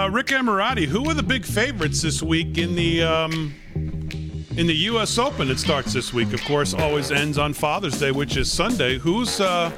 Uh, 0.00 0.08
Rick 0.08 0.28
Emirati, 0.28 0.86
who 0.86 1.10
are 1.10 1.14
the 1.14 1.22
big 1.22 1.44
favorites 1.44 2.00
this 2.00 2.22
week 2.22 2.56
in 2.56 2.74
the 2.74 3.02
um, 3.02 3.54
in 3.74 4.66
the 4.66 4.74
U.S. 4.74 5.18
Open? 5.18 5.50
It 5.50 5.58
starts 5.58 5.92
this 5.92 6.14
week, 6.14 6.32
of 6.32 6.42
course. 6.44 6.72
Always 6.72 7.10
ends 7.10 7.36
on 7.36 7.52
Father's 7.52 8.00
Day, 8.00 8.10
which 8.10 8.38
is 8.38 8.50
Sunday. 8.50 8.96
Who's 8.96 9.42
uh, 9.42 9.70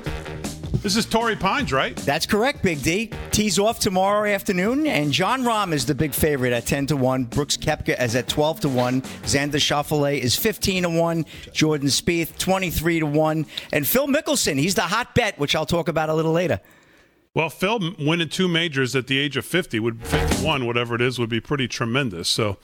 this 0.74 0.94
is 0.94 1.06
Torrey 1.06 1.34
Pines, 1.34 1.72
right? 1.72 1.96
That's 1.96 2.24
correct, 2.24 2.62
Big 2.62 2.84
D. 2.84 3.10
Tees 3.32 3.58
off 3.58 3.80
tomorrow 3.80 4.30
afternoon, 4.30 4.86
and 4.86 5.10
Jon 5.10 5.42
Rahm 5.42 5.72
is 5.72 5.86
the 5.86 5.94
big 5.94 6.14
favorite 6.14 6.52
at 6.52 6.66
10 6.66 6.86
to 6.86 6.96
1. 6.96 7.24
Brooks 7.24 7.56
Koepka 7.56 8.00
is 8.00 8.14
at 8.14 8.28
12 8.28 8.60
to 8.60 8.68
1. 8.68 9.02
Xander 9.02 9.54
Schauffele 9.54 10.20
is 10.20 10.36
15 10.36 10.84
to 10.84 10.90
1. 10.90 11.26
Jordan 11.52 11.88
Spieth, 11.88 12.38
23 12.38 13.00
to 13.00 13.06
1. 13.06 13.46
And 13.72 13.84
Phil 13.84 14.06
Mickelson, 14.06 14.56
he's 14.56 14.76
the 14.76 14.82
hot 14.82 15.16
bet, 15.16 15.36
which 15.40 15.56
I'll 15.56 15.66
talk 15.66 15.88
about 15.88 16.10
a 16.10 16.14
little 16.14 16.32
later. 16.32 16.60
Well, 17.34 17.48
Phil 17.48 17.94
winning 17.98 18.28
two 18.28 18.46
majors 18.46 18.94
at 18.94 19.06
the 19.06 19.18
age 19.18 19.36
of 19.36 19.46
50 19.46 19.80
would 19.80 20.06
51, 20.06 20.66
whatever 20.66 20.94
it 20.94 21.00
is, 21.00 21.18
would 21.18 21.30
be 21.30 21.40
pretty 21.40 21.66
tremendous. 21.66 22.28
So 22.28 22.58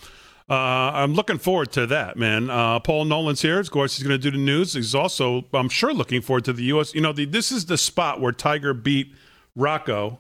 uh, 0.51 0.55
I'm 0.55 1.15
looking 1.15 1.39
forward 1.39 1.73
to 1.73 1.87
that, 1.87 2.17
man. 2.19 2.51
Uh, 2.51 2.79
Paul 2.81 3.07
Nolan's 3.07 3.41
here. 3.41 3.59
Of 3.59 3.71
course, 3.71 3.97
he's 3.97 4.07
going 4.07 4.19
to 4.19 4.31
do 4.31 4.37
the 4.37 4.43
news. 4.43 4.75
He's 4.75 4.95
also, 4.95 5.45
I'm 5.55 5.71
sure, 5.71 5.95
looking 5.95 6.21
forward 6.21 6.45
to 6.47 6.53
the 6.53 6.65
U.S. 6.65 6.95
You 6.95 7.01
know, 7.01 7.13
the, 7.13 7.25
this 7.25 7.51
is 7.51 7.67
the 7.67 7.79
spot 7.79 8.21
where 8.21 8.33
Tiger 8.33 8.75
beat 8.75 9.15
Rocco 9.57 10.19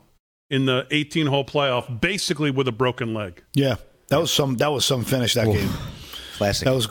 in 0.50 0.64
the 0.64 0.86
18 0.90 1.26
hole 1.26 1.44
playoff, 1.44 2.00
basically 2.00 2.50
with 2.50 2.66
a 2.68 2.72
broken 2.72 3.12
leg. 3.12 3.42
Yeah, 3.52 3.76
that 4.08 4.18
was 4.18 4.32
some. 4.32 4.56
That 4.56 4.72
was 4.72 4.84
some 4.84 5.04
finish 5.04 5.34
that 5.34 5.46
game. 5.46 5.70
Classic. 6.38 6.64
That 6.64 6.74
was 6.74 6.88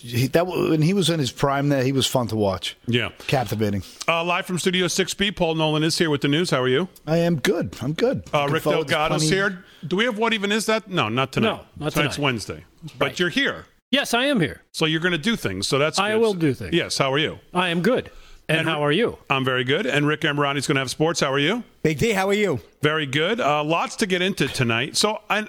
he, 0.00 0.26
that 0.28 0.46
when 0.46 0.82
he 0.82 0.92
was 0.94 1.10
in 1.10 1.18
his 1.18 1.32
prime. 1.32 1.68
There, 1.70 1.82
he 1.82 1.92
was 1.92 2.06
fun 2.06 2.28
to 2.28 2.36
watch. 2.36 2.76
Yeah, 2.86 3.10
captivating. 3.26 3.82
Uh, 4.06 4.22
live 4.24 4.46
from 4.46 4.58
Studio 4.58 4.86
6B, 4.86 5.34
Paul 5.36 5.54
Nolan 5.56 5.82
is 5.82 5.96
here 5.98 6.10
with 6.10 6.20
the 6.20 6.28
news. 6.28 6.50
How 6.50 6.60
are 6.62 6.68
you? 6.68 6.88
I 7.06 7.16
am 7.18 7.36
good. 7.40 7.76
I'm 7.80 7.94
good. 7.94 8.24
Uh, 8.32 8.46
Rick 8.50 8.64
Delgado's 8.64 9.28
here. 9.28 9.64
Do 9.86 9.96
we 9.96 10.04
have 10.04 10.18
what 10.18 10.32
even 10.32 10.52
is 10.52 10.66
that? 10.66 10.88
No, 10.90 11.08
not 11.08 11.32
tonight. 11.32 11.48
No, 11.48 11.60
not 11.84 11.92
Tonight's 11.92 12.16
tonight. 12.16 12.24
Wednesday. 12.24 12.64
But 12.98 13.04
Right. 13.06 13.18
you're 13.18 13.28
here, 13.30 13.66
Yes, 13.90 14.12
I 14.12 14.26
am 14.26 14.40
here. 14.40 14.62
so 14.72 14.84
you're 14.84 15.00
going 15.00 15.12
to 15.12 15.18
do 15.18 15.34
things. 15.34 15.66
So 15.66 15.78
that's 15.78 15.98
I 15.98 16.12
good. 16.12 16.20
will 16.20 16.34
do 16.34 16.52
things. 16.54 16.74
Yes. 16.74 16.98
How 16.98 17.12
are 17.12 17.18
you? 17.18 17.38
I 17.54 17.70
am 17.70 17.80
good. 17.80 18.10
And, 18.50 18.60
And- 18.60 18.68
how 18.68 18.82
are 18.84 18.92
you? 18.92 19.18
I'm 19.30 19.44
very 19.44 19.64
good. 19.64 19.86
And 19.86 20.06
Rick 20.06 20.20
Emirati's 20.22 20.66
going 20.66 20.76
to 20.76 20.80
have 20.80 20.90
sports. 20.90 21.20
How 21.20 21.32
are 21.32 21.38
you? 21.38 21.64
Big 21.82 21.98
D, 21.98 22.12
how 22.12 22.28
are 22.28 22.34
you? 22.34 22.60
Very 22.82 23.06
good. 23.06 23.40
Uh, 23.40 23.64
lots 23.64 23.96
to 23.96 24.06
get 24.06 24.20
into 24.22 24.46
tonight. 24.48 24.96
So 24.96 25.20
I, 25.30 25.46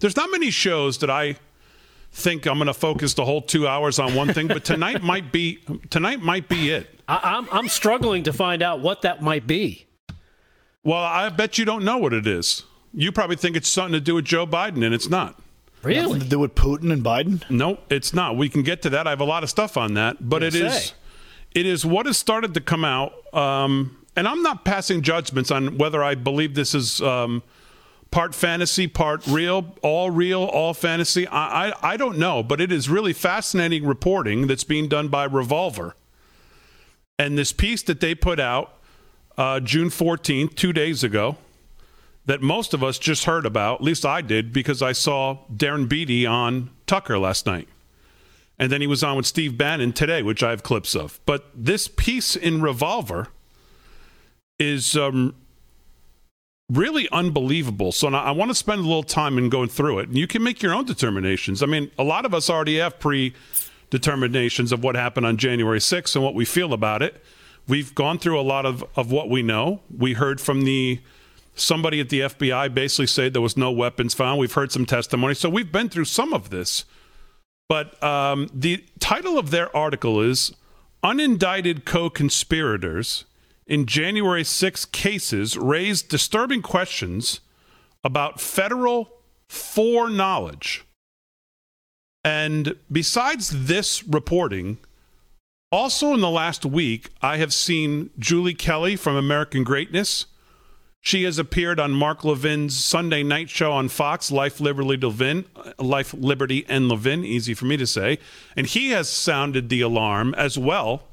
there's 0.00 0.16
not 0.16 0.30
many 0.30 0.50
shows 0.50 0.98
that 0.98 1.10
I 1.10 1.36
think 2.12 2.46
I'm 2.46 2.56
going 2.58 2.66
to 2.66 2.74
focus 2.74 3.14
the 3.14 3.24
whole 3.24 3.42
two 3.42 3.66
hours 3.68 3.98
on 3.98 4.14
one 4.14 4.32
thing, 4.32 4.48
but 4.48 4.64
tonight 4.64 5.02
might 5.02 5.30
be 5.32 5.58
tonight 5.90 6.20
might 6.20 6.48
be 6.48 6.70
it. 6.70 6.88
I, 7.06 7.20
I'm 7.36 7.48
I'm 7.52 7.68
struggling 7.68 8.24
to 8.24 8.32
find 8.32 8.62
out 8.62 8.80
what 8.80 9.02
that 9.02 9.22
might 9.22 9.46
be. 9.46 9.86
Well, 10.84 10.98
I 11.02 11.28
bet 11.28 11.58
you 11.58 11.64
don't 11.64 11.84
know 11.84 11.98
what 11.98 12.12
it 12.12 12.26
is. 12.26 12.64
You 12.94 13.12
probably 13.12 13.36
think 13.36 13.56
it's 13.56 13.68
something 13.68 13.92
to 13.92 14.00
do 14.00 14.14
with 14.14 14.24
Joe 14.24 14.46
Biden, 14.46 14.84
and 14.84 14.94
it's 14.94 15.08
not. 15.08 15.40
Nothing 15.84 15.96
Really? 16.02 16.18
to 16.20 16.26
do 16.26 16.38
with 16.40 16.54
Putin 16.54 16.92
and 16.92 17.04
Biden. 17.04 17.48
No, 17.50 17.78
it's 17.90 18.12
not. 18.12 18.36
We 18.36 18.48
can 18.48 18.62
get 18.62 18.82
to 18.82 18.90
that. 18.90 19.06
I 19.06 19.10
have 19.10 19.20
a 19.20 19.24
lot 19.24 19.42
of 19.44 19.50
stuff 19.50 19.76
on 19.76 19.94
that, 19.94 20.16
but 20.28 20.42
it 20.42 20.54
Gonna 20.54 20.64
is 20.66 20.84
say. 20.86 20.94
it 21.54 21.66
is 21.66 21.84
what 21.86 22.06
has 22.06 22.16
started 22.18 22.54
to 22.54 22.60
come 22.60 22.84
out. 22.84 23.12
Um, 23.34 23.96
and 24.16 24.26
I'm 24.26 24.42
not 24.42 24.64
passing 24.64 25.02
judgments 25.02 25.50
on 25.52 25.78
whether 25.78 26.02
I 26.02 26.16
believe 26.16 26.54
this 26.54 26.74
is 26.74 27.00
um, 27.02 27.42
part 28.10 28.34
fantasy, 28.34 28.86
part 28.86 29.26
real, 29.26 29.74
all 29.82 30.10
real, 30.10 30.42
all 30.44 30.74
fantasy. 30.74 31.26
I, 31.28 31.68
I 31.68 31.92
I 31.92 31.96
don't 31.96 32.18
know, 32.18 32.42
but 32.42 32.60
it 32.60 32.72
is 32.72 32.88
really 32.88 33.12
fascinating 33.12 33.86
reporting 33.86 34.46
that's 34.46 34.64
being 34.64 34.88
done 34.88 35.08
by 35.08 35.24
Revolver. 35.24 35.94
And 37.18 37.36
this 37.36 37.52
piece 37.52 37.82
that 37.82 38.00
they 38.00 38.14
put 38.14 38.38
out 38.38 38.74
uh, 39.36 39.60
June 39.60 39.88
14th, 39.88 40.54
two 40.54 40.72
days 40.72 41.02
ago, 41.02 41.36
that 42.26 42.42
most 42.42 42.74
of 42.74 42.84
us 42.84 42.98
just 42.98 43.24
heard 43.24 43.46
about. 43.46 43.76
At 43.76 43.84
least 43.84 44.04
I 44.04 44.20
did 44.20 44.52
because 44.52 44.82
I 44.82 44.92
saw 44.92 45.38
Darren 45.52 45.88
Beattie 45.88 46.26
on 46.26 46.70
Tucker 46.86 47.18
last 47.18 47.46
night. 47.46 47.68
And 48.58 48.70
then 48.72 48.80
he 48.80 48.86
was 48.86 49.04
on 49.04 49.16
with 49.16 49.26
Steve 49.26 49.56
Bannon 49.56 49.92
today, 49.92 50.22
which 50.22 50.42
I 50.42 50.50
have 50.50 50.62
clips 50.62 50.94
of. 50.94 51.20
But 51.24 51.48
this 51.54 51.88
piece 51.88 52.34
in 52.36 52.60
Revolver 52.60 53.28
is 54.58 54.96
um, 54.96 55.36
really 56.70 57.08
unbelievable. 57.10 57.92
So 57.92 58.08
now 58.08 58.22
I 58.22 58.30
want 58.30 58.50
to 58.50 58.54
spend 58.54 58.80
a 58.80 58.84
little 58.84 59.02
time 59.02 59.38
in 59.38 59.48
going 59.48 59.68
through 59.68 60.00
it. 60.00 60.08
And 60.08 60.18
you 60.18 60.26
can 60.26 60.42
make 60.42 60.62
your 60.62 60.74
own 60.74 60.84
determinations. 60.84 61.62
I 61.62 61.66
mean, 61.66 61.90
a 61.98 62.04
lot 62.04 62.24
of 62.24 62.34
us 62.34 62.50
already 62.50 62.78
have 62.78 62.98
pre 62.98 63.34
determinations 63.90 64.70
of 64.70 64.82
what 64.82 64.94
happened 64.94 65.24
on 65.24 65.38
January 65.38 65.78
6th 65.78 66.14
and 66.14 66.22
what 66.22 66.34
we 66.34 66.44
feel 66.44 66.72
about 66.74 67.02
it. 67.02 67.22
We've 67.66 67.94
gone 67.94 68.18
through 68.18 68.38
a 68.38 68.42
lot 68.42 68.66
of, 68.66 68.84
of 68.96 69.10
what 69.10 69.30
we 69.30 69.42
know. 69.42 69.80
We 69.94 70.14
heard 70.14 70.40
from 70.40 70.62
the 70.62 71.00
somebody 71.54 72.00
at 72.00 72.08
the 72.08 72.20
FBI 72.20 72.72
basically 72.72 73.06
say 73.06 73.28
there 73.28 73.42
was 73.42 73.56
no 73.56 73.70
weapons 73.70 74.14
found. 74.14 74.38
We've 74.38 74.52
heard 74.52 74.72
some 74.72 74.86
testimony. 74.86 75.34
So 75.34 75.48
we've 75.48 75.72
been 75.72 75.88
through 75.88 76.04
some 76.04 76.32
of 76.32 76.50
this. 76.50 76.84
But 77.68 78.02
um, 78.02 78.48
the 78.54 78.84
title 79.00 79.38
of 79.38 79.50
their 79.50 79.74
article 79.76 80.20
is 80.20 80.52
Unindicted 81.04 81.84
Co 81.84 82.08
conspirators 82.08 83.24
in 83.68 83.86
January 83.86 84.42
6 84.42 84.86
cases 84.86 85.56
raised 85.56 86.08
disturbing 86.08 86.62
questions 86.62 87.40
about 88.02 88.40
federal 88.40 89.10
foreknowledge. 89.48 90.84
And 92.24 92.74
besides 92.90 93.66
this 93.66 94.02
reporting, 94.02 94.78
also 95.70 96.14
in 96.14 96.20
the 96.20 96.30
last 96.30 96.64
week, 96.64 97.10
I 97.22 97.36
have 97.36 97.52
seen 97.52 98.10
Julie 98.18 98.54
Kelly 98.54 98.96
from 98.96 99.14
American 99.16 99.64
Greatness. 99.64 100.26
She 101.00 101.22
has 101.24 101.38
appeared 101.38 101.78
on 101.78 101.92
Mark 101.92 102.24
Levin's 102.24 102.76
Sunday 102.76 103.22
night 103.22 103.48
show 103.50 103.72
on 103.72 103.88
Fox, 103.88 104.32
Life, 104.32 104.60
Liberty, 104.60 104.96
Levin, 104.96 105.44
Life, 105.78 106.12
Liberty, 106.12 106.66
and 106.68 106.88
Levin. 106.88 107.24
Easy 107.24 107.54
for 107.54 107.66
me 107.66 107.76
to 107.76 107.86
say. 107.86 108.18
And 108.56 108.66
he 108.66 108.90
has 108.90 109.08
sounded 109.08 109.68
the 109.68 109.80
alarm 109.80 110.34
as 110.34 110.58
well 110.58 111.07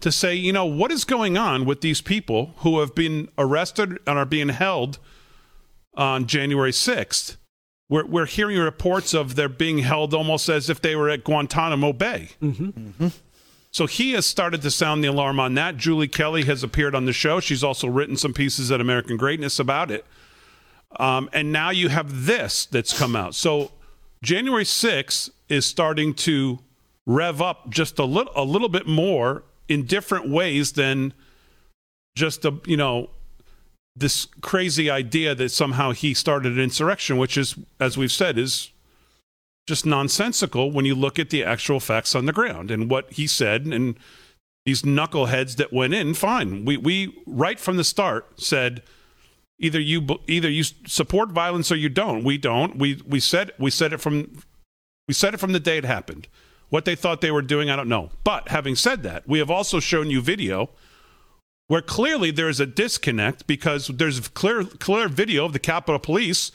to 0.00 0.10
say, 0.12 0.34
you 0.34 0.52
know, 0.52 0.64
what 0.64 0.90
is 0.90 1.04
going 1.04 1.36
on 1.36 1.64
with 1.64 1.80
these 1.80 2.00
people 2.00 2.54
who 2.58 2.80
have 2.80 2.94
been 2.94 3.28
arrested 3.38 3.98
and 4.06 4.18
are 4.18 4.24
being 4.26 4.48
held 4.50 4.98
on 5.94 6.26
January 6.26 6.72
6th? 6.72 7.36
We're, 7.88 8.06
we're 8.06 8.26
hearing 8.26 8.58
reports 8.58 9.14
of 9.14 9.34
their 9.34 9.48
being 9.48 9.78
held 9.78 10.14
almost 10.14 10.48
as 10.48 10.70
if 10.70 10.80
they 10.80 10.94
were 10.94 11.08
at 11.10 11.24
Guantanamo 11.24 11.92
Bay. 11.92 12.30
So 13.72 13.86
he 13.86 14.12
has 14.12 14.26
started 14.26 14.62
to 14.62 14.70
sound 14.70 15.02
the 15.04 15.08
alarm 15.08 15.38
on 15.38 15.54
that. 15.54 15.76
Julie 15.76 16.08
Kelly 16.08 16.44
has 16.44 16.62
appeared 16.62 16.94
on 16.94 17.04
the 17.04 17.12
show. 17.12 17.38
She's 17.40 17.62
also 17.62 17.86
written 17.88 18.16
some 18.16 18.32
pieces 18.32 18.70
at 18.72 18.80
American 18.80 19.16
Greatness 19.16 19.58
about 19.58 19.90
it. 19.90 20.04
Um, 20.98 21.28
and 21.32 21.52
now 21.52 21.70
you 21.70 21.88
have 21.88 22.26
this 22.26 22.66
that's 22.66 22.96
come 22.96 23.14
out. 23.14 23.34
So 23.36 23.70
January 24.22 24.64
6th 24.64 25.30
is 25.48 25.66
starting 25.66 26.14
to 26.14 26.58
rev 27.06 27.40
up 27.40 27.70
just 27.70 27.98
a 27.98 28.04
little, 28.04 28.32
a 28.34 28.42
little 28.44 28.68
bit 28.68 28.86
more 28.86 29.44
in 29.70 29.84
different 29.84 30.28
ways 30.28 30.72
than 30.72 31.14
just 32.16 32.44
a, 32.44 32.60
you 32.66 32.76
know, 32.76 33.08
this 33.94 34.26
crazy 34.42 34.90
idea 34.90 35.34
that 35.34 35.50
somehow 35.50 35.92
he 35.92 36.12
started 36.12 36.52
an 36.52 36.60
insurrection, 36.60 37.16
which 37.16 37.38
is, 37.38 37.56
as 37.78 37.96
we've 37.96 38.12
said, 38.12 38.36
is 38.36 38.72
just 39.68 39.86
nonsensical 39.86 40.72
when 40.72 40.84
you 40.84 40.94
look 40.94 41.18
at 41.18 41.30
the 41.30 41.44
actual 41.44 41.78
facts 41.78 42.16
on 42.16 42.26
the 42.26 42.32
ground 42.32 42.70
and 42.70 42.90
what 42.90 43.12
he 43.12 43.26
said 43.28 43.64
and 43.66 43.96
these 44.66 44.82
knuckleheads 44.82 45.56
that 45.56 45.72
went 45.72 45.94
in 45.94 46.14
fine. 46.14 46.64
We 46.64 46.76
we 46.76 47.16
right 47.24 47.58
from 47.58 47.76
the 47.76 47.84
start 47.84 48.40
said 48.40 48.82
either 49.60 49.78
you 49.78 50.06
either 50.26 50.50
you 50.50 50.64
support 50.64 51.30
violence 51.30 51.70
or 51.70 51.76
you 51.76 51.88
don't. 51.88 52.24
We 52.24 52.38
don't. 52.38 52.76
We 52.76 53.00
we 53.06 53.20
said 53.20 53.52
we 53.58 53.70
said 53.70 53.92
it 53.92 53.98
from 53.98 54.42
we 55.06 55.14
said 55.14 55.34
it 55.34 55.40
from 55.40 55.52
the 55.52 55.60
day 55.60 55.78
it 55.78 55.84
happened 55.84 56.26
what 56.70 56.84
they 56.84 56.94
thought 56.94 57.20
they 57.20 57.30
were 57.30 57.42
doing 57.42 57.68
i 57.70 57.76
don't 57.76 57.88
know 57.88 58.10
but 58.24 58.48
having 58.48 58.74
said 58.74 59.02
that 59.02 59.28
we 59.28 59.38
have 59.38 59.50
also 59.50 59.78
shown 59.80 60.08
you 60.10 60.20
video 60.20 60.70
where 61.68 61.82
clearly 61.82 62.30
there 62.32 62.48
is 62.48 62.58
a 62.60 62.66
disconnect 62.66 63.46
because 63.46 63.88
there's 63.88 64.28
clear 64.28 64.64
clear 64.64 65.08
video 65.08 65.44
of 65.44 65.52
the 65.52 65.58
capitol 65.58 65.98
police 65.98 66.50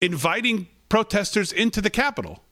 inviting 0.00 0.66
protesters 0.88 1.52
into 1.52 1.80
the 1.80 1.90
capitol 1.90 2.42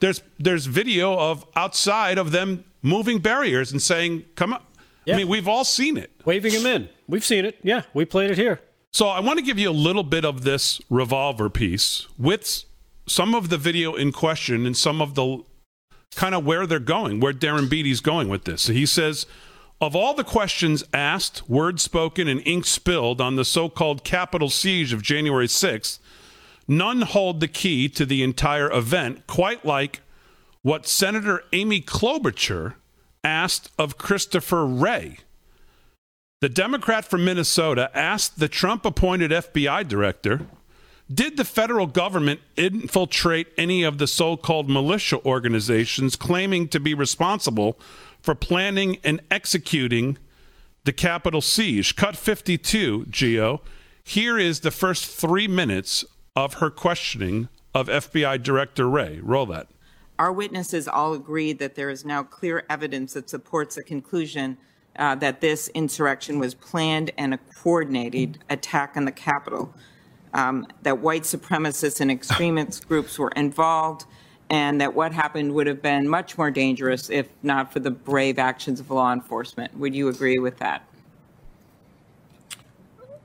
there's 0.00 0.22
there's 0.38 0.66
video 0.66 1.18
of 1.18 1.44
outside 1.56 2.18
of 2.18 2.30
them 2.30 2.64
moving 2.82 3.18
barriers 3.18 3.72
and 3.72 3.80
saying 3.82 4.24
come 4.36 4.52
on 4.52 4.62
Yeah. 5.04 5.14
i 5.14 5.18
mean 5.18 5.28
we've 5.28 5.48
all 5.48 5.64
seen 5.64 5.96
it 5.96 6.10
Waving 6.24 6.52
them 6.54 6.66
in. 6.66 6.88
We've 7.06 7.22
seen 7.24 7.44
it. 7.44 7.58
Yeah, 7.62 7.82
we 7.92 8.06
played 8.06 8.30
it 8.30 8.38
here. 8.38 8.60
so 8.90 9.08
I 9.08 9.20
want 9.20 9.38
to 9.38 9.44
give 9.44 9.58
you 9.58 9.68
a 9.68 9.78
little 9.88 10.02
bit 10.04 10.24
of 10.24 10.42
this 10.42 10.80
revolver 10.88 11.50
piece 11.50 12.06
with 12.18 12.64
some 13.06 13.34
of 13.34 13.50
the 13.50 13.58
video 13.58 13.94
in 13.94 14.10
question 14.10 14.64
and 14.64 14.74
some 14.74 15.02
of 15.02 15.14
the 15.14 15.42
kind 16.14 16.34
of 16.34 16.46
where 16.46 16.66
they're 16.66 16.78
going, 16.78 17.20
where 17.20 17.32
Darren 17.32 17.68
Beattie's 17.68 18.00
going 18.00 18.28
with 18.28 18.44
this. 18.44 18.62
So 18.62 18.72
he 18.72 18.86
says, 18.86 19.26
of 19.80 19.94
all 19.94 20.14
the 20.14 20.24
questions 20.24 20.84
asked, 20.94 21.48
words 21.48 21.82
spoken, 21.82 22.28
and 22.28 22.40
ink 22.46 22.64
spilled 22.64 23.20
on 23.20 23.36
the 23.36 23.44
so-called 23.44 24.04
Capitol 24.04 24.48
siege 24.48 24.92
of 24.92 25.02
January 25.02 25.46
6th, 25.46 25.98
none 26.66 27.02
hold 27.02 27.40
the 27.40 27.48
key 27.48 27.88
to 27.90 28.06
the 28.06 28.22
entire 28.22 28.72
event, 28.72 29.26
quite 29.26 29.64
like 29.64 30.00
what 30.62 30.86
Senator 30.86 31.42
Amy 31.52 31.80
Klobuchar 31.80 32.74
asked 33.22 33.70
of 33.78 33.98
Christopher 33.98 34.64
Wray. 34.64 35.18
The 36.40 36.48
Democrat 36.48 37.04
from 37.04 37.24
Minnesota 37.24 37.90
asked 37.94 38.38
the 38.38 38.48
Trump 38.48 38.84
appointed 38.84 39.30
FBI 39.30 39.86
director 39.88 40.46
Did 41.12 41.36
the 41.36 41.44
federal 41.44 41.86
government 41.86 42.40
infiltrate 42.56 43.48
any 43.58 43.82
of 43.82 43.98
the 43.98 44.06
so 44.06 44.38
called 44.38 44.70
militia 44.70 45.22
organizations 45.24 46.16
claiming 46.16 46.66
to 46.68 46.80
be 46.80 46.94
responsible 46.94 47.78
for 48.22 48.34
planning 48.34 48.98
and 49.04 49.20
executing 49.30 50.16
the 50.84 50.94
Capitol 50.94 51.42
siege? 51.42 51.94
Cut 51.94 52.16
52, 52.16 53.06
Gio. 53.10 53.60
Here 54.02 54.38
is 54.38 54.60
the 54.60 54.70
first 54.70 55.04
three 55.04 55.46
minutes 55.46 56.06
of 56.34 56.54
her 56.54 56.70
questioning 56.70 57.48
of 57.74 57.88
FBI 57.88 58.42
Director 58.42 58.88
Wray. 58.88 59.20
Roll 59.22 59.46
that. 59.46 59.68
Our 60.18 60.32
witnesses 60.32 60.88
all 60.88 61.12
agreed 61.12 61.58
that 61.58 61.74
there 61.74 61.90
is 61.90 62.04
now 62.04 62.22
clear 62.22 62.64
evidence 62.70 63.12
that 63.12 63.28
supports 63.28 63.74
the 63.74 63.82
conclusion 63.82 64.56
uh, 64.96 65.16
that 65.16 65.40
this 65.40 65.68
insurrection 65.68 66.38
was 66.38 66.54
planned 66.54 67.10
and 67.18 67.34
a 67.34 67.38
coordinated 67.38 68.38
attack 68.48 68.96
on 68.96 69.04
the 69.04 69.12
Capitol, 69.12 69.74
um, 70.34 70.66
that 70.82 70.98
white 70.98 71.22
supremacists 71.22 72.00
and 72.00 72.10
extremist 72.10 72.86
groups 72.88 73.18
were 73.18 73.30
involved, 73.36 74.04
and 74.50 74.80
that 74.80 74.94
what 74.94 75.12
happened 75.12 75.54
would 75.54 75.66
have 75.66 75.80
been 75.80 76.08
much 76.08 76.36
more 76.36 76.50
dangerous 76.50 77.08
if 77.08 77.28
not 77.42 77.72
for 77.72 77.80
the 77.80 77.90
brave 77.90 78.38
actions 78.38 78.80
of 78.80 78.90
law 78.90 79.12
enforcement. 79.12 79.76
Would 79.78 79.94
you 79.94 80.08
agree 80.08 80.38
with 80.38 80.58
that? 80.58 80.86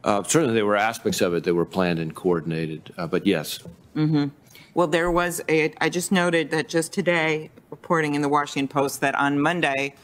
Uh, 0.03 0.23
certainly, 0.23 0.55
there 0.55 0.65
were 0.65 0.77
aspects 0.77 1.19
of 1.19 1.33
it 1.33 1.43
that 1.43 1.53
were 1.53 1.65
planned 1.65 1.99
and 1.99 2.15
coordinated, 2.15 2.93
uh, 2.97 3.05
but 3.05 3.27
yes. 3.27 3.59
Mm-hmm. 3.95 4.27
Well, 4.73 4.87
there 4.87 5.11
was 5.11 5.41
a, 5.49 5.73
I 5.81 5.89
just 5.89 6.11
noted 6.11 6.51
that 6.51 6.69
just 6.69 6.93
today, 6.93 7.49
reporting 7.69 8.15
in 8.15 8.21
the 8.21 8.29
Washington 8.29 8.67
Post, 8.67 9.01
that 9.01 9.15
on 9.15 9.39
Monday, 9.39 9.95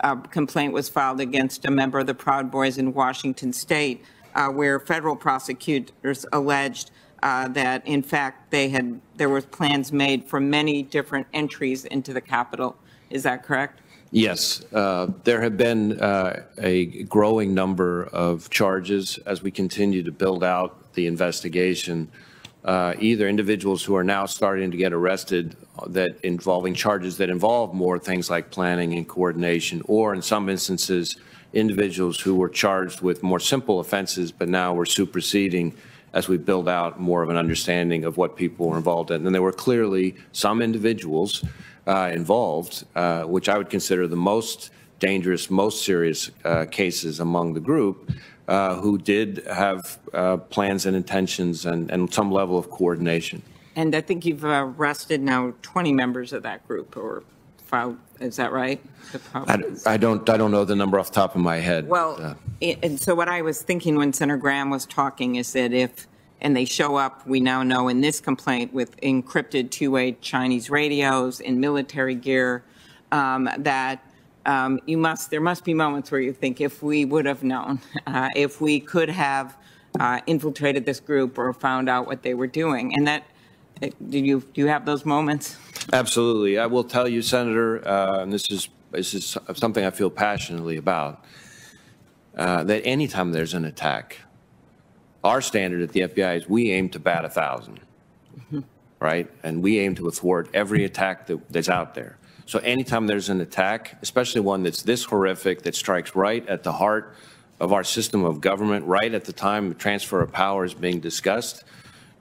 a 0.00 0.16
complaint 0.16 0.72
was 0.72 0.88
filed 0.88 1.20
against 1.20 1.64
a 1.66 1.70
member 1.70 2.00
of 2.00 2.06
the 2.06 2.14
Proud 2.14 2.50
Boys 2.50 2.78
in 2.78 2.94
Washington 2.94 3.52
state, 3.52 4.04
uh, 4.34 4.48
where 4.48 4.78
federal 4.80 5.16
prosecutors 5.16 6.26
alleged 6.32 6.90
uh, 7.22 7.48
that, 7.48 7.86
in 7.86 8.02
fact, 8.02 8.50
they 8.50 8.68
had, 8.68 9.00
there 9.16 9.28
were 9.28 9.40
plans 9.40 9.92
made 9.92 10.24
for 10.24 10.40
many 10.40 10.82
different 10.82 11.26
entries 11.32 11.84
into 11.86 12.12
the 12.12 12.20
Capitol. 12.20 12.76
Is 13.10 13.22
that 13.22 13.42
correct? 13.42 13.80
Yes, 14.10 14.64
uh, 14.72 15.08
there 15.24 15.40
have 15.40 15.56
been 15.56 16.00
uh, 16.00 16.44
a 16.58 17.02
growing 17.04 17.54
number 17.54 18.04
of 18.12 18.48
charges 18.50 19.18
as 19.26 19.42
we 19.42 19.50
continue 19.50 20.02
to 20.04 20.12
build 20.12 20.44
out 20.44 20.92
the 20.94 21.06
investigation. 21.06 22.08
Uh, 22.64 22.94
either 22.98 23.28
individuals 23.28 23.82
who 23.82 23.96
are 23.96 24.04
now 24.04 24.24
starting 24.24 24.70
to 24.70 24.76
get 24.76 24.92
arrested 24.92 25.56
that 25.88 26.16
involving 26.22 26.74
charges 26.74 27.16
that 27.16 27.28
involve 27.28 27.74
more 27.74 27.98
things 27.98 28.30
like 28.30 28.50
planning 28.50 28.94
and 28.94 29.08
coordination, 29.08 29.82
or 29.86 30.14
in 30.14 30.22
some 30.22 30.48
instances, 30.48 31.16
individuals 31.54 32.20
who 32.20 32.34
were 32.34 32.48
charged 32.48 33.00
with 33.00 33.22
more 33.22 33.40
simple 33.40 33.80
offenses, 33.80 34.32
but 34.32 34.48
now 34.48 34.74
we're 34.74 34.84
superseding 34.84 35.74
as 36.12 36.28
we 36.28 36.36
build 36.36 36.68
out 36.68 37.00
more 37.00 37.22
of 37.22 37.28
an 37.28 37.36
understanding 37.36 38.04
of 38.04 38.16
what 38.16 38.36
people 38.36 38.68
were 38.68 38.76
involved 38.76 39.10
in. 39.10 39.26
And 39.26 39.34
there 39.34 39.42
were 39.42 39.52
clearly 39.52 40.14
some 40.32 40.62
individuals 40.62 41.44
uh, 41.86 42.10
involved, 42.12 42.84
uh, 42.94 43.22
which 43.24 43.48
I 43.48 43.58
would 43.58 43.68
consider 43.68 44.06
the 44.06 44.16
most 44.16 44.70
dangerous, 45.00 45.50
most 45.50 45.84
serious 45.84 46.30
uh, 46.44 46.66
cases 46.70 47.20
among 47.20 47.54
the 47.54 47.60
group, 47.60 48.12
uh, 48.46 48.76
who 48.76 48.98
did 48.98 49.42
have 49.52 49.98
uh, 50.12 50.36
plans 50.36 50.86
and 50.86 50.96
intentions 50.96 51.66
and, 51.66 51.90
and, 51.90 52.12
some 52.12 52.30
level 52.30 52.58
of 52.58 52.70
coordination. 52.70 53.42
And 53.74 53.94
I 53.94 54.02
think 54.02 54.24
you've 54.24 54.44
arrested 54.44 55.20
now 55.22 55.54
20 55.62 55.92
members 55.92 56.32
of 56.32 56.42
that 56.42 56.66
group, 56.68 56.96
or 56.96 57.24
Is 58.20 58.36
that 58.36 58.52
right? 58.52 58.80
I, 59.34 59.58
I, 59.86 59.96
don't. 59.96 60.28
I 60.28 60.36
don't 60.36 60.50
know 60.50 60.64
the 60.64 60.76
number 60.76 60.98
off 60.98 61.08
the 61.08 61.14
top 61.14 61.34
of 61.34 61.40
my 61.40 61.56
head. 61.56 61.88
Well, 61.88 62.20
uh, 62.20 62.34
and 62.62 63.00
so 63.00 63.14
what 63.14 63.28
I 63.28 63.42
was 63.42 63.62
thinking 63.62 63.96
when 63.96 64.12
Senator 64.12 64.36
Graham 64.36 64.70
was 64.70 64.86
talking 64.86 65.36
is 65.36 65.52
that 65.52 65.72
if 65.72 66.06
and 66.40 66.54
they 66.54 66.64
show 66.64 66.96
up, 66.96 67.26
we 67.26 67.40
now 67.40 67.62
know 67.62 67.88
in 67.88 68.00
this 68.00 68.20
complaint 68.20 68.72
with 68.72 69.00
encrypted 69.00 69.70
two-way 69.70 70.12
Chinese 70.20 70.68
radios 70.68 71.40
in 71.40 71.58
military 71.58 72.14
gear, 72.14 72.62
um, 73.12 73.48
that 73.58 74.04
um, 74.46 74.78
you 74.86 74.98
must 74.98 75.30
there 75.30 75.40
must 75.40 75.64
be 75.64 75.74
moments 75.74 76.10
where 76.10 76.20
you 76.20 76.32
think 76.32 76.60
if 76.60 76.82
we 76.82 77.04
would 77.04 77.26
have 77.26 77.42
known, 77.42 77.80
uh, 78.06 78.28
if 78.36 78.60
we 78.60 78.78
could 78.80 79.08
have 79.08 79.56
uh, 79.98 80.20
infiltrated 80.26 80.84
this 80.86 81.00
group 81.00 81.38
or 81.38 81.52
found 81.52 81.88
out 81.88 82.06
what 82.06 82.22
they 82.22 82.34
were 82.34 82.46
doing, 82.46 82.94
and 82.94 83.06
that 83.06 83.24
do 83.80 84.18
you 84.18 84.40
do 84.40 84.60
you 84.60 84.66
have 84.66 84.84
those 84.84 85.04
moments? 85.04 85.56
Absolutely, 85.92 86.58
I 86.58 86.66
will 86.66 86.84
tell 86.84 87.08
you, 87.08 87.22
Senator, 87.22 87.86
uh, 87.86 88.22
and 88.22 88.32
this 88.32 88.50
is 88.50 88.68
this 88.90 89.14
is 89.14 89.36
something 89.54 89.84
I 89.84 89.90
feel 89.90 90.10
passionately 90.10 90.76
about. 90.76 91.24
Uh, 92.36 92.64
that 92.64 92.84
anytime 92.84 93.30
there's 93.30 93.54
an 93.54 93.64
attack, 93.64 94.18
our 95.22 95.40
standard 95.40 95.82
at 95.82 95.90
the 95.90 96.00
FBI 96.00 96.38
is 96.38 96.48
we 96.48 96.72
aim 96.72 96.88
to 96.90 96.98
bat 96.98 97.20
a 97.20 97.28
1000 97.28 97.80
mm-hmm. 98.36 98.60
right? 98.98 99.30
And 99.44 99.62
we 99.62 99.78
aim 99.78 99.94
to 99.96 100.10
thwart 100.10 100.48
every 100.52 100.84
attack 100.84 101.26
that, 101.28 101.40
that's 101.50 101.68
out 101.68 101.94
there. 101.94 102.18
So 102.46 102.58
anytime 102.58 103.06
there's 103.06 103.30
an 103.30 103.40
attack, 103.40 103.98
especially 104.02 104.40
one 104.40 104.64
that's 104.64 104.82
this 104.82 105.04
horrific, 105.04 105.62
that 105.62 105.74
strikes 105.74 106.14
right 106.14 106.46
at 106.48 106.62
the 106.62 106.72
heart 106.72 107.14
of 107.60 107.72
our 107.72 107.84
system 107.84 108.24
of 108.24 108.40
government, 108.40 108.84
right 108.84 109.14
at 109.14 109.24
the 109.24 109.32
time 109.32 109.68
the 109.68 109.74
transfer 109.74 110.20
of 110.20 110.32
power 110.32 110.64
is 110.64 110.74
being 110.74 111.00
discussed, 111.00 111.64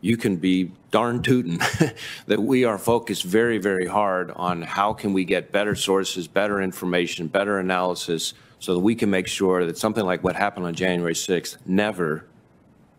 you 0.03 0.17
can 0.17 0.35
be 0.35 0.69
darn 0.91 1.21
tootin' 1.21 1.59
that 2.27 2.41
we 2.41 2.65
are 2.65 2.77
focused 2.77 3.23
very, 3.23 3.57
very 3.57 3.87
hard 3.87 4.31
on 4.31 4.61
how 4.61 4.91
can 4.91 5.13
we 5.13 5.23
get 5.23 5.53
better 5.53 5.75
sources, 5.75 6.27
better 6.27 6.61
information, 6.61 7.27
better 7.27 7.57
analysis, 7.57 8.33
so 8.59 8.73
that 8.73 8.81
we 8.81 8.95
can 8.95 9.09
make 9.09 9.27
sure 9.27 9.65
that 9.65 9.77
something 9.77 10.05
like 10.05 10.21
what 10.21 10.35
happened 10.35 10.65
on 10.65 10.75
January 10.75 11.13
6th 11.13 11.55
never 11.65 12.25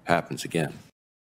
happens 0.04 0.46
again. 0.46 0.72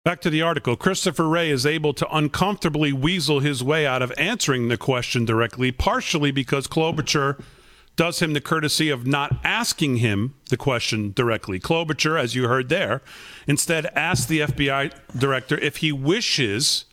Back 0.04 0.20
to 0.20 0.30
the 0.30 0.42
article. 0.42 0.76
Christopher 0.76 1.26
Wray 1.26 1.48
is 1.48 1.64
able 1.64 1.94
to 1.94 2.14
uncomfortably 2.14 2.92
weasel 2.92 3.40
his 3.40 3.64
way 3.64 3.86
out 3.86 4.02
of 4.02 4.12
answering 4.18 4.68
the 4.68 4.76
question 4.76 5.24
directly, 5.24 5.72
partially 5.72 6.32
because 6.32 6.66
Klobuchar 6.66 7.42
does 8.02 8.20
him 8.20 8.32
the 8.32 8.40
courtesy 8.40 8.90
of 8.90 9.06
not 9.06 9.38
asking 9.44 9.98
him 9.98 10.34
the 10.50 10.56
question 10.56 11.12
directly. 11.12 11.60
Klobuchar, 11.60 12.18
as 12.18 12.34
you 12.34 12.48
heard 12.48 12.68
there, 12.68 13.00
instead 13.46 13.86
asked 13.94 14.28
the 14.28 14.40
FBI 14.40 14.92
director 15.16 15.56
if 15.58 15.76
he 15.76 15.92
wishes 15.92 16.84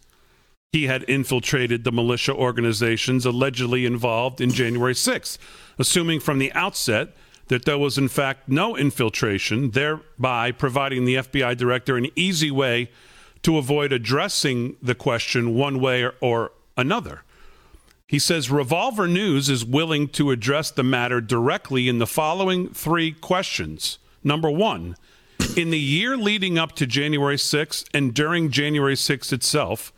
he 0.71 0.85
had 0.85 1.01
infiltrated 1.09 1.83
the 1.83 1.91
militia 1.91 2.31
organizations 2.31 3.25
allegedly 3.25 3.87
involved 3.87 4.39
in 4.39 4.51
January 4.51 4.93
6th, 4.93 5.39
assuming 5.79 6.19
from 6.19 6.37
the 6.37 6.53
outset 6.53 7.15
that 7.47 7.65
there 7.65 7.79
was, 7.79 7.97
in 7.97 8.07
fact, 8.07 8.47
no 8.47 8.77
infiltration, 8.77 9.71
thereby 9.71 10.51
providing 10.51 11.05
the 11.05 11.15
FBI 11.15 11.57
director 11.57 11.97
an 11.97 12.05
easy 12.15 12.51
way 12.51 12.91
to 13.41 13.57
avoid 13.57 13.91
addressing 13.91 14.75
the 14.79 14.93
question 14.93 15.55
one 15.55 15.79
way 15.79 16.07
or 16.21 16.51
another. 16.77 17.23
He 18.09 18.17
says 18.17 18.49
Revolver 18.49 19.07
News 19.07 19.49
is 19.49 19.63
willing 19.63 20.07
to 20.09 20.31
address 20.31 20.71
the 20.71 20.81
matter 20.81 21.21
directly 21.21 21.87
in 21.87 21.99
the 21.99 22.07
following 22.07 22.69
three 22.69 23.11
questions. 23.11 23.99
Number 24.23 24.49
one, 24.49 24.95
in 25.55 25.69
the 25.69 25.77
year 25.77 26.17
leading 26.17 26.57
up 26.57 26.71
to 26.77 26.87
January 26.87 27.35
6th 27.35 27.87
and 27.93 28.11
during 28.11 28.49
January 28.49 28.95
6th 28.95 29.31
itself, 29.31 29.93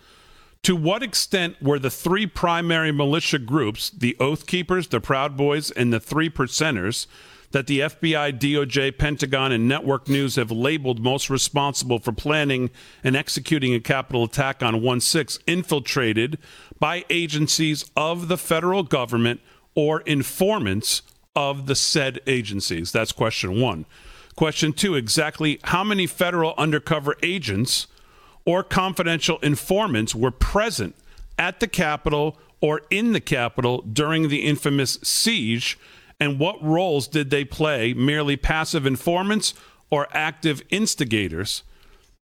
to 0.63 0.75
what 0.75 1.01
extent 1.01 1.55
were 1.61 1.79
the 1.79 1.89
three 1.89 2.27
primary 2.27 2.91
militia 2.91 3.39
groups, 3.39 3.89
the 3.89 4.17
Oath 4.19 4.45
Keepers, 4.45 4.89
the 4.89 4.99
Proud 4.99 5.37
Boys, 5.37 5.71
and 5.71 5.93
the 5.93 5.99
Three 6.01 6.29
Percenters, 6.29 7.07
that 7.51 7.67
the 7.67 7.81
FBI, 7.81 8.39
DOJ, 8.39 8.97
Pentagon, 8.97 9.51
and 9.51 9.67
Network 9.67 10.07
News 10.07 10.35
have 10.35 10.51
labeled 10.51 10.99
most 10.99 11.29
responsible 11.29 11.99
for 11.99 12.11
planning 12.11 12.69
and 13.03 13.15
executing 13.15 13.73
a 13.73 13.79
capital 13.79 14.23
attack 14.23 14.63
on 14.63 14.81
1 14.81 15.01
6 15.01 15.39
infiltrated 15.47 16.37
by 16.79 17.05
agencies 17.09 17.89
of 17.95 18.27
the 18.27 18.37
federal 18.37 18.83
government 18.83 19.41
or 19.75 20.01
informants 20.01 21.01
of 21.35 21.67
the 21.67 21.75
said 21.75 22.19
agencies? 22.27 22.91
That's 22.91 23.11
question 23.11 23.59
one. 23.59 23.85
Question 24.35 24.73
two 24.73 24.95
exactly 24.95 25.59
how 25.65 25.83
many 25.83 26.07
federal 26.07 26.53
undercover 26.57 27.15
agents 27.21 27.87
or 28.45 28.63
confidential 28.63 29.37
informants 29.39 30.15
were 30.15 30.31
present 30.31 30.95
at 31.37 31.59
the 31.59 31.67
Capitol 31.67 32.37
or 32.59 32.81
in 32.89 33.13
the 33.13 33.19
Capitol 33.19 33.81
during 33.81 34.29
the 34.29 34.43
infamous 34.43 34.97
siege 35.03 35.77
and 36.21 36.37
what 36.37 36.63
roles 36.63 37.07
did 37.07 37.31
they 37.31 37.43
play? 37.43 37.95
Merely 37.95 38.37
passive 38.37 38.85
informants 38.85 39.55
or 39.89 40.07
active 40.11 40.61
instigators? 40.69 41.63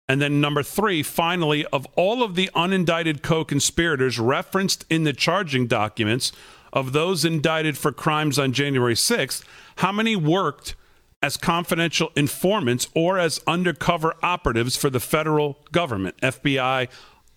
And 0.08 0.22
then, 0.22 0.39
number 0.39 0.62
three, 0.62 1.01
finally, 1.01 1.66
of 1.66 1.88
all 1.96 2.22
of 2.22 2.36
the 2.36 2.51
unindicted 2.56 3.24
co 3.24 3.44
conspirators 3.44 4.20
referenced 4.20 4.86
in 4.88 5.04
the 5.04 5.13
charging 5.13 5.66
documents 5.66 6.32
of 6.72 6.94
those 6.94 7.25
indicted 7.25 7.75
for 7.75 7.92
crimes 7.92 8.38
on 8.38 8.54
January 8.54 8.94
6th, 8.94 9.44
how 9.77 9.92
many 9.92 10.16
worked 10.16 10.75
as 11.24 11.36
confidential 11.36 12.12
informants 12.16 12.88
or 12.94 13.18
as 13.18 13.42
undercover 13.48 14.13
operatives 14.22 14.77
for 14.77 14.92
the 14.92 15.00
federal 15.00 15.58
government, 15.72 16.16
FBI, 16.22 16.88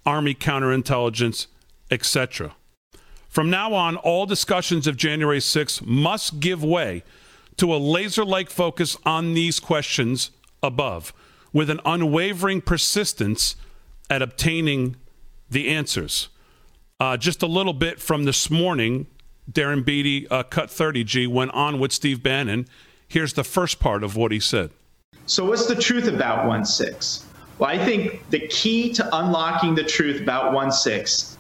Army 0.05 0.35
counterintelligence, 0.35 1.47
etc.? 1.91 2.55
From 3.31 3.49
now 3.49 3.73
on, 3.75 3.97
all 3.97 4.27
discussions 4.27 4.89
of 4.89 4.97
January 4.97 5.41
6 5.41 5.83
must 5.83 6.41
give 6.41 6.65
way 6.65 7.05
to 7.59 7.73
a 7.73 7.79
laser 7.79 8.25
like 8.25 8.51
focus 8.51 8.97
on 9.07 9.35
these 9.35 9.61
questions 9.61 10.33
above, 10.65 11.13
with 11.53 11.71
an 11.71 11.79
unwavering 11.85 12.61
persistence 12.61 13.55
at 14.11 14.21
obtaining 14.21 14.97
the 15.49 15.69
answers. 15.69 16.29
Uh, 16.99 17.17
just 17.17 17.41
a 17.41 17.47
little 17.47 17.73
bit 17.73 18.01
from 18.01 18.25
this 18.25 18.51
morning, 18.51 19.07
Darren 19.51 19.85
Beattie, 19.85 20.27
uh, 20.29 20.43
Cut 20.43 20.69
30G, 20.69 21.29
went 21.29 21.53
on 21.53 21.79
with 21.79 21.93
Steve 21.93 22.25
Bannon. 22.25 22.67
Here's 23.07 23.35
the 23.35 23.45
first 23.45 23.79
part 23.79 24.03
of 24.03 24.17
what 24.17 24.33
he 24.33 24.41
said. 24.41 24.71
So, 25.27 25.45
what's 25.45 25.67
the 25.67 25.77
truth 25.77 26.09
about 26.09 26.49
1 26.49 26.65
6? 26.65 27.27
Well, 27.61 27.71
I 27.71 27.79
think 27.79 28.29
the 28.31 28.41
key 28.49 28.93
to 28.95 29.09
unlocking 29.17 29.77
the 29.77 29.85
truth 29.85 30.21
about 30.21 30.53
1 30.53 30.73
6 30.73 31.37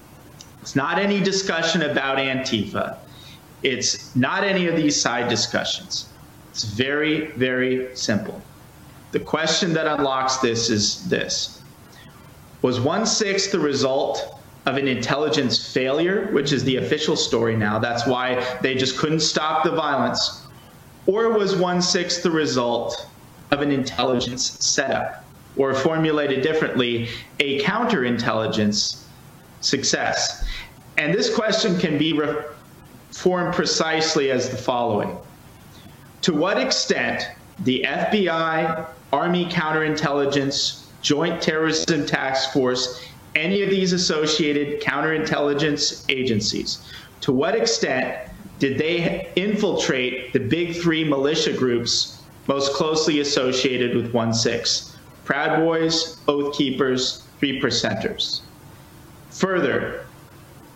it's 0.62 0.76
not 0.76 0.98
any 0.98 1.20
discussion 1.20 1.82
about 1.82 2.18
Antifa. 2.18 2.98
It's 3.62 4.14
not 4.16 4.44
any 4.44 4.66
of 4.66 4.76
these 4.76 5.00
side 5.00 5.28
discussions. 5.28 6.08
It's 6.50 6.64
very, 6.64 7.26
very 7.32 7.94
simple. 7.94 8.40
The 9.12 9.20
question 9.20 9.72
that 9.74 9.86
unlocks 9.86 10.36
this 10.38 10.70
is 10.70 11.08
this 11.08 11.60
Was 12.62 12.80
1 12.80 13.06
6 13.06 13.48
the 13.48 13.58
result 13.58 14.38
of 14.66 14.76
an 14.76 14.86
intelligence 14.86 15.72
failure, 15.72 16.28
which 16.32 16.52
is 16.52 16.64
the 16.64 16.76
official 16.76 17.16
story 17.16 17.56
now? 17.56 17.78
That's 17.78 18.06
why 18.06 18.44
they 18.60 18.74
just 18.74 18.98
couldn't 18.98 19.20
stop 19.20 19.64
the 19.64 19.70
violence. 19.70 20.46
Or 21.06 21.30
was 21.30 21.56
1 21.56 21.82
6 21.82 22.18
the 22.18 22.30
result 22.30 23.06
of 23.50 23.62
an 23.62 23.70
intelligence 23.70 24.58
setup? 24.64 25.24
Or 25.56 25.74
formulated 25.74 26.42
differently, 26.42 27.08
a 27.40 27.60
counterintelligence 27.60 29.02
success? 29.60 30.44
And 30.96 31.14
this 31.14 31.34
question 31.34 31.78
can 31.78 31.98
be 31.98 32.18
formed 33.10 33.54
precisely 33.54 34.30
as 34.30 34.50
the 34.50 34.56
following 34.56 35.16
To 36.22 36.34
what 36.34 36.58
extent 36.58 37.26
the 37.60 37.84
FBI, 37.86 38.86
Army 39.12 39.46
counterintelligence, 39.46 40.84
Joint 41.02 41.42
Terrorism 41.42 42.06
Task 42.06 42.52
Force, 42.52 43.04
any 43.34 43.62
of 43.62 43.70
these 43.70 43.92
associated 43.92 44.80
counterintelligence 44.80 46.04
agencies, 46.08 46.78
to 47.22 47.32
what 47.32 47.54
extent 47.54 48.30
did 48.58 48.76
they 48.78 49.32
infiltrate 49.36 50.32
the 50.32 50.38
big 50.38 50.76
three 50.76 51.02
militia 51.04 51.52
groups 51.52 52.22
most 52.46 52.74
closely 52.74 53.20
associated 53.20 53.96
with 53.96 54.12
1 54.12 54.34
6? 54.34 54.96
Proud 55.24 55.60
Boys, 55.60 56.18
Oath 56.28 56.56
Keepers, 56.56 57.22
Three 57.38 57.60
Percenters. 57.60 58.40
Further, 59.30 60.04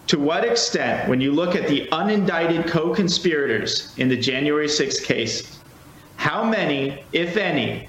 to 0.06 0.18
what 0.18 0.44
extent, 0.44 1.08
when 1.08 1.20
you 1.20 1.32
look 1.32 1.54
at 1.54 1.66
the 1.66 1.88
unindicted 1.92 2.68
co 2.68 2.94
conspirators 2.94 3.94
in 3.96 4.08
the 4.08 4.16
January 4.16 4.66
6th 4.66 5.04
case, 5.04 5.58
how 6.16 6.44
many, 6.44 7.02
if 7.12 7.36
any, 7.36 7.88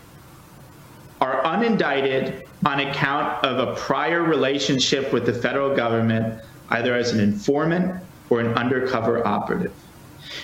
are 1.22 1.44
unindicted 1.44 2.46
on 2.66 2.80
account 2.80 3.44
of 3.44 3.68
a 3.68 3.76
prior 3.76 4.24
relationship 4.24 5.12
with 5.12 5.26
the 5.26 5.34
federal 5.34 5.76
government, 5.76 6.42
either 6.70 6.96
as 6.96 7.12
an 7.12 7.20
informant 7.20 8.02
or 8.30 8.40
an 8.40 8.54
undercover 8.54 9.26
operative? 9.28 9.74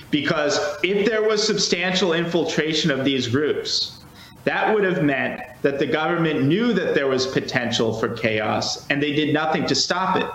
Because 0.10 0.60
if 0.84 1.08
there 1.08 1.24
was 1.24 1.46
substantial 1.46 2.14
infiltration 2.14 2.92
of 2.92 3.06
these 3.06 3.28
groups, 3.28 4.02
that 4.44 4.74
would 4.74 4.84
have 4.84 5.04
meant 5.04 5.42
that 5.62 5.80
the 5.80 5.86
government 5.86 6.44
knew 6.44 6.74
that 6.74 6.96
there 6.96 7.08
was 7.08 7.28
potential 7.28 7.94
for 7.94 8.10
chaos 8.10 8.88
and 8.90 9.02
they 9.02 9.14
did 9.14 9.34
nothing 9.34 9.66
to 9.68 9.76
stop 9.76 10.18
it. 10.18 10.30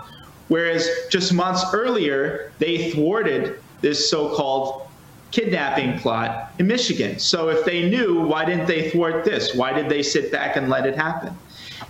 Whereas 0.47 0.89
just 1.09 1.33
months 1.33 1.63
earlier, 1.73 2.51
they 2.59 2.91
thwarted 2.91 3.59
this 3.81 4.09
so 4.09 4.35
called 4.35 4.87
kidnapping 5.31 5.99
plot 5.99 6.53
in 6.57 6.67
Michigan. 6.67 7.19
So 7.19 7.49
if 7.49 7.65
they 7.65 7.89
knew, 7.89 8.21
why 8.21 8.45
didn't 8.45 8.65
they 8.65 8.89
thwart 8.89 9.25
this? 9.25 9.53
Why 9.53 9.73
did 9.73 9.89
they 9.89 10.01
sit 10.01 10.31
back 10.31 10.55
and 10.55 10.69
let 10.69 10.85
it 10.85 10.95
happen? 10.95 11.35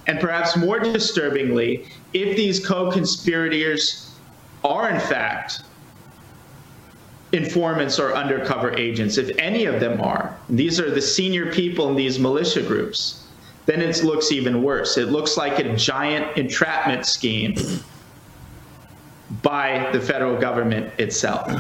And 0.08 0.20
perhaps 0.20 0.58
more 0.58 0.80
disturbingly, 0.80 1.88
if 2.14 2.36
these 2.36 2.66
co 2.66 2.92
conspirators 2.92 4.12
are 4.64 4.90
in 4.90 5.00
fact 5.00 5.62
informants 7.32 8.00
or 8.00 8.16
undercover 8.16 8.76
agents, 8.76 9.18
if 9.18 9.38
any 9.38 9.66
of 9.66 9.80
them 9.80 10.02
are, 10.02 10.36
these 10.50 10.80
are 10.80 10.90
the 10.90 11.02
senior 11.02 11.52
people 11.52 11.90
in 11.90 11.96
these 11.96 12.18
militia 12.18 12.62
groups, 12.62 13.28
then 13.66 13.82
it 13.82 14.04
looks 14.04 14.32
even 14.32 14.64
worse. 14.64 14.98
It 14.98 15.10
looks 15.10 15.38
like 15.38 15.60
a 15.60 15.76
giant 15.76 16.38
entrapment 16.38 17.06
scheme 17.06 17.56
by 19.42 19.90
the 19.92 20.00
federal 20.00 20.38
government 20.38 20.92
itself. 21.00 21.52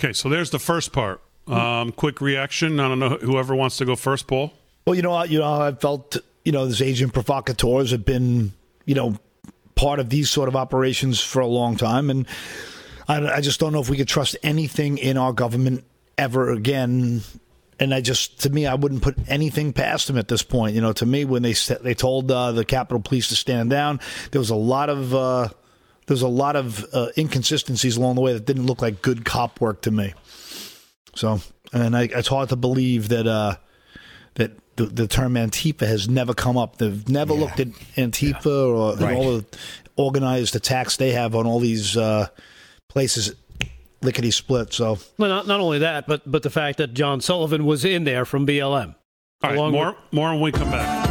Okay, 0.00 0.12
so 0.12 0.28
there's 0.28 0.50
the 0.50 0.58
first 0.58 0.92
part. 0.92 1.20
Um, 1.46 1.92
quick 1.92 2.20
reaction. 2.20 2.78
I 2.78 2.88
don't 2.88 2.98
know 2.98 3.16
whoever 3.16 3.54
wants 3.54 3.76
to 3.78 3.84
go 3.84 3.96
first, 3.96 4.26
Paul. 4.26 4.52
Well, 4.86 4.94
you 4.94 5.02
know, 5.02 5.22
you 5.24 5.40
know, 5.40 5.60
I 5.60 5.72
felt 5.72 6.16
you 6.44 6.52
know 6.52 6.66
these 6.66 6.80
agent 6.80 7.12
provocateurs 7.12 7.90
have 7.90 8.04
been 8.04 8.52
you 8.86 8.94
know 8.94 9.16
part 9.74 9.98
of 9.98 10.10
these 10.10 10.30
sort 10.30 10.48
of 10.48 10.56
operations 10.56 11.20
for 11.20 11.40
a 11.40 11.46
long 11.46 11.76
time, 11.76 12.08
and 12.08 12.26
I, 13.08 13.26
I 13.26 13.40
just 13.40 13.60
don't 13.60 13.72
know 13.72 13.80
if 13.80 13.90
we 13.90 13.96
could 13.96 14.08
trust 14.08 14.36
anything 14.42 14.98
in 14.98 15.16
our 15.16 15.32
government 15.32 15.84
ever 16.16 16.50
again 16.52 17.22
and 17.80 17.94
I 17.94 18.02
just 18.02 18.40
to 18.42 18.50
me 18.50 18.66
I 18.66 18.74
wouldn't 18.74 19.02
put 19.02 19.16
anything 19.26 19.72
past 19.72 20.06
them 20.06 20.18
at 20.18 20.28
this 20.28 20.42
point. 20.42 20.74
You 20.74 20.82
know, 20.82 20.92
to 20.92 21.06
me 21.06 21.24
when 21.24 21.42
they 21.42 21.54
they 21.80 21.94
told 21.94 22.30
uh, 22.30 22.52
the 22.52 22.64
Capitol 22.64 23.00
Police 23.00 23.28
to 23.28 23.36
stand 23.36 23.70
down, 23.70 24.00
there 24.30 24.38
was 24.38 24.50
a 24.50 24.56
lot 24.56 24.90
of 24.90 25.14
uh, 25.14 25.48
there's 26.10 26.22
a 26.22 26.28
lot 26.28 26.56
of 26.56 26.84
uh, 26.92 27.06
inconsistencies 27.16 27.96
along 27.96 28.16
the 28.16 28.20
way 28.20 28.32
that 28.32 28.44
didn't 28.44 28.66
look 28.66 28.82
like 28.82 29.00
good 29.00 29.24
cop 29.24 29.60
work 29.60 29.82
to 29.82 29.92
me. 29.92 30.12
So, 31.14 31.38
and 31.72 31.96
I, 31.96 32.08
it's 32.12 32.26
hard 32.26 32.48
to 32.48 32.56
believe 32.56 33.10
that 33.10 33.28
uh, 33.28 33.54
that 34.34 34.50
the, 34.74 34.86
the, 34.86 35.06
term 35.06 35.34
Antifa 35.34 35.86
has 35.86 36.08
never 36.08 36.34
come 36.34 36.58
up. 36.58 36.78
They've 36.78 37.08
never 37.08 37.32
yeah. 37.32 37.40
looked 37.40 37.60
at 37.60 37.68
Antifa 37.94 38.44
yeah. 38.44 38.50
or 38.50 38.96
right. 38.96 39.16
all 39.16 39.38
the 39.38 39.46
organized 39.94 40.56
attacks 40.56 40.96
they 40.96 41.12
have 41.12 41.36
on 41.36 41.46
all 41.46 41.60
these 41.60 41.96
uh, 41.96 42.26
places 42.88 43.32
lickety 44.02 44.32
split. 44.32 44.72
So, 44.72 44.98
well, 45.16 45.30
not, 45.30 45.46
not 45.46 45.60
only 45.60 45.78
that, 45.78 46.08
but 46.08 46.28
but 46.28 46.42
the 46.42 46.50
fact 46.50 46.78
that 46.78 46.92
John 46.92 47.20
Sullivan 47.20 47.64
was 47.64 47.84
in 47.84 48.02
there 48.02 48.24
from 48.24 48.48
BLM. 48.48 48.96
All 49.44 49.50
right, 49.50 49.54
more 49.56 49.86
with- 49.90 49.96
more 50.10 50.32
when 50.32 50.40
we 50.40 50.50
come 50.50 50.72
back. 50.72 51.09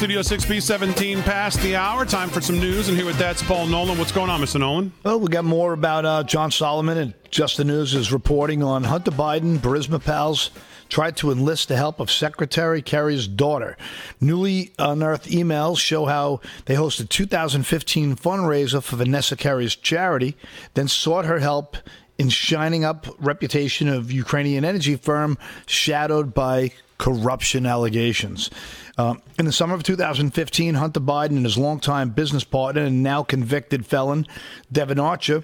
Studio 0.00 0.20
6B, 0.22 0.62
17 0.62 1.22
past 1.24 1.60
the 1.60 1.76
hour. 1.76 2.06
Time 2.06 2.30
for 2.30 2.40
some 2.40 2.58
news. 2.58 2.88
And 2.88 2.96
here 2.96 3.04
with 3.04 3.18
that's 3.18 3.42
Paul 3.42 3.66
Nolan. 3.66 3.98
What's 3.98 4.12
going 4.12 4.30
on, 4.30 4.40
Mr. 4.40 4.58
Nolan? 4.58 4.94
Well, 5.04 5.20
we 5.20 5.28
got 5.28 5.44
more 5.44 5.74
about 5.74 6.06
uh, 6.06 6.22
John 6.22 6.50
Solomon 6.50 6.96
and 6.96 7.12
Just 7.30 7.58
the 7.58 7.64
News 7.64 7.92
is 7.92 8.10
reporting 8.10 8.62
on 8.62 8.84
Hunter 8.84 9.10
Biden, 9.10 9.58
Burisma 9.58 10.02
pals 10.02 10.52
tried 10.88 11.18
to 11.18 11.30
enlist 11.30 11.68
the 11.68 11.76
help 11.76 12.00
of 12.00 12.10
Secretary 12.10 12.80
Kerry's 12.80 13.28
daughter. 13.28 13.76
Newly 14.22 14.72
unearthed 14.78 15.26
emails 15.26 15.80
show 15.80 16.06
how 16.06 16.40
they 16.64 16.76
hosted 16.76 17.10
2015 17.10 18.16
fundraiser 18.16 18.82
for 18.82 18.96
Vanessa 18.96 19.36
Kerry's 19.36 19.76
charity, 19.76 20.34
then 20.72 20.88
sought 20.88 21.26
her 21.26 21.40
help 21.40 21.76
in 22.16 22.30
shining 22.30 22.86
up 22.86 23.06
reputation 23.18 23.86
of 23.86 24.10
Ukrainian 24.10 24.64
energy 24.64 24.96
firm 24.96 25.36
shadowed 25.66 26.32
by 26.32 26.72
corruption 27.00 27.64
allegations. 27.64 28.50
Uh, 28.98 29.14
in 29.38 29.46
the 29.46 29.52
summer 29.52 29.74
of 29.74 29.82
2015, 29.82 30.74
Hunter 30.74 31.00
Biden 31.00 31.30
and 31.30 31.46
his 31.46 31.56
longtime 31.56 32.10
business 32.10 32.44
partner 32.44 32.82
and 32.82 33.02
now 33.02 33.22
convicted 33.22 33.86
felon, 33.86 34.26
Devon 34.70 35.00
Archer, 35.00 35.42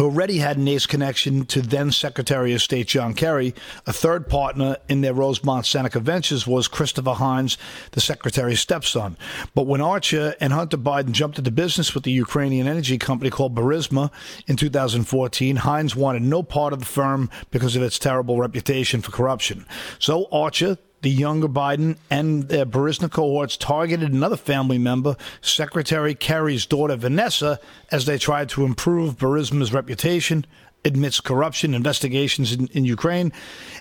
already 0.00 0.38
had 0.38 0.56
an 0.56 0.68
ace 0.68 0.86
connection 0.86 1.44
to 1.46 1.60
then 1.60 1.90
Secretary 1.92 2.54
of 2.54 2.62
State 2.62 2.88
John 2.88 3.14
Kerry. 3.14 3.54
A 3.86 3.92
third 3.92 4.28
partner 4.28 4.76
in 4.88 5.00
their 5.00 5.14
Rosemont 5.14 5.66
Seneca 5.66 6.00
ventures 6.00 6.46
was 6.46 6.68
Christopher 6.68 7.14
Heinz, 7.14 7.58
the 7.92 8.00
Secretary's 8.00 8.60
stepson. 8.60 9.16
But 9.54 9.66
when 9.66 9.80
Archer 9.80 10.34
and 10.40 10.52
Hunter 10.52 10.78
Biden 10.78 11.12
jumped 11.12 11.38
into 11.38 11.50
business 11.50 11.94
with 11.94 12.04
the 12.04 12.12
Ukrainian 12.12 12.66
energy 12.66 12.98
company 12.98 13.30
called 13.30 13.54
Burisma 13.54 14.10
in 14.46 14.56
2014, 14.56 15.56
Heinz 15.56 15.94
wanted 15.94 16.22
no 16.22 16.42
part 16.42 16.72
of 16.72 16.78
the 16.78 16.84
firm 16.86 17.30
because 17.50 17.76
of 17.76 17.82
its 17.82 17.98
terrible 17.98 18.38
reputation 18.38 19.02
for 19.02 19.12
corruption. 19.12 19.66
So 19.98 20.26
Archer, 20.32 20.78
the 21.02 21.10
younger 21.10 21.48
Biden 21.48 21.98
and 22.10 22.48
their 22.48 22.64
Burisma 22.64 23.10
cohorts 23.10 23.56
targeted 23.56 24.12
another 24.12 24.36
family 24.36 24.78
member, 24.78 25.16
Secretary 25.40 26.14
Kerry's 26.14 26.64
daughter 26.66 26.96
Vanessa, 26.96 27.60
as 27.90 28.06
they 28.06 28.18
tried 28.18 28.48
to 28.50 28.64
improve 28.64 29.18
Burisma's 29.18 29.72
reputation 29.72 30.46
admits 30.84 31.20
corruption 31.20 31.74
investigations 31.74 32.52
in, 32.52 32.66
in 32.68 32.84
Ukraine, 32.84 33.32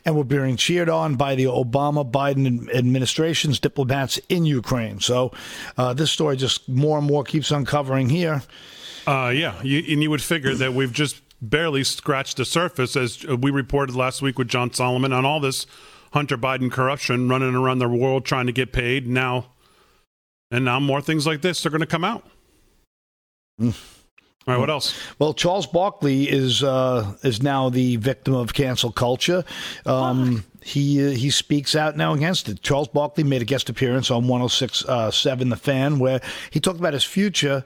and 0.06 0.16
we're 0.16 0.24
being 0.24 0.56
cheered 0.56 0.90
on 0.90 1.16
by 1.16 1.36
the 1.36 1.46
Obama 1.46 2.10
Biden 2.10 2.74
administration's 2.74 3.60
diplomats 3.60 4.20
in 4.30 4.46
Ukraine. 4.46 5.00
So 5.00 5.32
uh, 5.78 5.94
this 5.94 6.12
story 6.12 6.38
just 6.38 6.70
more 6.70 6.98
and 6.98 7.08
more 7.08 7.24
keeps 7.24 7.52
uncovering 7.52 8.10
here. 8.10 8.44
Uh, 9.08 9.32
yeah, 9.34 9.60
you, 9.64 9.84
and 9.92 10.04
you 10.04 10.10
would 10.12 10.22
figure 10.22 10.54
that 10.54 10.74
we've 10.74 10.94
just 10.94 11.22
barely 11.42 11.84
scratched 11.84 12.38
the 12.38 12.46
surface, 12.46 12.96
as 12.96 13.26
we 13.26 13.50
reported 13.50 13.96
last 13.96 14.22
week 14.22 14.38
with 14.38 14.48
John 14.48 14.72
Solomon 14.72 15.12
on 15.12 15.26
all 15.26 15.40
this 15.40 15.66
Hunter 16.12 16.38
Biden 16.38 16.72
corruption 16.72 17.30
running 17.30 17.56
around 17.56 17.80
the 17.80 17.90
world 17.90 18.26
trying 18.26 18.48
to 18.48 18.52
get 18.52 18.72
paid. 18.72 19.08
Now, 19.08 19.48
and 20.50 20.66
now 20.66 20.80
more 20.80 21.02
things 21.02 21.26
like 21.26 21.42
this 21.42 21.66
are 21.66 21.70
going 21.70 21.82
to 21.82 21.88
come 21.88 22.04
out. 22.04 22.26
Mm. 23.60 23.76
All 24.48 24.56
right, 24.56 24.60
what 24.60 24.72
else? 24.72 25.00
Well, 25.20 25.36
Charles 25.36 25.68
Barkley 25.68 26.28
is 26.28 26.64
uh, 26.64 27.14
is 27.22 27.44
now 27.44 27.70
the 27.70 27.98
victim 27.98 28.34
of 28.34 28.54
cancel 28.54 28.92
culture. 28.92 29.44
Um, 29.86 30.46
he 30.64 31.06
uh, 31.06 31.12
he 31.12 31.30
speaks 31.30 31.76
out 31.76 31.96
now 31.96 32.14
against 32.14 32.50
it. 32.50 32.64
Charles 32.64 32.88
Barkley 32.88 33.24
made 33.24 33.44
a 33.44 33.46
guest 33.46 33.70
appearance 33.70 34.10
on 34.10 34.24
106.7 34.26 34.88
uh, 34.90 35.50
The 35.50 35.56
Fan, 35.56 36.00
where 36.00 36.22
he 36.50 36.60
talked 36.60 36.80
about 36.80 36.94
his 36.94 37.04
future. 37.04 37.64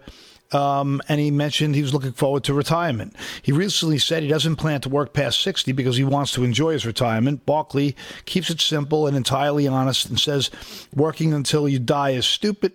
Um, 0.52 1.02
and 1.10 1.20
he 1.20 1.32
mentioned 1.32 1.76
he 1.76 1.82
was 1.82 1.94
looking 1.94 2.14
forward 2.14 2.44
to 2.46 2.54
retirement. 2.54 3.16
He 3.42 3.52
recently 3.52 3.98
said 3.98 4.24
he 4.24 4.30
doesn't 4.30 4.58
plan 4.58 4.80
to 4.82 4.90
work 4.90 5.12
past 5.12 5.42
60 5.42 5.72
because 5.72 5.98
he 5.98 6.04
wants 6.04 6.32
to 6.34 6.44
enjoy 6.44 6.74
his 6.74 6.86
retirement. 6.86 7.46
Barkley 7.46 7.96
keeps 8.26 8.50
it 8.50 8.62
simple 8.62 9.08
and 9.08 9.18
entirely 9.18 9.68
honest 9.68 10.08
and 10.08 10.20
says 10.20 10.52
working 10.96 11.34
until 11.34 11.68
you 11.68 11.80
die 11.80 12.12
is 12.12 12.26
stupid 12.26 12.74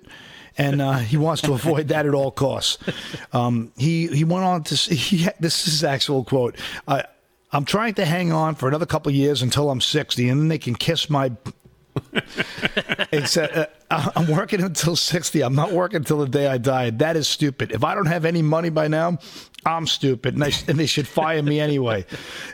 and 0.59 0.83
uh, 0.83 0.99
he 0.99 1.17
wants 1.17 1.43
to 1.43 1.53
avoid 1.53 1.89
that 1.89 2.07
at 2.07 2.15
all 2.15 2.31
costs. 2.31 2.79
Um, 3.33 3.73
he 3.77 4.09
he 4.09 4.25
went 4.25 4.45
on 4.45 4.65
to 4.65 4.75
he, 4.95 5.29
this 5.39 5.67
is 5.67 5.75
his 5.75 5.85
actual 5.85 6.25
quote. 6.25 6.57
I, 6.89 7.05
I'm 7.53 7.65
trying 7.65 7.95
to 7.95 8.05
hang 8.05 8.33
on 8.33 8.57
for 8.57 8.69
another 8.69 8.87
couple 8.87 9.13
years 9.13 9.41
until 9.43 9.71
I'm 9.71 9.81
60, 9.81 10.29
and 10.29 10.41
then 10.41 10.49
they 10.49 10.59
can 10.59 10.75
kiss 10.75 11.09
my. 11.09 11.31
Except, 13.13 13.57
uh, 13.91 14.11
I'm 14.17 14.29
working 14.29 14.63
until 14.63 14.97
60. 14.97 15.43
I'm 15.43 15.55
not 15.55 15.73
working 15.73 15.99
until 15.99 16.19
the 16.19 16.29
day 16.29 16.47
I 16.47 16.59
die. 16.59 16.91
That 16.91 17.17
is 17.17 17.29
stupid. 17.29 17.73
If 17.73 17.85
I 17.85 17.95
don't 17.95 18.07
have 18.07 18.25
any 18.25 18.43
money 18.43 18.71
by 18.71 18.89
now, 18.89 19.19
I'm 19.67 19.87
stupid, 19.87 20.35
and, 20.35 20.45
I, 20.45 20.53
and 20.69 20.79
they 20.79 20.87
should 20.87 21.07
fire 21.07 21.43
me 21.43 21.61
anyway. 21.61 22.07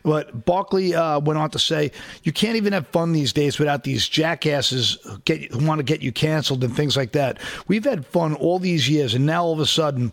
But 0.02 0.44
Barkley 0.44 0.94
uh, 0.94 1.20
went 1.20 1.38
on 1.38 1.50
to 1.50 1.58
say, 1.58 1.92
"You 2.24 2.32
can't 2.32 2.56
even 2.56 2.72
have 2.72 2.88
fun 2.88 3.12
these 3.12 3.32
days 3.32 3.58
without 3.58 3.84
these 3.84 4.08
jackasses 4.08 4.98
get, 5.24 5.52
who 5.52 5.64
want 5.64 5.78
to 5.78 5.84
get 5.84 6.02
you 6.02 6.10
canceled 6.10 6.64
and 6.64 6.74
things 6.74 6.96
like 6.96 7.12
that. 7.12 7.38
We've 7.68 7.84
had 7.84 8.06
fun 8.06 8.34
all 8.34 8.58
these 8.58 8.88
years, 8.88 9.14
and 9.14 9.24
now 9.26 9.44
all 9.44 9.52
of 9.52 9.60
a 9.60 9.66
sudden." 9.66 10.12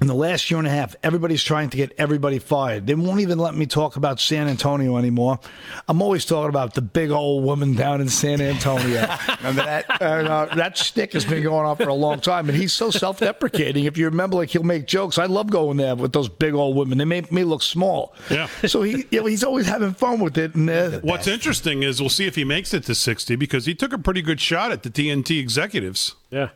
In 0.00 0.08
the 0.08 0.14
last 0.14 0.50
year 0.50 0.58
and 0.58 0.66
a 0.66 0.70
half, 0.70 0.96
everybody's 1.02 1.42
trying 1.42 1.70
to 1.70 1.76
get 1.76 1.92
everybody 1.98 2.38
fired. 2.38 2.86
They 2.86 2.94
won't 2.94 3.20
even 3.20 3.38
let 3.38 3.54
me 3.54 3.64
talk 3.64 3.96
about 3.96 4.20
San 4.20 4.48
Antonio 4.48 4.96
anymore. 4.96 5.38
I'm 5.86 6.02
always 6.02 6.24
talking 6.24 6.48
about 6.48 6.74
the 6.74 6.82
big 6.82 7.10
old 7.10 7.44
woman 7.44 7.74
down 7.74 8.00
in 8.00 8.08
San 8.08 8.40
Antonio. 8.40 9.06
Remember 9.38 9.62
that? 9.64 10.02
And, 10.02 10.28
uh, 10.28 10.46
that 10.56 10.76
stick 10.76 11.12
has 11.12 11.24
been 11.24 11.42
going 11.42 11.64
on 11.64 11.76
for 11.76 11.88
a 11.88 11.94
long 11.94 12.20
time, 12.20 12.48
and 12.48 12.58
he's 12.58 12.72
so 12.72 12.90
self-deprecating. 12.90 13.84
If 13.84 13.96
you 13.96 14.06
remember, 14.06 14.36
like 14.36 14.50
he'll 14.50 14.64
make 14.64 14.86
jokes. 14.86 15.16
I 15.16 15.26
love 15.26 15.50
going 15.50 15.76
there 15.76 15.94
with 15.94 16.12
those 16.12 16.28
big 16.28 16.54
old 16.54 16.76
women. 16.76 16.98
They 16.98 17.04
make 17.04 17.30
me 17.30 17.44
look 17.44 17.62
small. 17.62 18.14
Yeah. 18.30 18.48
So 18.66 18.82
he, 18.82 19.04
you 19.10 19.20
know, 19.20 19.26
he's 19.26 19.44
always 19.44 19.66
having 19.66 19.94
fun 19.94 20.18
with 20.18 20.36
it. 20.38 20.54
And 20.56 20.68
uh, 20.68 21.00
what's 21.00 21.28
interesting 21.28 21.84
is 21.84 22.00
we'll 22.00 22.10
see 22.10 22.26
if 22.26 22.34
he 22.34 22.44
makes 22.44 22.74
it 22.74 22.84
to 22.84 22.94
60 22.94 23.36
because 23.36 23.66
he 23.66 23.74
took 23.74 23.92
a 23.92 23.98
pretty 23.98 24.22
good 24.22 24.40
shot 24.40 24.72
at 24.72 24.82
the 24.82 24.90
TNT 24.90 25.38
executives. 25.38 26.16
Yeah. 26.30 26.48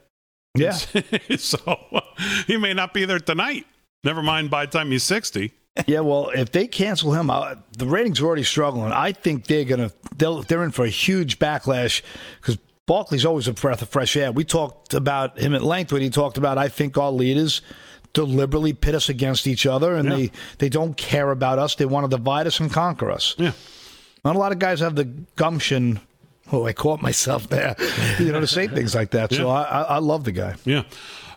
Yeah. 0.55 0.73
so 1.37 2.03
he 2.47 2.57
may 2.57 2.75
not 2.75 2.95
be 2.95 3.05
there 3.05 3.19
tonight. 3.19 3.67
Never 4.05 4.23
mind 4.23 4.51
by 4.51 4.67
the 4.67 4.73
time 4.73 4.91
he's 4.91 5.03
60. 5.05 5.53
yeah, 5.87 6.01
well, 6.01 6.31
if 6.35 6.51
they 6.51 6.67
cancel 6.67 7.13
him, 7.13 7.29
the 7.77 7.87
ratings 7.87 8.21
are 8.21 8.27
already 8.27 8.43
struggling. 8.43 8.93
I 8.93 9.13
think 9.13 9.47
they're 9.47 9.65
gonna 9.65 9.93
they'll, 10.17 10.43
they're 10.43 10.65
in 10.65 10.71
for 10.71 10.85
a 10.85 10.91
huge 10.91 11.39
backlash 11.39 12.03
because 12.41 12.59
Barkley's 12.87 13.25
always 13.25 13.47
a 13.49 13.53
breath 13.53 13.83
of 13.83 13.89
fresh 13.89 14.17
air. 14.17 14.33
We 14.33 14.45
talked 14.45 14.95
about 14.95 15.39
him 15.39 15.55
at 15.55 15.63
length 15.63 15.93
when 15.93 16.03
he 16.03 16.11
talked 16.11 16.39
about 16.39 16.59
I 16.59 16.69
think 16.69 16.99
our 16.99 17.13
leaders 17.13 17.61
deliberately 18.15 18.73
pit 18.73 18.95
us 18.95 19.09
against 19.09 19.47
each 19.47 19.67
other 19.67 19.95
and 19.95 20.09
yeah. 20.09 20.17
they 20.17 20.31
they 20.59 20.69
don't 20.69 20.97
care 20.97 21.31
about 21.31 21.59
us. 21.59 21.75
They 21.75 21.87
want 21.87 22.11
to 22.11 22.17
divide 22.17 22.47
us 22.47 22.59
and 22.61 22.73
conquer 22.73 23.11
us. 23.11 23.35
Yeah. 23.39 23.53
Not 24.25 24.37
a 24.37 24.39
lot 24.39 24.53
of 24.53 24.59
guys 24.59 24.81
have 24.81 24.97
the 24.97 25.05
gumption 25.05 26.01
Oh, 26.53 26.67
I 26.67 26.73
caught 26.73 27.03
myself 27.03 27.49
there. 27.49 27.77
You 28.19 28.33
know, 28.33 28.41
to 28.41 28.47
say 28.47 28.67
things 28.67 28.95
like 28.95 29.11
that. 29.11 29.31
Yeah. 29.31 29.39
So 29.39 29.49
I, 29.49 29.63
I, 29.63 29.83
I, 29.83 29.99
love 29.99 30.25
the 30.25 30.33
guy. 30.33 30.57
Yeah. 30.65 30.83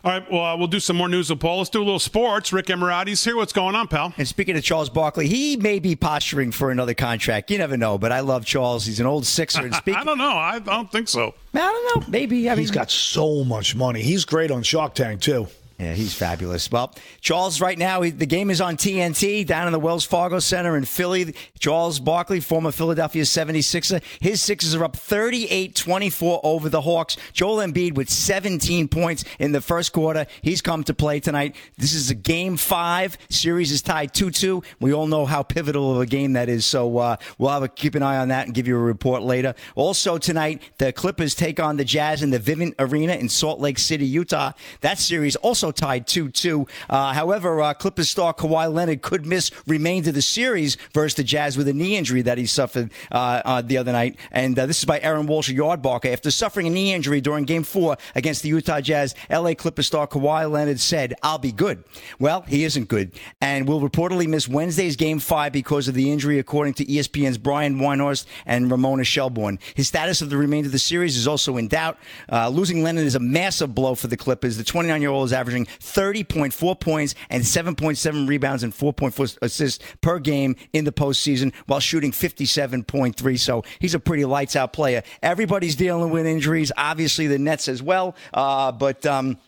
All 0.04 0.10
right. 0.10 0.32
Well, 0.32 0.44
uh, 0.44 0.56
we'll 0.56 0.66
do 0.66 0.80
some 0.80 0.96
more 0.96 1.08
news 1.08 1.30
with 1.30 1.38
Paul. 1.38 1.58
Let's 1.58 1.70
do 1.70 1.80
a 1.80 1.84
little 1.84 2.00
sports. 2.00 2.52
Rick 2.52 2.66
Emirati's 2.66 3.22
here. 3.22 3.36
What's 3.36 3.52
going 3.52 3.76
on, 3.76 3.86
pal? 3.86 4.12
And 4.18 4.26
speaking 4.26 4.56
of 4.56 4.64
Charles 4.64 4.90
Barkley, 4.90 5.28
he 5.28 5.56
may 5.56 5.78
be 5.78 5.94
posturing 5.94 6.50
for 6.50 6.72
another 6.72 6.94
contract. 6.94 7.52
You 7.52 7.58
never 7.58 7.76
know. 7.76 7.98
But 7.98 8.10
I 8.10 8.20
love 8.20 8.44
Charles. 8.44 8.84
He's 8.86 8.98
an 8.98 9.06
old 9.06 9.26
Sixer. 9.26 9.62
And 9.62 9.74
speaking, 9.76 10.00
I 10.00 10.04
don't 10.04 10.18
know. 10.18 10.32
I, 10.32 10.54
I 10.56 10.58
don't 10.58 10.90
think 10.90 11.08
so. 11.08 11.34
I 11.54 11.58
don't 11.58 12.00
know. 12.00 12.06
Maybe. 12.08 12.50
I 12.50 12.54
mean, 12.54 12.60
he's 12.60 12.72
got 12.72 12.90
so 12.90 13.44
much 13.44 13.76
money. 13.76 14.02
He's 14.02 14.24
great 14.24 14.50
on 14.50 14.64
Shark 14.64 14.94
Tank 14.94 15.20
too. 15.20 15.46
Yeah, 15.82 15.94
he's 15.94 16.14
fabulous. 16.14 16.70
Well, 16.70 16.94
Charles, 17.20 17.60
right 17.60 17.76
now, 17.76 18.02
the 18.02 18.24
game 18.24 18.50
is 18.50 18.60
on 18.60 18.76
TNT 18.76 19.44
down 19.44 19.66
in 19.66 19.72
the 19.72 19.80
Wells 19.80 20.04
Fargo 20.04 20.38
Center 20.38 20.76
in 20.76 20.84
Philly. 20.84 21.34
Charles 21.58 21.98
Barkley, 21.98 22.38
former 22.38 22.70
Philadelphia 22.70 23.24
76er, 23.24 24.00
his 24.20 24.40
Sixers 24.40 24.76
are 24.76 24.84
up 24.84 24.94
38 24.94 25.74
24 25.74 26.40
over 26.44 26.68
the 26.68 26.82
Hawks. 26.82 27.16
Joel 27.32 27.56
Embiid 27.66 27.96
with 27.96 28.08
17 28.08 28.86
points 28.86 29.24
in 29.40 29.50
the 29.50 29.60
first 29.60 29.92
quarter. 29.92 30.26
He's 30.40 30.62
come 30.62 30.84
to 30.84 30.94
play 30.94 31.18
tonight. 31.18 31.56
This 31.76 31.94
is 31.94 32.10
a 32.10 32.14
game 32.14 32.56
five. 32.56 33.18
Series 33.28 33.72
is 33.72 33.82
tied 33.82 34.14
2 34.14 34.30
2. 34.30 34.62
We 34.78 34.94
all 34.94 35.08
know 35.08 35.26
how 35.26 35.42
pivotal 35.42 35.96
of 35.96 36.00
a 36.00 36.06
game 36.06 36.34
that 36.34 36.48
is, 36.48 36.64
so 36.64 36.96
uh, 36.98 37.16
we'll 37.38 37.50
have 37.50 37.64
a, 37.64 37.68
keep 37.68 37.96
an 37.96 38.04
eye 38.04 38.18
on 38.18 38.28
that 38.28 38.46
and 38.46 38.54
give 38.54 38.68
you 38.68 38.76
a 38.76 38.80
report 38.80 39.24
later. 39.24 39.56
Also, 39.74 40.16
tonight, 40.16 40.62
the 40.78 40.92
Clippers 40.92 41.34
take 41.34 41.58
on 41.58 41.76
the 41.76 41.84
Jazz 41.84 42.22
in 42.22 42.30
the 42.30 42.38
Vivint 42.38 42.76
Arena 42.78 43.14
in 43.14 43.28
Salt 43.28 43.58
Lake 43.58 43.80
City, 43.80 44.06
Utah. 44.06 44.52
That 44.82 45.00
series 45.00 45.34
also 45.34 45.71
tied 45.72 46.06
2 46.06 46.30
2. 46.30 46.66
Uh, 46.88 47.12
however, 47.12 47.60
uh, 47.60 47.74
Clippers 47.74 48.08
star 48.08 48.34
Kawhi 48.34 48.72
Leonard 48.72 49.02
could 49.02 49.26
miss 49.26 49.50
remainder 49.66 50.10
of 50.10 50.14
the 50.14 50.22
series 50.22 50.76
versus 50.92 51.14
the 51.14 51.24
Jazz 51.24 51.56
with 51.56 51.68
a 51.68 51.72
knee 51.72 51.96
injury 51.96 52.22
that 52.22 52.38
he 52.38 52.46
suffered 52.46 52.90
uh, 53.10 53.42
uh 53.44 53.62
the 53.62 53.78
other 53.78 53.92
night. 53.92 54.16
And 54.30 54.58
uh, 54.58 54.66
this 54.66 54.78
is 54.78 54.84
by 54.84 55.00
Aaron 55.00 55.26
Walsh, 55.26 55.50
of 55.50 55.56
Yardbarker. 55.56 56.12
After 56.12 56.30
suffering 56.30 56.66
a 56.66 56.70
knee 56.70 56.92
injury 56.92 57.20
during 57.20 57.44
game 57.44 57.62
four 57.62 57.96
against 58.14 58.42
the 58.42 58.48
Utah 58.48 58.80
Jazz, 58.80 59.14
LA 59.30 59.54
Clippers 59.54 59.86
star 59.86 60.06
Kawhi 60.06 60.50
Leonard 60.50 60.80
said, 60.80 61.14
I'll 61.22 61.38
be 61.38 61.52
good. 61.52 61.84
Well, 62.18 62.42
he 62.42 62.64
isn't 62.64 62.88
good 62.88 63.12
and 63.40 63.66
will 63.66 63.80
reportedly 63.80 64.26
miss 64.26 64.48
Wednesday's 64.48 64.96
game 64.96 65.18
five 65.18 65.52
because 65.52 65.88
of 65.88 65.94
the 65.94 66.10
injury, 66.10 66.38
according 66.38 66.74
to 66.74 66.84
ESPN's 66.84 67.38
Brian 67.38 67.76
Windhorst 67.76 68.26
and 68.46 68.70
Ramona 68.70 69.04
Shelburne. 69.04 69.58
His 69.74 69.88
status 69.88 70.22
of 70.22 70.30
the 70.30 70.36
remainder 70.36 70.66
of 70.66 70.72
the 70.72 70.78
series 70.78 71.16
is 71.16 71.26
also 71.26 71.56
in 71.56 71.68
doubt. 71.68 71.98
Losing 72.30 72.82
Leonard 72.82 73.06
is 73.06 73.14
a 73.14 73.20
massive 73.20 73.74
blow 73.74 73.94
for 73.94 74.06
the 74.06 74.16
Clippers. 74.16 74.56
The 74.56 74.64
29 74.64 75.00
year 75.00 75.10
old 75.10 75.26
is 75.26 75.32
averaging 75.32 75.61
averaging 75.62 76.24
30.4 76.26 76.80
points 76.80 77.14
and 77.30 77.42
7.7 77.42 78.28
rebounds 78.28 78.62
and 78.62 78.72
4.4 78.72 79.38
assists 79.42 79.84
per 80.00 80.18
game 80.18 80.56
in 80.72 80.84
the 80.84 80.92
postseason 80.92 81.54
while 81.66 81.80
shooting 81.80 82.12
57.3. 82.12 83.38
So 83.38 83.64
he's 83.78 83.94
a 83.94 84.00
pretty 84.00 84.24
lights 84.24 84.56
out 84.56 84.72
player. 84.72 85.02
Everybody's 85.22 85.76
dealing 85.76 86.10
with 86.10 86.26
injuries, 86.26 86.72
obviously 86.76 87.26
the 87.26 87.38
Nets 87.38 87.68
as 87.68 87.82
well. 87.82 88.14
Uh, 88.32 88.72
but, 88.72 89.04
um, 89.06 89.38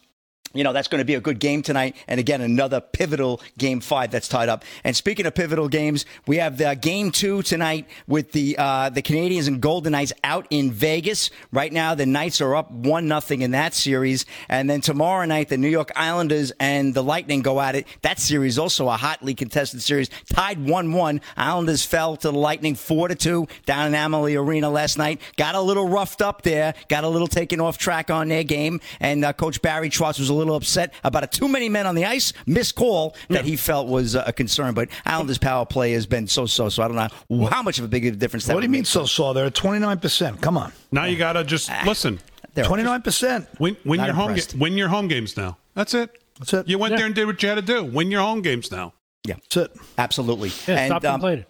you 0.54 0.64
know, 0.64 0.72
that's 0.72 0.88
going 0.88 1.00
to 1.00 1.04
be 1.04 1.14
a 1.14 1.20
good 1.20 1.38
game 1.38 1.62
tonight. 1.62 1.96
And 2.08 2.18
again, 2.20 2.40
another 2.40 2.80
pivotal 2.80 3.40
game 3.58 3.80
five 3.80 4.10
that's 4.10 4.28
tied 4.28 4.48
up. 4.48 4.64
And 4.84 4.96
speaking 4.96 5.26
of 5.26 5.34
pivotal 5.34 5.68
games, 5.68 6.06
we 6.26 6.38
have 6.38 6.56
the 6.56 6.74
game 6.74 7.10
two 7.10 7.42
tonight 7.42 7.86
with 8.06 8.32
the, 8.32 8.56
uh, 8.58 8.90
the 8.90 9.02
Canadiens 9.02 9.48
and 9.48 9.60
Golden 9.60 9.92
Knights 9.92 10.12
out 10.22 10.46
in 10.50 10.70
Vegas. 10.70 11.30
Right 11.52 11.72
now, 11.72 11.94
the 11.94 12.06
Knights 12.06 12.40
are 12.40 12.54
up 12.54 12.70
one 12.70 13.08
nothing 13.08 13.42
in 13.42 13.50
that 13.52 13.74
series. 13.74 14.26
And 14.48 14.68
then 14.70 14.80
tomorrow 14.80 15.24
night, 15.24 15.48
the 15.48 15.58
New 15.58 15.68
York 15.68 15.90
Islanders 15.96 16.52
and 16.60 16.94
the 16.94 17.02
Lightning 17.02 17.42
go 17.42 17.60
at 17.60 17.74
it. 17.74 17.86
That 18.02 18.18
series 18.18 18.58
also 18.58 18.88
a 18.88 18.96
hotly 18.96 19.34
contested 19.34 19.82
series, 19.82 20.10
tied 20.32 20.64
one 20.64 20.92
one. 20.92 21.20
Islanders 21.36 21.84
fell 21.84 22.16
to 22.18 22.30
the 22.30 22.38
Lightning 22.38 22.74
four 22.74 23.08
to 23.08 23.14
two 23.14 23.48
down 23.66 23.88
in 23.88 23.94
Amalie 23.94 24.36
Arena 24.36 24.70
last 24.70 24.98
night. 24.98 25.20
Got 25.36 25.54
a 25.54 25.60
little 25.60 25.88
roughed 25.88 26.22
up 26.22 26.42
there. 26.42 26.74
Got 26.88 27.04
a 27.04 27.08
little 27.08 27.28
taken 27.28 27.60
off 27.60 27.78
track 27.78 28.10
on 28.10 28.28
their 28.28 28.44
game. 28.44 28.80
And 29.00 29.24
uh, 29.24 29.32
Coach 29.32 29.62
Barry 29.62 29.88
Trotz 29.90 30.18
was 30.18 30.28
a 30.28 30.34
little 30.34 30.43
little 30.44 30.56
upset 30.56 30.92
about 31.02 31.24
a 31.24 31.26
too 31.26 31.48
many 31.48 31.68
men 31.68 31.86
on 31.86 31.94
the 31.94 32.04
ice 32.04 32.32
missed 32.46 32.74
call 32.74 33.16
that 33.28 33.44
yeah. 33.44 33.50
he 33.50 33.56
felt 33.56 33.88
was 33.88 34.14
a 34.14 34.32
concern. 34.32 34.74
But 34.74 34.88
Islanders' 35.04 35.38
power 35.38 35.66
play 35.66 35.92
has 35.92 36.06
been 36.06 36.26
so 36.26 36.46
so. 36.46 36.68
So 36.68 36.82
I 36.82 36.88
don't 36.88 36.96
know 36.96 37.46
how 37.46 37.62
much 37.62 37.78
of 37.78 37.84
a 37.84 37.88
big 37.88 38.18
difference. 38.18 38.46
What 38.48 38.56
do 38.56 38.62
you 38.62 38.68
mean 38.68 38.84
so 38.84 39.04
so? 39.04 39.32
They're 39.32 39.46
at 39.46 39.54
twenty 39.54 39.78
nine 39.78 39.98
percent. 39.98 40.40
Come 40.40 40.56
on. 40.56 40.72
Now 40.92 41.04
you 41.04 41.16
gotta 41.16 41.44
just 41.44 41.70
ah, 41.70 41.82
listen. 41.86 42.20
Twenty 42.54 42.82
nine 42.84 43.02
percent. 43.02 43.48
Win, 43.58 43.76
win 43.84 44.00
your 44.04 44.14
home. 44.14 44.34
Ga- 44.34 44.58
win 44.58 44.76
your 44.76 44.88
home 44.88 45.08
games 45.08 45.36
now. 45.36 45.58
That's 45.74 45.94
it. 45.94 46.10
That's 46.38 46.52
it. 46.54 46.68
You 46.68 46.78
went 46.78 46.92
yeah. 46.92 46.98
there 46.98 47.06
and 47.06 47.14
did 47.14 47.26
what 47.26 47.42
you 47.42 47.48
had 47.48 47.56
to 47.56 47.62
do. 47.62 47.84
Win 47.84 48.10
your 48.10 48.20
home 48.20 48.42
games 48.42 48.70
now. 48.70 48.94
Yeah, 49.26 49.34
that's 49.34 49.56
it. 49.56 49.76
Absolutely. 49.98 50.50
Yeah, 50.68 50.80
and, 50.80 50.90
stop 50.90 51.04
um, 51.04 51.12
complaining. 51.14 51.44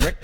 Rick, 0.00 0.16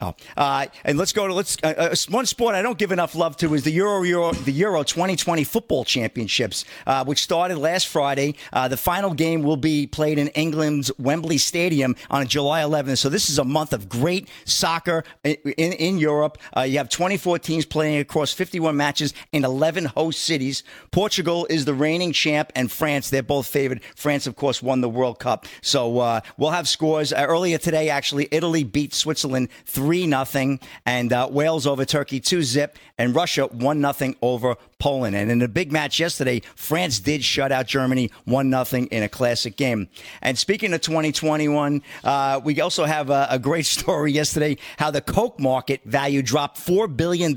Oh, 0.00 0.14
uh, 0.36 0.66
and 0.84 0.96
let's 0.96 1.12
go 1.12 1.26
to 1.26 1.34
let's 1.34 1.56
uh, 1.64 1.74
uh, 1.76 1.94
one 2.08 2.24
sport 2.24 2.54
I 2.54 2.62
don't 2.62 2.78
give 2.78 2.92
enough 2.92 3.16
love 3.16 3.36
to 3.38 3.52
is 3.54 3.64
the 3.64 3.72
Euro 3.72 4.04
Euro 4.04 4.32
the 4.32 4.52
Euro 4.52 4.84
2020 4.84 5.42
football 5.42 5.84
championships, 5.84 6.64
uh, 6.86 7.04
which 7.04 7.20
started 7.20 7.58
last 7.58 7.88
Friday. 7.88 8.36
Uh, 8.52 8.68
the 8.68 8.76
final 8.76 9.12
game 9.12 9.42
will 9.42 9.56
be 9.56 9.88
played 9.88 10.20
in 10.20 10.28
England's 10.28 10.92
Wembley 10.98 11.36
Stadium 11.36 11.96
on 12.10 12.28
July 12.28 12.62
11th. 12.62 12.98
So 12.98 13.08
this 13.08 13.28
is 13.28 13.40
a 13.40 13.44
month 13.44 13.72
of 13.72 13.88
great 13.88 14.28
soccer 14.44 15.02
in 15.24 15.34
in, 15.56 15.72
in 15.72 15.98
Europe. 15.98 16.38
Uh, 16.56 16.60
you 16.60 16.78
have 16.78 16.88
24 16.88 17.40
teams 17.40 17.66
playing 17.66 17.98
across 17.98 18.32
51 18.32 18.76
matches 18.76 19.12
in 19.32 19.44
11 19.44 19.86
host 19.86 20.20
cities. 20.20 20.62
Portugal 20.92 21.44
is 21.50 21.64
the 21.64 21.74
reigning 21.74 22.12
champ, 22.12 22.52
and 22.54 22.70
France 22.70 23.10
they're 23.10 23.20
both 23.20 23.48
favored. 23.48 23.82
France, 23.96 24.28
of 24.28 24.36
course, 24.36 24.62
won 24.62 24.80
the 24.80 24.88
World 24.88 25.18
Cup. 25.18 25.46
So 25.60 26.22
we'll 26.36 26.50
have 26.50 26.68
scores 26.68 27.12
earlier 27.12 27.58
today. 27.58 27.88
Actually, 27.88 28.28
Italy 28.30 28.62
beat 28.62 28.94
Switzerland 28.94 29.48
three. 29.66 29.87
3 29.88 30.06
nothing, 30.06 30.60
and 30.84 31.14
uh, 31.14 31.26
Wales 31.30 31.66
over 31.66 31.82
Turkey 31.86 32.20
2 32.20 32.42
zip, 32.42 32.76
and 32.98 33.14
Russia 33.14 33.46
1 33.46 33.80
nothing 33.80 34.14
over 34.20 34.56
Poland. 34.78 35.16
And 35.16 35.30
in 35.30 35.42
a 35.42 35.48
big 35.48 35.72
match 35.72 35.98
yesterday, 35.98 36.40
France 36.54 37.00
did 37.00 37.24
shut 37.24 37.50
out 37.50 37.66
Germany 37.66 38.10
1 38.26 38.48
nothing 38.48 38.86
in 38.86 39.02
a 39.02 39.08
classic 39.08 39.56
game. 39.56 39.88
And 40.22 40.38
speaking 40.38 40.72
of 40.72 40.80
2021, 40.80 41.82
uh, 42.04 42.40
we 42.44 42.60
also 42.60 42.84
have 42.84 43.10
a, 43.10 43.26
a, 43.30 43.38
great 43.38 43.66
story 43.78 44.12
yesterday 44.12 44.56
how 44.78 44.90
the 44.90 45.00
Coke 45.00 45.40
market 45.40 45.82
value 45.84 46.22
dropped 46.22 46.58
$4 46.58 46.94
billion 46.96 47.36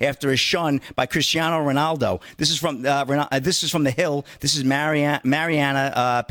after 0.00 0.30
a 0.30 0.36
shun 0.36 0.80
by 0.96 1.06
Cristiano 1.06 1.58
Ronaldo. 1.58 2.22
This 2.38 2.50
is 2.50 2.58
from, 2.58 2.86
uh, 2.86 3.04
uh 3.30 3.38
this 3.40 3.62
is 3.62 3.70
from 3.70 3.84
The 3.84 3.90
Hill. 3.90 4.24
This 4.40 4.54
is 4.54 4.64
Mariana, 4.64 5.20
Mariana 5.24 5.92
uh. 5.94 6.22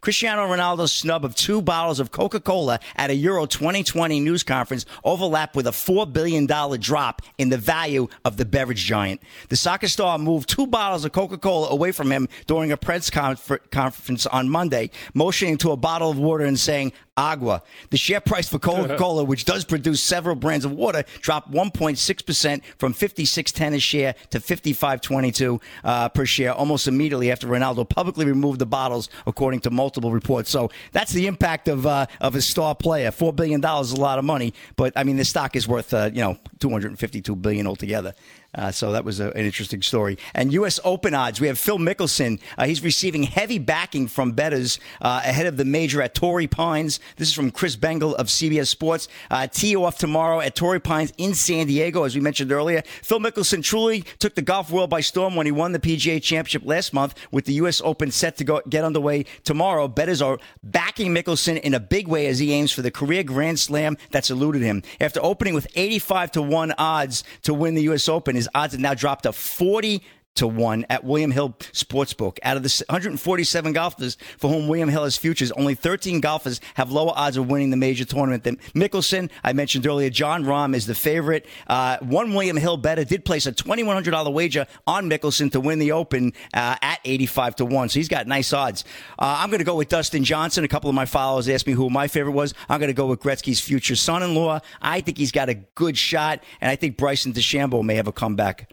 Cristiano 0.00 0.46
Ronaldo's 0.46 0.92
snub 0.92 1.24
of 1.24 1.34
two 1.34 1.62
bottles 1.62 2.00
of 2.00 2.10
Coca 2.10 2.40
Cola 2.40 2.80
at 2.96 3.10
a 3.10 3.14
Euro 3.14 3.46
2020 3.46 4.20
news 4.20 4.42
conference 4.42 4.86
overlapped 5.04 5.54
with 5.54 5.66
a 5.66 5.70
$4 5.70 6.12
billion 6.12 6.46
drop 6.80 7.22
in 7.38 7.48
the 7.50 7.58
value 7.58 8.08
of 8.24 8.36
the 8.36 8.44
beverage 8.44 8.84
giant. 8.84 9.20
The 9.48 9.59
soccer 9.60 9.88
star 9.88 10.18
moved 10.18 10.48
two 10.48 10.66
bottles 10.66 11.04
of 11.04 11.12
Coca 11.12 11.38
Cola 11.38 11.68
away 11.68 11.92
from 11.92 12.10
him 12.10 12.28
during 12.46 12.72
a 12.72 12.76
press 12.76 13.10
conference 13.10 14.26
on 14.26 14.48
Monday, 14.48 14.90
motioning 15.14 15.58
to 15.58 15.70
a 15.72 15.76
bottle 15.76 16.10
of 16.10 16.18
water 16.18 16.44
and 16.44 16.58
saying, 16.58 16.92
Agua. 17.20 17.62
The 17.90 17.98
share 17.98 18.20
price 18.20 18.48
for 18.48 18.58
Coca 18.58 18.96
Cola, 18.96 19.24
which 19.24 19.44
does 19.44 19.64
produce 19.64 20.02
several 20.02 20.34
brands 20.36 20.64
of 20.64 20.72
water, 20.72 21.04
dropped 21.20 21.50
1.6% 21.52 22.62
from 22.78 22.94
56.10 22.94 23.74
a 23.74 23.78
share 23.78 24.14
to 24.30 24.40
55.22 24.40 25.60
uh, 25.84 26.08
per 26.08 26.24
share 26.24 26.54
almost 26.54 26.88
immediately 26.88 27.30
after 27.30 27.46
Ronaldo 27.46 27.86
publicly 27.86 28.24
removed 28.24 28.58
the 28.58 28.66
bottles, 28.66 29.10
according 29.26 29.60
to 29.60 29.70
multiple 29.70 30.12
reports. 30.12 30.50
So 30.50 30.70
that's 30.92 31.12
the 31.12 31.26
impact 31.26 31.68
of 31.68 31.86
uh, 31.86 32.06
of 32.20 32.34
a 32.34 32.40
star 32.40 32.74
player. 32.74 33.10
$4 33.10 33.36
billion 33.36 33.62
is 33.62 33.92
a 33.92 34.00
lot 34.00 34.18
of 34.18 34.24
money. 34.24 34.54
But 34.76 34.94
I 34.96 35.04
mean, 35.04 35.18
the 35.18 35.24
stock 35.26 35.56
is 35.56 35.68
worth 35.68 35.92
uh, 35.92 36.10
you 36.12 36.22
know 36.22 36.38
252 36.60 37.36
billion 37.36 37.66
altogether. 37.66 38.14
Uh, 38.54 38.70
so 38.70 38.92
that 38.92 39.04
was 39.04 39.20
a, 39.20 39.30
an 39.30 39.44
interesting 39.44 39.80
story. 39.80 40.18
And 40.34 40.52
U.S. 40.54 40.80
Open 40.84 41.14
odds, 41.14 41.40
we 41.40 41.46
have 41.46 41.58
Phil 41.58 41.78
Mickelson. 41.78 42.40
Uh, 42.58 42.66
he's 42.66 42.82
receiving 42.82 43.22
heavy 43.22 43.58
backing 43.58 44.08
from 44.08 44.32
bettors 44.32 44.80
uh, 45.00 45.22
ahead 45.24 45.46
of 45.46 45.56
the 45.56 45.64
major 45.64 46.02
at 46.02 46.14
Torrey 46.14 46.48
Pines. 46.48 46.98
This 47.16 47.28
is 47.28 47.34
from 47.34 47.52
Chris 47.52 47.76
Bengel 47.76 48.14
of 48.14 48.26
CBS 48.26 48.66
Sports. 48.66 49.06
Uh, 49.30 49.46
tee 49.46 49.76
off 49.76 49.98
tomorrow 49.98 50.40
at 50.40 50.56
Torrey 50.56 50.80
Pines 50.80 51.12
in 51.16 51.34
San 51.34 51.68
Diego, 51.68 52.02
as 52.02 52.14
we 52.16 52.20
mentioned 52.20 52.50
earlier. 52.50 52.82
Phil 53.02 53.20
Mickelson 53.20 53.62
truly 53.62 54.02
took 54.18 54.34
the 54.34 54.42
golf 54.42 54.70
world 54.70 54.90
by 54.90 55.00
storm 55.00 55.36
when 55.36 55.46
he 55.46 55.52
won 55.52 55.70
the 55.72 55.78
PGA 55.78 56.20
Championship 56.20 56.62
last 56.64 56.92
month 56.92 57.14
with 57.30 57.44
the 57.44 57.52
U.S. 57.54 57.80
Open 57.84 58.10
set 58.10 58.36
to 58.38 58.44
go 58.44 58.60
get 58.68 58.82
underway 58.82 59.26
tomorrow. 59.44 59.86
Bettors 59.86 60.20
are 60.20 60.38
backing 60.64 61.14
Mickelson 61.14 61.60
in 61.60 61.72
a 61.72 61.80
big 61.80 62.08
way 62.08 62.26
as 62.26 62.40
he 62.40 62.52
aims 62.52 62.72
for 62.72 62.82
the 62.82 62.90
career 62.90 63.22
Grand 63.22 63.60
Slam 63.60 63.96
that's 64.10 64.30
eluded 64.30 64.62
him. 64.62 64.82
After 65.00 65.20
opening 65.22 65.54
with 65.54 65.68
85 65.76 66.32
to 66.32 66.42
1 66.42 66.74
odds 66.78 67.22
to 67.42 67.54
win 67.54 67.74
the 67.74 67.82
U.S. 67.82 68.08
Open, 68.08 68.39
his 68.40 68.48
odds 68.54 68.72
have 68.72 68.80
now 68.80 68.94
dropped 68.94 69.24
to 69.24 69.32
40 69.32 70.02
to 70.36 70.46
one 70.46 70.86
at 70.88 71.04
William 71.04 71.30
Hill 71.30 71.50
Sportsbook. 71.72 72.38
Out 72.42 72.56
of 72.56 72.62
the 72.62 72.84
147 72.88 73.72
golfers 73.72 74.16
for 74.38 74.48
whom 74.48 74.68
William 74.68 74.88
Hill 74.88 75.04
has 75.04 75.16
futures, 75.16 75.52
only 75.52 75.74
13 75.74 76.20
golfers 76.20 76.60
have 76.74 76.90
lower 76.90 77.12
odds 77.14 77.36
of 77.36 77.48
winning 77.48 77.70
the 77.70 77.76
major 77.76 78.04
tournament 78.04 78.44
than 78.44 78.56
Mickelson. 78.74 79.30
I 79.44 79.52
mentioned 79.52 79.86
earlier, 79.86 80.10
Jon 80.10 80.44
Rahm 80.44 80.74
is 80.74 80.86
the 80.86 80.94
favorite. 80.94 81.46
Uh, 81.66 81.98
one 82.00 82.32
William 82.34 82.56
Hill 82.56 82.76
better 82.76 83.04
did 83.04 83.24
place 83.24 83.46
a 83.46 83.52
$2,100 83.52 84.32
wager 84.32 84.66
on 84.86 85.10
Mickelson 85.10 85.50
to 85.52 85.60
win 85.60 85.78
the 85.78 85.92
Open 85.92 86.32
uh, 86.54 86.76
at 86.80 87.00
85 87.04 87.56
to 87.56 87.64
one, 87.64 87.88
so 87.88 87.98
he's 87.98 88.08
got 88.08 88.26
nice 88.26 88.52
odds. 88.52 88.84
Uh, 89.18 89.36
I'm 89.38 89.50
going 89.50 89.58
to 89.58 89.64
go 89.64 89.74
with 89.74 89.88
Dustin 89.88 90.24
Johnson. 90.24 90.64
A 90.64 90.68
couple 90.68 90.88
of 90.88 90.94
my 90.94 91.06
followers 91.06 91.48
asked 91.48 91.66
me 91.66 91.72
who 91.72 91.90
my 91.90 92.08
favorite 92.08 92.32
was. 92.32 92.54
I'm 92.68 92.80
going 92.80 92.88
to 92.88 92.94
go 92.94 93.06
with 93.06 93.20
Gretzky's 93.20 93.60
future 93.60 93.96
son-in-law. 93.96 94.60
I 94.80 95.00
think 95.00 95.18
he's 95.18 95.32
got 95.32 95.48
a 95.48 95.54
good 95.54 95.98
shot, 95.98 96.42
and 96.60 96.70
I 96.70 96.76
think 96.76 96.96
Bryson 96.96 97.32
DeChambeau 97.32 97.82
may 97.82 97.96
have 97.96 98.08
a 98.08 98.12
comeback. 98.12 98.72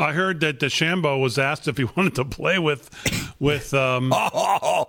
I 0.00 0.12
heard 0.12 0.40
that 0.40 0.58
DeChambeau 0.58 1.20
was 1.20 1.38
asked 1.38 1.68
if 1.68 1.76
he 1.76 1.84
wanted 1.96 2.14
to 2.16 2.24
play 2.24 2.58
with, 2.58 2.90
with 3.38 3.74
um, 3.74 4.12
oh, 4.14 4.86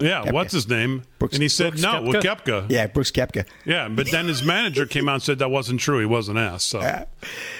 yeah, 0.00 0.24
Koepka. 0.24 0.32
what's 0.32 0.52
his 0.52 0.68
name? 0.68 1.02
Brooks, 1.18 1.34
and 1.34 1.42
he 1.42 1.48
said 1.48 1.72
Brooks 1.72 1.82
no 1.82 2.02
Koepka? 2.02 2.06
with 2.06 2.24
Koepka. 2.24 2.66
Yeah, 2.70 2.86
Brooks 2.86 3.10
Koepka. 3.10 3.46
Yeah, 3.64 3.88
but 3.88 4.10
then 4.10 4.26
his 4.26 4.42
manager 4.42 4.86
came 4.86 5.08
out 5.08 5.14
and 5.14 5.22
said 5.22 5.38
that 5.40 5.50
wasn't 5.50 5.80
true. 5.80 5.98
He 6.00 6.06
wasn't 6.06 6.38
asked. 6.38 6.68
So, 6.68 6.80
all 6.80 7.06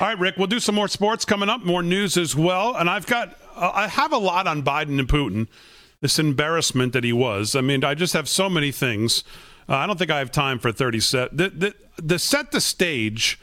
right, 0.01 0.19
Rick, 0.19 0.37
we'll 0.37 0.47
do 0.47 0.61
some 0.61 0.75
more 0.75 0.89
sports 0.89 1.25
coming 1.25 1.49
up, 1.49 1.65
more 1.65 1.83
news 1.83 2.17
as 2.17 2.35
well. 2.35 2.75
And 2.77 2.89
I've 2.89 3.07
got, 3.07 3.37
uh, 3.55 3.73
I 3.75 3.89
have 3.89 4.13
a 4.13 4.19
lot 4.19 4.47
on 4.47 4.63
Biden 4.63 4.99
and 4.99 5.09
Putin. 5.09 5.49
This 6.01 6.19
embarrassment 6.19 6.95
that 6.95 7.05
he 7.05 7.13
was. 7.13 7.55
I 7.55 7.61
mean, 7.61 7.85
I 7.85 7.93
just 7.93 8.15
have 8.15 8.27
so 8.27 8.49
many 8.49 8.73
things. 8.73 9.23
Uh, 9.69 9.75
I 9.75 9.87
don't 9.87 9.99
think 9.99 10.11
I 10.11 10.19
have 10.19 10.33
time 10.33 10.59
for 10.59 10.73
thirty 10.73 10.99
set. 10.99 11.37
The 11.37 11.51
the, 11.51 11.75
the 12.03 12.19
set 12.19 12.53
the 12.53 12.61
stage 12.63 13.39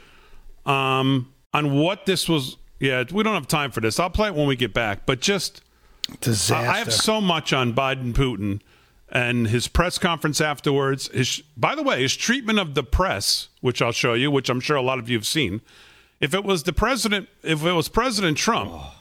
um, 0.66 1.32
on 1.54 1.78
what 1.78 2.04
this 2.04 2.28
was 2.28 2.57
yeah, 2.80 3.04
we 3.12 3.22
don't 3.22 3.34
have 3.34 3.48
time 3.48 3.70
for 3.70 3.80
this. 3.80 3.98
I'll 3.98 4.10
play 4.10 4.28
it 4.28 4.34
when 4.34 4.46
we 4.46 4.56
get 4.56 4.72
back. 4.72 5.06
But 5.06 5.20
just 5.20 5.62
disaster. 6.20 6.70
I 6.70 6.78
have 6.78 6.92
so 6.92 7.20
much 7.20 7.52
on 7.52 7.72
Biden 7.72 8.12
Putin 8.12 8.60
and 9.10 9.48
his 9.48 9.68
press 9.68 9.98
conference 9.98 10.40
afterwards. 10.40 11.08
His, 11.08 11.42
by 11.56 11.74
the 11.74 11.82
way, 11.82 12.02
his 12.02 12.16
treatment 12.16 12.58
of 12.58 12.74
the 12.74 12.82
press, 12.82 13.48
which 13.60 13.82
I'll 13.82 13.92
show 13.92 14.14
you, 14.14 14.30
which 14.30 14.48
I'm 14.48 14.60
sure 14.60 14.76
a 14.76 14.82
lot 14.82 14.98
of 14.98 15.08
you 15.08 15.16
have 15.16 15.26
seen. 15.26 15.60
If 16.20 16.34
it 16.34 16.44
was 16.44 16.64
the 16.64 16.72
president, 16.72 17.28
if 17.42 17.64
it 17.64 17.72
was 17.72 17.88
President 17.88 18.36
Trump, 18.36 18.70
oh. 18.72 18.94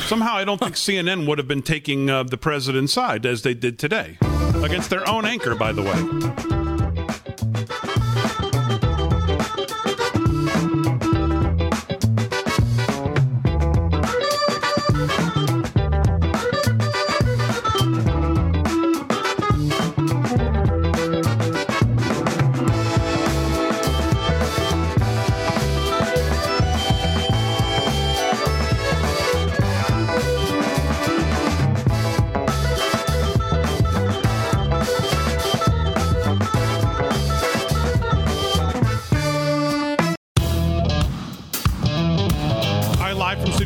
somehow 0.00 0.34
I 0.34 0.44
don't 0.44 0.58
think 0.58 0.74
CNN 0.74 1.26
would 1.26 1.38
have 1.38 1.48
been 1.48 1.62
taking 1.62 2.10
uh, 2.10 2.24
the 2.24 2.36
president's 2.36 2.92
side 2.92 3.24
as 3.24 3.42
they 3.42 3.54
did 3.54 3.78
today 3.78 4.18
against 4.62 4.90
their 4.90 5.08
own 5.08 5.24
anchor. 5.24 5.54
By 5.54 5.72
the 5.72 5.82
way. 5.82 6.61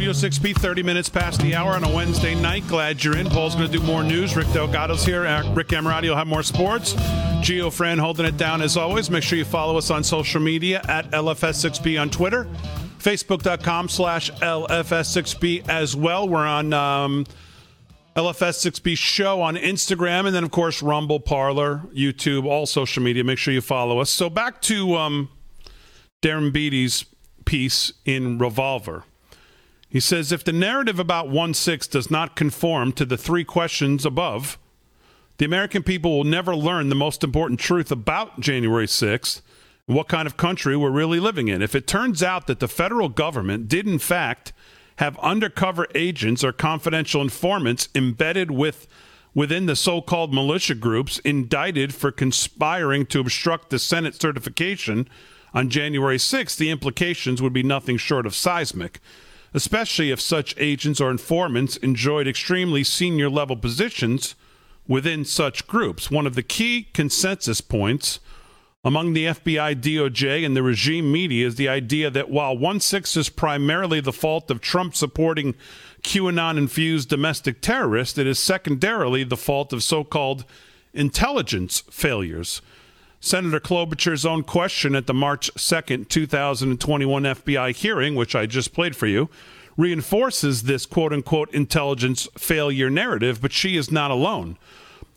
Studio 0.06 0.30
6B, 0.30 0.56
30 0.56 0.84
minutes 0.84 1.08
past 1.08 1.40
the 1.40 1.56
hour 1.56 1.72
on 1.72 1.82
a 1.82 1.92
Wednesday 1.92 2.36
night. 2.36 2.64
Glad 2.68 3.02
you're 3.02 3.16
in. 3.16 3.28
Paul's 3.28 3.56
going 3.56 3.68
to 3.68 3.76
do 3.76 3.84
more 3.84 4.04
news. 4.04 4.36
Rick 4.36 4.46
Delgado's 4.52 5.04
here. 5.04 5.22
Rick 5.52 5.66
Emirati 5.70 6.08
will 6.08 6.14
have 6.14 6.28
more 6.28 6.44
sports. 6.44 6.92
Gio 7.42 7.72
Fran 7.72 7.98
holding 7.98 8.24
it 8.24 8.36
down 8.36 8.62
as 8.62 8.76
always. 8.76 9.10
Make 9.10 9.24
sure 9.24 9.36
you 9.36 9.44
follow 9.44 9.76
us 9.76 9.90
on 9.90 10.04
social 10.04 10.40
media 10.40 10.80
at 10.86 11.10
LFS6B 11.10 12.00
on 12.00 12.08
Twitter, 12.08 12.46
Facebook.com 13.00 13.88
slash 13.88 14.30
LFS6B 14.30 15.68
as 15.68 15.96
well. 15.96 16.28
We're 16.28 16.46
on 16.46 16.72
um, 16.72 17.26
LFS6B 18.14 18.96
show 18.96 19.42
on 19.42 19.56
Instagram, 19.56 20.26
and 20.26 20.36
then, 20.36 20.44
of 20.44 20.52
course, 20.52 20.82
Rumble, 20.82 21.18
Parler, 21.18 21.82
YouTube, 21.92 22.44
all 22.44 22.66
social 22.66 23.02
media. 23.02 23.24
Make 23.24 23.38
sure 23.38 23.52
you 23.52 23.60
follow 23.60 23.98
us. 23.98 24.10
So 24.10 24.30
back 24.30 24.62
to 24.62 24.94
um, 24.94 25.30
Darren 26.22 26.52
Beattie's 26.52 27.06
piece 27.44 27.92
in 28.04 28.38
Revolver. 28.38 29.02
He 29.88 30.00
says 30.00 30.32
if 30.32 30.44
the 30.44 30.52
narrative 30.52 30.98
about 30.98 31.28
1 31.28 31.54
6 31.54 31.86
does 31.86 32.10
not 32.10 32.36
conform 32.36 32.92
to 32.92 33.04
the 33.04 33.16
three 33.16 33.44
questions 33.44 34.04
above, 34.04 34.58
the 35.38 35.44
American 35.44 35.82
people 35.82 36.16
will 36.16 36.24
never 36.24 36.56
learn 36.56 36.88
the 36.88 36.94
most 36.94 37.22
important 37.22 37.60
truth 37.60 37.90
about 37.90 38.40
January 38.40 38.86
6th 38.86 39.42
and 39.86 39.96
what 39.96 40.08
kind 40.08 40.26
of 40.26 40.36
country 40.36 40.76
we're 40.76 40.90
really 40.90 41.20
living 41.20 41.48
in. 41.48 41.62
If 41.62 41.74
it 41.74 41.86
turns 41.86 42.22
out 42.22 42.46
that 42.46 42.60
the 42.60 42.68
federal 42.68 43.08
government 43.08 43.68
did, 43.68 43.86
in 43.86 43.98
fact, 43.98 44.52
have 44.96 45.18
undercover 45.18 45.86
agents 45.94 46.42
or 46.42 46.52
confidential 46.52 47.20
informants 47.20 47.88
embedded 47.94 48.50
with 48.50 48.86
within 49.34 49.66
the 49.66 49.76
so 49.76 50.00
called 50.00 50.32
militia 50.32 50.74
groups 50.74 51.18
indicted 51.18 51.94
for 51.94 52.10
conspiring 52.10 53.04
to 53.04 53.20
obstruct 53.20 53.68
the 53.68 53.78
Senate 53.78 54.18
certification 54.18 55.06
on 55.52 55.68
January 55.68 56.16
6th, 56.16 56.56
the 56.56 56.70
implications 56.70 57.42
would 57.42 57.52
be 57.52 57.62
nothing 57.62 57.98
short 57.98 58.26
of 58.26 58.34
seismic, 58.34 58.98
especially 59.56 60.10
if 60.10 60.20
such 60.20 60.54
agents 60.58 61.00
or 61.00 61.10
informants 61.10 61.78
enjoyed 61.78 62.28
extremely 62.28 62.84
senior 62.84 63.30
level 63.30 63.56
positions 63.56 64.34
within 64.86 65.24
such 65.24 65.66
groups. 65.66 66.10
One 66.10 66.26
of 66.26 66.34
the 66.34 66.42
key 66.42 66.88
consensus 66.92 67.62
points 67.62 68.20
among 68.84 69.14
the 69.14 69.24
FBI, 69.24 69.80
DOJ, 69.80 70.44
and 70.44 70.54
the 70.54 70.62
regime 70.62 71.10
media 71.10 71.46
is 71.46 71.54
the 71.54 71.70
idea 71.70 72.10
that 72.10 72.28
while 72.28 72.56
1 72.56 72.80
6 72.80 73.16
is 73.16 73.30
primarily 73.30 73.98
the 73.98 74.12
fault 74.12 74.50
of 74.50 74.60
Trump 74.60 74.94
supporting 74.94 75.54
QAnon 76.02 76.58
infused 76.58 77.08
domestic 77.08 77.62
terrorists, 77.62 78.18
it 78.18 78.26
is 78.26 78.38
secondarily 78.38 79.24
the 79.24 79.38
fault 79.38 79.72
of 79.72 79.82
so 79.82 80.04
called 80.04 80.44
intelligence 80.92 81.82
failures. 81.90 82.60
Senator 83.20 83.60
Klobuchar's 83.60 84.26
own 84.26 84.42
question 84.42 84.94
at 84.94 85.06
the 85.06 85.14
March 85.14 85.52
2nd, 85.54 86.08
2021 86.08 87.22
FBI 87.22 87.74
hearing, 87.74 88.14
which 88.14 88.34
I 88.34 88.46
just 88.46 88.72
played 88.72 88.94
for 88.94 89.06
you, 89.06 89.28
reinforces 89.76 90.64
this 90.64 90.86
quote 90.86 91.12
unquote 91.12 91.52
intelligence 91.52 92.28
failure 92.38 92.90
narrative, 92.90 93.40
but 93.40 93.52
she 93.52 93.76
is 93.76 93.90
not 93.90 94.10
alone. 94.10 94.58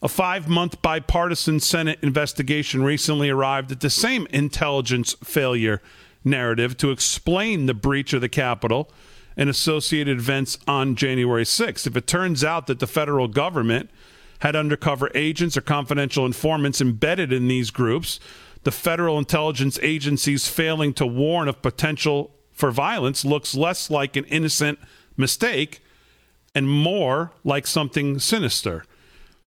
A 0.02 0.08
five 0.08 0.48
month 0.48 0.82
bipartisan 0.82 1.60
Senate 1.60 2.00
investigation 2.02 2.84
recently 2.84 3.30
arrived 3.30 3.72
at 3.72 3.82
the 3.82 3.90
same 3.90 4.28
intelligence 4.28 5.16
failure 5.24 5.82
narrative 6.24 6.78
to 6.78 6.92
explain 6.92 7.66
the 7.66 7.74
breach 7.74 8.14
of 8.14 8.22
the 8.22 8.30
Capitol 8.30 8.90
and 9.36 9.50
associated 9.50 10.18
events 10.18 10.58
on 10.68 10.96
January 10.96 11.44
6th. 11.44 11.88
If 11.88 11.96
it 11.96 12.08
turns 12.08 12.44
out 12.44 12.68
that 12.68 12.80
the 12.80 12.88
federal 12.88 13.28
government 13.28 13.90
had 14.40 14.56
undercover 14.56 15.12
agents 15.14 15.58
or 15.58 15.62
confidential 15.62 16.26
informants 16.26 16.82
embedded 16.82 17.32
in 17.32 17.48
these 17.48 17.72
groups, 17.72 18.20
the 18.64 18.72
federal 18.72 19.18
intelligence 19.18 19.80
agencies 19.82 20.48
failing 20.48 20.94
to 20.94 21.06
warn 21.06 21.48
of 21.48 21.62
potential 21.62 22.32
for 22.52 22.72
violence 22.72 23.24
looks 23.24 23.56
less 23.56 23.90
like 23.90 24.16
an 24.16 24.26
innocent 24.26 24.80
mistake 25.16 25.82
and 26.54 26.70
more 26.70 27.32
like 27.44 27.66
something 27.68 28.20
sinister. 28.20 28.84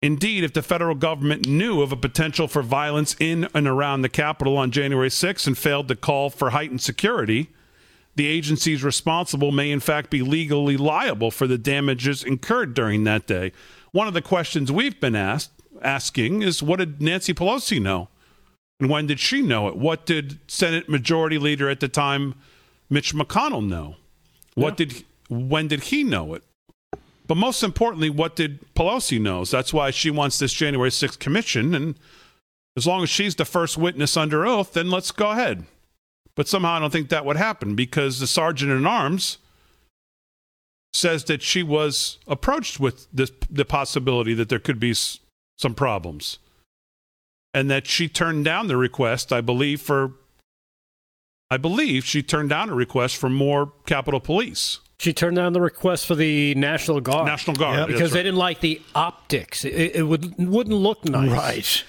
Indeed, 0.03 0.45
if 0.45 0.55
the 0.55 0.63
federal 0.63 0.95
government 0.95 1.47
knew 1.47 1.83
of 1.83 1.93
a 1.93 1.97
potential 1.97 2.49
for 2.49 2.63
violence 2.63 3.15
in 3.21 3.49
and 3.55 3.69
around 3.69 4.01
the 4.01 4.09
Capitol 4.09 4.57
on 4.57 4.71
January 4.71 5.11
6 5.11 5.47
and 5.47 5.57
failed 5.57 5.89
to 5.89 5.97
call 5.97 6.31
for 6.31 6.51
heightened 6.51 6.81
security, 6.81 7.51
the 8.17 8.27
agencies 8.27 8.83
responsible 8.83 9.53
may 9.53 9.71
in 9.71 9.81
fact 9.81 10.11
be 10.11 10.23
legally 10.23 10.77
liable 10.77 11.31
for 11.31 11.47
the 11.47 11.59
damages 11.59 12.25
incurred 12.25 12.75
during 12.75 13.05
that 13.05 13.27
day. 13.27 13.53
One 13.93 14.07
of 14.07 14.15
the 14.15 14.23
questions 14.23 14.71
we've 14.71 15.01
been 15.01 15.17
asked 15.17 15.51
asking 15.83 16.43
is 16.43 16.63
what 16.63 16.79
did 16.79 17.01
Nancy 17.01 17.35
Pelosi 17.35 17.81
know? 17.81 18.09
And 18.79 18.89
when 18.89 19.07
did 19.07 19.21
she 19.21 19.43
know 19.43 19.69
it? 19.69 19.77
What 19.77 20.07
did 20.07 20.39
Senate 20.49 20.89
Majority 20.89 21.39
Leader 21.39 21.69
at 21.69 21.81
the 21.81 21.89
time, 21.89 22.35
Mitch 22.89 23.15
McConnell, 23.15 23.67
know? 23.67 23.97
What 24.55 24.81
yeah. 24.81 24.87
did 24.87 25.05
when 25.29 25.69
did 25.69 25.85
he 25.85 26.03
know 26.03 26.35
it? 26.35 26.43
But 27.27 27.37
most 27.37 27.63
importantly, 27.63 28.11
what 28.11 28.35
did 28.35 28.59
Pelosi 28.75 29.21
know? 29.21 29.45
That's 29.45 29.73
why 29.73 29.93
she 29.93 30.11
wants 30.11 30.39
this 30.39 30.53
January 30.53 30.91
6th 30.91 31.21
commission. 31.21 31.75
And 31.75 31.95
as 32.77 32.89
long 32.89 33.05
as 33.05 33.11
she's 33.11 33.37
the 33.37 33.45
first 33.45 33.79
witness 33.79 34.17
under 34.17 34.45
oath, 34.45 34.73
then 34.73 34.91
let's 34.91 35.13
go 35.13 35.31
ahead. 35.31 35.65
But 36.35 36.49
somehow 36.49 36.73
I 36.73 36.79
don't 36.81 36.91
think 36.91 37.09
that 37.11 37.25
would 37.25 37.37
happen 37.37 37.77
because 37.77 38.19
the 38.19 38.27
sergeant 38.27 38.73
in 38.73 38.85
arms 38.85 39.39
says 40.93 41.25
that 41.25 41.43
she 41.43 41.63
was 41.63 42.19
approached 42.27 42.81
with 42.81 43.07
this, 43.13 43.31
the 43.51 43.65
possibility 43.65 44.35
that 44.35 44.49
there 44.49 44.59
could 44.59 44.81
be 44.81 44.91
s- 44.91 45.21
some 45.59 45.75
problems 45.75 46.39
and 47.53 47.71
that 47.71 47.87
she 47.87 48.09
turned 48.09 48.45
down 48.45 48.69
the 48.69 48.77
request, 48.77 49.33
I 49.33 49.41
believe, 49.41 49.81
for 49.81 50.13
I 51.51 51.57
believe 51.57 52.05
she 52.05 52.23
turned 52.23 52.51
down 52.51 52.71
a 52.71 52.75
request 52.75 53.17
for 53.17 53.29
more 53.29 53.73
Capitol 53.87 54.21
Police. 54.21 54.79
She 54.99 55.13
turned 55.13 55.37
down 55.37 55.53
the 55.53 55.61
request 55.61 56.07
for 56.07 56.15
the 56.15 56.55
National 56.55 57.01
Guard. 57.01 57.27
National 57.27 57.57
Guard, 57.57 57.79
yep. 57.79 57.89
because 57.89 58.13
right. 58.13 58.19
they 58.19 58.23
didn't 58.23 58.39
like 58.39 58.61
the 58.61 58.81
optics. 58.95 59.65
It, 59.65 59.97
it 59.97 60.03
would 60.03 60.37
wouldn't 60.39 60.77
look 60.77 61.05
nice. 61.05 61.85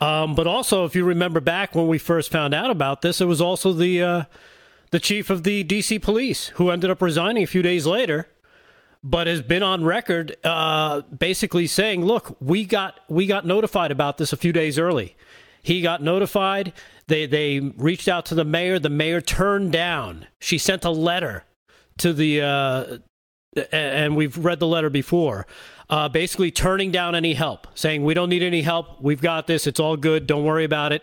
Right. 0.00 0.22
Um, 0.22 0.34
but 0.34 0.46
also, 0.46 0.84
if 0.84 0.96
you 0.96 1.04
remember 1.04 1.40
back 1.40 1.74
when 1.74 1.86
we 1.86 1.98
first 1.98 2.32
found 2.32 2.54
out 2.54 2.70
about 2.70 3.02
this, 3.02 3.20
it 3.20 3.26
was 3.26 3.40
also 3.40 3.72
the 3.72 4.02
uh, 4.02 4.24
the 4.90 4.98
chief 4.98 5.30
of 5.30 5.44
the 5.44 5.62
D.C. 5.62 5.98
Police 5.98 6.48
who 6.54 6.70
ended 6.70 6.90
up 6.90 7.00
resigning 7.00 7.42
a 7.42 7.46
few 7.46 7.62
days 7.62 7.86
later, 7.86 8.28
but 9.04 9.26
has 9.26 9.42
been 9.42 9.62
on 9.62 9.84
record 9.84 10.34
uh, 10.42 11.02
basically 11.02 11.66
saying, 11.66 12.04
"Look, 12.04 12.36
we 12.40 12.64
got 12.64 13.00
we 13.08 13.26
got 13.26 13.46
notified 13.46 13.90
about 13.90 14.16
this 14.16 14.32
a 14.32 14.36
few 14.36 14.52
days 14.52 14.78
early. 14.78 15.14
He 15.62 15.82
got 15.82 16.02
notified. 16.02 16.72
They 17.06 17.26
they 17.26 17.60
reached 17.60 18.08
out 18.08 18.24
to 18.26 18.34
the 18.34 18.44
mayor. 18.44 18.78
The 18.78 18.88
mayor 18.88 19.20
turned 19.20 19.72
down. 19.72 20.26
She 20.40 20.56
sent 20.56 20.84
a 20.84 20.90
letter 20.90 21.44
to 21.98 22.14
the 22.14 22.40
uh, 22.40 22.98
and 23.70 24.16
we've 24.16 24.36
read 24.38 24.58
the 24.58 24.66
letter 24.66 24.90
before. 24.90 25.46
Uh, 25.90 26.08
basically, 26.08 26.50
turning 26.50 26.90
down 26.90 27.14
any 27.14 27.34
help, 27.34 27.66
saying 27.74 28.04
we 28.04 28.14
don't 28.14 28.30
need 28.30 28.42
any 28.42 28.62
help. 28.62 29.02
We've 29.02 29.20
got 29.20 29.46
this. 29.46 29.66
It's 29.66 29.78
all 29.78 29.98
good. 29.98 30.26
Don't 30.26 30.44
worry 30.44 30.64
about 30.64 30.92
it. 30.92 31.02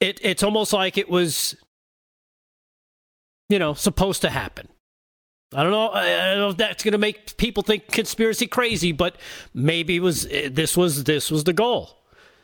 It 0.00 0.18
it's 0.22 0.42
almost 0.42 0.72
like 0.72 0.98
it 0.98 1.08
was, 1.08 1.54
you 3.48 3.60
know, 3.60 3.72
supposed 3.74 4.20
to 4.22 4.30
happen. 4.30 4.68
I 5.52 5.62
don't 5.62 5.72
know. 5.72 5.90
I 5.90 6.30
don't 6.30 6.38
know 6.38 6.48
if 6.50 6.56
that's 6.58 6.84
going 6.84 6.92
to 6.92 6.98
make 6.98 7.36
people 7.36 7.62
think 7.62 7.88
conspiracy 7.88 8.46
crazy, 8.46 8.92
but 8.92 9.16
maybe 9.52 9.96
it 9.96 10.00
was 10.00 10.26
eh, 10.30 10.48
this 10.50 10.76
was 10.76 11.04
this 11.04 11.30
was 11.30 11.44
the 11.44 11.52
goal. 11.52 11.98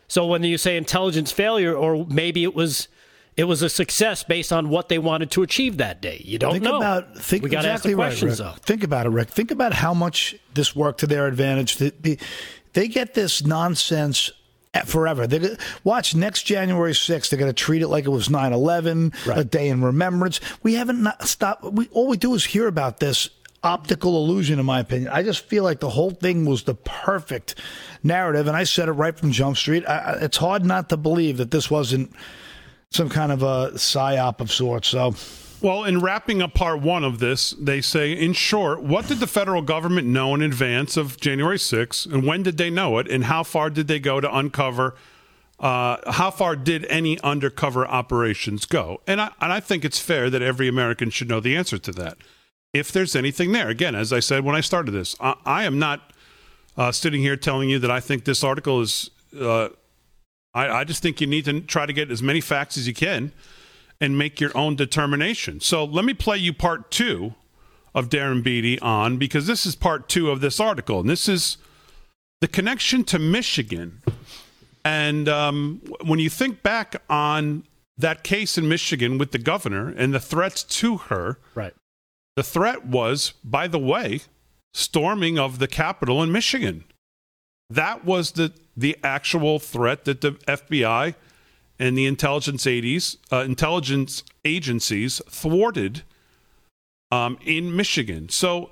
So 0.09 0.27
when 0.27 0.43
you 0.43 0.59
say 0.59 0.77
intelligence 0.77 1.31
failure, 1.31 1.75
or 1.75 2.05
maybe 2.07 2.43
it 2.43 2.55
was 2.55 2.89
it 3.37 3.45
was 3.45 3.63
a 3.63 3.69
success 3.69 4.25
based 4.25 4.53
on 4.53 4.71
what 4.71 4.89
they 4.89 4.99
wanted 4.99 5.31
to 5.33 5.43
achieve 5.43 5.77
that 5.77 6.01
day. 6.01 6.21
You 6.25 6.39
don't 6.39 6.53
think 6.53 6.65
know. 6.65 6.79
About, 6.79 7.17
think 7.19 7.45
we 7.45 7.51
got 7.51 7.63
to 7.63 7.73
exactly 7.73 7.73
ask 7.73 7.83
the 7.83 7.95
questions, 7.95 8.41
right, 8.41 8.55
though. 8.55 8.59
Think 8.63 8.83
about 8.83 9.07
it, 9.07 9.11
Rick. 9.11 9.29
Think 9.29 9.51
about 9.51 9.75
how 9.75 9.93
much 9.93 10.35
this 10.55 10.75
worked 10.75 11.01
to 11.01 11.07
their 11.07 11.27
advantage. 11.27 11.77
The, 11.77 11.93
the, 12.01 12.19
they 12.73 12.89
get 12.89 13.15
this 13.15 13.45
nonsense 13.45 14.31
forever. 14.85 15.27
They're, 15.27 15.57
watch 15.85 16.15
next 16.15 16.43
January 16.45 16.93
6th. 16.93 17.31
They're 17.31 17.39
going 17.39 17.51
to 17.51 17.55
treat 17.55 17.83
it 17.83 17.89
like 17.89 18.05
it 18.05 18.11
was 18.11 18.29
9/11, 18.29 19.27
right. 19.27 19.39
a 19.39 19.45
day 19.45 19.69
in 19.69 19.83
remembrance. 19.83 20.41
We 20.63 20.75
haven't 20.75 21.09
stopped. 21.23 21.65
We 21.65 21.89
all 21.89 22.09
we 22.09 22.17
do 22.17 22.35
is 22.35 22.45
hear 22.45 22.67
about 22.67 23.01
this 23.01 23.31
optical 23.63 24.17
illusion, 24.17 24.59
in 24.59 24.67
my 24.67 24.81
opinion. 24.81 25.11
I 25.13 25.23
just 25.23 25.45
feel 25.47 25.65
like 25.65 25.81
the 25.81 25.91
whole 25.91 26.11
thing 26.11 26.45
was 26.45 26.65
the 26.65 26.75
perfect 26.75 27.55
narrative, 28.03 28.47
and 28.47 28.57
I 28.57 28.65
said 28.65 28.89
it 28.89 28.93
right 28.93 29.19
from 29.19 29.33
Jump 29.33 29.57
Street. 29.57 29.85
I, 29.87 30.19
it's 30.21 30.37
hard 30.37 30.65
not 30.65 30.89
to 30.91 30.97
believe 30.97 31.39
that 31.39 31.51
this 31.51 31.71
wasn't 31.71 32.13
some 32.91 33.09
kind 33.09 33.33
of 33.33 33.43
a 33.43 33.73
psyop 33.75 34.41
of 34.41 34.53
sorts. 34.53 34.89
So. 34.89 35.15
Well, 35.63 35.85
in 35.85 36.01
wrapping 36.01 36.43
up 36.43 36.53
part 36.53 36.83
one 36.83 37.03
of 37.03 37.19
this, 37.19 37.51
they 37.59 37.81
say, 37.81 38.13
in 38.13 38.35
short, 38.35 38.83
what 38.83 39.09
did 39.09 39.21
the 39.21 39.27
federal 39.27 39.63
government 39.63 40.07
know 40.07 40.35
in 40.35 40.43
advance 40.43 40.97
of 40.97 41.19
January 41.19 41.57
6th, 41.57 42.13
and 42.13 42.27
when 42.27 42.43
did 42.43 42.59
they 42.59 42.69
know 42.69 42.99
it, 42.99 43.11
and 43.11 43.25
how 43.25 43.43
far 43.43 43.71
did 43.71 43.89
they 43.89 43.99
go 43.99 44.21
to 44.21 44.37
uncover? 44.37 44.95
Uh, 45.59 46.13
how 46.13 46.31
far 46.31 46.57
did 46.57 46.85
any 46.87 47.19
undercover 47.21 47.87
operations 47.87 48.67
go? 48.67 49.01
And 49.07 49.21
I, 49.21 49.31
and 49.41 49.51
I 49.51 49.61
think 49.61 49.85
it's 49.85 49.99
fair 49.99 50.29
that 50.29 50.43
every 50.43 50.69
American 50.69 51.09
should 51.09 51.29
know 51.29 51.41
the 51.41 51.57
answer 51.57 51.79
to 51.79 51.93
that. 51.93 52.19
If 52.75 52.93
there's 52.93 53.17
anything 53.17 53.53
there, 53.53 53.71
again, 53.71 53.95
as 53.95 54.13
I 54.13 54.21
said 54.21 54.45
when 54.45 54.55
I 54.55 54.61
started 54.61 54.91
this, 54.91 55.17
I, 55.21 55.37
I 55.47 55.65
am 55.65 55.79
not 55.79 56.13
uh, 56.77 56.93
sitting 56.93 57.23
here 57.23 57.37
telling 57.37 57.71
you 57.71 57.79
that 57.79 57.91
I 57.91 58.01
think 58.01 58.25
this 58.25 58.45
article 58.45 58.83
is 58.83 59.11
uh, 59.41 59.71
I, 60.53 60.69
I 60.69 60.85
just 60.85 61.03
think 61.03 61.23
you 61.23 61.27
need 61.27 61.47
to 61.47 61.61
try 61.63 61.87
to 61.87 61.93
get 61.95 62.11
as 62.11 62.23
many 62.23 62.43
facts 62.43 62.77
as 62.77 62.87
you 62.87 62.95
can 62.95 63.33
and 64.01 64.19
make 64.19 64.41
your 64.41 64.57
own 64.57 64.77
determination. 64.77 65.61
So 65.61 65.85
let 65.85 66.05
me 66.05 66.15
play 66.15 66.37
you 66.37 66.53
part 66.53 66.91
two 66.91 67.35
of 67.95 68.09
Darren 68.09 68.43
Beattie 68.43 68.79
on 68.81 69.17
because 69.17 69.47
this 69.47 69.65
is 69.65 69.75
part 69.75 70.09
two 70.09 70.31
of 70.31 70.41
this 70.41 70.61
article, 70.61 71.01
and 71.01 71.09
this 71.09 71.29
is 71.29 71.57
the 72.41 72.49
connection 72.49 73.05
to 73.05 73.19
Michigan. 73.19 74.03
And 74.85 75.29
um, 75.29 75.81
when 76.05 76.19
you 76.19 76.31
think 76.31 76.63
back 76.63 77.03
on 77.09 77.65
that 77.99 78.23
case 78.23 78.59
in 78.59 78.69
Michigan 78.69 79.19
with 79.19 79.33
the 79.33 79.39
governor 79.39 79.89
and 79.89 80.13
the 80.13 80.21
threats 80.21 80.63
to 80.63 80.99
her, 80.99 81.39
right? 81.55 81.75
The 82.37 82.43
threat 82.43 82.85
was, 82.85 83.33
by 83.43 83.67
the 83.67 83.79
way, 83.79 84.21
storming 84.75 85.39
of 85.39 85.59
the 85.59 85.67
Capitol 85.67 86.23
in 86.23 86.31
Michigan. 86.31 86.85
That 87.71 88.05
was 88.05 88.33
the 88.33 88.53
the 88.77 88.97
actual 89.03 89.59
threat 89.59 90.05
that 90.05 90.21
the 90.21 90.33
FBI 90.33 91.15
and 91.79 91.97
the 91.97 92.07
intelligence 92.07 92.65
80s, 92.65 93.17
uh, 93.33 93.39
intelligence 93.39 94.23
agencies 94.45 95.21
thwarted 95.29 96.03
um, 97.11 97.39
in 97.45 97.75
Michigan. 97.75 98.29
So 98.29 98.71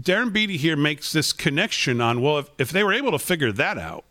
Darren 0.00 0.32
Beattie 0.32 0.56
here 0.56 0.76
makes 0.76 1.12
this 1.12 1.32
connection 1.32 2.00
on 2.00 2.20
well, 2.20 2.38
if, 2.38 2.50
if 2.58 2.70
they 2.70 2.82
were 2.82 2.92
able 2.92 3.12
to 3.12 3.18
figure 3.18 3.52
that 3.52 3.78
out, 3.78 4.04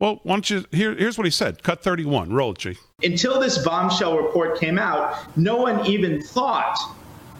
well, 0.00 0.20
why 0.24 0.34
don't 0.34 0.50
you? 0.50 0.64
Here, 0.72 0.94
here's 0.94 1.16
what 1.16 1.24
he 1.24 1.30
said. 1.30 1.62
Cut 1.62 1.82
31. 1.82 2.32
Roll 2.32 2.52
it, 2.52 2.58
G. 2.58 2.76
Until 3.02 3.40
this 3.40 3.58
bombshell 3.58 4.16
report 4.16 4.58
came 4.58 4.78
out, 4.78 5.36
no 5.36 5.56
one 5.56 5.86
even 5.86 6.20
thought 6.20 6.76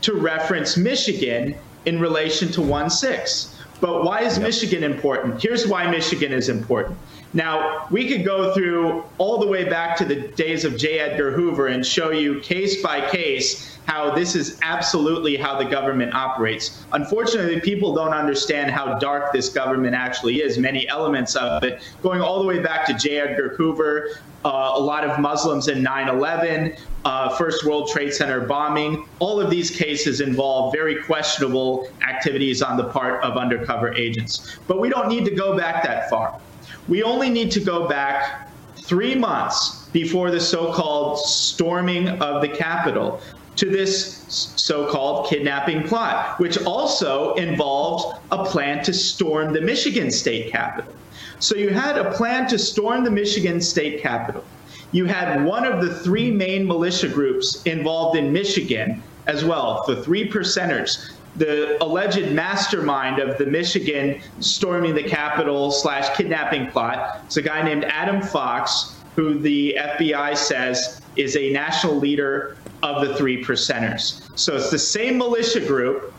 to 0.03 0.15
reference 0.15 0.77
Michigan 0.77 1.57
in 1.87 2.01
relation 2.01 2.51
to 2.53 2.63
1 2.63 2.91
6 2.91 3.63
But 3.81 4.05
why 4.05 4.23
is 4.23 4.39
yep. 4.39 4.47
Michigan 4.47 4.85
important? 4.85 5.43
Here's 5.43 5.67
why 5.67 5.91
Michigan 5.91 6.33
is 6.33 6.49
important. 6.49 6.97
Now, 7.35 7.89
we 7.91 8.09
could 8.09 8.25
go 8.25 8.55
through 8.55 9.05
all 9.19 9.39
the 9.39 9.47
way 9.47 9.69
back 9.69 9.97
to 9.97 10.05
the 10.05 10.29
days 10.29 10.65
of 10.65 10.77
J. 10.77 11.01
Edgar 11.01 11.33
Hoover 11.33 11.67
and 11.67 11.85
show 11.85 12.11
you 12.11 12.39
case 12.41 12.81
by 12.81 13.11
case 13.11 13.77
how 13.87 14.15
this 14.15 14.37
is 14.37 14.59
absolutely 14.63 15.37
how 15.37 15.59
the 15.59 15.65
government 15.65 16.15
operates. 16.15 16.85
Unfortunately, 16.93 17.61
people 17.61 17.93
don't 17.93 18.15
understand 18.15 18.71
how 18.71 18.99
dark 18.99 19.33
this 19.33 19.49
government 19.49 19.97
actually 19.97 20.43
is, 20.43 20.59
many 20.59 20.89
elements 20.89 21.35
of 21.35 21.65
it, 21.65 21.83
going 22.03 22.21
all 22.21 22.41
the 22.41 22.47
way 22.47 22.61
back 22.61 22.87
to 22.87 22.95
J. 22.95 23.19
Edgar 23.19 23.57
Hoover, 23.57 24.21
uh, 24.45 24.73
a 24.75 24.81
lot 24.81 25.05
of 25.05 25.19
Muslims 25.19 25.67
in 25.67 25.83
9 25.83 26.09
11, 26.09 26.77
uh, 27.05 27.37
First 27.37 27.65
World 27.65 27.91
Trade 27.91 28.15
Center 28.15 28.41
bombing. 28.43 29.07
All 29.19 29.41
of 29.41 29.51
these 29.51 29.71
cases 29.71 30.21
involve 30.21 30.73
very 30.73 31.03
questionable 31.03 31.89
activities 32.09 32.63
on 32.63 32.77
the 32.77 32.85
part 32.85 33.23
of 33.25 33.37
undercover 33.37 33.93
agents. 33.95 34.57
But 34.69 34.81
we 34.81 34.89
don't 34.89 35.09
need 35.09 35.25
to 35.25 35.35
go 35.35 35.57
back 35.59 35.83
that 35.83 36.09
far. 36.09 36.41
We 36.89 37.03
only 37.03 37.31
need 37.31 37.51
to 37.53 37.61
go 37.61 37.89
back 37.89 38.49
three 38.77 39.15
months 39.15 39.87
before 39.93 40.31
the 40.31 40.41
so 40.41 40.73
called 40.73 41.19
storming 41.19 42.09
of 42.09 42.43
the 42.43 42.49
Capitol 42.49 43.21
to 43.57 43.71
this 43.71 44.25
so 44.29 44.91
called 44.91 45.29
kidnapping 45.29 45.85
plot, 45.85 46.39
which 46.41 46.61
also 46.65 47.35
involved 47.35 48.19
a 48.33 48.45
plan 48.45 48.83
to 48.85 48.93
storm 48.93 49.53
the 49.53 49.61
Michigan 49.61 50.11
state 50.11 50.51
capitol. 50.51 50.93
So 51.39 51.57
you 51.57 51.71
had 51.71 51.99
a 51.99 52.13
plan 52.13 52.49
to 52.49 52.59
storm 52.59 53.05
the 53.05 53.11
Michigan 53.11 53.61
state 53.61 54.03
capitol. 54.03 54.45
You 54.93 55.05
had 55.07 55.45
one 55.45 55.65
of 55.65 55.81
the 55.81 55.95
three 55.95 56.31
main 56.31 56.67
militia 56.67 57.09
groups 57.09 57.63
involved 57.65 58.17
in 58.17 58.33
Michigan 58.33 59.03
as 59.27 59.45
well, 59.45 59.85
the 59.87 60.03
three 60.03 60.29
percenters. 60.29 61.13
The 61.37 61.83
alleged 61.83 62.31
mastermind 62.33 63.19
of 63.19 63.39
the 63.39 63.47
Michigan 63.47 64.21
storming 64.41 64.95
the 64.95 65.03
Capitol 65.03 65.73
slash 65.73 66.17
kidnapping 66.17 66.71
plot 66.71 67.25
is 67.29 67.37
a 67.37 67.43
guy 67.43 67.63
named 67.63 67.85
Adam 67.85 68.23
Fox, 68.23 69.01
who 69.17 69.39
the 69.39 69.77
FBI 69.79 70.37
says 70.37 71.01
is 71.17 71.37
a 71.37 71.51
national 71.53 71.97
leader 71.97 72.57
of 72.83 73.07
the 73.07 73.17
three 73.17 73.43
percenters. 73.43 74.29
So 74.39 74.57
it's 74.57 74.71
the 74.71 74.79
same 74.79 75.19
militia 75.19 75.61
group, 75.61 76.13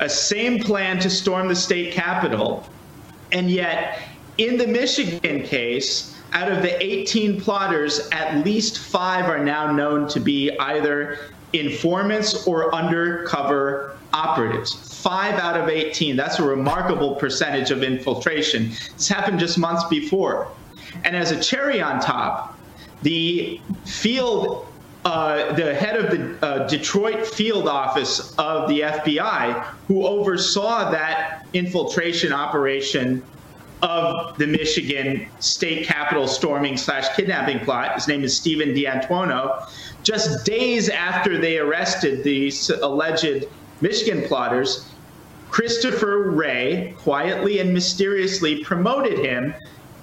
a 0.00 0.08
same 0.08 0.58
plan 0.60 0.98
to 1.00 1.10
storm 1.10 1.48
the 1.48 1.56
state 1.56 1.92
capitol, 1.92 2.66
and 3.30 3.50
yet 3.50 4.00
in 4.38 4.56
the 4.56 4.66
Michigan 4.66 5.42
case, 5.42 6.16
out 6.32 6.50
of 6.50 6.62
the 6.62 6.82
18 6.82 7.40
plotters, 7.40 8.08
at 8.12 8.44
least 8.44 8.78
five 8.78 9.26
are 9.26 9.42
now 9.42 9.72
known 9.72 10.08
to 10.08 10.20
be 10.20 10.56
either 10.58 11.18
informants 11.52 12.46
or 12.46 12.74
undercover 12.74 13.97
operatives. 14.12 14.74
Five 15.02 15.34
out 15.34 15.56
of 15.56 15.68
18. 15.68 16.16
That's 16.16 16.38
a 16.38 16.42
remarkable 16.42 17.14
percentage 17.16 17.70
of 17.70 17.82
infiltration. 17.82 18.70
This 18.96 19.08
happened 19.08 19.38
just 19.38 19.58
months 19.58 19.84
before. 19.84 20.48
And 21.04 21.14
as 21.14 21.30
a 21.30 21.40
cherry 21.40 21.80
on 21.80 22.00
top, 22.00 22.58
the 23.02 23.60
field 23.84 24.66
uh, 25.04 25.52
the 25.54 25.74
head 25.74 25.96
of 25.96 26.10
the 26.10 26.46
uh, 26.46 26.66
Detroit 26.66 27.26
field 27.26 27.68
office 27.68 28.34
of 28.36 28.68
the 28.68 28.80
FBI, 28.80 29.64
who 29.86 30.06
oversaw 30.06 30.90
that 30.90 31.46
infiltration 31.54 32.32
operation 32.32 33.22
of 33.80 34.36
the 34.38 34.46
Michigan 34.46 35.28
state 35.38 35.86
capitol 35.86 36.26
storming 36.26 36.76
slash 36.76 37.14
kidnapping 37.14 37.60
plot. 37.60 37.94
His 37.94 38.08
name 38.08 38.24
is 38.24 38.36
Stephen 38.36 38.74
D'Antuono. 38.74 39.70
Just 40.02 40.44
days 40.44 40.88
after 40.88 41.38
they 41.38 41.58
arrested 41.58 42.24
these 42.24 42.70
alleged 42.70 43.46
Michigan 43.80 44.22
plotters, 44.22 44.90
Christopher 45.50 46.30
Wray 46.30 46.94
quietly 46.98 47.60
and 47.60 47.72
mysteriously 47.72 48.62
promoted 48.64 49.18
him 49.18 49.54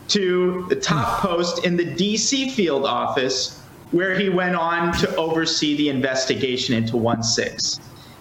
to 0.07 0.65
the 0.69 0.75
top 0.75 1.19
hmm. 1.19 1.27
post 1.27 1.65
in 1.65 1.75
the 1.75 1.85
DC 1.85 2.51
field 2.51 2.85
office 2.85 3.61
where 3.91 4.17
he 4.17 4.29
went 4.29 4.55
on 4.55 4.91
to 4.93 5.15
oversee 5.15 5.77
the 5.77 5.89
investigation 5.89 6.75
into 6.75 6.97
1 6.97 7.23
6. 7.23 7.79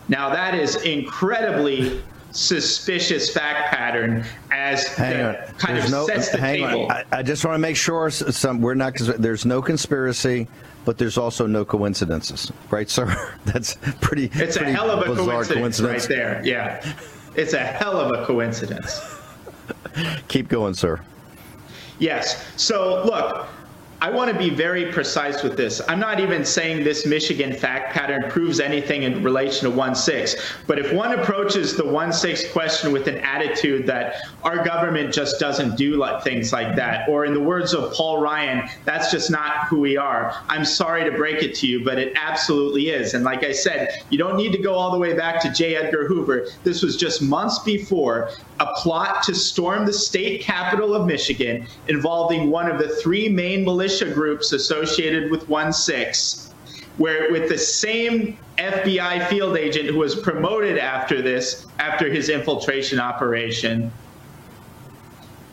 Now, 0.09 0.29
that 0.29 0.55
is 0.55 0.77
incredibly 0.77 2.03
suspicious 2.31 3.33
fact 3.33 3.73
pattern 3.73 4.25
as 4.51 4.89
hang 4.89 5.25
on. 5.25 5.35
kind 5.57 5.77
there's 5.77 5.87
of 5.87 5.91
no, 5.93 6.07
sets 6.07 6.31
the 6.31 6.39
hang 6.39 6.61
table. 6.61 6.87
On. 6.87 6.91
I, 6.91 7.05
I 7.13 7.23
just 7.23 7.45
want 7.45 7.55
to 7.55 7.61
make 7.61 7.77
sure 7.77 8.11
some 8.11 8.61
we're 8.61 8.75
not 8.75 8.95
there's 8.97 9.47
no 9.47 9.63
conspiracy 9.63 10.49
but 10.85 10.99
there's 10.99 11.19
also 11.19 11.47
no 11.47 11.65
coincidences, 11.65 12.53
right, 12.71 12.89
sir? 12.89 13.37
That's 13.47 13.77
pretty. 14.01 14.31
It's 14.35 14.57
pretty 14.57 14.73
a 14.73 14.75
hell 14.75 14.91
of 14.91 15.01
a 15.01 15.15
coincidence, 15.15 15.49
coincidence 15.81 16.03
right 16.03 16.09
there. 16.09 16.43
Yeah, 16.45 16.85
it's 17.35 17.53
a 17.53 17.59
hell 17.59 17.99
of 17.99 18.19
a 18.19 18.25
coincidence. 18.25 19.01
Keep 20.29 20.49
going, 20.49 20.75
sir. 20.75 21.01
Yes. 21.99 22.45
So 22.57 23.05
look, 23.05 23.47
I 24.05 24.11
want 24.11 24.31
to 24.31 24.37
be 24.37 24.51
very 24.51 24.93
precise 24.93 25.43
with 25.43 25.57
this. 25.57 25.81
I'm 25.89 25.99
not 25.99 26.21
even 26.21 26.45
saying 26.45 26.85
this 26.85 27.07
Michigan 27.07 27.55
fact 27.55 27.95
pattern 27.95 28.31
proves 28.31 28.61
anything 28.61 29.05
in 29.05 29.23
relation 29.23 29.71
to 29.71 29.75
1 29.75 29.95
6. 29.95 30.37
But 30.67 30.79
if 30.79 30.93
one 30.93 31.19
approaches 31.19 31.75
the 31.75 31.87
1 31.87 32.13
6 32.13 32.53
question 32.53 32.93
with 32.93 33.09
an 33.09 33.17
attitude 33.21 33.87
that 33.87 34.17
our 34.43 34.63
government 34.63 35.15
just 35.15 35.41
doesn't 35.41 35.77
do 35.77 35.97
like 35.97 36.23
things 36.23 36.53
like 36.53 36.77
that, 36.77 37.09
or 37.09 37.25
in 37.25 37.33
the 37.33 37.41
words 37.41 37.73
of 37.73 37.95
Paul 37.95 38.21
Ryan, 38.21 38.69
that's 38.85 39.11
just 39.11 39.31
not 39.31 39.69
who 39.69 39.81
we 39.81 39.97
are, 39.97 40.37
I'm 40.51 40.67
sorry 40.67 41.11
to 41.11 41.17
break 41.17 41.43
it 41.43 41.55
to 41.61 41.67
you, 41.67 41.83
but 41.83 41.99
it 41.99 42.13
absolutely 42.15 42.91
is. 42.91 43.15
And 43.15 43.25
like 43.25 43.43
I 43.43 43.53
said, 43.53 44.03
you 44.11 44.19
don't 44.19 44.37
need 44.37 44.53
to 44.53 44.59
go 44.59 44.75
all 44.75 44.91
the 44.91 44.99
way 44.99 45.15
back 45.15 45.41
to 45.41 45.51
J. 45.51 45.77
Edgar 45.77 46.07
Hoover. 46.07 46.49
This 46.63 46.83
was 46.83 46.99
just 46.99 47.23
months 47.23 47.59
before 47.61 48.33
a 48.61 48.67
plot 48.75 49.23
to 49.25 49.35
storm 49.35 49.85
the 49.85 49.93
state 49.93 50.41
capital 50.41 50.95
of 50.95 51.07
Michigan 51.07 51.67
involving 51.89 52.51
one 52.51 52.71
of 52.71 52.79
the 52.79 52.89
three 52.89 53.29
main 53.29 53.65
militia 53.65 54.11
groups 54.13 54.53
associated 54.53 55.31
with 55.31 55.49
1 55.49 55.73
6, 55.73 56.55
where 56.97 57.33
with 57.33 57.49
the 57.49 57.59
same 57.59 58.39
FBI 58.59 59.27
field 59.27 59.57
agent 59.57 59.87
who 59.87 59.99
was 59.99 60.15
promoted 60.15 60.79
after 60.79 61.21
this, 61.21 61.67
after 61.79 62.09
his 62.09 62.29
infiltration 62.29 63.01
operation. 63.01 63.91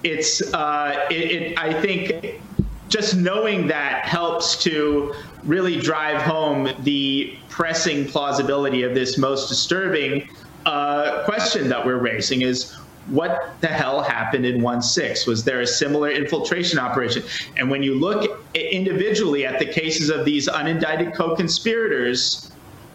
It's, 0.03 0.53
uh, 0.53 1.07
it, 1.09 1.31
it, 1.31 1.59
I 1.59 1.73
think, 1.81 2.41
just 2.89 3.15
knowing 3.15 3.67
that 3.67 4.03
helps 4.03 4.61
to 4.63 5.15
really 5.43 5.79
drive 5.79 6.21
home 6.21 6.69
the 6.83 7.35
pressing 7.49 8.07
plausibility 8.07 8.83
of 8.83 8.93
this 8.93 9.17
most 9.17 9.47
disturbing 9.49 10.27
uh, 10.65 11.23
question 11.23 11.69
that 11.69 11.83
we're 11.83 11.97
raising 11.97 12.41
is 12.41 12.75
what 13.11 13.55
the 13.59 13.67
hell 13.67 14.01
happened 14.01 14.45
in 14.45 14.61
1-6? 14.61 15.27
Was 15.27 15.43
there 15.43 15.61
a 15.61 15.67
similar 15.67 16.09
infiltration 16.09 16.79
operation? 16.79 17.23
And 17.57 17.69
when 17.69 17.83
you 17.83 17.95
look 17.95 18.41
individually 18.55 19.45
at 19.45 19.59
the 19.59 19.65
cases 19.65 20.09
of 20.09 20.25
these 20.25 20.47
unindicted 20.47 21.13
co-conspirators, 21.13 22.51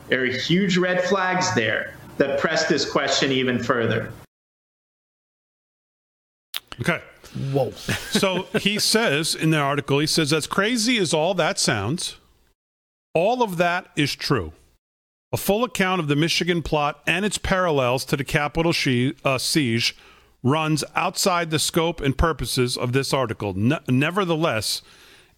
there 0.08 0.22
are 0.22 0.26
huge 0.26 0.78
red 0.78 1.04
flags 1.04 1.54
there 1.54 1.94
that 2.16 2.40
press 2.40 2.66
this 2.66 2.90
question 2.90 3.30
even 3.30 3.62
further. 3.62 4.10
Okay. 6.80 7.02
Whoa. 7.52 7.70
so 8.10 8.44
he 8.58 8.78
says 8.78 9.34
in 9.34 9.50
the 9.50 9.58
article, 9.58 9.98
he 9.98 10.06
says, 10.06 10.32
as 10.32 10.46
crazy 10.46 10.98
as 10.98 11.12
all 11.12 11.34
that 11.34 11.58
sounds, 11.58 12.16
all 13.14 13.42
of 13.42 13.58
that 13.58 13.90
is 13.96 14.14
true. 14.14 14.52
A 15.32 15.36
full 15.36 15.64
account 15.64 16.00
of 16.00 16.08
the 16.08 16.16
Michigan 16.16 16.62
plot 16.62 17.02
and 17.06 17.24
its 17.24 17.38
parallels 17.38 18.04
to 18.06 18.16
the 18.16 18.24
Capitol 18.24 18.72
she- 18.72 19.14
uh, 19.24 19.38
siege 19.38 19.96
runs 20.42 20.84
outside 20.94 21.50
the 21.50 21.58
scope 21.58 22.00
and 22.00 22.16
purposes 22.16 22.76
of 22.76 22.92
this 22.92 23.12
article. 23.12 23.52
Ne- 23.54 23.80
nevertheless, 23.88 24.82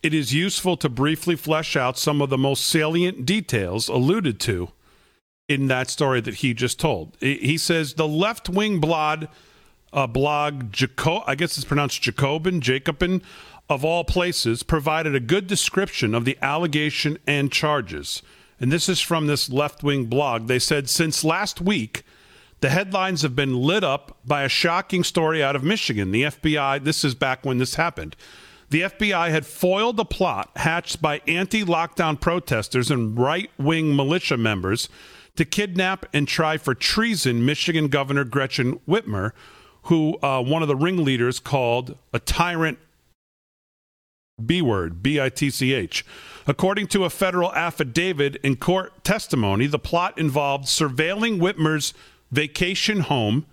it 0.02 0.12
is 0.12 0.34
useful 0.34 0.76
to 0.76 0.88
briefly 0.88 1.34
flesh 1.34 1.74
out 1.74 1.98
some 1.98 2.20
of 2.20 2.28
the 2.28 2.38
most 2.38 2.66
salient 2.66 3.24
details 3.24 3.88
alluded 3.88 4.38
to 4.40 4.70
in 5.48 5.66
that 5.68 5.88
story 5.88 6.20
that 6.20 6.36
he 6.36 6.52
just 6.52 6.78
told. 6.78 7.16
He 7.20 7.56
says 7.56 7.94
the 7.94 8.06
left 8.06 8.50
wing 8.50 8.80
blog, 8.80 9.24
uh, 9.94 10.06
blog 10.06 10.70
Jaco- 10.70 11.24
I 11.26 11.34
guess 11.34 11.56
it's 11.56 11.64
pronounced 11.64 12.02
Jacobin, 12.02 12.60
Jacobin, 12.60 13.22
of 13.70 13.84
all 13.84 14.04
places, 14.04 14.62
provided 14.62 15.14
a 15.14 15.20
good 15.20 15.46
description 15.46 16.14
of 16.14 16.26
the 16.26 16.36
allegation 16.42 17.18
and 17.26 17.50
charges 17.50 18.22
and 18.60 18.72
this 18.72 18.88
is 18.88 19.00
from 19.00 19.26
this 19.26 19.50
left 19.50 19.82
wing 19.82 20.06
blog. 20.06 20.46
They 20.46 20.58
said 20.58 20.88
since 20.88 21.24
last 21.24 21.60
week, 21.60 22.02
the 22.60 22.70
headlines 22.70 23.22
have 23.22 23.36
been 23.36 23.56
lit 23.56 23.84
up 23.84 24.18
by 24.24 24.42
a 24.42 24.48
shocking 24.48 25.04
story 25.04 25.42
out 25.42 25.54
of 25.54 25.62
Michigan. 25.62 26.10
The 26.10 26.24
FBI, 26.24 26.82
this 26.82 27.04
is 27.04 27.14
back 27.14 27.44
when 27.44 27.58
this 27.58 27.76
happened. 27.76 28.16
The 28.70 28.82
FBI 28.82 29.30
had 29.30 29.46
foiled 29.46 29.98
a 29.98 30.04
plot 30.04 30.50
hatched 30.56 31.00
by 31.00 31.22
anti 31.26 31.64
lockdown 31.64 32.20
protesters 32.20 32.90
and 32.90 33.16
right 33.16 33.50
wing 33.58 33.94
militia 33.96 34.36
members 34.36 34.88
to 35.36 35.44
kidnap 35.44 36.04
and 36.12 36.26
try 36.26 36.56
for 36.56 36.74
treason 36.74 37.46
Michigan 37.46 37.88
Governor 37.88 38.24
Gretchen 38.24 38.80
Whitmer, 38.88 39.32
who 39.82 40.18
uh, 40.20 40.42
one 40.42 40.62
of 40.62 40.68
the 40.68 40.76
ringleaders 40.76 41.38
called 41.38 41.96
a 42.12 42.18
tyrant 42.18 42.78
B 44.44 44.62
word, 44.62 45.02
B 45.02 45.20
I 45.20 45.28
T 45.28 45.50
C 45.50 45.72
H. 45.72 46.04
According 46.46 46.86
to 46.88 47.04
a 47.04 47.10
federal 47.10 47.52
affidavit 47.52 48.36
in 48.36 48.56
court 48.56 49.04
testimony, 49.04 49.66
the 49.66 49.78
plot 49.78 50.18
involved 50.18 50.64
surveilling 50.64 51.38
Whitmer's 51.38 51.92
vacation 52.30 53.00
home 53.00 53.46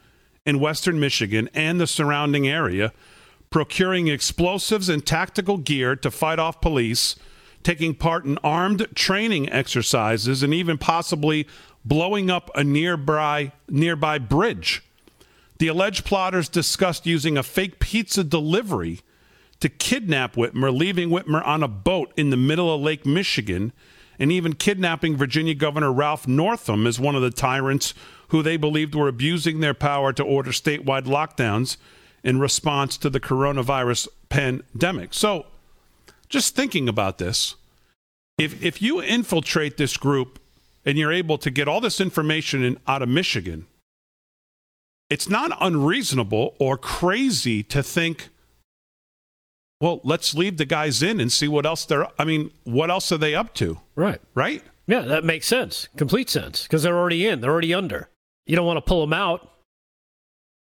in 0.45 0.59
western 0.59 0.99
Michigan 0.99 1.49
and 1.53 1.81
the 1.81 1.88
surrounding 1.88 2.47
area, 2.47 2.93
procuring 3.49 4.07
explosives 4.07 4.89
and 4.89 5.05
tactical 5.05 5.57
gear 5.57 5.95
to 5.95 6.11
fight 6.11 6.39
off 6.39 6.61
police, 6.61 7.15
taking 7.63 7.95
part 7.95 8.25
in 8.25 8.38
armed 8.43 8.88
training 8.95 9.51
exercises, 9.51 10.43
and 10.43 10.53
even 10.53 10.77
possibly 10.77 11.47
blowing 11.83 12.29
up 12.29 12.49
a 12.55 12.63
nearby 12.63 13.51
nearby 13.69 14.17
bridge. 14.19 14.83
The 15.57 15.67
alleged 15.67 16.05
plotters 16.05 16.49
discussed 16.49 17.05
using 17.05 17.38
a 17.38 17.43
fake 17.43 17.79
pizza 17.79 18.23
delivery 18.23 19.01
to 19.59 19.69
kidnap 19.69 20.35
Whitmer, 20.35 20.75
leaving 20.75 21.09
Whitmer 21.09 21.45
on 21.45 21.63
a 21.63 21.67
boat 21.67 22.13
in 22.17 22.29
the 22.29 22.37
middle 22.37 22.73
of 22.73 22.81
Lake 22.81 23.05
Michigan, 23.05 23.71
and 24.19 24.31
even 24.31 24.53
kidnapping 24.53 25.17
Virginia 25.17 25.53
Governor 25.53 25.91
Ralph 25.91 26.27
Northam 26.27 26.87
as 26.87 26.99
one 26.99 27.15
of 27.15 27.21
the 27.21 27.31
tyrants 27.31 27.93
who 28.29 28.41
they 28.41 28.57
believed 28.57 28.95
were 28.95 29.07
abusing 29.07 29.59
their 29.59 29.73
power 29.73 30.13
to 30.13 30.23
order 30.23 30.51
statewide 30.51 31.05
lockdowns 31.05 31.77
in 32.23 32.39
response 32.39 32.97
to 32.97 33.09
the 33.09 33.19
coronavirus 33.19 34.07
pandemic. 34.29 35.13
So, 35.13 35.45
just 36.27 36.55
thinking 36.55 36.89
about 36.89 37.17
this, 37.17 37.55
if 38.37 38.61
if 38.63 38.81
you 38.81 39.01
infiltrate 39.01 39.77
this 39.77 39.95
group 39.95 40.39
and 40.85 40.97
you're 40.97 41.13
able 41.13 41.37
to 41.37 41.51
get 41.51 41.67
all 41.67 41.81
this 41.81 42.01
information 42.01 42.63
in, 42.63 42.79
out 42.87 43.01
of 43.01 43.09
Michigan, 43.09 43.67
it's 45.09 45.29
not 45.29 45.55
unreasonable 45.61 46.55
or 46.59 46.77
crazy 46.77 47.63
to 47.63 47.83
think, 47.83 48.29
well, 49.82 50.01
let's 50.03 50.34
leave 50.34 50.57
the 50.57 50.65
guys 50.65 51.03
in 51.03 51.19
and 51.19 51.32
see 51.32 51.47
what 51.47 51.65
else 51.65 51.86
they're. 51.86 52.07
I 52.19 52.23
mean, 52.26 52.51
what 52.63 52.89
else 52.89 53.11
are 53.11 53.17
they 53.17 53.36
up 53.36 53.53
to? 53.55 53.80
Right. 53.95 54.21
Right. 54.34 54.63
Yeah, 54.88 55.01
that 55.01 55.23
makes 55.23 55.47
sense. 55.47 55.88
Complete 55.97 56.30
sense 56.30 56.63
because 56.63 56.84
they're 56.84 56.97
already 56.97 57.26
in. 57.28 57.41
They're 57.41 57.51
already 57.51 57.73
under. 57.73 58.09
You 58.45 58.55
don't 58.55 58.67
want 58.67 58.78
to 58.78 58.82
pull 58.82 59.01
them 59.01 59.13
out. 59.13 59.49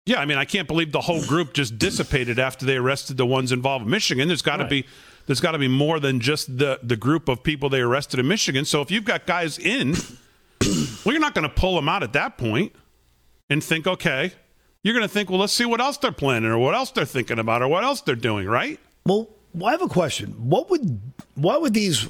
Yeah, 0.05 0.21
I 0.21 0.25
mean, 0.27 0.37
I 0.37 0.45
can't 0.45 0.67
believe 0.67 0.91
the 0.93 1.01
whole 1.01 1.25
group 1.25 1.55
just 1.55 1.79
dissipated 1.79 2.39
after 2.39 2.67
they 2.67 2.77
arrested 2.77 3.17
the 3.17 3.25
ones 3.27 3.53
involved 3.53 3.85
in 3.85 3.91
Michigan. 3.91 4.27
There's 4.29 4.43
got 4.43 4.57
to 4.57 4.65
Right. 4.65 4.71
be 4.71 4.87
there's 5.27 5.41
got 5.41 5.53
to 5.53 5.59
be 5.59 5.69
more 5.69 6.01
than 6.01 6.19
just 6.21 6.59
the 6.59 6.81
the 6.83 6.97
group 6.97 7.29
of 7.29 7.43
people 7.45 7.69
they 7.69 7.81
arrested 7.81 8.19
in 8.21 8.27
Michigan. 8.29 8.65
So 8.65 8.81
if 8.83 8.91
you've 8.91 9.05
got 9.05 9.27
guys 9.27 9.59
in, 9.59 9.93
well, 11.05 11.13
you're 11.13 11.21
not 11.21 11.35
going 11.35 11.49
to 11.49 11.55
pull 11.55 11.77
them 11.77 11.89
out 11.89 12.03
at 12.03 12.13
that 12.15 12.37
point 12.37 12.75
and 13.49 13.63
think, 13.63 13.87
okay, 13.87 14.33
you're 14.83 14.95
going 14.95 15.07
to 15.07 15.13
think, 15.13 15.31
well, 15.31 15.39
let's 15.39 15.53
see 15.53 15.65
what 15.65 15.81
else 15.81 15.97
they're 15.99 16.11
planning 16.13 16.51
or 16.51 16.59
what 16.59 16.75
else 16.75 16.91
they're 16.91 17.05
thinking 17.05 17.39
about 17.39 17.63
or 17.63 17.69
what 17.69 17.85
else 17.85 18.01
they're 18.01 18.17
doing, 18.17 18.49
right? 18.49 18.81
Well, 19.05 19.29
I 19.65 19.73
have 19.73 19.83
a 19.83 19.89
question. 19.89 20.31
What 20.49 20.71
would 20.71 21.01
why 21.35 21.57
would 21.57 21.75
these 21.75 22.07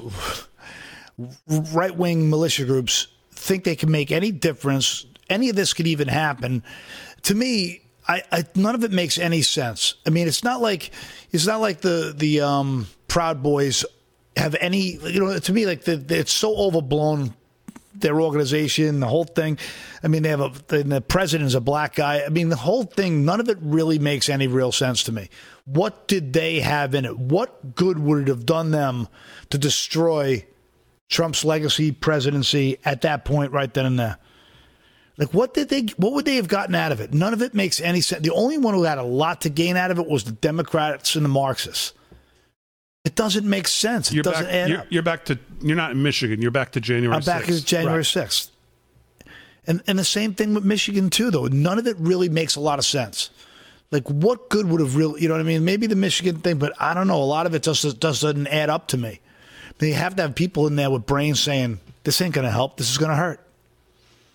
right 1.73 1.95
wing 1.95 2.29
militia 2.29 2.65
groups 2.65 3.07
think 3.31 3.63
they 3.63 3.75
can 3.75 3.91
make 3.91 4.11
any 4.11 4.31
difference? 4.31 5.05
Any 5.29 5.49
of 5.49 5.55
this 5.55 5.73
could 5.73 5.87
even 5.87 6.07
happen? 6.07 6.63
To 7.23 7.35
me, 7.35 7.81
I, 8.07 8.23
I 8.31 8.45
none 8.55 8.75
of 8.75 8.83
it 8.83 8.91
makes 8.91 9.17
any 9.17 9.41
sense. 9.41 9.95
I 10.05 10.09
mean, 10.09 10.27
it's 10.27 10.43
not 10.43 10.61
like 10.61 10.91
it's 11.31 11.47
not 11.47 11.61
like 11.61 11.81
the 11.81 12.13
the 12.15 12.41
um, 12.41 12.87
Proud 13.07 13.41
Boys 13.41 13.85
have 14.35 14.55
any. 14.59 14.97
You 14.97 15.19
know, 15.19 15.39
to 15.39 15.53
me, 15.53 15.65
like 15.65 15.83
the, 15.83 15.97
the, 15.97 16.19
it's 16.19 16.33
so 16.33 16.55
overblown. 16.55 17.33
Their 18.03 18.19
organization, 18.19 18.99
the 18.99 19.07
whole 19.07 19.23
thing. 19.23 19.57
I 20.03 20.09
mean, 20.09 20.23
they 20.23 20.29
have 20.29 20.41
a 20.41 20.51
the, 20.67 20.83
the 20.83 20.99
president 20.99 21.47
is 21.47 21.55
a 21.55 21.61
black 21.61 21.95
guy. 21.95 22.21
I 22.25 22.27
mean, 22.27 22.49
the 22.49 22.57
whole 22.57 22.83
thing. 22.83 23.23
None 23.23 23.39
of 23.39 23.47
it 23.47 23.57
really 23.61 23.97
makes 23.97 24.27
any 24.27 24.45
real 24.47 24.73
sense 24.73 25.03
to 25.03 25.13
me. 25.13 25.29
What 25.63 26.09
did 26.09 26.33
they 26.33 26.59
have 26.59 26.93
in 26.93 27.05
it? 27.05 27.17
What 27.17 27.75
good 27.75 27.97
would 27.99 28.23
it 28.23 28.27
have 28.27 28.45
done 28.45 28.71
them 28.71 29.07
to 29.51 29.57
destroy 29.57 30.45
Trump's 31.09 31.45
legacy 31.45 31.93
presidency 31.93 32.77
at 32.83 33.01
that 33.03 33.23
point, 33.23 33.53
right 33.53 33.73
then 33.73 33.85
and 33.85 33.97
there? 33.97 34.17
Like, 35.17 35.33
what 35.33 35.53
did 35.53 35.69
they? 35.69 35.83
What 35.95 36.11
would 36.11 36.25
they 36.25 36.35
have 36.35 36.49
gotten 36.49 36.75
out 36.75 36.91
of 36.91 36.99
it? 36.99 37.13
None 37.13 37.31
of 37.33 37.41
it 37.41 37.53
makes 37.53 37.79
any 37.79 38.01
sense. 38.01 38.21
The 38.21 38.33
only 38.33 38.57
one 38.57 38.73
who 38.73 38.83
had 38.83 38.97
a 38.97 39.03
lot 39.03 39.39
to 39.41 39.49
gain 39.49 39.77
out 39.77 39.91
of 39.91 39.97
it 39.97 40.07
was 40.07 40.25
the 40.25 40.33
Democrats 40.33 41.15
and 41.15 41.23
the 41.23 41.29
Marxists. 41.29 41.93
It 43.05 43.15
doesn't 43.15 43.47
make 43.49 43.67
sense. 43.67 44.11
It 44.11 44.15
You're 44.15 44.23
doesn't 44.23 44.45
back. 44.45 44.53
add 44.53 44.69
You're, 44.69 44.79
up. 44.79 44.85
you're 44.89 45.03
back 45.03 45.25
to. 45.25 45.37
You're 45.61 45.75
not 45.75 45.91
in 45.91 46.01
Michigan. 46.03 46.41
You're 46.41 46.51
back 46.51 46.71
to 46.73 46.79
January. 46.79 47.15
I'm 47.15 47.23
back 47.23 47.43
6th. 47.43 47.49
as 47.49 47.63
January 47.63 47.97
Right. 47.97 48.05
6th. 48.05 48.49
And 49.67 49.81
and 49.87 49.99
the 49.99 50.05
same 50.05 50.33
thing 50.33 50.53
with 50.53 50.63
Michigan 50.63 51.09
too, 51.09 51.29
though. 51.31 51.47
None 51.47 51.79
of 51.79 51.87
it 51.87 51.97
really 51.99 52.29
makes 52.29 52.55
a 52.55 52.59
lot 52.61 52.79
of 52.79 52.85
sense. 52.85 53.29
Like, 53.91 54.07
what 54.09 54.49
good 54.49 54.67
would 54.69 54.79
have 54.79 54.95
really, 54.95 55.21
you 55.21 55.27
know 55.27 55.35
what 55.35 55.41
I 55.41 55.43
mean? 55.43 55.63
Maybe 55.65 55.85
the 55.85 55.95
Michigan 55.95 56.37
thing, 56.39 56.57
but 56.57 56.73
I 56.81 56.93
don't 56.95 57.07
know. 57.07 57.21
A 57.21 57.23
lot 57.25 57.45
of 57.45 57.53
it 57.53 57.61
just, 57.61 57.83
just 57.83 57.99
doesn't 57.99 58.47
add 58.47 58.69
up 58.71 58.87
to 58.87 58.97
me. 58.97 59.19
They 59.77 59.91
have 59.91 60.15
to 60.15 60.23
have 60.23 60.33
people 60.33 60.65
in 60.65 60.77
there 60.77 60.89
with 60.89 61.05
brains 61.05 61.39
saying, 61.39 61.79
"This 62.03 62.19
ain't 62.21 62.33
going 62.33 62.45
to 62.45 62.51
help. 62.51 62.77
This 62.77 62.89
is 62.89 62.97
going 62.97 63.11
to 63.11 63.15
hurt." 63.17 63.39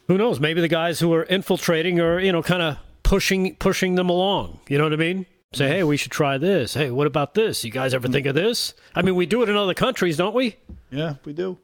Who 0.08 0.16
knows? 0.18 0.40
Maybe 0.40 0.60
the 0.60 0.68
guys 0.68 1.00
who 1.00 1.12
are 1.14 1.24
infiltrating 1.24 2.00
are, 2.00 2.20
you 2.20 2.32
know, 2.32 2.42
kind 2.42 2.62
of 2.62 2.76
pushing 3.02 3.54
pushing 3.56 3.94
them 3.96 4.08
along. 4.10 4.60
You 4.68 4.76
know 4.78 4.84
what 4.84 4.92
I 4.92 4.96
mean? 4.96 5.26
Say, 5.54 5.68
hey, 5.68 5.82
we 5.82 5.96
should 5.96 6.12
try 6.12 6.36
this. 6.36 6.74
Hey, 6.74 6.90
what 6.90 7.06
about 7.06 7.32
this? 7.32 7.64
You 7.64 7.70
guys 7.70 7.94
ever 7.94 8.06
mm. 8.06 8.12
think 8.12 8.26
of 8.26 8.34
this? 8.34 8.74
I 8.94 9.00
mean, 9.00 9.14
we 9.14 9.24
do 9.24 9.42
it 9.42 9.48
in 9.48 9.56
other 9.56 9.72
countries, 9.72 10.18
don't 10.18 10.34
we? 10.34 10.56
Yeah, 10.90 11.14
we 11.24 11.32
do. 11.32 11.58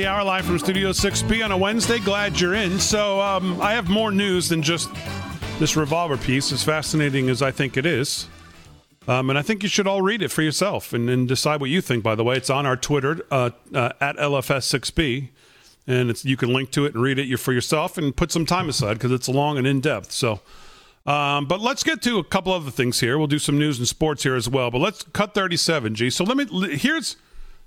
The 0.00 0.06
hour, 0.06 0.24
live 0.24 0.46
from 0.46 0.58
Studio 0.58 0.92
6B 0.92 1.44
on 1.44 1.52
a 1.52 1.58
Wednesday. 1.58 1.98
Glad 1.98 2.40
you're 2.40 2.54
in. 2.54 2.78
So, 2.78 3.20
um, 3.20 3.60
I 3.60 3.72
have 3.72 3.90
more 3.90 4.10
news 4.10 4.48
than 4.48 4.62
just 4.62 4.88
this 5.58 5.76
revolver 5.76 6.16
piece, 6.16 6.52
as 6.52 6.64
fascinating 6.64 7.28
as 7.28 7.42
I 7.42 7.50
think 7.50 7.76
it 7.76 7.84
is. 7.84 8.26
Um, 9.06 9.28
and 9.28 9.38
I 9.38 9.42
think 9.42 9.62
you 9.62 9.68
should 9.68 9.86
all 9.86 10.00
read 10.00 10.22
it 10.22 10.28
for 10.28 10.40
yourself 10.40 10.94
and, 10.94 11.10
and 11.10 11.28
decide 11.28 11.60
what 11.60 11.68
you 11.68 11.82
think, 11.82 12.02
by 12.02 12.14
the 12.14 12.24
way. 12.24 12.34
It's 12.34 12.48
on 12.48 12.64
our 12.64 12.78
Twitter 12.78 13.26
uh, 13.30 13.50
uh, 13.74 13.92
at 14.00 14.16
LFS6B. 14.16 15.28
And 15.86 16.08
it's, 16.08 16.24
you 16.24 16.38
can 16.38 16.50
link 16.50 16.70
to 16.70 16.86
it 16.86 16.94
and 16.94 17.02
read 17.02 17.18
it 17.18 17.36
for 17.36 17.52
yourself 17.52 17.98
and 17.98 18.16
put 18.16 18.32
some 18.32 18.46
time 18.46 18.70
aside 18.70 18.94
because 18.94 19.12
it's 19.12 19.28
long 19.28 19.58
and 19.58 19.66
in 19.66 19.82
depth. 19.82 20.12
So, 20.12 20.40
um, 21.04 21.44
but 21.44 21.60
let's 21.60 21.82
get 21.82 22.00
to 22.02 22.16
a 22.16 22.24
couple 22.24 22.54
other 22.54 22.70
things 22.70 23.00
here. 23.00 23.18
We'll 23.18 23.26
do 23.26 23.38
some 23.38 23.58
news 23.58 23.78
and 23.78 23.86
sports 23.86 24.22
here 24.22 24.34
as 24.34 24.48
well. 24.48 24.70
But 24.70 24.78
let's 24.78 25.02
cut 25.12 25.34
37, 25.34 25.94
G. 25.94 26.08
So 26.08 26.24
let 26.24 26.38
me, 26.38 26.74
here's, 26.74 27.16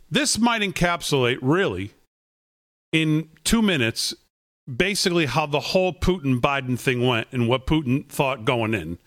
this 0.10 0.40
might 0.40 0.64
encapsulate 0.64 1.38
really 1.44 1.92
in 2.94 3.28
two 3.44 3.62
minutes 3.62 4.14
basically 4.74 5.26
how 5.26 5.46
the 5.46 5.60
whole 5.60 5.92
Putin 5.92 6.40
Biden 6.40 6.80
thing 6.80 7.06
went 7.06 7.28
and 7.34 7.50
what 7.50 7.68
Putin 7.68 8.08
thought 8.08 8.46
going 8.46 8.74
in. 8.74 8.98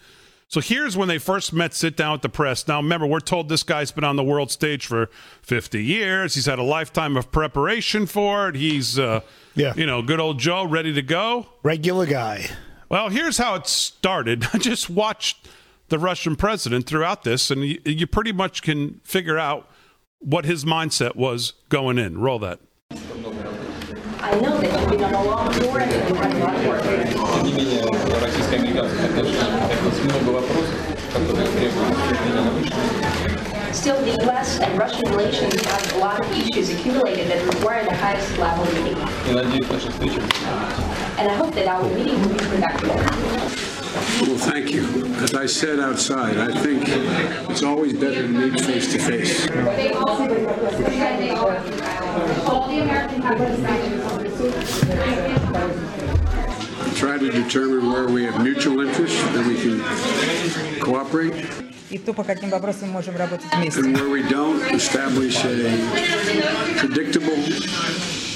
So 0.49 0.61
here's 0.61 0.97
when 0.97 1.09
they 1.09 1.19
first 1.19 1.53
met, 1.53 1.73
sit 1.75 1.97
down 1.97 2.13
with 2.13 2.23
the 2.23 2.29
press. 2.29 2.69
Now, 2.69 2.77
remember, 2.77 3.07
we're 3.07 3.19
told 3.21 3.49
this 3.49 3.63
guy's 3.63 3.91
been 3.91 4.05
on 4.05 4.15
the 4.17 4.23
world 4.23 4.51
stage 4.51 4.87
for 4.87 5.09
50 5.43 5.83
years. 5.83 6.35
He's 6.35 6.45
had 6.47 6.59
a 6.59 6.63
lifetime 6.63 7.17
of 7.17 7.33
preparation 7.33 8.07
for 8.07 8.51
it. 8.51 8.55
He's, 8.55 8.99
uh, 8.99 9.21
Yeah. 9.55 9.73
you 9.77 9.87
know, 9.87 10.03
good 10.03 10.21
old 10.21 10.39
Joe, 10.39 10.65
ready 10.65 10.93
to 10.93 11.03
go. 11.03 11.47
Regular 11.63 12.07
guy. 12.07 12.49
Well, 12.89 13.09
here's 13.09 13.39
how 13.39 13.55
it 13.57 13.67
started. 13.67 14.47
I 14.53 14.59
just 14.59 14.89
watched 14.91 15.49
the 15.89 15.99
Russian 15.99 16.37
president 16.37 16.87
throughout 16.87 17.25
this, 17.25 17.51
and 17.51 17.65
you, 17.65 17.81
you 17.85 18.07
pretty 18.07 18.33
much 18.33 18.63
can 18.63 19.01
figure 19.05 19.39
out 19.39 19.69
what 20.21 20.45
his 20.45 20.65
mindset 20.65 21.17
was 21.17 21.55
going 21.71 21.99
in. 21.99 22.19
Roll 22.21 22.39
that. 22.41 22.61
I 24.26 24.40
know 24.40 24.58
that 24.60 24.72
you've 24.80 24.90
been 24.90 25.04
on 25.04 25.14
a 25.14 25.24
long 25.24 25.52
tour 25.54 25.80
and 25.80 25.92
you've 25.92 26.18
had 26.18 26.32
a 26.32 26.40
lot 26.40 26.56
of 26.56 26.68
work. 26.68 26.82
Тем 26.84 27.44
не 27.44 27.54
менее, 27.54 27.82
российско-американских 28.22 29.04
отношениях 29.06 29.72
это 29.72 30.04
много 30.06 30.38
вопросов, 30.38 30.76
которые 31.14 31.48
требуют 31.48 31.90
обсуждения 31.92 32.42
на 32.42 32.52
высшем 32.52 32.78
уровне. 32.78 33.42
Still, 33.74 34.00
the 34.02 34.16
U.S. 34.26 34.60
and 34.60 34.78
Russian 34.78 35.10
relations 35.12 35.60
have 35.66 35.96
a 35.96 35.98
lot 35.98 36.20
of 36.20 36.32
issues 36.32 36.70
accumulated 36.70 37.32
that 37.32 37.46
require 37.46 37.84
the 37.86 37.96
highest 37.96 38.38
level 38.38 38.66
meeting. 38.74 38.98
И 39.30 39.34
надеюсь, 39.34 39.70
наша 39.70 39.90
встреча 39.90 40.20
будет 40.22 40.36
And 41.18 41.30
I 41.30 41.36
hope 41.36 41.54
that 41.56 41.68
our 41.68 41.84
meeting 41.96 42.20
will 42.22 42.30
be 42.30 42.46
productive. 42.46 43.65
Well, 43.97 44.37
thank 44.37 44.73
you. 44.73 44.85
As 45.17 45.35
I 45.35 45.47
said 45.47 45.81
outside, 45.81 46.37
I 46.37 46.53
think 46.61 46.85
it's 47.51 47.63
always 47.63 47.95
better 47.95 48.23
to 48.23 48.29
meet 48.29 48.61
face 48.61 48.93
to 48.93 48.99
face. 48.99 49.47
Try 56.99 57.19
to 57.19 57.31
determine 57.31 57.91
where 57.91 58.09
we 58.09 58.25
have 58.25 58.43
mutual 58.43 58.81
interests, 58.81 59.23
that 59.33 59.47
we 59.47 59.57
can 59.57 60.81
cooperate, 60.81 61.33
и 61.91 61.99
то, 61.99 62.13
по 62.13 62.25
каким 62.25 62.51
вопросам 62.51 62.89
мы 62.89 62.95
можем 62.95 63.17
работать 63.17 63.47
вместе. 63.53 63.83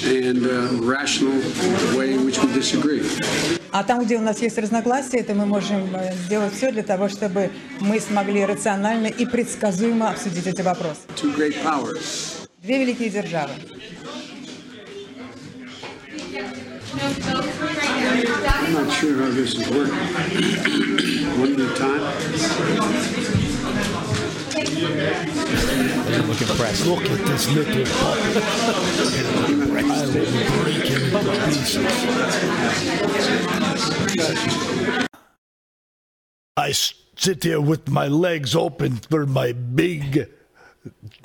and 0.03 0.45
uh, 0.47 0.67
rational 0.81 1.31
way 1.95 2.13
in 2.13 2.25
which 2.25 2.39
we 2.41 2.51
disagree. 2.53 3.03
А 3.71 3.83
там, 3.83 4.03
где 4.03 4.17
у 4.17 4.21
нас 4.21 4.41
есть 4.41 4.57
разногласия, 4.57 5.19
это 5.19 5.33
мы 5.33 5.45
можем 5.45 5.95
э, 5.95 6.13
сделать 6.25 6.53
все 6.53 6.71
для 6.71 6.83
того, 6.83 7.07
чтобы 7.07 7.51
мы 7.79 7.99
смогли 7.99 8.45
рационально 8.45 9.07
и 9.07 9.25
предсказуемо 9.25 10.09
обсудить 10.09 10.45
эти 10.47 10.61
вопросы. 10.61 11.01
Две 12.61 12.79
великие 12.79 13.09
державы. 13.09 13.51
I'm 16.93 18.73
not 18.73 18.91
sure 18.91 19.15
how 19.17 19.29
this 19.31 19.55
is 19.55 19.69
working. 19.69 19.97
One 21.39 21.53
at 21.53 21.59
a 21.61 21.75
time. 21.75 23.40
Look 26.27 26.41
impressed. 26.41 26.85
Look 26.85 27.03
at 27.03 27.25
this 27.25 27.49
little 27.51 27.83
puppet. 27.85 28.43
I 29.73 30.05
will 30.05 30.63
break 30.63 30.85
him 30.85 31.03
into 31.15 31.33
pieces. 31.47 31.87
I 36.57 36.71
sit 36.71 37.43
here 37.43 37.59
with 37.61 37.89
my 37.89 38.07
legs 38.07 38.55
open 38.55 38.97
for 38.97 39.25
my 39.25 39.51
big 39.53 40.29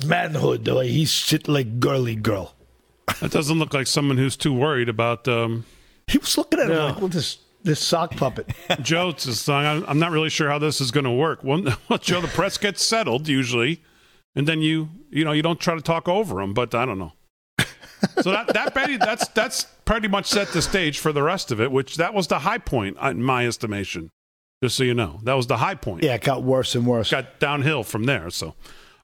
manhood. 0.05 0.67
He 0.67 1.05
sit 1.05 1.47
like 1.49 1.79
girly 1.79 2.15
girl. 2.15 2.55
That 3.21 3.33
doesn't 3.33 3.59
look 3.59 3.75
like 3.75 3.87
someone 3.87 4.17
who's 4.17 4.37
too 4.37 4.53
worried 4.55 4.89
about. 4.89 5.29
Um, 5.29 5.65
He 6.07 6.19
was 6.19 6.39
looking 6.39 6.61
at 6.61 6.71
him 6.71 6.77
like, 6.79 6.99
well, 7.01 7.09
this 7.09 7.39
this 7.67 7.81
sock 7.81 8.17
puppet. 8.17 8.49
Joe, 8.81 9.11
it's 9.11 9.25
just, 9.27 9.49
I'm 9.51 9.85
I'm 9.87 9.99
not 9.99 10.13
really 10.13 10.31
sure 10.31 10.49
how 10.49 10.59
this 10.59 10.81
is 10.81 10.91
going 10.91 11.05
to 11.05 11.11
work. 11.11 11.45
Well, 11.45 11.63
well, 11.89 11.99
Joe, 11.99 12.23
the 12.23 12.29
press 12.29 12.57
gets 12.57 12.83
settled 12.83 13.29
usually, 13.29 13.83
and 14.35 14.49
then 14.49 14.63
you 14.63 14.89
you 15.11 15.25
know 15.25 15.33
you 15.33 15.43
don't 15.43 15.61
try 15.61 15.75
to 15.75 15.83
talk 15.83 16.09
over 16.09 16.37
them. 16.37 16.55
But 16.55 16.75
I 16.75 16.87
don't 16.87 16.99
know. 16.99 17.13
So 18.23 18.31
that 18.31 18.49
that 18.55 18.73
pretty, 18.73 18.97
that's 18.97 19.29
that's 19.29 19.65
pretty 19.85 20.09
much 20.09 20.27
set 20.27 20.49
the 20.49 20.63
stage 20.63 20.99
for 20.99 21.13
the 21.13 21.23
rest 21.23 21.51
of 21.51 21.61
it. 21.61 21.71
Which 21.73 21.97
that 21.97 22.15
was 22.15 22.29
the 22.29 22.41
high 22.41 22.59
point 22.59 22.97
in 23.03 23.23
my 23.23 23.47
estimation. 23.47 24.11
Just 24.63 24.77
so 24.77 24.85
you 24.85 24.95
know, 24.95 25.21
that 25.25 25.35
was 25.35 25.47
the 25.47 25.59
high 25.59 25.75
point. 25.75 26.03
Yeah, 26.03 26.15
it 26.15 26.23
got 26.23 26.43
worse 26.43 26.75
and 26.75 26.87
worse. 26.87 27.11
Got 27.11 27.41
downhill 27.41 27.83
from 27.83 28.05
there. 28.05 28.31
So, 28.31 28.49
all 28.49 28.55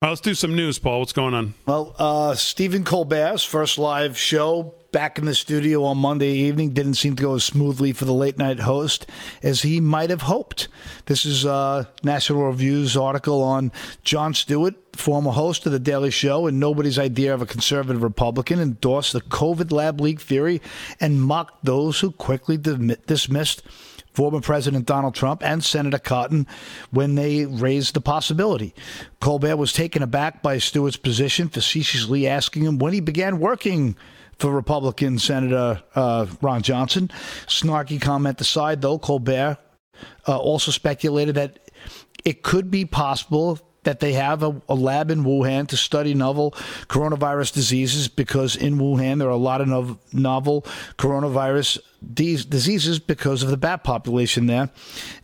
right, 0.01 0.09
let's 0.09 0.23
do 0.23 0.35
some 0.35 0.57
news, 0.57 0.79
Paul. 0.79 1.01
What's 1.01 1.13
going 1.13 1.35
on? 1.35 1.55
Well, 1.67 1.95
uh, 1.99 2.35
Stephen 2.35 2.85
Colbert's 2.85 3.45
first 3.45 3.77
live 3.79 4.17
show 4.17 4.75
back 4.93 5.19
in 5.19 5.25
the 5.25 5.35
studio 5.35 5.85
on 5.85 5.97
Monday 5.97 6.29
evening 6.29 6.71
didn't 6.71 6.95
seem 6.95 7.17
to 7.17 7.23
go 7.23 7.35
as 7.35 7.45
smoothly 7.45 7.93
for 7.93 8.05
the 8.05 8.13
late 8.13 8.39
night 8.39 8.61
host 8.61 9.07
as 9.43 9.63
he 9.63 9.81
might 9.81 10.11
have 10.11 10.23
hoped. 10.23 10.69
This 11.07 11.25
is 11.25 11.47
uh, 11.47 11.87
National 12.05 12.45
Review's 12.45 12.97
article 12.97 13.43
on 13.43 13.73
Jon 14.05 14.35
Stewart, 14.35 14.75
former 14.95 15.31
host 15.31 15.65
of 15.65 15.73
The 15.73 15.79
Daily 15.79 16.11
Show, 16.11 16.47
and 16.47 16.61
nobody's 16.61 16.99
idea 16.99 17.33
of 17.33 17.41
a 17.41 17.47
conservative 17.47 18.03
Republican, 18.03 18.61
endorsed 18.61 19.15
the 19.15 19.23
COVID 19.23 19.73
lab 19.73 20.01
leak 20.01 20.21
theory 20.21 20.61
and 21.01 21.23
mocked 21.23 21.65
those 21.65 22.01
who 22.01 22.13
quickly 22.13 22.59
dismissed 22.59 23.63
former 24.13 24.43
President 24.43 24.85
Donald 24.85 25.15
Trump 25.15 25.43
and 25.43 25.65
Senator 25.65 25.99
Cotton 25.99 26.47
when 26.91 27.15
they 27.15 27.47
raised 27.47 27.95
the 27.95 28.01
possibility. 28.03 28.75
Colbert 29.21 29.57
was 29.57 29.73
taken 29.73 30.03
aback 30.03 30.43
by 30.43 30.59
Stewart's 30.59 30.99
position, 30.99 31.49
facetiously 31.49 32.27
asking 32.29 32.65
him 32.65 32.79
when 32.79 32.93
he 32.93 33.01
began 33.01 33.39
working 33.39 33.97
for 34.43 34.51
Republican 34.51 35.21
Senator 35.21 35.81
uh, 35.95 36.27
Ron 36.41 36.63
Johnson. 36.63 37.09
Snarky 37.47 38.03
comment 38.03 38.41
aside, 38.41 38.83
though, 38.83 38.99
Colbert 38.99 39.57
uh, 40.27 40.37
also 40.37 40.73
speculated 40.73 41.37
that 41.37 41.61
it 42.25 42.43
could 42.43 42.69
be 42.69 42.85
possible 42.85 43.61
that 43.85 44.01
they 44.01 44.15
have 44.15 44.43
a, 44.43 44.61
a, 44.69 44.75
lab 44.75 45.13
in 45.13 45.23
Wuhan 45.23 45.69
to 45.69 45.77
study 45.77 46.13
novel 46.13 46.53
coronavirus 46.89 47.53
diseases 47.53 48.09
because 48.09 48.57
in 48.57 48.79
Wuhan 48.79 49.21
there 49.21 49.29
are 49.29 49.31
a 49.31 49.37
lot 49.37 49.61
of 49.61 49.69
nov- 49.69 49.99
novel 50.13 50.63
coronavirus 50.99 51.79
de- 52.13 52.43
diseases 52.43 52.99
because 52.99 53.45
of 53.45 53.51
the 53.51 53.57
bat 53.57 53.85
population 53.85 54.47
there. 54.47 54.71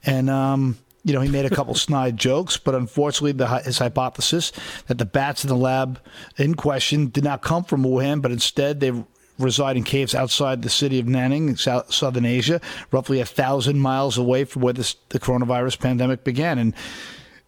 And, 0.07 0.31
um, 0.31 0.79
you 1.05 1.13
know, 1.13 1.21
he 1.21 1.31
made 1.31 1.45
a 1.45 1.51
couple 1.51 1.75
snide 1.87 2.17
jokes, 2.17 2.57
but 2.57 2.75
unfortunately, 2.75 3.33
the, 3.33 3.47
his 3.59 3.79
hypothesis 3.79 4.53
that 4.87 4.99
the 4.99 5.05
bats 5.07 5.45
in 5.45 5.49
the 5.49 5.57
lab 5.57 6.01
in 6.37 6.55
question 6.55 7.09
did 7.09 7.25
not 7.25 7.43
come 7.43 7.65
from 7.65 7.85
Wuhan, 7.85 8.23
but 8.23 8.33
instead 8.33 8.81
they 8.81 8.93
reside 9.39 9.77
in 9.77 9.85
caves 9.85 10.15
outside 10.15 10.63
the 10.63 10.69
city 10.69 10.99
of 10.99 11.07
Nanning, 11.07 11.59
South, 11.59 11.93
southern 11.93 12.25
Asia, 12.25 12.61
roughly 12.91 13.21
a 13.21 13.25
thousand 13.25 13.79
miles 13.79 14.19
away 14.19 14.45
from 14.45 14.63
where 14.63 14.73
this, 14.73 14.97
the 15.11 15.21
coronavirus 15.21 15.79
pandemic 15.79 16.25
began. 16.25 16.59
And 16.59 16.75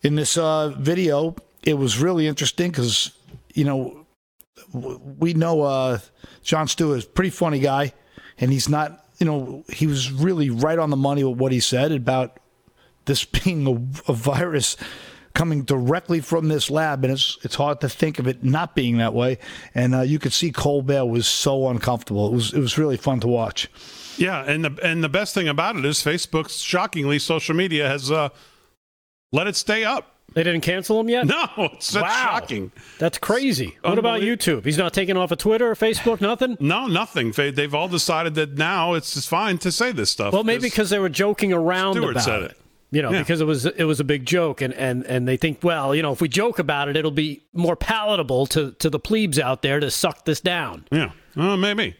in 0.02 0.14
this 0.14 0.38
uh, 0.38 0.68
video, 0.78 1.36
it 1.62 1.74
was 1.74 1.98
really 1.98 2.26
interesting 2.26 2.70
because, 2.70 3.10
you 3.54 3.64
know, 3.64 4.06
we 4.72 5.34
know 5.34 5.62
uh, 5.62 5.98
Jon 6.42 6.68
Stewart 6.68 6.98
is 6.98 7.04
a 7.04 7.08
pretty 7.08 7.30
funny 7.30 7.58
guy, 7.58 7.92
and 8.38 8.52
he's 8.52 8.68
not, 8.68 9.04
you 9.18 9.26
know, 9.26 9.64
he 9.68 9.86
was 9.86 10.12
really 10.12 10.48
right 10.48 10.78
on 10.78 10.90
the 10.90 10.96
money 10.96 11.24
with 11.24 11.38
what 11.38 11.52
he 11.52 11.60
said 11.60 11.92
about 11.92 12.39
this 13.04 13.24
being 13.44 13.66
a, 13.66 14.10
a 14.10 14.14
virus 14.14 14.76
coming 15.34 15.62
directly 15.62 16.20
from 16.20 16.48
this 16.48 16.70
lab, 16.70 17.04
and 17.04 17.12
it's 17.12 17.38
it's 17.42 17.54
hard 17.54 17.80
to 17.80 17.88
think 17.88 18.18
of 18.18 18.26
it 18.26 18.42
not 18.44 18.74
being 18.74 18.98
that 18.98 19.14
way. 19.14 19.38
And 19.74 19.94
uh, 19.94 20.00
you 20.00 20.18
could 20.18 20.32
see 20.32 20.50
Colbert 20.52 21.06
was 21.06 21.26
so 21.26 21.68
uncomfortable. 21.68 22.28
It 22.28 22.32
was 22.32 22.52
it 22.52 22.60
was 22.60 22.78
really 22.78 22.96
fun 22.96 23.20
to 23.20 23.28
watch. 23.28 23.68
Yeah, 24.16 24.44
and 24.44 24.64
the 24.64 24.78
and 24.82 25.02
the 25.02 25.08
best 25.08 25.34
thing 25.34 25.48
about 25.48 25.76
it 25.76 25.84
is 25.84 25.98
Facebook, 25.98 26.50
shockingly, 26.50 27.18
social 27.18 27.54
media 27.54 27.88
has 27.88 28.10
uh, 28.10 28.30
let 29.32 29.46
it 29.46 29.56
stay 29.56 29.84
up. 29.84 30.16
They 30.32 30.44
didn't 30.44 30.60
cancel 30.60 31.00
him 31.00 31.08
yet? 31.08 31.26
No, 31.30 31.48
it's 31.72 31.94
wow. 31.94 32.02
shocking. 32.02 32.70
That's 32.98 33.18
crazy. 33.18 33.76
What 33.82 33.98
about 33.98 34.20
YouTube? 34.20 34.64
He's 34.64 34.78
not 34.78 34.92
taking 34.92 35.16
off 35.16 35.32
of 35.32 35.38
Twitter 35.38 35.68
or 35.68 35.74
Facebook, 35.74 36.20
nothing? 36.20 36.56
No, 36.60 36.86
nothing. 36.86 37.32
They've 37.32 37.74
all 37.74 37.88
decided 37.88 38.34
that 38.36 38.56
now 38.56 38.94
it's 38.94 39.14
just 39.14 39.28
fine 39.28 39.58
to 39.58 39.72
say 39.72 39.90
this 39.90 40.10
stuff. 40.10 40.32
Well, 40.32 40.44
maybe 40.44 40.62
because 40.62 40.90
they 40.90 40.98
were 41.00 41.08
joking 41.08 41.52
around 41.52 41.94
Stewart 41.94 42.12
about 42.12 42.22
said 42.22 42.42
it. 42.42 42.50
it. 42.52 42.59
You 42.92 43.02
know, 43.02 43.12
Yeah. 43.12 43.20
because 43.20 43.40
it 43.40 43.44
was 43.46 43.66
it 43.66 43.84
was 43.84 44.00
a 44.00 44.04
big 44.04 44.26
joke, 44.26 44.60
and, 44.60 44.74
and, 44.74 45.04
and 45.06 45.28
they 45.28 45.36
think, 45.36 45.62
well, 45.62 45.94
you 45.94 46.02
know, 46.02 46.12
if 46.12 46.20
we 46.20 46.28
joke 46.28 46.58
about 46.58 46.88
it, 46.88 46.96
it'll 46.96 47.12
be 47.12 47.42
more 47.52 47.76
palatable 47.76 48.46
to, 48.46 48.72
to 48.72 48.90
the 48.90 48.98
plebes 48.98 49.38
out 49.38 49.62
there 49.62 49.78
to 49.78 49.90
suck 49.92 50.24
this 50.24 50.40
down. 50.40 50.84
Yeah, 50.90 51.12
uh, 51.36 51.56
maybe. 51.56 51.94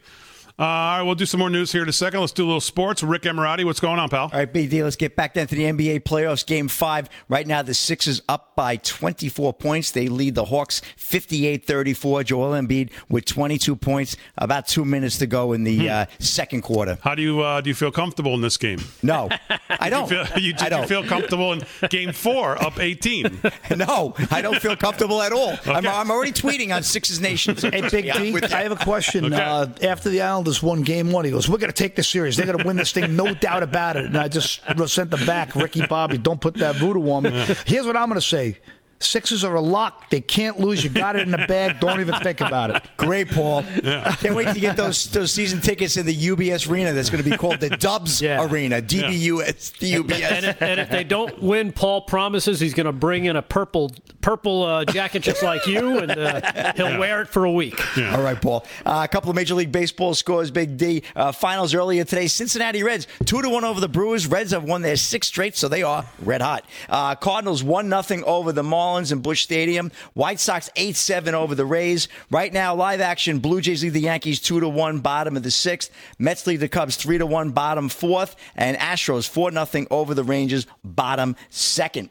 Uh, 0.61 0.63
all 0.63 0.97
right, 0.97 1.01
we'll 1.01 1.15
do 1.15 1.25
some 1.25 1.39
more 1.39 1.49
news 1.49 1.71
here 1.71 1.81
in 1.81 1.89
a 1.89 1.93
second. 1.93 2.19
Let's 2.19 2.33
do 2.33 2.43
a 2.43 2.45
little 2.45 2.61
sports. 2.61 3.01
Rick 3.01 3.23
Emirati, 3.23 3.65
what's 3.65 3.79
going 3.79 3.97
on, 3.97 4.09
pal? 4.09 4.25
All 4.25 4.29
right, 4.31 4.53
big 4.53 4.69
deal. 4.69 4.83
Let's 4.83 4.95
get 4.95 5.15
back 5.15 5.33
then 5.33 5.47
to 5.47 5.55
the 5.55 5.63
NBA 5.63 6.01
playoffs. 6.01 6.45
Game 6.45 6.67
five. 6.67 7.09
Right 7.27 7.47
now, 7.47 7.63
the 7.63 7.73
Sixers 7.73 8.21
up 8.29 8.55
by 8.55 8.75
24 8.75 9.55
points. 9.55 9.89
They 9.89 10.07
lead 10.07 10.35
the 10.35 10.45
Hawks 10.45 10.83
58 10.97 11.65
34. 11.65 12.25
Joel 12.25 12.51
Embiid 12.51 12.91
with 13.09 13.25
22 13.25 13.75
points. 13.75 14.15
About 14.37 14.67
two 14.67 14.85
minutes 14.85 15.17
to 15.17 15.25
go 15.25 15.53
in 15.53 15.63
the 15.63 15.89
uh, 15.89 16.05
second 16.19 16.61
quarter. 16.61 16.99
How 17.01 17.15
do 17.15 17.23
you 17.23 17.41
uh, 17.41 17.61
do 17.61 17.71
you 17.71 17.75
feel 17.75 17.91
comfortable 17.91 18.35
in 18.35 18.41
this 18.41 18.57
game? 18.57 18.81
No, 19.01 19.29
I 19.71 19.89
don't. 19.89 20.11
You 20.11 20.25
feel, 20.25 20.39
you, 20.39 20.53
did 20.53 20.61
I 20.61 20.69
don't. 20.69 20.81
you 20.83 20.87
feel 20.87 21.03
comfortable 21.03 21.53
in 21.53 21.63
game 21.89 22.13
four, 22.13 22.61
up 22.61 22.79
18? 22.79 23.41
no, 23.77 24.13
I 24.29 24.43
don't 24.43 24.61
feel 24.61 24.75
comfortable 24.75 25.23
at 25.23 25.31
all. 25.31 25.55
I'm, 25.65 25.87
I'm 25.87 26.11
already 26.11 26.33
tweeting 26.33 26.71
on 26.75 26.83
Sixers 26.83 27.19
Nation. 27.19 27.55
Hey, 27.55 27.81
Big 27.89 28.13
D, 28.13 28.31
With- 28.31 28.53
I 28.53 28.61
have 28.61 28.71
a 28.71 28.75
question. 28.75 29.25
Okay. 29.25 29.41
Uh, 29.41 29.65
after 29.81 30.09
the 30.11 30.21
Islanders 30.21 30.50
won 30.59 30.81
Game 30.81 31.11
One, 31.11 31.23
he 31.23 31.29
goes, 31.29 31.47
"We're 31.47 31.59
going 31.59 31.71
to 31.71 31.83
take 31.83 31.95
this 31.95 32.09
series. 32.09 32.35
They're 32.35 32.47
going 32.47 32.57
to 32.57 32.65
win 32.65 32.77
this 32.77 32.91
thing, 32.91 33.15
no 33.15 33.33
doubt 33.47 33.61
about 33.61 33.95
it." 33.95 34.05
And 34.05 34.17
I 34.17 34.27
just 34.27 34.61
sent 34.87 35.11
them 35.11 35.23
back, 35.27 35.55
Ricky 35.55 35.85
Bobby. 35.85 36.17
Don't 36.17 36.41
put 36.41 36.55
that 36.55 36.77
voodoo 36.77 37.11
on 37.11 37.23
me. 37.23 37.29
Here's 37.67 37.85
what 37.85 37.95
I'm 37.95 38.09
going 38.09 38.19
to 38.19 38.25
say: 38.25 38.57
Sixers 39.03 39.43
are 39.43 39.55
a 39.55 39.61
lock. 39.61 40.09
They 40.09 40.21
can't 40.21 40.59
lose. 40.59 40.83
You 40.83 40.89
got 40.89 41.15
it 41.15 41.21
in 41.23 41.31
the 41.31 41.45
bag. 41.47 41.79
Don't 41.79 41.99
even 41.99 42.15
think 42.15 42.41
about 42.41 42.69
it. 42.75 42.83
Great, 42.97 43.29
Paul. 43.29 43.63
Yeah. 43.83 44.13
Can't 44.15 44.35
wait 44.35 44.53
to 44.53 44.59
get 44.59 44.77
those 44.77 45.09
those 45.11 45.31
season 45.31 45.61
tickets 45.61 45.97
in 45.97 46.05
the 46.05 46.15
UBS 46.15 46.69
Arena. 46.69 46.93
That's 46.93 47.09
going 47.09 47.23
to 47.23 47.29
be 47.29 47.35
called 47.37 47.59
the 47.59 47.69
Dubs 47.69 48.21
Yeah. 48.21 48.45
Arena. 48.45 48.81
DBUS, 48.81 49.73
DUBS. 49.79 50.21
And 50.31 50.45
if, 50.45 50.61
and 50.61 50.79
if 50.79 50.89
they 50.89 51.03
don't 51.03 51.41
win, 51.41 51.71
Paul 51.71 52.01
promises 52.01 52.59
he's 52.59 52.73
going 52.73 52.85
to 52.85 52.91
bring 52.91 53.25
in 53.25 53.35
a 53.35 53.41
purple 53.41 53.91
purple 54.21 54.63
uh, 54.63 54.85
jacket 54.85 55.23
just 55.23 55.41
like 55.41 55.65
you, 55.65 55.97
and 55.99 56.11
uh, 56.11 56.73
he'll 56.75 56.99
wear 56.99 57.21
it 57.21 57.27
for 57.27 57.45
a 57.45 57.51
week. 57.51 57.79
All 57.97 58.21
right, 58.21 58.39
Paul. 58.39 58.65
Uh, 58.85 59.01
a 59.03 59.07
couple 59.07 59.29
of 59.29 59.35
Major 59.35 59.55
League 59.55 59.71
Baseball 59.71 60.13
scores. 60.13 60.51
Big 60.51 60.77
D. 60.77 61.03
Uh, 61.15 61.31
finals 61.31 61.73
earlier 61.73 62.03
today. 62.03 62.27
Cincinnati 62.27 62.83
Reds 62.83 63.07
two 63.25 63.41
to 63.41 63.49
one 63.49 63.63
over 63.63 63.79
the 63.79 63.89
Brewers. 63.89 64.27
Reds 64.27 64.51
have 64.51 64.63
won 64.63 64.81
their 64.81 64.95
sixth 64.95 65.29
straight, 65.29 65.55
so 65.55 65.67
they 65.67 65.81
are 65.83 66.05
red 66.19 66.41
hot. 66.41 66.65
Uh, 66.89 67.15
Cardinals 67.15 67.63
one 67.63 67.89
nothing 67.89 68.23
over 68.25 68.51
the 68.51 68.61
Marlins 68.63 68.90
in 68.99 69.21
Busch 69.21 69.43
Stadium. 69.43 69.91
White 70.13 70.39
Sox 70.39 70.69
eight 70.75 70.95
seven 70.95 71.33
over 71.33 71.55
the 71.55 71.65
Rays. 71.65 72.07
Right 72.29 72.51
now, 72.51 72.75
live 72.75 72.99
action. 72.99 73.39
Blue 73.39 73.61
Jays 73.61 73.83
lead 73.83 73.93
the 73.93 74.01
Yankees 74.01 74.39
two 74.39 74.59
to 74.59 74.67
one, 74.67 74.99
bottom 74.99 75.37
of 75.37 75.43
the 75.43 75.51
sixth. 75.51 75.89
Mets 76.19 76.45
lead 76.45 76.57
the 76.57 76.67
Cubs 76.67 76.95
three 76.97 77.17
to 77.17 77.25
one, 77.25 77.51
bottom 77.51 77.87
fourth, 77.87 78.35
and 78.55 78.77
Astros 78.77 79.29
four 79.29 79.51
nothing 79.51 79.87
over 79.89 80.13
the 80.13 80.23
Rangers, 80.23 80.67
bottom 80.83 81.35
second. 81.49 82.09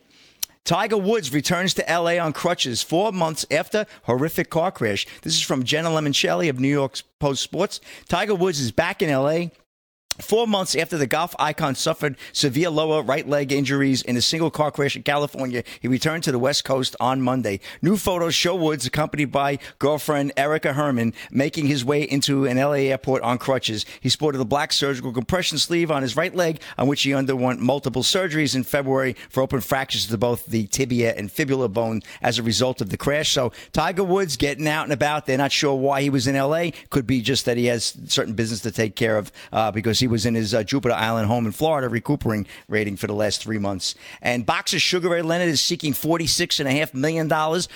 Tiger 0.64 0.99
Woods 0.99 1.33
returns 1.33 1.74
to 1.74 1.85
LA 1.89 2.18
on 2.18 2.33
crutches 2.33 2.83
four 2.83 3.12
months 3.12 3.47
after 3.51 3.87
horrific 4.05 4.51
car 4.51 4.70
crash. 4.70 5.07
This 5.22 5.35
is 5.35 5.43
from 5.43 5.64
Jenna 5.64 5.89
Lemoncelli 5.89 6.49
of 6.49 6.61
New 6.61 6.68
York 6.68 7.01
Post 7.18 7.43
Sports. 7.43 7.81
Tiger 8.09 8.35
Woods 8.35 8.61
is 8.61 8.70
back 8.70 9.03
in 9.03 9.11
LA 9.11 9.47
Four 10.22 10.46
months 10.46 10.76
after 10.76 10.98
the 10.98 11.06
golf 11.06 11.34
icon 11.38 11.74
suffered 11.74 12.16
severe 12.32 12.70
lower 12.70 13.02
right 13.02 13.28
leg 13.28 13.52
injuries 13.52 14.02
in 14.02 14.16
a 14.16 14.22
single 14.22 14.50
car 14.50 14.70
crash 14.70 14.96
in 14.96 15.02
California, 15.02 15.62
he 15.80 15.88
returned 15.88 16.24
to 16.24 16.32
the 16.32 16.38
West 16.38 16.64
Coast 16.64 16.94
on 17.00 17.22
Monday. 17.22 17.60
New 17.80 17.96
photos 17.96 18.34
show 18.34 18.54
Woods, 18.54 18.86
accompanied 18.86 19.32
by 19.32 19.58
girlfriend 19.78 20.32
Erica 20.36 20.74
Herman, 20.74 21.14
making 21.30 21.66
his 21.66 21.84
way 21.84 22.02
into 22.02 22.44
an 22.46 22.58
LA 22.58 22.90
airport 22.90 23.22
on 23.22 23.38
crutches. 23.38 23.86
He 24.00 24.08
sported 24.08 24.40
a 24.40 24.44
black 24.44 24.72
surgical 24.72 25.12
compression 25.12 25.58
sleeve 25.58 25.90
on 25.90 26.02
his 26.02 26.16
right 26.16 26.34
leg, 26.34 26.60
on 26.76 26.86
which 26.86 27.02
he 27.02 27.14
underwent 27.14 27.60
multiple 27.60 28.02
surgeries 28.02 28.54
in 28.54 28.62
February 28.62 29.16
for 29.30 29.42
open 29.42 29.60
fractures 29.60 30.06
to 30.06 30.18
both 30.18 30.46
the 30.46 30.66
tibia 30.66 31.14
and 31.16 31.32
fibula 31.32 31.68
bone 31.68 32.02
as 32.20 32.38
a 32.38 32.42
result 32.42 32.80
of 32.80 32.90
the 32.90 32.96
crash. 32.96 33.32
So 33.32 33.52
Tiger 33.72 34.04
Woods 34.04 34.36
getting 34.36 34.68
out 34.68 34.84
and 34.84 34.92
about. 34.92 35.26
They're 35.26 35.38
not 35.38 35.52
sure 35.52 35.74
why 35.74 36.02
he 36.02 36.10
was 36.10 36.26
in 36.26 36.36
LA. 36.36 36.70
Could 36.90 37.06
be 37.06 37.22
just 37.22 37.46
that 37.46 37.56
he 37.56 37.66
has 37.66 37.96
certain 38.06 38.34
business 38.34 38.60
to 38.60 38.70
take 38.70 38.96
care 38.96 39.16
of 39.16 39.32
uh, 39.52 39.70
because 39.70 39.98
he 39.98 40.09
was 40.11 40.26
in 40.26 40.34
his 40.34 40.52
uh, 40.52 40.62
Jupiter 40.62 40.94
Island 40.94 41.26
home 41.26 41.46
in 41.46 41.52
Florida 41.52 41.88
recuperating 41.88 42.46
rating 42.68 42.96
for 42.96 43.06
the 43.06 43.14
last 43.14 43.42
three 43.42 43.58
months. 43.58 43.94
And 44.20 44.44
boxer 44.44 44.78
Sugar 44.78 45.08
Ray 45.11 45.22
Leonard 45.22 45.48
is 45.48 45.61
seeking 45.61 45.92
$46.5 45.92 46.94
million 46.94 47.28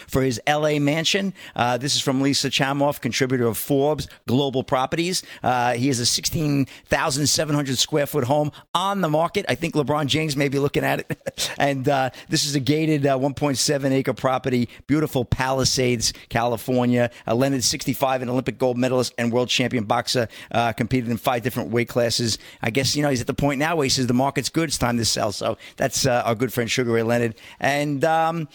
for 0.06 0.22
his 0.22 0.40
LA 0.48 0.78
mansion. 0.78 1.32
Uh, 1.56 1.78
this 1.78 1.94
is 1.94 2.00
from 2.00 2.20
Lisa 2.20 2.50
Chamoff, 2.50 3.00
contributor 3.00 3.46
of 3.46 3.58
Forbes 3.58 4.08
Global 4.26 4.62
Properties. 4.64 5.22
Uh, 5.42 5.74
he 5.74 5.88
has 5.88 5.98
a 5.98 6.06
16,700 6.06 7.78
square 7.78 8.06
foot 8.06 8.24
home 8.24 8.50
on 8.74 9.00
the 9.00 9.08
market. 9.08 9.44
I 9.48 9.54
think 9.54 9.74
LeBron 9.74 10.06
James 10.06 10.36
may 10.36 10.48
be 10.48 10.58
looking 10.58 10.84
at 10.84 11.00
it. 11.00 11.50
and 11.58 11.88
uh, 11.88 12.10
this 12.28 12.44
is 12.44 12.54
a 12.54 12.60
gated 12.60 13.06
uh, 13.06 13.18
1.7 13.18 13.90
acre 13.90 14.12
property, 14.12 14.68
beautiful 14.86 15.24
Palisades, 15.24 16.12
California. 16.28 17.10
Leonard, 17.26 17.64
65, 17.64 18.22
an 18.22 18.28
Olympic 18.28 18.58
gold 18.58 18.76
medalist 18.76 19.14
and 19.18 19.32
world 19.32 19.48
champion 19.48 19.84
boxer, 19.84 20.28
competed 20.76 21.10
in 21.10 21.16
five 21.16 21.42
different 21.42 21.70
weight 21.70 21.88
classes. 21.88 22.13
I 22.62 22.70
guess, 22.70 22.96
you 22.96 23.02
know, 23.02 23.10
he's 23.10 23.20
at 23.20 23.26
the 23.26 23.34
point 23.34 23.58
now 23.58 23.76
where 23.76 23.84
he 23.84 23.90
says 23.90 24.06
the 24.06 24.14
market's 24.14 24.48
good, 24.48 24.68
it's 24.68 24.78
time 24.78 24.96
to 24.98 25.04
sell. 25.04 25.32
So 25.32 25.56
that's 25.76 26.06
uh, 26.06 26.22
our 26.24 26.34
good 26.34 26.52
friend 26.52 26.70
Sugar 26.70 26.92
Ray 26.92 27.02
Leonard. 27.02 27.34
And, 27.60 28.04
um, 28.04 28.48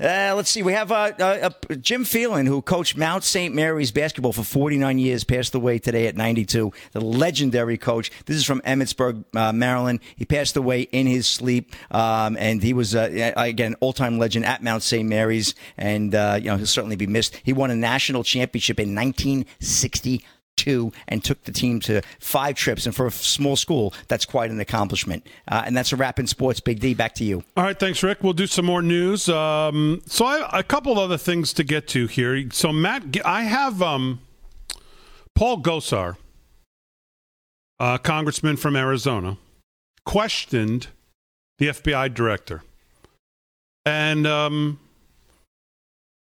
uh, 0.00 0.32
let's 0.34 0.50
see. 0.50 0.62
We 0.62 0.72
have 0.72 0.90
uh, 0.90 1.12
uh, 1.18 1.50
uh, 1.70 1.74
Jim 1.76 2.04
Phelan, 2.04 2.46
who 2.46 2.62
coached 2.62 2.96
Mount 2.96 3.22
St. 3.22 3.54
Mary's 3.54 3.92
basketball 3.92 4.32
for 4.32 4.42
49 4.42 4.98
years, 4.98 5.22
passed 5.22 5.54
away 5.54 5.78
today 5.78 6.08
at 6.08 6.16
92. 6.16 6.72
The 6.92 7.00
legendary 7.00 7.78
coach. 7.78 8.10
This 8.26 8.36
is 8.36 8.44
from 8.44 8.60
Emmitsburg, 8.62 9.24
uh, 9.36 9.52
Maryland. 9.52 10.00
He 10.16 10.24
passed 10.24 10.56
away 10.56 10.82
in 10.82 11.06
his 11.06 11.26
sleep, 11.26 11.74
um, 11.92 12.36
and 12.38 12.62
he 12.62 12.72
was 12.72 12.94
again 12.94 13.76
all-time 13.80 14.18
legend 14.18 14.44
at 14.44 14.62
Mount 14.62 14.82
St. 14.82 15.08
Mary's, 15.08 15.54
and 15.78 16.12
you 16.12 16.50
know 16.50 16.56
he'll 16.56 16.66
certainly 16.66 16.96
be 16.96 17.06
missed. 17.06 17.40
He 17.44 17.52
won 17.52 17.70
a 17.70 17.76
national 17.76 18.24
championship 18.24 18.80
in 18.80 18.94
1960 18.94 20.24
two 20.56 20.92
and 21.08 21.22
took 21.22 21.44
the 21.44 21.52
team 21.52 21.80
to 21.80 22.02
five 22.20 22.56
trips. 22.56 22.86
And 22.86 22.94
for 22.94 23.06
a 23.06 23.10
small 23.10 23.56
school, 23.56 23.94
that's 24.08 24.24
quite 24.24 24.50
an 24.50 24.60
accomplishment. 24.60 25.26
Uh, 25.48 25.62
and 25.66 25.76
that's 25.76 25.92
a 25.92 25.96
wrap 25.96 26.18
in 26.18 26.26
sports. 26.26 26.60
Big 26.60 26.80
D, 26.80 26.94
back 26.94 27.14
to 27.14 27.24
you. 27.24 27.44
All 27.56 27.64
right, 27.64 27.78
thanks, 27.78 28.02
Rick. 28.02 28.22
We'll 28.22 28.32
do 28.32 28.46
some 28.46 28.64
more 28.64 28.82
news. 28.82 29.28
Um, 29.28 30.02
so 30.06 30.24
I 30.24 30.58
a 30.58 30.62
couple 30.62 30.98
other 30.98 31.18
things 31.18 31.52
to 31.54 31.64
get 31.64 31.88
to 31.88 32.06
here. 32.06 32.50
So 32.50 32.72
Matt, 32.72 33.16
I 33.24 33.42
have 33.42 33.82
um, 33.82 34.20
Paul 35.34 35.60
Gosar, 35.62 36.16
uh, 37.80 37.98
congressman 37.98 38.56
from 38.56 38.76
Arizona, 38.76 39.36
questioned 40.04 40.88
the 41.58 41.68
FBI 41.68 42.12
director. 42.14 42.62
And 43.86 44.26
um, 44.26 44.78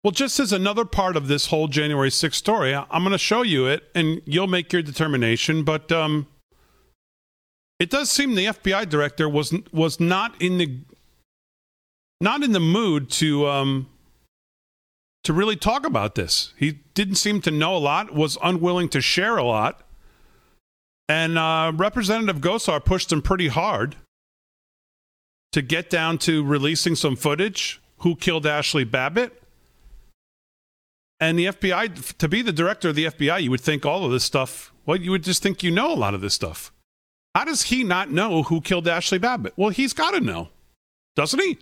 well, 0.04 0.12
just 0.12 0.40
as 0.40 0.54
another 0.54 0.86
part 0.86 1.18
of 1.18 1.28
this 1.28 1.48
whole 1.48 1.68
January 1.68 2.10
6th 2.10 2.34
story, 2.34 2.74
I'm 2.74 3.04
going 3.04 3.12
to 3.12 3.18
show 3.18 3.42
you 3.42 3.68
it 3.68 3.84
and 3.94 4.22
you'll 4.26 4.48
make 4.48 4.72
your 4.72 4.82
determination. 4.82 5.64
But 5.64 5.92
um, 5.92 6.28
it 7.80 7.90
does 7.90 8.10
seem 8.10 8.36
the 8.36 8.46
FBI 8.46 8.88
director 8.88 9.28
was 9.28 9.54
was 9.74 10.00
not 10.00 10.42
in 10.42 10.58
the 10.58 10.80
not 12.22 12.44
in 12.44 12.54
the 12.54 12.60
mood 12.62 13.10
to 13.12 13.48
um, 13.48 13.88
to 15.26 15.34
really 15.34 15.58
talk 15.58 15.86
about 15.86 16.16
this. 16.16 16.54
He 16.58 16.80
didn't 16.94 17.16
seem 17.16 17.42
to 17.42 17.52
know 17.52 17.76
a 17.76 17.80
lot, 17.80 18.14
was 18.14 18.38
unwilling 18.42 18.88
to 18.90 19.02
share 19.02 19.38
a 19.38 19.44
lot, 19.44 19.86
and 21.10 21.38
uh, 21.38 21.74
Representative 21.76 22.42
Gosar 22.42 22.84
pushed 22.84 23.12
him 23.12 23.22
pretty 23.22 23.50
hard 23.50 23.98
to 25.52 25.62
get 25.62 25.90
down 25.90 26.18
to 26.20 26.44
releasing 26.44 26.96
some 26.96 27.16
footage. 27.16 27.82
Who 28.00 28.16
killed 28.16 28.46
Ashley 28.46 28.86
Babbitt? 28.86 29.39
And 31.20 31.38
the 31.38 31.48
FBI, 31.48 32.18
to 32.18 32.28
be 32.28 32.42
the 32.42 32.54
director 32.54 32.90
of 32.90 32.96
the 32.96 33.06
FBI, 33.06 33.44
you 33.44 33.52
would 33.52 33.62
think 33.62 33.86
all 33.86 34.06
of 34.06 34.12
this 34.12 34.24
stuff, 34.24 34.74
well, 34.86 34.98
you 34.98 35.12
would 35.12 35.24
just 35.24 35.44
think 35.44 35.64
you 35.64 35.72
know 35.72 35.94
a 35.94 35.96
lot 35.96 36.14
of 36.14 36.22
this 36.22 36.34
stuff. 36.34 36.72
How 37.36 37.46
does 37.46 37.64
he 37.64 37.84
not 37.84 38.10
know 38.10 38.44
who 38.44 38.62
killed 38.62 38.88
Ashley 38.88 39.20
Babbitt? 39.20 39.54
Well, 39.56 39.70
he's 39.70 39.94
got 39.94 40.12
to 40.12 40.22
know, 40.22 40.50
doesn't 41.16 41.40
he? 41.40 41.58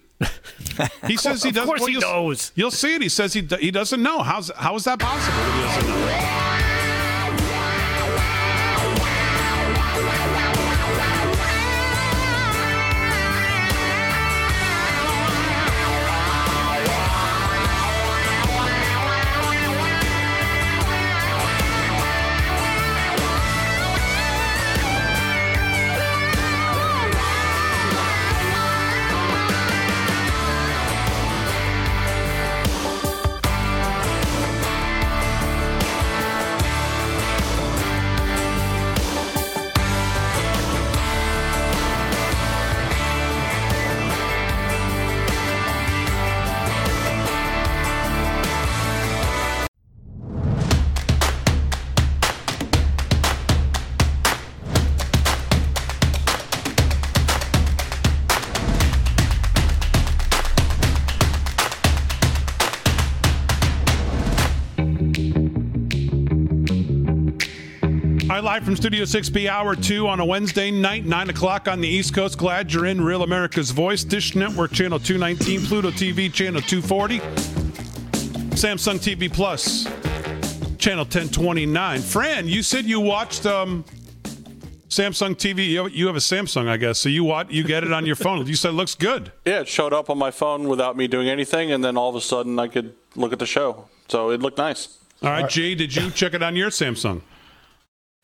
He 1.07 1.17
says 1.17 1.43
he 1.43 1.51
doesn't. 1.51 1.57
Of 1.57 1.65
course 1.65 1.81
well, 1.81 1.87
he 1.87 1.93
you'll, 1.93 2.01
knows. 2.01 2.51
You'll 2.55 2.71
see 2.71 2.95
it. 2.95 3.01
He 3.01 3.09
says 3.09 3.33
he, 3.33 3.41
he 3.59 3.71
doesn't 3.71 4.01
know. 4.01 4.21
How's, 4.21 4.49
how 4.55 4.75
is 4.75 4.85
that 4.85 4.99
possible 4.99 5.37
that 5.37 5.55
he 5.55 5.87
doesn't 5.87 6.41
know? 6.41 6.46
Live 68.47 68.63
from 68.63 68.77
Studio 68.77 69.03
6B, 69.03 69.49
hour 69.49 69.75
two 69.75 70.07
on 70.07 70.21
a 70.21 70.25
Wednesday 70.25 70.71
night, 70.71 71.03
9 71.03 71.31
o'clock 71.31 71.67
on 71.67 71.81
the 71.81 71.87
East 71.87 72.15
Coast. 72.15 72.37
Glad 72.37 72.71
you're 72.71 72.85
in 72.85 73.03
Real 73.03 73.23
America's 73.23 73.71
Voice, 73.71 74.05
Dish 74.05 74.35
Network, 74.35 74.71
Channel 74.71 74.99
219, 74.99 75.65
Pluto 75.65 75.91
TV, 75.91 76.31
Channel 76.31 76.61
240, 76.61 77.19
Samsung 78.55 78.99
TV 78.99 79.29
Plus, 79.29 79.83
Channel 80.77 81.03
1029. 81.03 81.99
Fran, 81.99 82.47
you 82.47 82.63
said 82.63 82.85
you 82.85 83.01
watched 83.01 83.45
um, 83.45 83.83
Samsung 84.87 85.35
TV. 85.35 85.67
You 85.67 86.07
have, 86.07 86.15
a 86.15 86.19
Samsung, 86.19 86.69
I 86.69 86.77
guess, 86.77 87.01
so 87.01 87.09
you 87.09 87.25
watch, 87.25 87.47
you 87.49 87.65
get 87.65 87.83
it 87.83 87.91
on 87.91 88.05
your 88.05 88.15
phone. 88.15 88.47
You 88.47 88.55
said 88.55 88.69
it 88.69 88.75
looks 88.75 88.95
good. 88.95 89.33
Yeah, 89.43 89.59
it 89.59 89.67
showed 89.67 89.91
up 89.91 90.09
on 90.09 90.17
my 90.17 90.31
phone 90.31 90.69
without 90.69 90.95
me 90.95 91.09
doing 91.09 91.27
anything, 91.27 91.73
and 91.73 91.83
then 91.83 91.97
all 91.97 92.07
of 92.07 92.15
a 92.15 92.21
sudden 92.21 92.57
I 92.57 92.69
could 92.69 92.95
look 93.13 93.33
at 93.33 93.39
the 93.39 93.45
show. 93.45 93.89
So 94.07 94.29
it 94.29 94.39
looked 94.39 94.57
nice. 94.57 94.99
All 95.21 95.31
right, 95.31 95.49
G, 95.49 95.75
did 95.75 95.93
you 95.93 96.09
check 96.11 96.33
it 96.33 96.41
on 96.41 96.55
your 96.55 96.69
Samsung? 96.69 97.23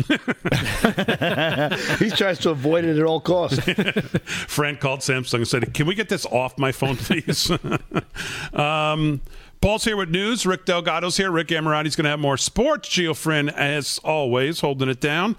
he 1.99 2.09
tries 2.09 2.39
to 2.39 2.49
avoid 2.49 2.85
it 2.85 2.97
at 2.97 3.05
all 3.05 3.19
costs. 3.19 3.59
Fran 4.47 4.77
called 4.77 5.01
Samsung 5.01 5.35
and 5.35 5.47
said, 5.47 5.73
"Can 5.73 5.87
we 5.87 5.95
get 5.95 6.09
this 6.09 6.25
off 6.25 6.57
my 6.57 6.71
phone, 6.71 6.95
please?" 6.95 7.51
um, 8.53 9.21
Paul's 9.61 9.85
here 9.85 9.95
with 9.95 10.09
news. 10.09 10.45
Rick 10.45 10.65
Delgado's 10.65 11.17
here. 11.17 11.31
Rick 11.31 11.47
Amirati's 11.47 11.95
going 11.95 12.03
to 12.05 12.09
have 12.09 12.19
more 12.19 12.37
sports. 12.37 12.89
Gio 12.89 13.15
Friend, 13.15 13.49
as 13.49 13.99
always, 14.03 14.59
holding 14.59 14.89
it 14.89 14.99
down. 14.99 15.35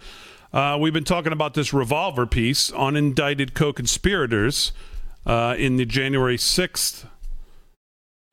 Uh, 0.53 0.79
we've 0.81 0.93
been 0.93 1.05
talking 1.05 1.33
about 1.33 1.55
this 1.55 1.73
revolver 1.75 2.27
piece 2.27 2.71
on 2.71 2.97
indicted 2.97 3.55
co-conspirators 3.55 4.73
uh, 5.27 5.55
in 5.59 5.77
the 5.77 5.85
January 5.85 6.39
sixth 6.39 7.07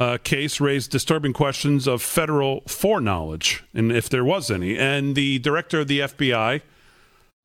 uh, 0.02 0.18
case 0.18 0.60
raised 0.60 0.90
disturbing 0.90 1.32
questions 1.32 1.88
of 1.88 2.02
federal 2.02 2.62
foreknowledge, 2.62 3.64
and 3.72 3.92
if 3.92 4.10
there 4.10 4.26
was 4.26 4.50
any. 4.50 4.76
And 4.76 5.14
the 5.14 5.38
director 5.38 5.82
of 5.82 5.88
the 5.88 6.00
FBI, 6.00 6.62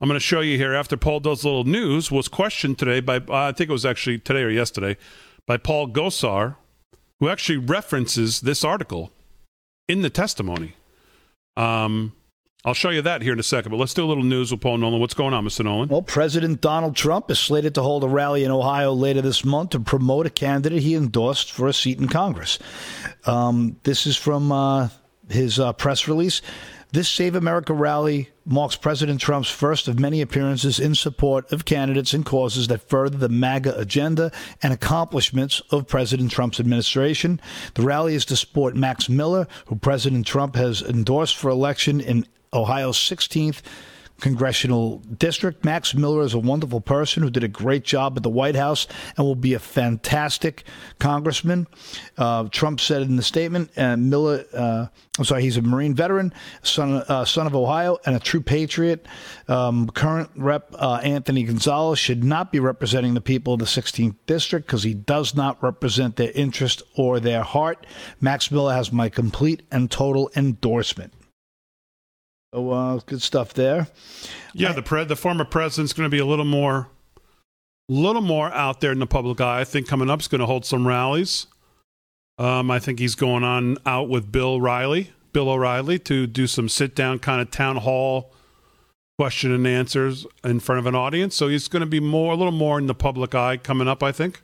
I'm 0.00 0.09
going 0.09 0.18
to 0.18 0.24
show 0.24 0.40
you 0.40 0.57
here 0.57 0.72
after 0.72 0.96
Paul 0.96 1.20
does 1.20 1.44
a 1.44 1.48
little 1.48 1.64
news, 1.64 2.11
was 2.11 2.28
questioned 2.28 2.78
today 2.78 3.00
by, 3.00 3.18
uh, 3.18 3.48
I 3.48 3.52
think 3.52 3.68
it 3.68 3.74
was 3.74 3.84
actually 3.84 4.20
today 4.20 4.40
or 4.40 4.48
yesterday, 4.48 4.96
by 5.46 5.59
Paul 5.59 5.88
Gosar, 5.88 6.57
who 7.20 7.28
actually 7.28 7.59
references 7.59 8.40
this 8.40 8.64
article 8.64 9.12
in 9.86 10.00
the 10.00 10.09
testimony. 10.09 10.76
Um, 11.59 12.14
I'll 12.66 12.74
show 12.74 12.90
you 12.90 13.00
that 13.02 13.22
here 13.22 13.32
in 13.32 13.38
a 13.38 13.44
second, 13.44 13.70
but 13.70 13.76
let's 13.76 13.94
do 13.94 14.04
a 14.04 14.08
little 14.08 14.24
news 14.24 14.50
with 14.50 14.60
Paul 14.60 14.78
Nolan. 14.78 14.98
What's 14.98 15.14
going 15.14 15.32
on, 15.32 15.44
Mr. 15.44 15.64
Nolan? 15.64 15.88
Well, 15.88 16.02
President 16.02 16.60
Donald 16.60 16.96
Trump 16.96 17.30
is 17.30 17.38
slated 17.38 17.76
to 17.76 17.82
hold 17.82 18.02
a 18.02 18.08
rally 18.08 18.42
in 18.42 18.50
Ohio 18.50 18.92
later 18.92 19.22
this 19.22 19.44
month 19.44 19.70
to 19.70 19.78
promote 19.78 20.26
a 20.26 20.30
candidate 20.30 20.82
he 20.82 20.96
endorsed 20.96 21.52
for 21.52 21.68
a 21.68 21.72
seat 21.72 22.00
in 22.00 22.08
Congress. 22.08 22.58
Um, 23.24 23.76
this 23.84 24.04
is 24.04 24.16
from 24.16 24.50
uh, 24.50 24.88
his 25.30 25.60
uh, 25.60 25.74
press 25.74 26.08
release. 26.08 26.42
This 26.92 27.08
Save 27.08 27.36
America 27.36 27.72
rally 27.72 28.30
marks 28.44 28.74
President 28.74 29.20
Trump's 29.20 29.50
first 29.50 29.86
of 29.86 30.00
many 30.00 30.20
appearances 30.20 30.80
in 30.80 30.94
support 30.94 31.52
of 31.52 31.64
candidates 31.64 32.14
and 32.14 32.24
causes 32.24 32.68
that 32.68 32.88
further 32.88 33.18
the 33.18 33.28
MAGA 33.28 33.78
agenda 33.78 34.32
and 34.62 34.72
accomplishments 34.72 35.60
of 35.70 35.86
President 35.86 36.30
Trump's 36.30 36.58
administration. 36.58 37.40
The 37.74 37.82
rally 37.82 38.14
is 38.14 38.24
to 38.26 38.36
support 38.36 38.74
Max 38.74 39.08
Miller, 39.08 39.46
who 39.66 39.76
President 39.76 40.26
Trump 40.26 40.56
has 40.56 40.80
endorsed 40.80 41.36
for 41.36 41.50
election 41.50 42.00
in 42.00 42.26
Ohio's 42.57 42.98
16th 42.98 43.62
congressional 44.20 44.98
district. 45.18 45.64
Max 45.64 45.94
Miller 45.94 46.22
is 46.22 46.34
a 46.34 46.38
wonderful 46.38 46.80
person 46.80 47.22
who 47.22 47.30
did 47.30 47.44
a 47.44 47.48
great 47.48 47.84
job 47.84 48.16
at 48.16 48.22
the 48.22 48.30
White 48.30 48.57
House 48.57 48.86
and 49.16 49.26
will 49.26 49.34
be 49.34 49.54
a 49.54 49.59
fantastic 49.59 50.64
congressman. 50.98 51.66
Uh, 52.16 52.44
Trump 52.50 52.80
said 52.80 53.02
in 53.02 53.16
the 53.16 53.22
statement, 53.22 53.70
uh, 53.76 53.96
Miller, 53.96 54.44
uh, 54.54 54.86
I'm 55.18 55.24
sorry, 55.24 55.42
he's 55.42 55.57
a 55.57 55.62
Marine 55.62 55.94
veteran, 55.94 56.32
son, 56.62 57.04
uh, 57.09 57.24
son 57.24 57.46
of 57.46 57.54
Ohio, 57.54 57.98
and 58.07 58.16
a 58.16 58.20
true 58.20 58.40
patriot. 58.40 59.07
Um, 59.48 59.88
current 59.88 60.30
Rep 60.36 60.74
uh, 60.74 61.00
Anthony 61.02 61.44
Gonzalez 61.44 61.98
should 61.98 62.24
not 62.24 62.52
be 62.52 62.61
representing 62.61 63.14
the 63.14 63.20
people 63.20 63.54
of 63.54 63.61
the 63.61 63.66
16th 63.66 64.16
district 64.26 64.66
because 64.66 64.82
he 64.82 64.94
does 64.94 65.34
not 65.34 65.62
represent 65.62 66.16
their 66.16 66.32
interest 66.32 66.82
or 66.96 67.20
their 67.20 67.42
heart. 67.42 67.86
Max 68.20 68.50
Miller 68.50 68.72
has 68.72 68.92
my 68.92 69.09
complete 69.09 69.62
and 69.70 69.90
total 69.90 70.30
endorsement. 70.36 71.12
So 72.57 72.70
uh, 72.70 73.00
good 73.04 73.20
stuff 73.20 73.52
there. 73.52 73.86
Yeah, 74.54 74.72
the 74.72 74.80
pre- 74.80 75.04
the 75.04 75.14
former 75.14 75.44
president's 75.44 75.92
going 75.92 76.07
to 76.07 76.14
be 76.14 76.20
a 76.20 76.24
little 76.24 76.46
more, 76.46 76.88
little 77.86 78.22
more 78.22 78.50
out 78.50 78.80
there 78.80 78.92
in 78.92 78.98
the 78.98 79.07
public 79.07 79.42
eye. 79.42 79.61
I 79.61 79.64
think 79.64 79.86
coming 79.86 80.09
up 80.09 80.20
is 80.20 80.28
going 80.28 80.38
to 80.38 80.46
hold 80.46 80.64
some 80.64 80.88
rallies. 80.88 81.48
Um, 82.38 82.70
I 82.70 82.78
think 82.78 82.98
he's 82.98 83.14
going 83.14 83.44
on 83.44 83.76
out 83.84 84.09
with 84.09 84.32
Bill 84.32 84.59
Riley, 84.59 85.11
Bill 85.34 85.50
O'Reilly, 85.50 85.98
to 86.00 86.26
do 86.26 86.46
some 86.46 86.70
sit 86.70 86.94
down 86.94 87.18
kind 87.18 87.42
of 87.42 87.50
town 87.50 87.76
hall 87.76 88.32
question 89.18 89.52
and 89.52 89.66
answers 89.66 90.26
in 90.42 90.59
front 90.61 90.78
of 90.78 90.86
an 90.86 90.94
audience. 90.94 91.34
So 91.34 91.48
he's 91.48 91.68
going 91.68 91.80
to 91.80 91.86
be 91.86 92.00
more, 92.00 92.32
a 92.32 92.36
little 92.36 92.52
more 92.52 92.78
in 92.78 92.86
the 92.86 92.94
public 92.94 93.34
eye 93.34 93.59
coming 93.59 93.86
up. 93.86 94.02
I 94.02 94.12
think 94.12 94.40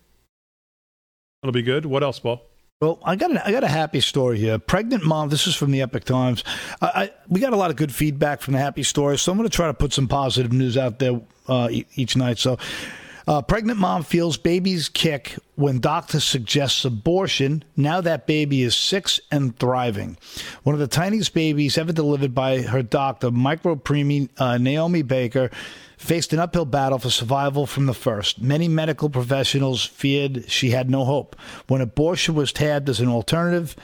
that'll 1.40 1.52
be 1.52 1.62
good. 1.62 1.86
What 1.86 2.02
else, 2.02 2.18
Paul? 2.18 2.42
Well, 2.82 2.98
I 3.04 3.14
got 3.14 3.30
a, 3.30 3.46
I 3.46 3.52
got 3.52 3.62
a 3.62 3.68
happy 3.68 4.00
story 4.00 4.38
here. 4.38 4.58
Pregnant 4.58 5.04
mom. 5.04 5.28
This 5.28 5.46
is 5.46 5.54
from 5.54 5.70
the 5.70 5.82
Epoch 5.82 6.02
Times. 6.02 6.42
I, 6.80 6.86
I, 6.86 7.10
we 7.28 7.38
got 7.38 7.52
a 7.52 7.56
lot 7.56 7.70
of 7.70 7.76
good 7.76 7.94
feedback 7.94 8.40
from 8.40 8.54
the 8.54 8.58
happy 8.58 8.82
stories, 8.82 9.22
so 9.22 9.30
I'm 9.30 9.38
going 9.38 9.48
to 9.48 9.54
try 9.54 9.68
to 9.68 9.74
put 9.74 9.92
some 9.92 10.08
positive 10.08 10.52
news 10.52 10.76
out 10.76 10.98
there 10.98 11.20
uh, 11.46 11.68
each 11.94 12.16
night. 12.16 12.38
So, 12.38 12.58
uh, 13.28 13.40
pregnant 13.40 13.78
mom 13.78 14.02
feels 14.02 14.36
baby's 14.36 14.88
kick 14.88 15.36
when 15.54 15.78
doctor 15.78 16.18
suggests 16.18 16.84
abortion. 16.84 17.62
Now 17.76 18.00
that 18.00 18.26
baby 18.26 18.62
is 18.62 18.76
six 18.76 19.20
and 19.30 19.56
thriving. 19.56 20.16
One 20.64 20.74
of 20.74 20.80
the 20.80 20.88
tiniest 20.88 21.34
babies 21.34 21.78
ever 21.78 21.92
delivered 21.92 22.34
by 22.34 22.62
her 22.62 22.82
doctor, 22.82 23.30
micro 23.30 23.76
preemie 23.76 24.28
uh, 24.38 24.58
Naomi 24.58 25.02
Baker 25.02 25.52
faced 26.02 26.32
an 26.32 26.40
uphill 26.40 26.64
battle 26.64 26.98
for 26.98 27.10
survival 27.10 27.66
from 27.66 27.86
the 27.86 27.94
first. 27.94 28.40
Many 28.40 28.66
medical 28.66 29.08
professionals 29.08 29.84
feared 29.84 30.50
she 30.50 30.70
had 30.70 30.90
no 30.90 31.04
hope. 31.04 31.36
When 31.68 31.80
abortion 31.80 32.34
was 32.34 32.52
tabbed 32.52 32.88
as 32.88 33.00
an 33.00 33.08
alternative, 33.08 33.76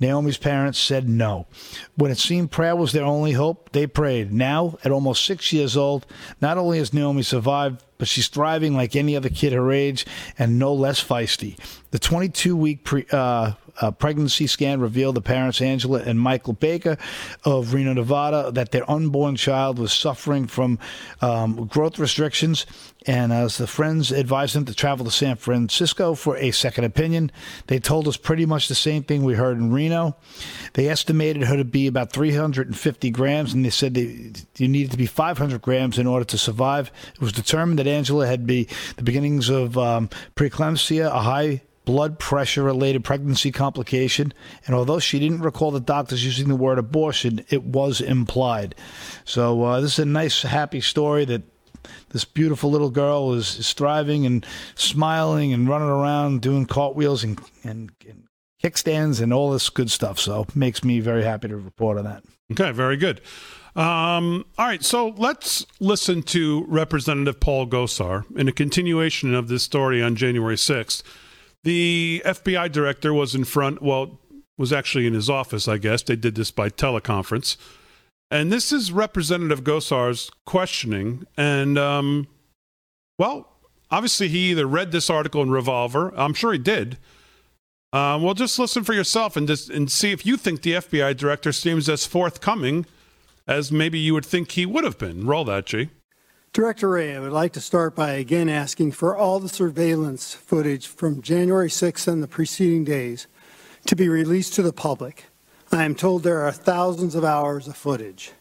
Naomi's 0.00 0.38
parents 0.38 0.78
said 0.78 1.08
no. 1.08 1.46
When 1.94 2.10
it 2.10 2.18
seemed 2.18 2.50
prayer 2.50 2.74
was 2.74 2.92
their 2.92 3.04
only 3.04 3.32
hope, 3.32 3.72
they 3.72 3.86
prayed. 3.86 4.32
Now, 4.32 4.78
at 4.84 4.92
almost 4.92 5.24
six 5.24 5.52
years 5.52 5.76
old, 5.76 6.06
not 6.40 6.58
only 6.58 6.78
has 6.78 6.94
Naomi 6.94 7.22
survived, 7.22 7.82
but 7.98 8.08
she's 8.08 8.28
thriving 8.28 8.74
like 8.74 8.96
any 8.96 9.16
other 9.16 9.28
kid 9.28 9.52
her 9.52 9.70
age 9.70 10.06
and 10.38 10.58
no 10.58 10.72
less 10.72 11.02
feisty. 11.02 11.58
The 11.90 11.98
22 11.98 12.56
week 12.56 12.84
pre, 12.84 13.06
uh, 13.10 13.52
uh, 13.80 13.90
pregnancy 13.90 14.46
scan 14.46 14.80
revealed 14.80 15.16
the 15.16 15.20
parents, 15.20 15.60
Angela 15.60 16.00
and 16.00 16.20
Michael 16.20 16.52
Baker 16.52 16.96
of 17.44 17.74
Reno, 17.74 17.92
Nevada, 17.92 18.50
that 18.52 18.72
their 18.72 18.88
unborn 18.90 19.36
child 19.36 19.78
was 19.78 19.92
suffering 19.92 20.46
from 20.46 20.78
um, 21.20 21.66
growth 21.66 21.98
restrictions. 21.98 22.66
And 23.06 23.32
as 23.32 23.58
the 23.58 23.68
friends 23.68 24.10
advised 24.10 24.56
them 24.56 24.64
to 24.64 24.74
travel 24.74 25.04
to 25.04 25.12
San 25.12 25.36
Francisco 25.36 26.14
for 26.14 26.36
a 26.36 26.50
second 26.50 26.84
opinion, 26.84 27.30
they 27.68 27.78
told 27.78 28.08
us 28.08 28.16
pretty 28.16 28.46
much 28.46 28.66
the 28.66 28.74
same 28.74 29.04
thing 29.04 29.22
we 29.22 29.34
heard 29.34 29.58
in 29.58 29.72
Reno. 29.72 30.16
They 30.72 30.88
estimated 30.88 31.44
her 31.44 31.56
to 31.56 31.64
be 31.64 31.86
about 31.86 32.12
350 32.12 33.10
grams, 33.10 33.54
and 33.54 33.64
they 33.64 33.70
said 33.70 33.94
they, 33.94 34.32
you 34.56 34.66
needed 34.66 34.90
to 34.90 34.96
be 34.96 35.06
500 35.06 35.62
grams 35.62 35.98
in 35.98 36.06
order 36.06 36.24
to 36.24 36.38
survive. 36.38 36.90
It 37.14 37.20
was 37.20 37.32
determined 37.32 37.78
that 37.78 37.86
Angela 37.86 38.26
had 38.26 38.46
be 38.46 38.68
the 38.96 39.04
beginnings 39.04 39.48
of 39.48 39.78
um, 39.78 40.08
preeclampsia, 40.34 41.06
a 41.06 41.20
high 41.20 41.62
blood 41.86 42.18
pressure 42.18 42.62
related 42.62 43.02
pregnancy 43.02 43.50
complication. 43.50 44.34
And 44.66 44.74
although 44.74 44.98
she 44.98 45.18
didn't 45.18 45.40
recall 45.40 45.70
the 45.70 45.80
doctors 45.80 46.26
using 46.26 46.48
the 46.48 46.56
word 46.56 46.78
abortion, 46.78 47.42
it 47.48 47.64
was 47.64 48.02
implied. 48.02 48.74
So 49.24 49.62
uh, 49.64 49.80
this 49.80 49.94
is 49.94 50.00
a 50.00 50.04
nice, 50.04 50.42
happy 50.42 50.82
story 50.82 51.24
that 51.24 51.42
this 52.10 52.24
beautiful 52.24 52.70
little 52.70 52.90
girl 52.90 53.32
is, 53.32 53.58
is 53.58 53.72
thriving 53.72 54.26
and 54.26 54.44
smiling 54.74 55.54
and 55.54 55.68
running 55.68 55.88
around 55.88 56.42
doing 56.42 56.66
cartwheels 56.66 57.24
and, 57.24 57.40
and, 57.62 57.92
and 58.06 58.24
kickstands 58.62 59.22
and 59.22 59.32
all 59.32 59.50
this 59.50 59.70
good 59.70 59.90
stuff. 59.90 60.18
So 60.18 60.46
makes 60.54 60.84
me 60.84 61.00
very 61.00 61.22
happy 61.22 61.48
to 61.48 61.56
report 61.56 61.98
on 61.98 62.04
that. 62.04 62.24
Okay, 62.52 62.72
very 62.72 62.96
good. 62.96 63.20
Um, 63.76 64.46
all 64.56 64.66
right, 64.66 64.82
so 64.82 65.08
let's 65.18 65.66
listen 65.80 66.22
to 66.24 66.64
Representative 66.66 67.38
Paul 67.38 67.66
Gosar 67.66 68.24
in 68.36 68.48
a 68.48 68.52
continuation 68.52 69.34
of 69.34 69.48
this 69.48 69.62
story 69.62 70.02
on 70.02 70.16
January 70.16 70.56
6th. 70.56 71.02
The 71.66 72.22
FBI 72.24 72.70
director 72.70 73.12
was 73.12 73.34
in 73.34 73.42
front, 73.42 73.82
well, 73.82 74.20
was 74.56 74.72
actually 74.72 75.08
in 75.08 75.14
his 75.14 75.28
office, 75.28 75.66
I 75.66 75.78
guess. 75.78 76.00
They 76.00 76.14
did 76.14 76.36
this 76.36 76.52
by 76.52 76.70
teleconference. 76.70 77.56
And 78.30 78.52
this 78.52 78.70
is 78.70 78.92
Representative 78.92 79.64
Gosar's 79.64 80.30
questioning. 80.44 81.26
And, 81.36 81.76
um, 81.76 82.28
well, 83.18 83.48
obviously 83.90 84.28
he 84.28 84.52
either 84.52 84.64
read 84.64 84.92
this 84.92 85.10
article 85.10 85.42
in 85.42 85.50
Revolver, 85.50 86.12
I'm 86.16 86.34
sure 86.34 86.52
he 86.52 86.58
did. 86.60 86.98
Uh, 87.92 88.16
well, 88.22 88.34
just 88.34 88.60
listen 88.60 88.84
for 88.84 88.92
yourself 88.92 89.36
and 89.36 89.48
just 89.48 89.68
and 89.68 89.90
see 89.90 90.12
if 90.12 90.24
you 90.24 90.36
think 90.36 90.62
the 90.62 90.74
FBI 90.74 91.16
director 91.16 91.50
seems 91.50 91.88
as 91.88 92.06
forthcoming 92.06 92.86
as 93.48 93.72
maybe 93.72 93.98
you 93.98 94.14
would 94.14 94.24
think 94.24 94.52
he 94.52 94.66
would 94.66 94.84
have 94.84 94.98
been. 94.98 95.26
Roll 95.26 95.44
that, 95.46 95.66
G. 95.66 95.88
Director 96.56 96.88
Wray, 96.88 97.14
I 97.14 97.20
would 97.20 97.32
like 97.32 97.52
to 97.52 97.60
start 97.60 97.94
by 97.94 98.12
again 98.12 98.48
asking 98.48 98.92
for 98.92 99.14
all 99.14 99.40
the 99.40 99.48
surveillance 99.50 100.32
footage 100.32 100.86
from 100.86 101.20
January 101.20 101.68
6th 101.68 102.08
and 102.08 102.22
the 102.22 102.26
preceding 102.26 102.82
days 102.82 103.26
to 103.84 103.94
be 103.94 104.08
released 104.08 104.54
to 104.54 104.62
the 104.62 104.72
public. 104.72 105.26
I 105.70 105.84
am 105.84 105.94
told 105.94 106.22
there 106.22 106.40
are 106.40 106.52
thousands 106.52 107.14
of 107.14 107.26
hours 107.26 107.68
of 107.68 107.76
footage. 107.76 108.32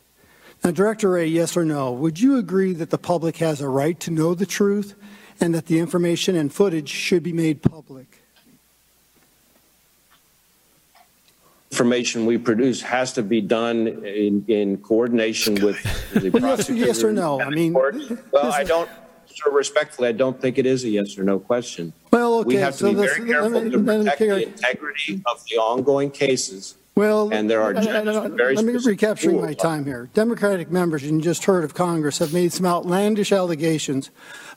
Now, 0.63 0.72
Director 0.72 1.09
Wray, 1.09 1.28
yes 1.28 1.57
or 1.57 1.66
no, 1.66 1.91
would 1.91 2.18
you 2.18 2.38
agree 2.38 2.72
that 2.76 2.89
the 2.89 2.97
public 2.97 3.36
has 3.39 3.59
a 3.59 3.68
right 3.68 3.99
to 3.99 4.11
know 4.11 4.34
the 4.34 4.45
truth 4.45 4.95
and 5.41 5.53
that 5.53 5.66
the 5.66 5.80
information 5.80 6.38
and 6.38 6.53
footage 6.53 6.88
should 6.88 7.22
be 7.22 7.34
made 7.34 7.61
public? 7.61 8.24
Information 11.80 12.26
we 12.26 12.38
produce 12.38 12.82
has 12.82 13.11
to 13.11 13.21
be 13.21 13.41
done 13.41 13.88
in, 14.05 14.45
in 14.47 14.78
coordination 14.78 15.55
with 15.55 15.78
the 16.13 16.30
yes, 16.30 16.39
prosecutor. 16.41 16.86
yes 16.88 17.03
or 17.03 17.11
no? 17.11 17.41
I 17.41 17.49
mean, 17.49 17.73
Well, 17.73 18.53
I 18.53 18.63
don't, 18.63 18.89
sir, 19.28 19.51
respectfully, 19.51 20.07
I 20.07 20.13
don't 20.13 20.39
think 20.39 20.57
it 20.57 20.65
is 20.65 20.86
a 20.86 20.89
yes 20.89 21.17
or 21.17 21.23
no 21.23 21.38
question. 21.38 21.91
Well, 22.11 22.36
okay. 22.39 22.47
We 22.47 22.55
have 22.55 22.73
to 22.76 22.80
so 22.80 22.88
be 22.89 22.93
this- 22.95 23.17
very 23.17 23.28
careful 23.30 23.49
me- 23.61 23.69
to 23.71 23.78
let 23.78 23.97
me 23.97 24.03
protect 24.05 24.17
carry- 24.19 24.45
the 24.45 24.51
integrity 24.51 25.21
of 25.26 25.43
the 25.51 25.57
ongoing 25.57 26.11
cases. 26.11 26.76
Well, 26.95 27.28
And 27.34 27.49
there 27.49 27.61
are 27.61 27.76
I- 27.76 27.80
I- 27.80 27.84
judges 27.84 28.15
I- 28.15 28.19
with 28.23 28.38
very 28.38 28.55
Let 28.55 28.63
me 28.63 28.71
specific 28.71 29.01
recapturing 29.01 29.36
rules. 29.36 29.47
my 29.47 29.53
time 29.53 29.84
here. 29.84 30.07
Democratic 30.13 30.71
members, 30.71 31.03
you 31.03 31.19
just 31.19 31.43
heard 31.43 31.65
of 31.65 31.73
Congress, 31.73 32.19
have 32.19 32.32
made 32.32 32.53
some 32.53 32.65
outlandish 32.65 33.34
allegations 33.34 34.11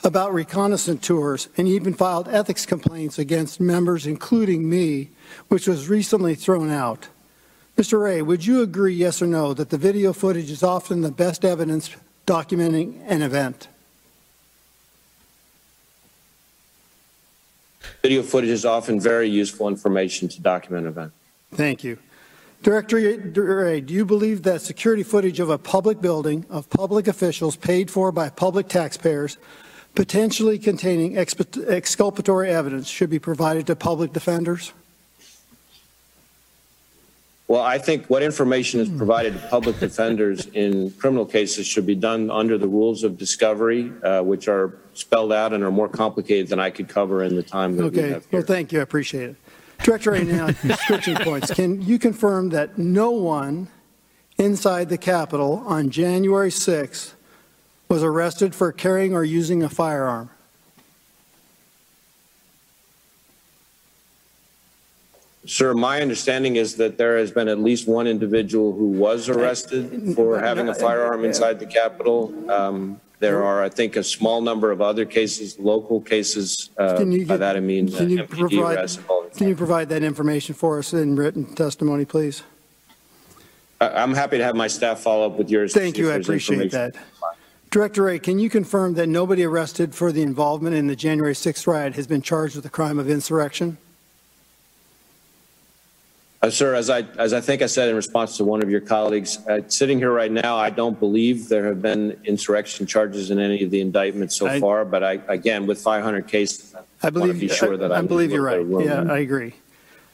about 0.05 0.33
reconnaissance 0.33 1.05
tours 1.05 1.49
and 1.57 1.66
even 1.66 1.95
filed 1.95 2.29
ethics 2.29 2.64
complaints 2.64 3.19
against 3.19 3.59
members, 3.61 4.07
including 4.07 4.71
me, 4.71 5.11
which 5.49 5.66
was 5.66 5.89
recently 5.89 6.35
thrown 6.35 6.70
out. 6.70 7.09
Mr. 7.76 8.03
Wray, 8.03 8.22
would 8.22 8.45
you 8.45 8.62
agree, 8.62 8.95
yes 8.95 9.22
or 9.22 9.26
no, 9.26 9.55
that 9.55 9.70
the 9.70 9.79
video 9.79 10.12
footage 10.12 10.51
is 10.51 10.62
often 10.62 11.01
the 11.03 11.12
best 11.12 11.45
evidence 11.45 11.91
documenting 12.26 13.01
an 13.07 13.22
event? 13.22 13.68
Video 18.03 18.22
footage 18.22 18.51
is 18.51 18.64
often 18.64 19.01
very 19.01 19.29
useful 19.29 19.68
information 19.68 20.29
to 20.29 20.41
document 20.41 20.87
an 20.87 20.93
event. 20.93 21.12
Thank 21.53 21.85
you. 21.85 21.99
Director 22.62 22.97
Wray, 22.97 23.81
do 23.81 23.95
you 23.95 24.05
believe 24.05 24.43
that 24.43 24.62
security 24.62 25.05
footage 25.05 25.39
of 25.39 25.49
a 25.49 25.59
public 25.59 26.01
building, 26.01 26.45
of 26.51 26.68
public 26.70 27.07
officials 27.07 27.55
paid 27.55 27.91
for 27.91 28.11
by 28.11 28.29
public 28.29 28.68
taxpayers, 28.68 29.39
potentially 29.95 30.59
containing 30.59 31.16
exculpatory 31.16 32.51
evidence 32.51 32.89
should 32.89 33.11
be 33.11 33.20
provided 33.20 33.68
to 33.68 33.76
public 33.76 34.12
defenders? 34.12 34.72
Well, 37.49 37.62
I 37.62 37.78
think 37.78 38.07
what 38.09 38.22
information 38.22 38.78
is 38.80 38.90
provided 38.90 39.32
to 39.32 39.38
public 39.49 39.80
defenders 39.80 40.46
in 40.53 40.90
criminal 40.92 41.24
cases 41.24 41.66
should 41.66 41.86
be 41.86 41.94
done 41.94 42.30
under 42.30 42.59
the 42.59 42.68
rules 42.68 43.05
of 43.05 43.16
discovery, 43.16 43.90
uh, 44.03 44.20
which 44.22 44.49
are 44.49 44.76
spelled 44.92 45.32
out 45.32 45.55
and 45.55 45.64
are 45.64 45.70
more 45.70 45.88
complicated 45.88 46.49
than 46.49 46.61
I 46.61 46.68
could 46.68 46.88
cover 46.88 47.22
in 47.24 47.36
the 47.36 47.42
time 47.42 47.76
that 47.78 47.82
we 47.84 47.88
Okay, 47.88 48.09
have 48.11 48.26
here. 48.26 48.40
well, 48.40 48.42
thank 48.42 48.70
you, 48.70 48.80
I 48.80 48.82
appreciate 48.82 49.30
it. 49.30 49.36
Director, 49.82 50.22
now, 50.24 50.51
switching 50.86 51.16
points, 51.16 51.55
can 51.55 51.80
you 51.80 51.99
confirm 51.99 52.51
that 52.51 52.76
no 52.76 53.11
one 53.12 53.68
inside 54.36 54.90
the 54.90 54.99
Capitol 54.99 55.62
on 55.66 55.88
January 55.88 56.51
6th 56.51 57.14
was 57.88 58.03
arrested 58.03 58.55
for 58.55 58.72
carrying 58.72 59.14
or 59.14 59.24
using 59.24 59.62
a 59.62 59.70
firearm? 59.70 60.28
Sir, 65.49 65.72
my 65.72 66.03
understanding 66.03 66.57
is 66.57 66.76
that 66.76 66.99
there 66.99 67.16
has 67.16 67.30
been 67.30 67.49
at 67.49 67.59
least 67.59 67.88
one 67.88 68.07
individual 68.07 68.74
who 68.74 68.88
was 68.88 69.30
arrested 69.30 70.14
for 70.14 70.38
having 70.38 70.68
a 70.68 70.74
firearm 70.74 71.24
inside 71.24 71.59
the 71.59 71.64
Capitol. 71.64 72.34
Um, 72.51 73.01
There 73.20 73.42
are, 73.42 73.64
I 73.64 73.70
think, 73.70 73.96
a 73.96 74.05
small 74.05 74.42
number 74.42 74.70
of 74.70 74.80
other 74.80 75.07
cases, 75.07 75.59
local 75.59 76.03
cases. 76.03 76.68
uh, 76.76 76.99
Can 76.99 77.11
you 77.11 77.24
By 77.26 77.38
that 77.38 77.57
I 77.57 77.61
mean 77.61 77.92
uh, 77.92 77.96
Can 77.96 78.11
you 78.11 78.24
provide, 78.24 78.90
can 79.36 79.49
you 79.49 79.57
provide 79.57 79.88
that 79.88 80.03
information 80.03 80.55
for 80.55 80.78
us 80.78 80.92
in 80.92 81.16
written 81.16 81.46
testimony, 81.55 82.05
please? 82.05 82.42
I'm 83.80 84.12
happy 84.14 84.36
to 84.36 84.44
have 84.44 84.55
my 84.55 84.68
staff 84.68 85.01
follow 85.01 85.26
up 85.26 85.38
with 85.38 85.49
yours. 85.51 85.72
Thank 85.72 85.96
you, 85.96 86.11
I 86.11 86.16
appreciate 86.16 86.70
that. 86.72 86.94
Director 87.70 88.03
Wray, 88.03 88.18
can 88.18 88.38
you 88.38 88.51
confirm 88.51 88.94
that 88.94 89.09
nobody 89.09 89.44
arrested 89.44 89.94
for 89.94 90.12
the 90.12 90.22
involvement 90.22 90.76
in 90.76 90.88
the 90.88 90.96
January 90.96 91.34
6th 91.34 91.66
riot 91.66 91.94
has 91.96 92.07
been 92.07 92.22
charged 92.22 92.55
with 92.55 92.64
the 92.64 92.70
crime 92.70 92.99
of 92.99 93.09
insurrection? 93.09 93.78
Uh, 96.41 96.49
Sir, 96.51 96.74
as 96.76 96.89
I, 96.89 97.01
as 97.18 97.32
I 97.32 97.41
think 97.41 97.62
I 97.62 97.66
said 97.66 97.89
in 97.89 97.97
response 97.97 98.36
to 98.36 98.45
one 98.45 98.62
of 98.62 98.70
your 98.70 98.80
colleagues, 98.80 99.39
uh, 99.49 99.61
sitting 99.66 99.99
here 99.99 100.12
right 100.12 100.30
now, 100.30 100.57
I 100.57 100.70
don't 100.70 100.99
believe 100.99 101.49
there 101.49 101.66
have 101.66 101.82
been 101.82 102.16
insurrection 102.24 102.86
charges 102.86 103.30
in 103.32 103.41
any 103.41 103.64
of 103.64 103.72
the 103.72 103.80
indictments 103.80 104.36
so 104.36 104.47
I- 104.47 104.61
far, 104.61 104.84
but 104.84 105.03
I, 105.03 105.14
again, 105.26 105.66
with 105.66 105.80
500 105.80 106.28
cases, 106.28 106.74
I 106.76 106.78
I 106.78 106.80
want 106.80 107.14
to 107.14 107.20
believe, 107.20 107.41
be 107.41 107.49
sure 107.49 107.76
that 107.76 107.91
I. 107.93 107.99
I 107.99 108.03
believe 108.03 108.30
you're 108.30 108.43
right. 108.43 108.59
little 108.61 108.78
bit 108.78 108.89
of 108.91 108.99
room. 108.99 109.09
Yeah, 109.09 109.12
I 109.14 109.18
agree. 109.18 109.55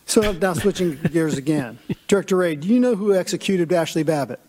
So 0.06 0.32
now 0.32 0.54
switching 0.54 0.98
gears 1.12 1.36
again. 1.36 1.78
Director 2.08 2.36
Wray, 2.36 2.56
do 2.56 2.68
you 2.68 2.80
know 2.80 2.94
who 2.94 3.14
executed 3.14 3.70
Ashley 3.72 4.02
Babbitt? 4.02 4.40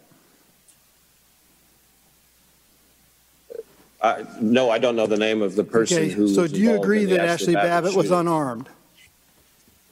Uh, 4.01 4.23
No, 4.39 4.69
I 4.69 4.77
don't 4.79 4.95
know 4.95 5.07
the 5.07 5.17
name 5.17 5.41
of 5.41 5.55
the 5.55 5.63
person 5.63 5.97
Okay, 6.03 6.09
who. 6.09 6.27
so 6.27 6.47
do 6.47 6.57
you 6.59 6.75
agree 6.75 7.05
that 7.05 7.19
Ashley 7.19 7.53
Babbitt 7.55 7.95
was 7.95 8.11
unarmed? 8.11 8.69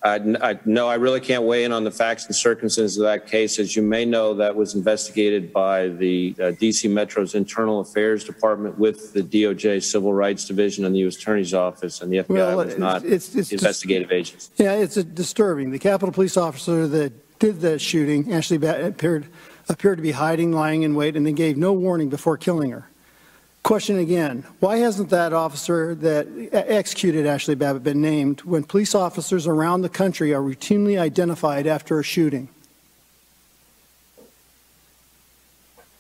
N- 0.06 0.38
I- 0.42 0.60
No, 0.66 0.88
I 0.88 0.96
really 0.96 1.20
can't 1.22 1.44
weigh 1.44 1.64
in 1.64 1.72
on 1.72 1.84
the 1.84 1.92
facts 1.92 2.26
and 2.26 2.36
circumstances 2.36 2.98
of 2.98 3.04
that 3.04 3.26
case. 3.28 3.58
As 3.60 3.76
you 3.76 3.82
may 3.82 4.04
know, 4.06 4.34
that 4.34 4.56
was 4.56 4.76
investigated 4.76 5.54
by 5.54 5.88
the 5.90 6.36
uh, 6.40 6.44
DC 6.60 6.90
Metro's 6.92 7.36
Internal 7.36 7.80
Affairs 7.80 8.24
Department 8.24 8.78
with 8.78 9.14
the 9.14 9.22
DOJ 9.24 9.82
Civil 9.84 10.14
Rights 10.14 10.46
Division 10.46 10.84
and 10.86 10.94
the 10.94 11.00
U.S. 11.00 11.16
Attorney's 11.16 11.54
Office, 11.54 12.02
and 12.02 12.12
the 12.12 12.18
FBI 12.18 12.30
Well, 12.30 12.58
was 12.58 12.78
not 12.78 13.06
it's- 13.06 13.34
it's 13.36 13.52
investigative 13.52 14.12
agency. 14.12 14.50
Yeah, 14.58 14.74
it's 14.74 14.96
disturbing. 14.96 15.72
The 15.72 15.80
Capitol 15.80 16.12
Police 16.12 16.36
officer 16.38 16.88
that 16.88 17.14
did 17.40 17.62
the 17.62 17.80
shooting, 17.80 18.32
Ashley 18.34 18.58
Babbitt, 18.58 18.86
appeared, 18.86 19.26
appeared 19.70 19.98
to 20.00 20.02
be 20.04 20.12
hiding, 20.12 20.52
lying 20.52 20.84
in 20.84 20.96
wait, 20.96 21.16
and 21.16 21.26
then 21.26 21.34
gave 21.36 21.58
no 21.58 21.72
warning 21.74 22.10
before 22.10 22.38
killing 22.38 22.72
her. 22.72 22.88
Question 23.64 23.98
again, 23.98 24.44
why 24.60 24.78
hasn't 24.78 25.10
that 25.12 25.32
officer 25.32 25.96
that 25.96 26.28
executed 26.52 27.26
Ashley 27.26 27.56
Babbitt 27.56 27.82
been 27.82 28.02
named 28.02 28.42
when 28.42 28.66
police 28.66 28.94
officers 28.94 29.48
around 29.48 29.84
the 29.84 29.90
country 29.90 30.34
are 30.34 30.42
routinely 30.42 31.00
identified 31.00 31.66
after 31.66 31.98
a 31.98 32.04
shooting? 32.04 32.50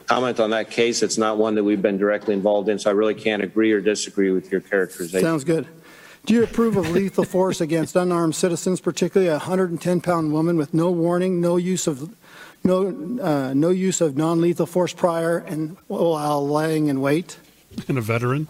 Comment 0.07 0.37
on 0.41 0.49
that 0.49 0.69
case, 0.69 1.01
it's 1.01 1.17
not 1.17 1.37
one 1.37 1.55
that 1.55 1.63
we've 1.63 1.81
been 1.81 1.97
directly 1.97 2.33
involved 2.33 2.67
in, 2.67 2.77
so 2.77 2.89
I 2.89 2.93
really 2.93 3.15
can't 3.15 3.41
agree 3.41 3.71
or 3.71 3.79
disagree 3.79 4.31
with 4.31 4.51
your 4.51 4.59
characterization. 4.59 5.25
Sounds 5.25 5.45
good. 5.45 5.65
Do 6.25 6.33
you 6.33 6.43
approve 6.43 6.75
of 6.75 6.91
lethal 6.91 7.23
force 7.23 7.61
against 7.61 7.95
unarmed 7.95 8.35
citizens, 8.35 8.81
particularly 8.81 9.31
a 9.33 9.39
110-pound 9.39 10.33
woman 10.33 10.57
with 10.57 10.73
no 10.73 10.91
warning, 10.91 11.39
no 11.39 11.55
use 11.55 11.87
of 11.87 12.13
no 12.65 12.87
uh, 13.21 13.53
no 13.53 13.69
use 13.69 14.01
of 14.01 14.17
non-lethal 14.17 14.65
force 14.65 14.93
prior, 14.93 15.37
and 15.37 15.77
while 15.87 16.45
laying 16.45 16.87
in 16.87 16.99
wait? 16.99 17.37
And 17.87 17.97
a 17.97 18.01
veteran. 18.01 18.47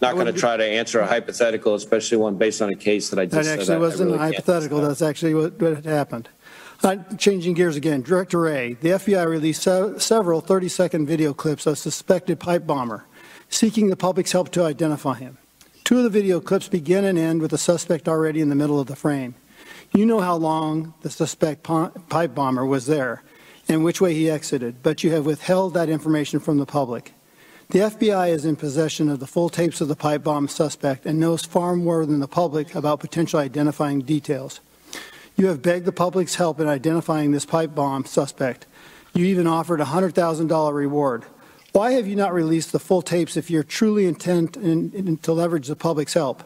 Not 0.00 0.14
going 0.14 0.26
to 0.26 0.32
try 0.32 0.56
to 0.56 0.64
answer 0.64 0.98
a 0.98 1.06
hypothetical, 1.06 1.74
especially 1.74 2.18
one 2.18 2.36
based 2.36 2.60
on 2.60 2.70
a 2.70 2.74
case 2.74 3.10
that 3.10 3.20
I 3.20 3.26
That 3.26 3.44
just 3.44 3.48
said. 3.48 3.58
I- 3.58 3.60
actually 3.60 3.74
I 3.74 3.78
wasn't 3.78 4.06
really 4.10 4.18
can't 4.18 4.34
hypothetical. 4.34 4.80
That's 4.80 5.02
actually 5.02 5.34
what, 5.34 5.60
what 5.60 5.76
had 5.76 5.84
happened. 5.84 6.28
Uh, 6.82 6.96
changing 7.16 7.54
gears 7.54 7.76
again, 7.76 8.02
Director 8.02 8.40
Wray, 8.40 8.72
the 8.80 8.88
FBI 8.88 9.24
released 9.24 9.62
se- 9.62 9.98
several 9.98 10.42
30-second 10.42 11.06
video 11.06 11.32
clips 11.32 11.64
of 11.64 11.78
suspected 11.78 12.40
pipe 12.40 12.66
bomber, 12.66 13.04
seeking 13.48 13.88
the 13.88 13.96
public's 13.96 14.32
help 14.32 14.50
to 14.50 14.64
identify 14.64 15.14
him. 15.14 15.38
Two 15.84 15.98
of 15.98 16.02
the 16.02 16.10
video 16.10 16.40
clips 16.40 16.66
begin 16.66 17.04
and 17.04 17.16
end 17.16 17.40
with 17.40 17.52
the 17.52 17.58
suspect 17.58 18.08
already 18.08 18.40
in 18.40 18.48
the 18.48 18.56
middle 18.56 18.80
of 18.80 18.88
the 18.88 18.96
frame. 18.96 19.36
You 19.94 20.06
know 20.06 20.18
how 20.18 20.34
long 20.34 20.94
the 21.02 21.10
suspect 21.10 21.62
pi- 21.62 21.90
pipe 22.08 22.34
bomber 22.34 22.66
was 22.66 22.86
there 22.86 23.22
and 23.68 23.84
which 23.84 24.00
way 24.00 24.14
he 24.14 24.28
exited, 24.28 24.82
but 24.82 25.04
you 25.04 25.12
have 25.12 25.24
withheld 25.24 25.74
that 25.74 25.88
information 25.88 26.40
from 26.40 26.58
the 26.58 26.66
public. 26.66 27.12
The 27.70 27.78
FBI 27.78 28.30
is 28.30 28.44
in 28.44 28.56
possession 28.56 29.08
of 29.08 29.20
the 29.20 29.26
full 29.26 29.48
tapes 29.48 29.80
of 29.80 29.88
the 29.88 29.96
pipe 29.96 30.22
bomb 30.22 30.48
suspect 30.48 31.06
and 31.06 31.18
knows 31.18 31.44
far 31.44 31.74
more 31.74 32.04
than 32.04 32.20
the 32.20 32.28
public 32.28 32.74
about 32.74 33.00
potential 33.00 33.40
identifying 33.40 34.02
details. 34.02 34.60
You 35.36 35.46
have 35.46 35.62
begged 35.62 35.86
the 35.86 35.92
public's 35.92 36.34
help 36.34 36.60
in 36.60 36.68
identifying 36.68 37.32
this 37.32 37.46
pipe 37.46 37.74
bomb 37.74 38.04
suspect. 38.04 38.66
You 39.14 39.24
even 39.26 39.46
offered 39.46 39.80
a 39.80 39.86
$100,000 39.86 40.74
reward. 40.74 41.24
Why 41.72 41.92
have 41.92 42.06
you 42.06 42.16
not 42.16 42.34
released 42.34 42.72
the 42.72 42.78
full 42.78 43.00
tapes 43.00 43.36
if 43.36 43.50
you're 43.50 43.62
truly 43.62 44.04
intent 44.04 44.56
in, 44.58 44.92
in, 44.92 45.16
to 45.18 45.32
leverage 45.32 45.68
the 45.68 45.76
public's 45.76 46.14
help? 46.14 46.42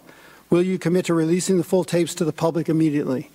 Will 0.51 0.63
you 0.63 0.79
commit 0.79 1.07
to 1.07 1.15
releasing 1.15 1.59
the 1.59 1.65
full 1.65 1.83
tapes 1.83 2.15
to 2.17 2.25
the 2.25 2.33
public 2.33 2.69
immediately? 2.69 3.31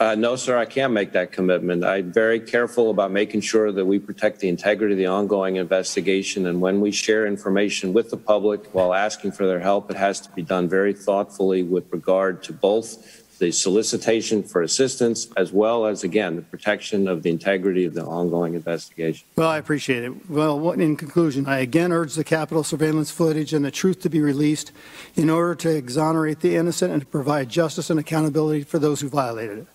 Uh, 0.00 0.14
no, 0.14 0.34
sir, 0.34 0.56
I 0.56 0.64
can't 0.64 0.94
make 0.94 1.12
that 1.12 1.30
commitment. 1.30 1.84
I'm 1.84 2.10
very 2.10 2.40
careful 2.40 2.88
about 2.88 3.10
making 3.10 3.42
sure 3.42 3.70
that 3.70 3.84
we 3.84 3.98
protect 3.98 4.40
the 4.40 4.48
integrity 4.48 4.94
of 4.94 4.98
the 4.98 5.04
ongoing 5.04 5.56
investigation. 5.56 6.46
And 6.46 6.58
when 6.58 6.80
we 6.80 6.90
share 6.90 7.26
information 7.26 7.92
with 7.92 8.08
the 8.08 8.16
public 8.16 8.74
while 8.74 8.94
asking 8.94 9.32
for 9.32 9.46
their 9.46 9.60
help, 9.60 9.90
it 9.90 9.98
has 9.98 10.18
to 10.22 10.30
be 10.30 10.40
done 10.40 10.70
very 10.70 10.94
thoughtfully 10.94 11.62
with 11.62 11.92
regard 11.92 12.42
to 12.44 12.54
both 12.54 13.38
the 13.40 13.52
solicitation 13.52 14.42
for 14.42 14.62
assistance 14.62 15.28
as 15.36 15.52
well 15.52 15.84
as, 15.84 16.02
again, 16.02 16.36
the 16.36 16.42
protection 16.42 17.06
of 17.06 17.22
the 17.22 17.28
integrity 17.28 17.84
of 17.84 17.92
the 17.92 18.04
ongoing 18.04 18.54
investigation. 18.54 19.26
Well, 19.36 19.50
I 19.50 19.58
appreciate 19.58 20.04
it. 20.04 20.30
Well, 20.30 20.70
in 20.72 20.96
conclusion, 20.96 21.46
I 21.46 21.58
again 21.58 21.92
urge 21.92 22.14
the 22.14 22.24
Capitol 22.24 22.64
surveillance 22.64 23.10
footage 23.10 23.52
and 23.52 23.66
the 23.66 23.70
truth 23.70 24.00
to 24.00 24.08
be 24.08 24.22
released 24.22 24.72
in 25.14 25.28
order 25.28 25.54
to 25.56 25.76
exonerate 25.76 26.40
the 26.40 26.56
innocent 26.56 26.90
and 26.90 27.02
to 27.02 27.06
provide 27.06 27.50
justice 27.50 27.90
and 27.90 28.00
accountability 28.00 28.62
for 28.62 28.78
those 28.78 29.02
who 29.02 29.10
violated 29.10 29.58
it. 29.58 29.66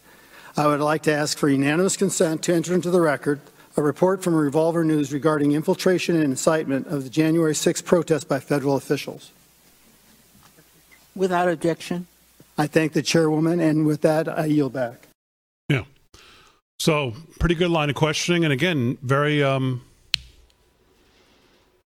I 0.57 0.67
would 0.67 0.79
like 0.79 1.03
to 1.03 1.13
ask 1.13 1.37
for 1.37 1.49
unanimous 1.49 1.97
consent 1.97 2.43
to 2.43 2.53
enter 2.53 2.73
into 2.73 2.89
the 2.89 3.01
record 3.01 3.41
a 3.75 3.81
report 3.81 4.23
from 4.23 4.35
Revolver 4.35 4.85
News 4.85 5.11
regarding 5.11 5.51
infiltration 5.51 6.15
and 6.15 6.23
incitement 6.23 6.87
of 6.87 7.03
the 7.03 7.09
January 7.09 7.53
6th 7.53 7.83
protest 7.83 8.29
by 8.29 8.39
federal 8.39 8.77
officials. 8.77 9.31
Without 11.13 11.49
objection. 11.49 12.07
I 12.57 12.67
thank 12.67 12.93
the 12.93 13.01
chairwoman, 13.01 13.59
and 13.59 13.85
with 13.85 14.01
that, 14.01 14.29
I 14.29 14.45
yield 14.45 14.71
back. 14.71 15.09
Yeah. 15.67 15.83
So 16.79 17.13
pretty 17.37 17.55
good 17.55 17.69
line 17.69 17.89
of 17.89 17.95
questioning, 17.95 18.45
and 18.45 18.53
again, 18.53 18.97
very. 19.01 19.43
Um, 19.43 19.81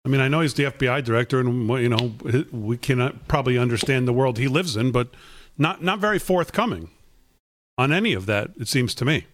I 0.06 0.10
mean, 0.10 0.22
I 0.22 0.28
know 0.28 0.42
he's 0.42 0.54
the 0.54 0.66
FBI 0.66 1.04
director, 1.04 1.40
and 1.40 1.68
you 1.68 1.90
know 1.90 2.14
we 2.52 2.78
cannot 2.78 3.28
probably 3.28 3.58
understand 3.58 4.08
the 4.08 4.14
world 4.14 4.38
he 4.38 4.48
lives 4.48 4.76
in, 4.76 4.92
but 4.92 5.10
not 5.58 5.84
not 5.84 5.98
very 5.98 6.20
forthcoming 6.20 6.90
on 7.82 7.92
any 7.92 8.14
of 8.14 8.26
that. 8.28 8.52
It 8.60 8.68
seems 8.68 8.94
to 8.96 9.06
me. 9.06 9.26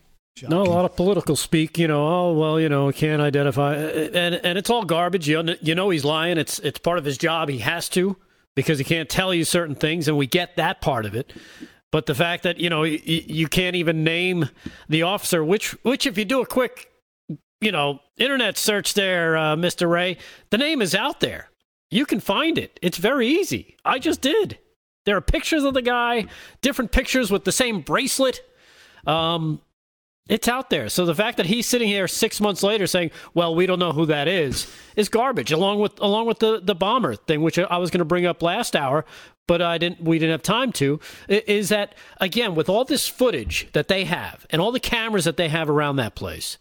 No, 0.47 0.61
a 0.61 0.63
lot 0.63 0.85
of 0.85 0.95
political 0.95 1.35
speak. 1.35 1.79
You 1.79 1.87
know, 1.87 2.07
oh 2.07 2.33
well, 2.33 2.59
you 2.59 2.69
know, 2.69 2.91
can't 2.91 3.21
identify, 3.21 3.75
and 3.75 4.35
and 4.35 4.57
it's 4.57 4.69
all 4.69 4.83
garbage. 4.85 5.27
You 5.27 5.55
you 5.61 5.75
know 5.75 5.89
he's 5.89 6.05
lying. 6.05 6.37
It's 6.37 6.59
it's 6.59 6.79
part 6.79 6.99
of 6.99 7.05
his 7.05 7.17
job. 7.17 7.49
He 7.49 7.59
has 7.59 7.89
to 7.89 8.15
because 8.55 8.77
he 8.77 8.85
can't 8.85 9.09
tell 9.09 9.33
you 9.33 9.43
certain 9.43 9.75
things, 9.75 10.07
and 10.07 10.15
we 10.15 10.27
get 10.27 10.55
that 10.57 10.79
part 10.79 11.05
of 11.05 11.15
it. 11.15 11.33
But 11.91 12.05
the 12.05 12.13
fact 12.13 12.43
that 12.43 12.59
you 12.59 12.69
know 12.69 12.83
you, 12.83 12.99
you 13.03 13.47
can't 13.47 13.75
even 13.75 14.03
name 14.03 14.49
the 14.87 15.03
officer, 15.03 15.43
which 15.43 15.71
which 15.83 16.05
if 16.05 16.17
you 16.17 16.25
do 16.25 16.41
a 16.41 16.45
quick, 16.45 16.91
you 17.59 17.71
know, 17.71 17.99
internet 18.17 18.57
search 18.57 18.93
there, 18.93 19.35
uh, 19.35 19.55
Mister 19.55 19.87
Wray, 19.87 20.17
the 20.51 20.59
name 20.59 20.83
is 20.83 20.93
out 20.93 21.19
there. 21.19 21.49
You 21.89 22.05
can 22.05 22.19
find 22.19 22.59
it. 22.59 22.79
It's 22.83 22.97
very 22.97 23.27
easy. 23.27 23.75
I 23.83 23.97
just 23.97 24.21
did. 24.21 24.59
There 25.07 25.15
are 25.15 25.21
pictures 25.21 25.63
of 25.63 25.73
the 25.73 25.81
guy, 25.81 26.25
different 26.61 26.91
pictures 26.91 27.31
with 27.31 27.45
the 27.45 27.51
same 27.53 27.79
bracelet. 27.79 28.41
Um, 29.07 29.61
It's 30.29 30.49
out 30.49 30.69
there. 30.69 30.89
So 30.89 31.05
the 31.05 31.15
fact 31.15 31.37
that 31.37 31.45
he's 31.45 31.65
sitting 31.65 31.87
here 31.87 32.05
six 32.05 32.41
months 32.41 32.61
later 32.61 32.85
saying, 32.85 33.11
"Well, 33.33 33.55
we 33.55 33.65
don't 33.65 33.79
know 33.79 33.93
who 33.93 34.05
that 34.07 34.27
is," 34.27 34.67
is 34.97 35.07
garbage. 35.07 35.53
Along 35.53 35.79
with 35.79 35.97
along 36.01 36.25
with 36.27 36.39
the 36.39 36.59
the 36.61 36.75
bomber 36.75 37.15
thing, 37.15 37.41
which 37.41 37.57
I 37.57 37.77
was 37.77 37.89
going 37.89 37.99
to 37.99 38.05
bring 38.13 38.25
up 38.25 38.43
last 38.43 38.75
hour, 38.75 39.05
but 39.47 39.61
I 39.61 39.77
didn't. 39.77 40.01
We 40.01 40.19
didn't 40.19 40.31
have 40.33 40.43
time 40.43 40.73
to. 40.73 40.99
Is 41.29 41.69
that 41.69 41.95
again 42.19 42.53
with 42.55 42.67
all 42.67 42.83
this 42.83 43.07
footage 43.07 43.69
that 43.71 43.87
they 43.87 44.03
have 44.03 44.45
and 44.49 44.61
all 44.61 44.73
the 44.73 44.81
cameras 44.81 45.23
that 45.23 45.37
they 45.37 45.47
have 45.47 45.69
around 45.69 45.95
that 45.95 46.15
place? 46.15 46.57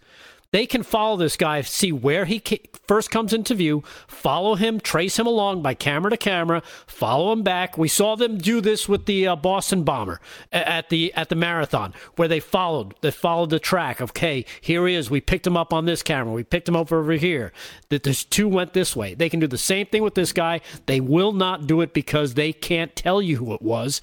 They 0.57 0.65
can 0.65 0.85
follow 0.85 1.19
this 1.19 1.37
guy, 1.37 1.61
see 1.61 1.93
where 1.93 2.25
he 2.25 2.43
first 2.89 3.11
comes 3.11 3.35
into 3.35 3.55
view, 3.55 3.85
follow 4.09 4.55
him, 4.55 4.81
trace 4.81 5.19
him 5.19 5.27
along 5.27 5.61
by 5.61 5.75
camera 5.75 6.11
to 6.11 6.17
camera, 6.17 6.63
follow 6.87 7.31
him 7.31 7.43
back. 7.43 7.77
We 7.77 7.89
saw 7.89 8.17
them 8.17 8.39
do 8.39 8.63
this 8.63 8.89
with 8.89 9.05
the 9.05 9.29
uh, 9.29 9.37
Boston 9.37 9.83
bomber 9.83 10.19
at 10.51 10.89
the 10.89 11.13
at 11.13 11.29
the 11.29 11.35
marathon, 11.35 11.93
where 12.15 12.27
they 12.27 12.41
followed 12.41 12.95
they 13.03 13.11
followed 13.11 13.51
the 13.51 13.59
track 13.59 14.01
okay, 14.01 14.47
here 14.63 14.87
he 14.87 14.95
is. 14.95 15.11
We 15.11 15.21
picked 15.21 15.47
him 15.47 15.59
up 15.59 15.75
on 15.75 15.85
this 15.85 16.03
camera. 16.03 16.33
We 16.33 16.43
picked 16.43 16.71
him 16.71 16.77
up 16.77 16.91
over 16.91 17.13
here. 17.13 17.53
That 17.91 18.05
there's 18.05 18.25
two 18.25 18.49
went 18.49 18.73
this 18.73 18.97
way. 18.97 19.13
They 19.13 19.29
can 19.29 19.41
do 19.41 19.47
the 19.47 19.59
same 19.59 19.89
thing 19.89 20.03
with 20.03 20.15
this 20.15 20.33
guy. 20.33 20.63
They 20.87 21.01
will 21.01 21.33
not 21.33 21.67
do 21.67 21.83
it 21.83 21.93
because 21.93 22.33
they 22.33 22.55
can't 22.55 22.97
tell 22.97 23.21
you 23.21 23.37
who 23.37 23.53
it 23.53 23.61
was. 23.61 24.01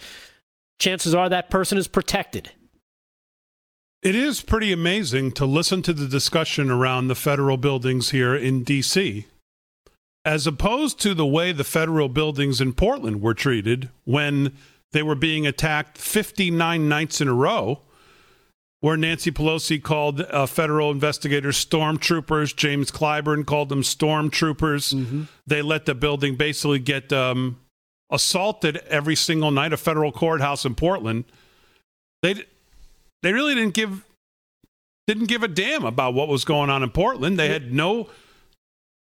Chances 0.77 1.15
are 1.15 1.29
that 1.29 1.49
person 1.49 1.79
is 1.79 1.87
protected. 1.87 2.51
It 4.03 4.15
is 4.15 4.41
pretty 4.41 4.73
amazing 4.73 5.31
to 5.33 5.45
listen 5.45 5.81
to 5.83 5.93
the 5.93 6.09
discussion 6.09 6.69
around 6.69 7.07
the 7.07 7.15
federal 7.15 7.55
buildings 7.55 8.09
here 8.09 8.35
in 8.35 8.63
D.C., 8.63 9.27
as 10.25 10.45
opposed 10.45 10.99
to 10.99 11.13
the 11.13 11.25
way 11.25 11.53
the 11.53 11.63
federal 11.63 12.09
buildings 12.09 12.59
in 12.59 12.73
Portland 12.73 13.21
were 13.21 13.33
treated 13.33 13.89
when 14.03 14.57
they 14.91 15.03
were 15.03 15.15
being 15.15 15.47
attacked 15.47 15.97
59 15.97 16.89
nights 16.89 17.21
in 17.21 17.29
a 17.29 17.33
row, 17.33 17.79
where 18.81 18.97
Nancy 18.97 19.31
Pelosi 19.31 19.81
called 19.81 20.19
uh, 20.19 20.47
federal 20.47 20.91
investigators 20.91 21.63
stormtroopers. 21.65 22.53
James 22.53 22.91
Clyburn 22.91 23.45
called 23.45 23.69
them 23.69 23.83
stormtroopers. 23.83 24.93
Mm-hmm. 24.93 25.23
They 25.47 25.61
let 25.61 25.85
the 25.85 25.95
building 25.95 26.35
basically 26.35 26.79
get 26.79 27.13
um, 27.13 27.57
assaulted 28.09 28.77
every 28.89 29.15
single 29.15 29.51
night, 29.51 29.71
a 29.71 29.77
federal 29.77 30.11
courthouse 30.11 30.65
in 30.65 30.75
Portland. 30.75 31.23
They 32.21 32.43
they 33.23 33.33
really 33.33 33.55
didn't 33.55 33.73
give 33.73 34.05
didn't 35.07 35.25
give 35.25 35.43
a 35.43 35.47
damn 35.47 35.83
about 35.83 36.13
what 36.13 36.27
was 36.27 36.45
going 36.45 36.69
on 36.69 36.83
in 36.83 36.89
Portland. 36.91 37.39
They 37.39 37.49
had 37.49 37.73
no 37.73 38.09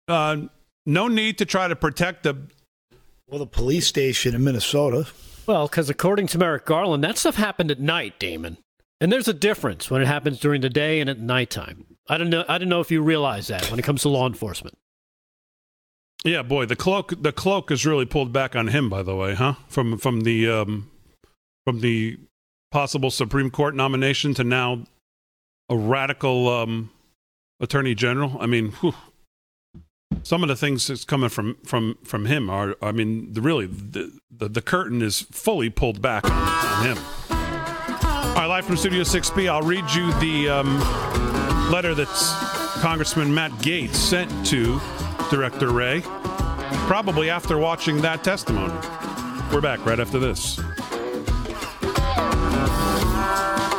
uh, 0.08 0.38
no 0.86 1.08
need 1.08 1.38
to 1.38 1.46
try 1.46 1.68
to 1.68 1.76
protect 1.76 2.24
the 2.24 2.38
well 3.28 3.40
the 3.40 3.46
police 3.46 3.86
station 3.86 4.34
in 4.34 4.44
Minnesota. 4.44 5.08
Well, 5.46 5.68
because 5.68 5.90
according 5.90 6.28
to 6.28 6.40
Merrick 6.40 6.66
Garland, 6.66 7.04
that 7.04 7.18
stuff 7.18 7.36
happened 7.36 7.70
at 7.70 7.80
night, 7.80 8.20
Damon. 8.20 8.58
And 9.00 9.12
there's 9.12 9.28
a 9.28 9.34
difference 9.34 9.92
when 9.92 10.02
it 10.02 10.08
happens 10.08 10.40
during 10.40 10.62
the 10.62 10.70
day 10.70 11.00
and 11.00 11.10
at 11.10 11.20
nighttime. 11.20 11.86
I 12.08 12.18
don't 12.18 12.30
know. 12.30 12.46
I 12.48 12.58
don't 12.58 12.70
know 12.70 12.80
if 12.80 12.90
you 12.90 13.02
realize 13.02 13.48
that 13.48 13.70
when 13.70 13.80
it 13.80 13.84
comes 13.84 14.02
to 14.04 14.10
law 14.10 14.26
enforcement. 14.26 14.78
Yeah, 16.24 16.42
boy, 16.42 16.66
the 16.66 16.76
cloak 16.76 17.14
the 17.22 17.32
cloak 17.32 17.70
is 17.70 17.86
really 17.86 18.06
pulled 18.06 18.32
back 18.32 18.56
on 18.56 18.70
him. 18.70 18.90
By 18.90 19.04
the 19.04 19.16
way, 19.16 19.36
huh? 19.36 19.56
From 19.68 19.98
from 19.98 20.22
the 20.22 20.50
um, 20.50 20.90
from 21.66 21.82
the 21.82 22.18
possible 22.76 23.10
Supreme 23.10 23.50
Court 23.50 23.74
nomination 23.74 24.34
to 24.34 24.44
now 24.44 24.84
a 25.70 25.78
radical 25.78 26.50
um, 26.50 26.92
attorney 27.62 27.96
general. 27.96 28.36
I 28.38 28.48
mean, 28.48 28.72
whew, 28.72 28.94
some 30.24 30.44
of 30.44 30.50
the 30.50 30.58
things 30.58 30.88
that's 30.88 31.06
coming 31.06 31.30
from 31.30 31.56
from 31.64 31.98
from 32.04 32.26
him 32.26 32.50
are, 32.50 32.76
I 32.82 32.92
mean, 32.92 33.32
the, 33.32 33.40
really 33.40 33.66
the, 33.68 34.20
the, 34.30 34.50
the 34.50 34.62
curtain 34.62 35.02
is 35.02 35.22
fully 35.22 35.70
pulled 35.70 36.02
back 36.02 36.26
on, 36.26 36.86
him. 36.86 36.98
All 37.32 38.42
right, 38.42 38.46
live 38.46 38.66
from 38.66 38.76
Studio 38.76 39.04
6B, 39.04 39.50
I'll 39.50 39.62
read 39.62 39.90
you 39.92 40.12
the 40.20 40.50
um, 40.50 40.78
letter 41.72 41.96
that 41.96 42.10
Congressman 42.82 43.34
Matt 43.34 43.52
Gaetz 43.52 43.96
sent 43.96 44.30
to 44.48 44.82
Director 45.30 45.72
Wray, 45.72 46.02
probably 46.90 47.30
after 47.30 47.58
watching 47.58 48.02
that 48.02 48.26
testimony. 48.26 48.74
We're 49.54 49.62
back 49.62 49.86
right 49.86 50.02
after 50.02 50.20
this. 50.20 50.60
감사합니다. 53.36 53.75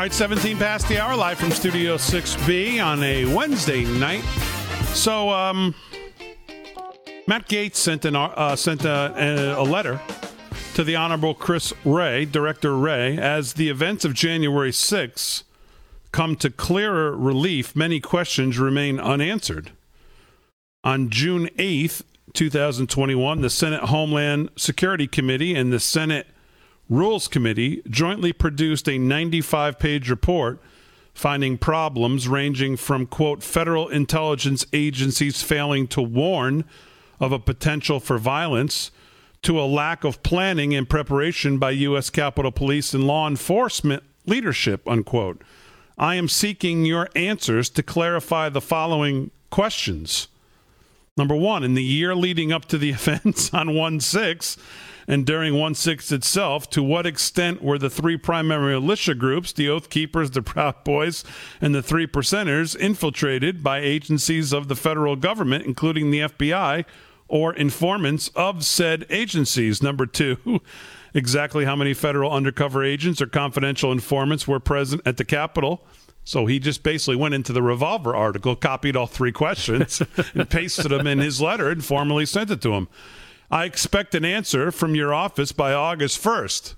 All 0.00 0.04
right, 0.04 0.14
17 0.14 0.56
past 0.56 0.88
the 0.88 0.98
hour, 0.98 1.14
live 1.14 1.38
from 1.38 1.50
Studio 1.50 1.98
6B 1.98 2.82
on 2.82 3.02
a 3.02 3.26
Wednesday 3.34 3.84
night. 3.84 4.22
So, 4.94 5.28
um, 5.28 5.74
Matt 7.26 7.50
Gaetz 7.50 7.76
sent 7.76 8.06
an 8.06 8.16
uh, 8.16 8.56
sent 8.56 8.86
a, 8.86 9.58
a, 9.58 9.62
letter 9.62 10.00
to 10.72 10.84
the 10.84 10.96
Honorable 10.96 11.34
Chris 11.34 11.74
Wray, 11.84 12.24
Director 12.24 12.78
Wray, 12.78 13.18
as 13.18 13.52
the 13.52 13.68
events 13.68 14.06
of 14.06 14.14
January 14.14 14.72
6 14.72 15.44
come 16.12 16.34
to 16.36 16.48
clearer 16.48 17.14
relief. 17.14 17.76
Many 17.76 18.00
questions 18.00 18.58
remain 18.58 18.98
unanswered. 18.98 19.70
On 20.82 21.10
June 21.10 21.50
8th, 21.58 22.00
2021, 22.32 23.42
the 23.42 23.50
Senate 23.50 23.82
Homeland 23.82 24.48
Security 24.56 25.06
Committee 25.06 25.54
and 25.54 25.70
the 25.70 25.78
Senate 25.78 26.26
Rules 26.90 27.28
Committee 27.28 27.82
jointly 27.88 28.32
produced 28.32 28.88
a 28.88 28.98
95 28.98 29.78
page 29.78 30.10
report 30.10 30.60
finding 31.14 31.56
problems 31.56 32.26
ranging 32.26 32.76
from, 32.76 33.06
quote, 33.06 33.42
federal 33.42 33.88
intelligence 33.88 34.66
agencies 34.72 35.40
failing 35.40 35.86
to 35.86 36.02
warn 36.02 36.64
of 37.20 37.30
a 37.30 37.38
potential 37.38 38.00
for 38.00 38.18
violence 38.18 38.90
to 39.42 39.60
a 39.60 39.62
lack 39.62 40.02
of 40.02 40.22
planning 40.24 40.74
and 40.74 40.88
preparation 40.88 41.58
by 41.58 41.70
U.S. 41.70 42.10
Capitol 42.10 42.50
Police 42.50 42.92
and 42.92 43.06
law 43.06 43.28
enforcement 43.28 44.02
leadership, 44.26 44.86
unquote. 44.88 45.42
I 45.96 46.16
am 46.16 46.28
seeking 46.28 46.84
your 46.86 47.08
answers 47.14 47.70
to 47.70 47.82
clarify 47.84 48.48
the 48.48 48.60
following 48.60 49.30
questions. 49.50 50.28
Number 51.16 51.36
one, 51.36 51.62
in 51.62 51.74
the 51.74 51.84
year 51.84 52.14
leading 52.14 52.52
up 52.52 52.64
to 52.66 52.78
the 52.78 52.90
events 52.90 53.54
on 53.54 53.74
1 53.74 54.00
6, 54.00 54.56
and 55.10 55.26
during 55.26 55.58
1 55.58 55.74
6 55.74 56.12
itself, 56.12 56.70
to 56.70 56.84
what 56.84 57.04
extent 57.04 57.60
were 57.60 57.78
the 57.78 57.90
three 57.90 58.16
primary 58.16 58.74
militia 58.74 59.12
groups, 59.12 59.52
the 59.52 59.68
Oath 59.68 59.90
Keepers, 59.90 60.30
the 60.30 60.40
Proud 60.40 60.84
Boys, 60.84 61.24
and 61.60 61.74
the 61.74 61.82
Three 61.82 62.06
Percenters, 62.06 62.76
infiltrated 62.76 63.60
by 63.60 63.80
agencies 63.80 64.52
of 64.52 64.68
the 64.68 64.76
federal 64.76 65.16
government, 65.16 65.66
including 65.66 66.12
the 66.12 66.20
FBI, 66.20 66.84
or 67.26 67.52
informants 67.52 68.28
of 68.36 68.64
said 68.64 69.04
agencies? 69.10 69.82
Number 69.82 70.06
two, 70.06 70.60
exactly 71.12 71.64
how 71.64 71.74
many 71.74 71.92
federal 71.92 72.30
undercover 72.30 72.84
agents 72.84 73.20
or 73.20 73.26
confidential 73.26 73.90
informants 73.90 74.46
were 74.46 74.60
present 74.60 75.02
at 75.04 75.16
the 75.16 75.24
Capitol? 75.24 75.84
So 76.22 76.46
he 76.46 76.60
just 76.60 76.84
basically 76.84 77.16
went 77.16 77.34
into 77.34 77.52
the 77.52 77.62
revolver 77.62 78.14
article, 78.14 78.54
copied 78.54 78.94
all 78.94 79.08
three 79.08 79.32
questions, 79.32 80.00
and 80.34 80.48
pasted 80.48 80.92
them 80.92 81.08
in 81.08 81.18
his 81.18 81.40
letter 81.40 81.68
and 81.68 81.84
formally 81.84 82.26
sent 82.26 82.52
it 82.52 82.60
to 82.62 82.74
him. 82.74 82.86
I 83.50 83.64
expect 83.64 84.14
an 84.14 84.24
answer 84.24 84.70
from 84.70 84.94
your 84.94 85.12
office 85.12 85.50
by 85.52 85.72
August 85.72 86.22
1st, 86.22 86.74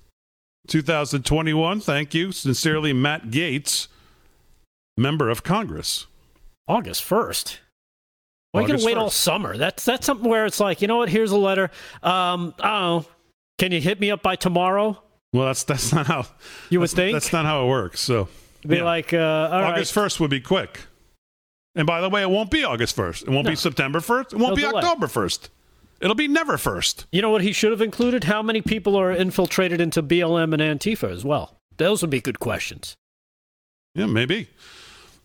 2021. 0.68 1.80
Thank 1.80 2.14
you. 2.14 2.32
Sincerely, 2.32 2.92
Matt 2.92 3.30
Gaetz, 3.30 3.88
member 4.96 5.28
of 5.28 5.42
Congress. 5.42 6.06
August 6.66 7.04
1st? 7.04 7.58
Why 8.52 8.64
can 8.64 8.76
wait 8.76 8.96
1st. 8.96 9.00
all 9.00 9.10
summer? 9.10 9.56
That's 9.56 9.84
that's 9.84 10.06
something 10.06 10.28
where 10.28 10.46
it's 10.46 10.60
like, 10.60 10.82
you 10.82 10.88
know 10.88 10.98
what? 10.98 11.08
Here's 11.08 11.30
a 11.30 11.38
letter. 11.38 11.70
Um, 12.02 12.54
I 12.60 12.70
don't 12.70 12.82
know. 12.82 13.06
Can 13.58 13.72
you 13.72 13.80
hit 13.80 14.00
me 14.00 14.10
up 14.10 14.22
by 14.22 14.36
tomorrow? 14.36 15.02
Well, 15.32 15.46
that's 15.46 15.64
that's 15.64 15.92
not 15.92 16.06
how 16.06 16.26
you 16.68 16.80
would 16.80 16.90
think. 16.90 17.14
That's 17.14 17.32
not 17.32 17.44
how 17.46 17.64
it 17.64 17.68
works. 17.68 18.00
So 18.00 18.28
be 18.66 18.76
yeah. 18.76 18.84
like, 18.84 19.12
uh, 19.12 19.48
August 19.52 19.96
right. 19.96 20.06
1st 20.06 20.20
would 20.20 20.30
be 20.30 20.40
quick. 20.40 20.80
And 21.74 21.86
by 21.86 22.00
the 22.00 22.10
way, 22.10 22.22
it 22.22 22.30
won't 22.30 22.50
be 22.50 22.64
August 22.64 22.96
1st. 22.96 23.22
It 23.22 23.28
won't 23.30 23.44
no. 23.46 23.52
be 23.52 23.56
September 23.56 24.00
1st. 24.00 24.34
It 24.34 24.38
won't 24.38 24.50
no 24.50 24.56
be 24.56 24.62
delay. 24.62 24.82
October 24.82 25.06
1st. 25.06 25.48
It'll 26.02 26.16
be 26.16 26.26
never 26.26 26.58
first. 26.58 27.06
You 27.12 27.22
know 27.22 27.30
what 27.30 27.42
he 27.42 27.52
should 27.52 27.70
have 27.70 27.80
included? 27.80 28.24
How 28.24 28.42
many 28.42 28.60
people 28.60 28.96
are 28.96 29.12
infiltrated 29.12 29.80
into 29.80 30.02
BLM 30.02 30.52
and 30.52 30.60
Antifa 30.60 31.08
as 31.08 31.24
well? 31.24 31.56
Those 31.76 32.02
would 32.02 32.10
be 32.10 32.20
good 32.20 32.40
questions. 32.40 32.96
Yeah, 33.94 34.06
maybe. 34.06 34.48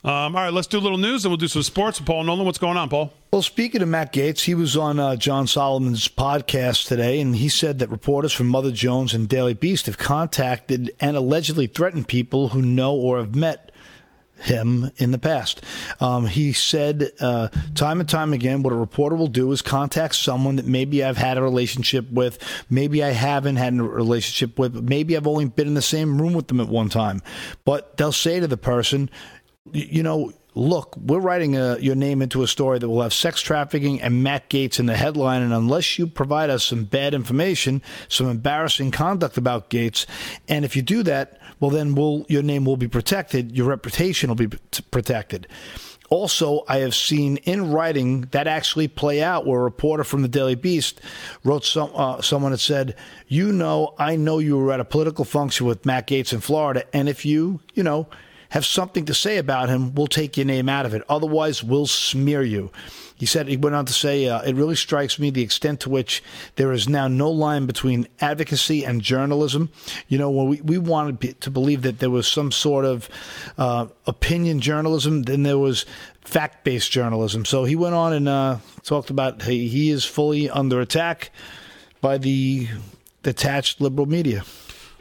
Um, 0.04 0.36
all 0.36 0.42
right, 0.44 0.52
let's 0.52 0.68
do 0.68 0.78
a 0.78 0.80
little 0.80 0.96
news 0.96 1.24
and 1.24 1.32
we'll 1.32 1.36
do 1.38 1.48
some 1.48 1.64
sports. 1.64 1.98
Paul 1.98 2.22
Nolan, 2.22 2.46
what's 2.46 2.58
going 2.58 2.76
on, 2.76 2.88
Paul? 2.88 3.12
Well, 3.32 3.42
speaking 3.42 3.82
of 3.82 3.88
Matt 3.88 4.12
Gaetz, 4.12 4.44
he 4.44 4.54
was 4.54 4.76
on 4.76 5.00
uh, 5.00 5.16
John 5.16 5.48
Solomon's 5.48 6.06
podcast 6.06 6.86
today, 6.86 7.20
and 7.20 7.34
he 7.34 7.48
said 7.48 7.80
that 7.80 7.90
reporters 7.90 8.32
from 8.32 8.46
Mother 8.46 8.70
Jones 8.70 9.12
and 9.12 9.28
Daily 9.28 9.54
Beast 9.54 9.86
have 9.86 9.98
contacted 9.98 10.92
and 11.00 11.16
allegedly 11.16 11.66
threatened 11.66 12.06
people 12.06 12.50
who 12.50 12.62
know 12.62 12.94
or 12.94 13.18
have 13.18 13.34
met 13.34 13.67
him 14.40 14.90
in 14.96 15.10
the 15.10 15.18
past. 15.18 15.62
Um, 16.00 16.26
he 16.26 16.52
said 16.52 17.10
uh, 17.20 17.48
time 17.74 18.00
and 18.00 18.08
time 18.08 18.32
again, 18.32 18.62
what 18.62 18.72
a 18.72 18.76
reporter 18.76 19.16
will 19.16 19.26
do 19.26 19.50
is 19.52 19.62
contact 19.62 20.14
someone 20.14 20.56
that 20.56 20.66
maybe 20.66 21.04
I've 21.04 21.16
had 21.16 21.38
a 21.38 21.42
relationship 21.42 22.10
with, 22.10 22.38
maybe 22.70 23.02
I 23.02 23.10
haven't 23.10 23.56
had 23.56 23.74
a 23.74 23.82
relationship 23.82 24.58
with, 24.58 24.74
maybe 24.74 25.16
I've 25.16 25.26
only 25.26 25.46
been 25.46 25.68
in 25.68 25.74
the 25.74 25.82
same 25.82 26.20
room 26.20 26.32
with 26.32 26.48
them 26.48 26.60
at 26.60 26.68
one 26.68 26.88
time. 26.88 27.22
But 27.64 27.96
they'll 27.96 28.12
say 28.12 28.40
to 28.40 28.46
the 28.46 28.56
person, 28.56 29.10
you 29.72 30.02
know, 30.02 30.32
look, 30.54 30.96
we're 30.96 31.20
writing 31.20 31.56
a, 31.56 31.78
your 31.78 31.94
name 31.94 32.20
into 32.20 32.42
a 32.42 32.46
story 32.46 32.78
that 32.78 32.88
will 32.88 33.02
have 33.02 33.12
sex 33.12 33.40
trafficking 33.40 34.02
and 34.02 34.22
Matt 34.22 34.50
Gaetz 34.50 34.80
in 34.80 34.86
the 34.86 34.96
headline. 34.96 35.42
And 35.42 35.52
unless 35.52 35.98
you 35.98 36.06
provide 36.06 36.50
us 36.50 36.64
some 36.64 36.84
bad 36.84 37.14
information, 37.14 37.82
some 38.08 38.28
embarrassing 38.28 38.90
conduct 38.90 39.36
about 39.36 39.70
Gaetz, 39.70 40.06
and 40.48 40.64
if 40.64 40.74
you 40.74 40.82
do 40.82 41.02
that, 41.04 41.37
well, 41.60 41.70
then 41.70 41.94
we'll, 41.94 42.24
your 42.28 42.42
name 42.42 42.64
will 42.64 42.76
be 42.76 42.88
protected, 42.88 43.56
your 43.56 43.66
reputation 43.66 44.28
will 44.28 44.36
be 44.36 44.48
protected. 44.90 45.46
Also, 46.10 46.64
I 46.68 46.78
have 46.78 46.94
seen 46.94 47.36
in 47.38 47.70
writing 47.70 48.22
that 48.30 48.46
actually 48.46 48.88
play 48.88 49.22
out 49.22 49.46
where 49.46 49.60
a 49.60 49.64
reporter 49.64 50.04
from 50.04 50.22
the 50.22 50.28
Daily 50.28 50.54
Beast 50.54 51.00
wrote 51.44 51.66
some, 51.66 51.90
uh, 51.94 52.22
someone 52.22 52.52
that 52.52 52.58
said, 52.58 52.96
You 53.26 53.52
know, 53.52 53.94
I 53.98 54.16
know 54.16 54.38
you 54.38 54.56
were 54.56 54.72
at 54.72 54.80
a 54.80 54.86
political 54.86 55.26
function 55.26 55.66
with 55.66 55.84
Matt 55.84 56.06
Gaetz 56.06 56.32
in 56.32 56.40
Florida, 56.40 56.84
and 56.94 57.10
if 57.10 57.26
you, 57.26 57.60
you 57.74 57.82
know, 57.82 58.08
have 58.50 58.64
something 58.64 59.04
to 59.04 59.12
say 59.12 59.36
about 59.36 59.68
him, 59.68 59.94
we'll 59.94 60.06
take 60.06 60.38
your 60.38 60.46
name 60.46 60.70
out 60.70 60.86
of 60.86 60.94
it. 60.94 61.02
Otherwise, 61.10 61.62
we'll 61.62 61.86
smear 61.86 62.42
you. 62.42 62.70
He 63.18 63.26
said, 63.26 63.48
he 63.48 63.56
went 63.56 63.74
on 63.74 63.84
to 63.86 63.92
say, 63.92 64.28
uh, 64.28 64.40
it 64.42 64.54
really 64.54 64.76
strikes 64.76 65.18
me 65.18 65.30
the 65.30 65.42
extent 65.42 65.80
to 65.80 65.90
which 65.90 66.22
there 66.54 66.72
is 66.72 66.88
now 66.88 67.08
no 67.08 67.30
line 67.30 67.66
between 67.66 68.06
advocacy 68.20 68.84
and 68.84 69.02
journalism. 69.02 69.70
You 70.06 70.18
know, 70.18 70.30
when 70.30 70.48
we, 70.48 70.60
we 70.60 70.78
wanted 70.78 71.40
to 71.40 71.50
believe 71.50 71.82
that 71.82 71.98
there 71.98 72.10
was 72.10 72.28
some 72.28 72.52
sort 72.52 72.84
of 72.84 73.08
uh, 73.58 73.88
opinion 74.06 74.60
journalism, 74.60 75.24
then 75.24 75.42
there 75.42 75.58
was 75.58 75.84
fact 76.20 76.62
based 76.62 76.92
journalism. 76.92 77.44
So 77.44 77.64
he 77.64 77.74
went 77.74 77.96
on 77.96 78.12
and 78.12 78.28
uh, 78.28 78.58
talked 78.84 79.10
about 79.10 79.42
hey, 79.42 79.66
he 79.66 79.90
is 79.90 80.04
fully 80.04 80.48
under 80.48 80.80
attack 80.80 81.30
by 82.00 82.18
the 82.18 82.68
detached 83.22 83.80
liberal 83.80 84.06
media. 84.06 84.44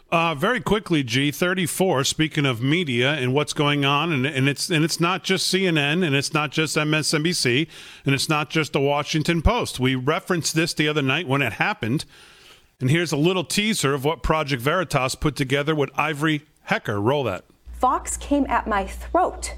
Uh, 0.09 0.33
very 0.33 0.61
quickly, 0.61 1.03
G 1.03 1.31
thirty 1.31 1.65
four. 1.65 2.05
Speaking 2.05 2.45
of 2.45 2.61
media 2.61 3.13
and 3.13 3.33
what's 3.33 3.51
going 3.51 3.83
on, 3.83 4.13
and, 4.13 4.25
and 4.25 4.47
it's 4.47 4.69
and 4.69 4.85
it's 4.85 5.01
not 5.01 5.23
just 5.23 5.53
CNN, 5.53 6.05
and 6.05 6.15
it's 6.15 6.33
not 6.33 6.51
just 6.51 6.77
MSNBC, 6.77 7.67
and 8.05 8.15
it's 8.15 8.29
not 8.29 8.49
just 8.49 8.71
the 8.71 8.79
Washington 8.79 9.41
Post. 9.41 9.81
We 9.81 9.95
referenced 9.95 10.55
this 10.55 10.73
the 10.73 10.87
other 10.87 11.01
night 11.01 11.27
when 11.27 11.41
it 11.41 11.53
happened, 11.53 12.05
and 12.79 12.89
here's 12.89 13.11
a 13.11 13.17
little 13.17 13.43
teaser 13.43 13.93
of 13.93 14.05
what 14.05 14.23
Project 14.23 14.61
Veritas 14.61 15.15
put 15.15 15.35
together 15.35 15.75
with 15.75 15.89
Ivory 15.95 16.43
Hecker. 16.63 17.01
Roll 17.01 17.25
that. 17.25 17.43
Fox 17.73 18.15
came 18.15 18.45
at 18.47 18.65
my 18.65 18.87
throat 18.87 19.55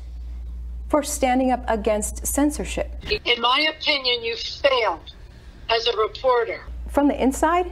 for 0.88 1.04
standing 1.04 1.52
up 1.52 1.64
against 1.68 2.26
censorship. 2.26 2.89
In 3.08 3.39
my 3.39 3.72
opinion, 3.78 4.24
you 4.24 4.36
failed 4.36 5.14
as 5.70 5.86
a 5.86 5.95
reporter. 5.95 6.62
From 6.88 7.08
the 7.08 7.22
inside, 7.22 7.72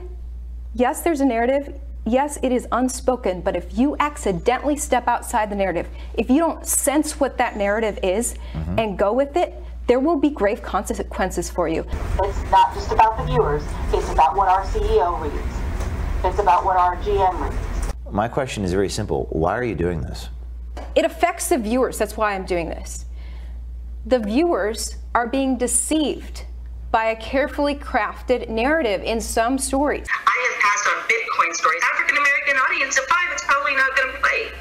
yes, 0.76 1.02
there's 1.02 1.22
a 1.22 1.26
narrative 1.26 1.74
yes, 2.12 2.40
it 2.42 2.52
is 2.52 2.68
unspoken, 2.72 3.42
but 3.42 3.56
if 3.56 3.78
you 3.78 3.96
accidentally 4.00 4.76
step 4.76 5.08
outside 5.08 5.50
the 5.50 5.56
narrative, 5.56 5.88
if 6.16 6.30
you 6.30 6.40
don't 6.40 6.66
sense 6.66 7.20
what 7.20 7.38
that 7.38 7.58
narrative 7.58 8.00
is 8.04 8.36
mm-hmm. 8.54 8.80
and 8.80 8.98
go 8.98 9.14
with 9.14 9.36
it, 9.36 9.54
there 9.88 10.00
will 10.00 10.18
be 10.18 10.30
grave 10.30 10.62
consequences 10.62 11.50
for 11.50 11.68
you. 11.68 11.86
It's 12.24 12.52
not 12.52 12.74
just 12.74 12.92
about 12.92 13.18
the 13.18 13.24
viewers, 13.24 13.64
it's 13.94 14.10
about 14.12 14.36
what 14.36 14.48
our 14.48 14.64
CEO 14.66 15.22
reads, 15.22 16.26
it's 16.26 16.40
about 16.40 16.66
what 16.66 16.78
our 16.78 16.98
GM 16.98 17.50
reads. 17.50 17.94
My 18.12 18.28
question 18.28 18.64
is 18.64 18.72
very 18.72 18.90
simple 18.90 19.28
why 19.32 19.58
are 19.58 19.64
you 19.64 19.76
doing 19.76 20.02
this? 20.02 20.30
It 20.96 21.06
affects 21.06 21.50
the 21.50 21.58
viewers. 21.58 21.98
That's 21.98 22.18
why 22.18 22.34
I'm 22.34 22.46
doing 22.46 22.70
this. 22.70 23.06
The 24.06 24.20
viewers 24.20 24.96
are 25.14 25.28
being 25.28 25.58
deceived 25.58 26.46
by 26.92 27.06
a 27.08 27.16
carefully 27.16 27.76
crafted 27.76 28.50
narrative 28.50 29.02
in 29.04 29.20
some 29.20 29.58
stories. 29.58 30.08
I 30.10 30.50
have 30.52 30.62
passed 30.62 30.88
on 30.88 31.04
Bitcoin 31.04 31.54
stories. 31.54 31.82
African 31.94 32.18
American 32.18 32.58
audience 32.58 32.98
of 32.98 33.06
five, 33.06 33.32
it's 33.32 33.44
probably 33.44 33.76
not 33.76 33.96
going 33.96 34.14
to 34.14 34.20
play. 34.20 34.52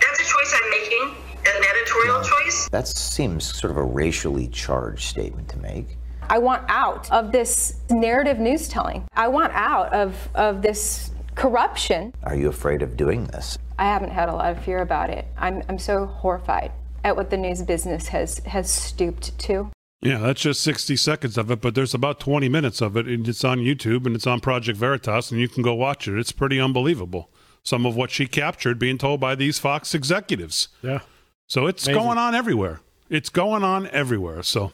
That's 0.00 0.20
a 0.20 0.24
choice 0.24 0.54
I'm 0.62 0.70
making, 0.70 1.14
an 1.44 1.64
editorial 1.64 2.22
choice. 2.22 2.68
That 2.70 2.88
seems 2.88 3.44
sort 3.44 3.70
of 3.70 3.76
a 3.76 3.82
racially 3.84 4.48
charged 4.48 5.02
statement 5.02 5.48
to 5.50 5.58
make. 5.58 5.98
I 6.28 6.38
want 6.38 6.64
out 6.68 7.10
of 7.12 7.30
this 7.30 7.80
narrative 7.90 8.38
news 8.38 8.68
telling. 8.68 9.04
I 9.14 9.28
want 9.28 9.52
out 9.52 9.92
of, 9.92 10.28
of 10.34 10.62
this 10.62 11.10
corruption. 11.34 12.12
Are 12.24 12.34
you 12.34 12.48
afraid 12.48 12.82
of 12.82 12.96
doing 12.96 13.26
this? 13.26 13.58
I 13.78 13.84
haven't 13.84 14.10
had 14.10 14.28
a 14.28 14.32
lot 14.32 14.56
of 14.56 14.64
fear 14.64 14.80
about 14.80 15.10
it. 15.10 15.26
I'm, 15.36 15.62
I'm 15.68 15.78
so 15.78 16.06
horrified 16.06 16.72
at 17.04 17.14
what 17.14 17.30
the 17.30 17.36
news 17.36 17.62
business 17.62 18.08
has, 18.08 18.38
has 18.40 18.68
stooped 18.70 19.38
to. 19.40 19.70
Yeah, 20.02 20.18
that's 20.18 20.40
just 20.42 20.60
60 20.60 20.96
seconds 20.96 21.38
of 21.38 21.50
it, 21.50 21.60
but 21.60 21.74
there's 21.74 21.94
about 21.94 22.20
20 22.20 22.48
minutes 22.48 22.80
of 22.80 22.96
it. 22.96 23.06
And 23.06 23.26
it's 23.26 23.44
on 23.44 23.58
YouTube 23.58 24.06
and 24.06 24.14
it's 24.14 24.26
on 24.26 24.40
Project 24.40 24.78
Veritas, 24.78 25.30
and 25.30 25.40
you 25.40 25.48
can 25.48 25.62
go 25.62 25.74
watch 25.74 26.06
it. 26.06 26.18
It's 26.18 26.32
pretty 26.32 26.60
unbelievable. 26.60 27.30
Some 27.62 27.86
of 27.86 27.96
what 27.96 28.10
she 28.10 28.26
captured 28.26 28.78
being 28.78 28.98
told 28.98 29.20
by 29.20 29.34
these 29.34 29.58
Fox 29.58 29.94
executives. 29.94 30.68
Yeah. 30.82 31.00
So 31.46 31.66
it's 31.66 31.86
Amazing. 31.86 32.02
going 32.02 32.18
on 32.18 32.34
everywhere. 32.34 32.80
It's 33.08 33.30
going 33.30 33.64
on 33.64 33.88
everywhere. 33.88 34.42
So. 34.42 34.72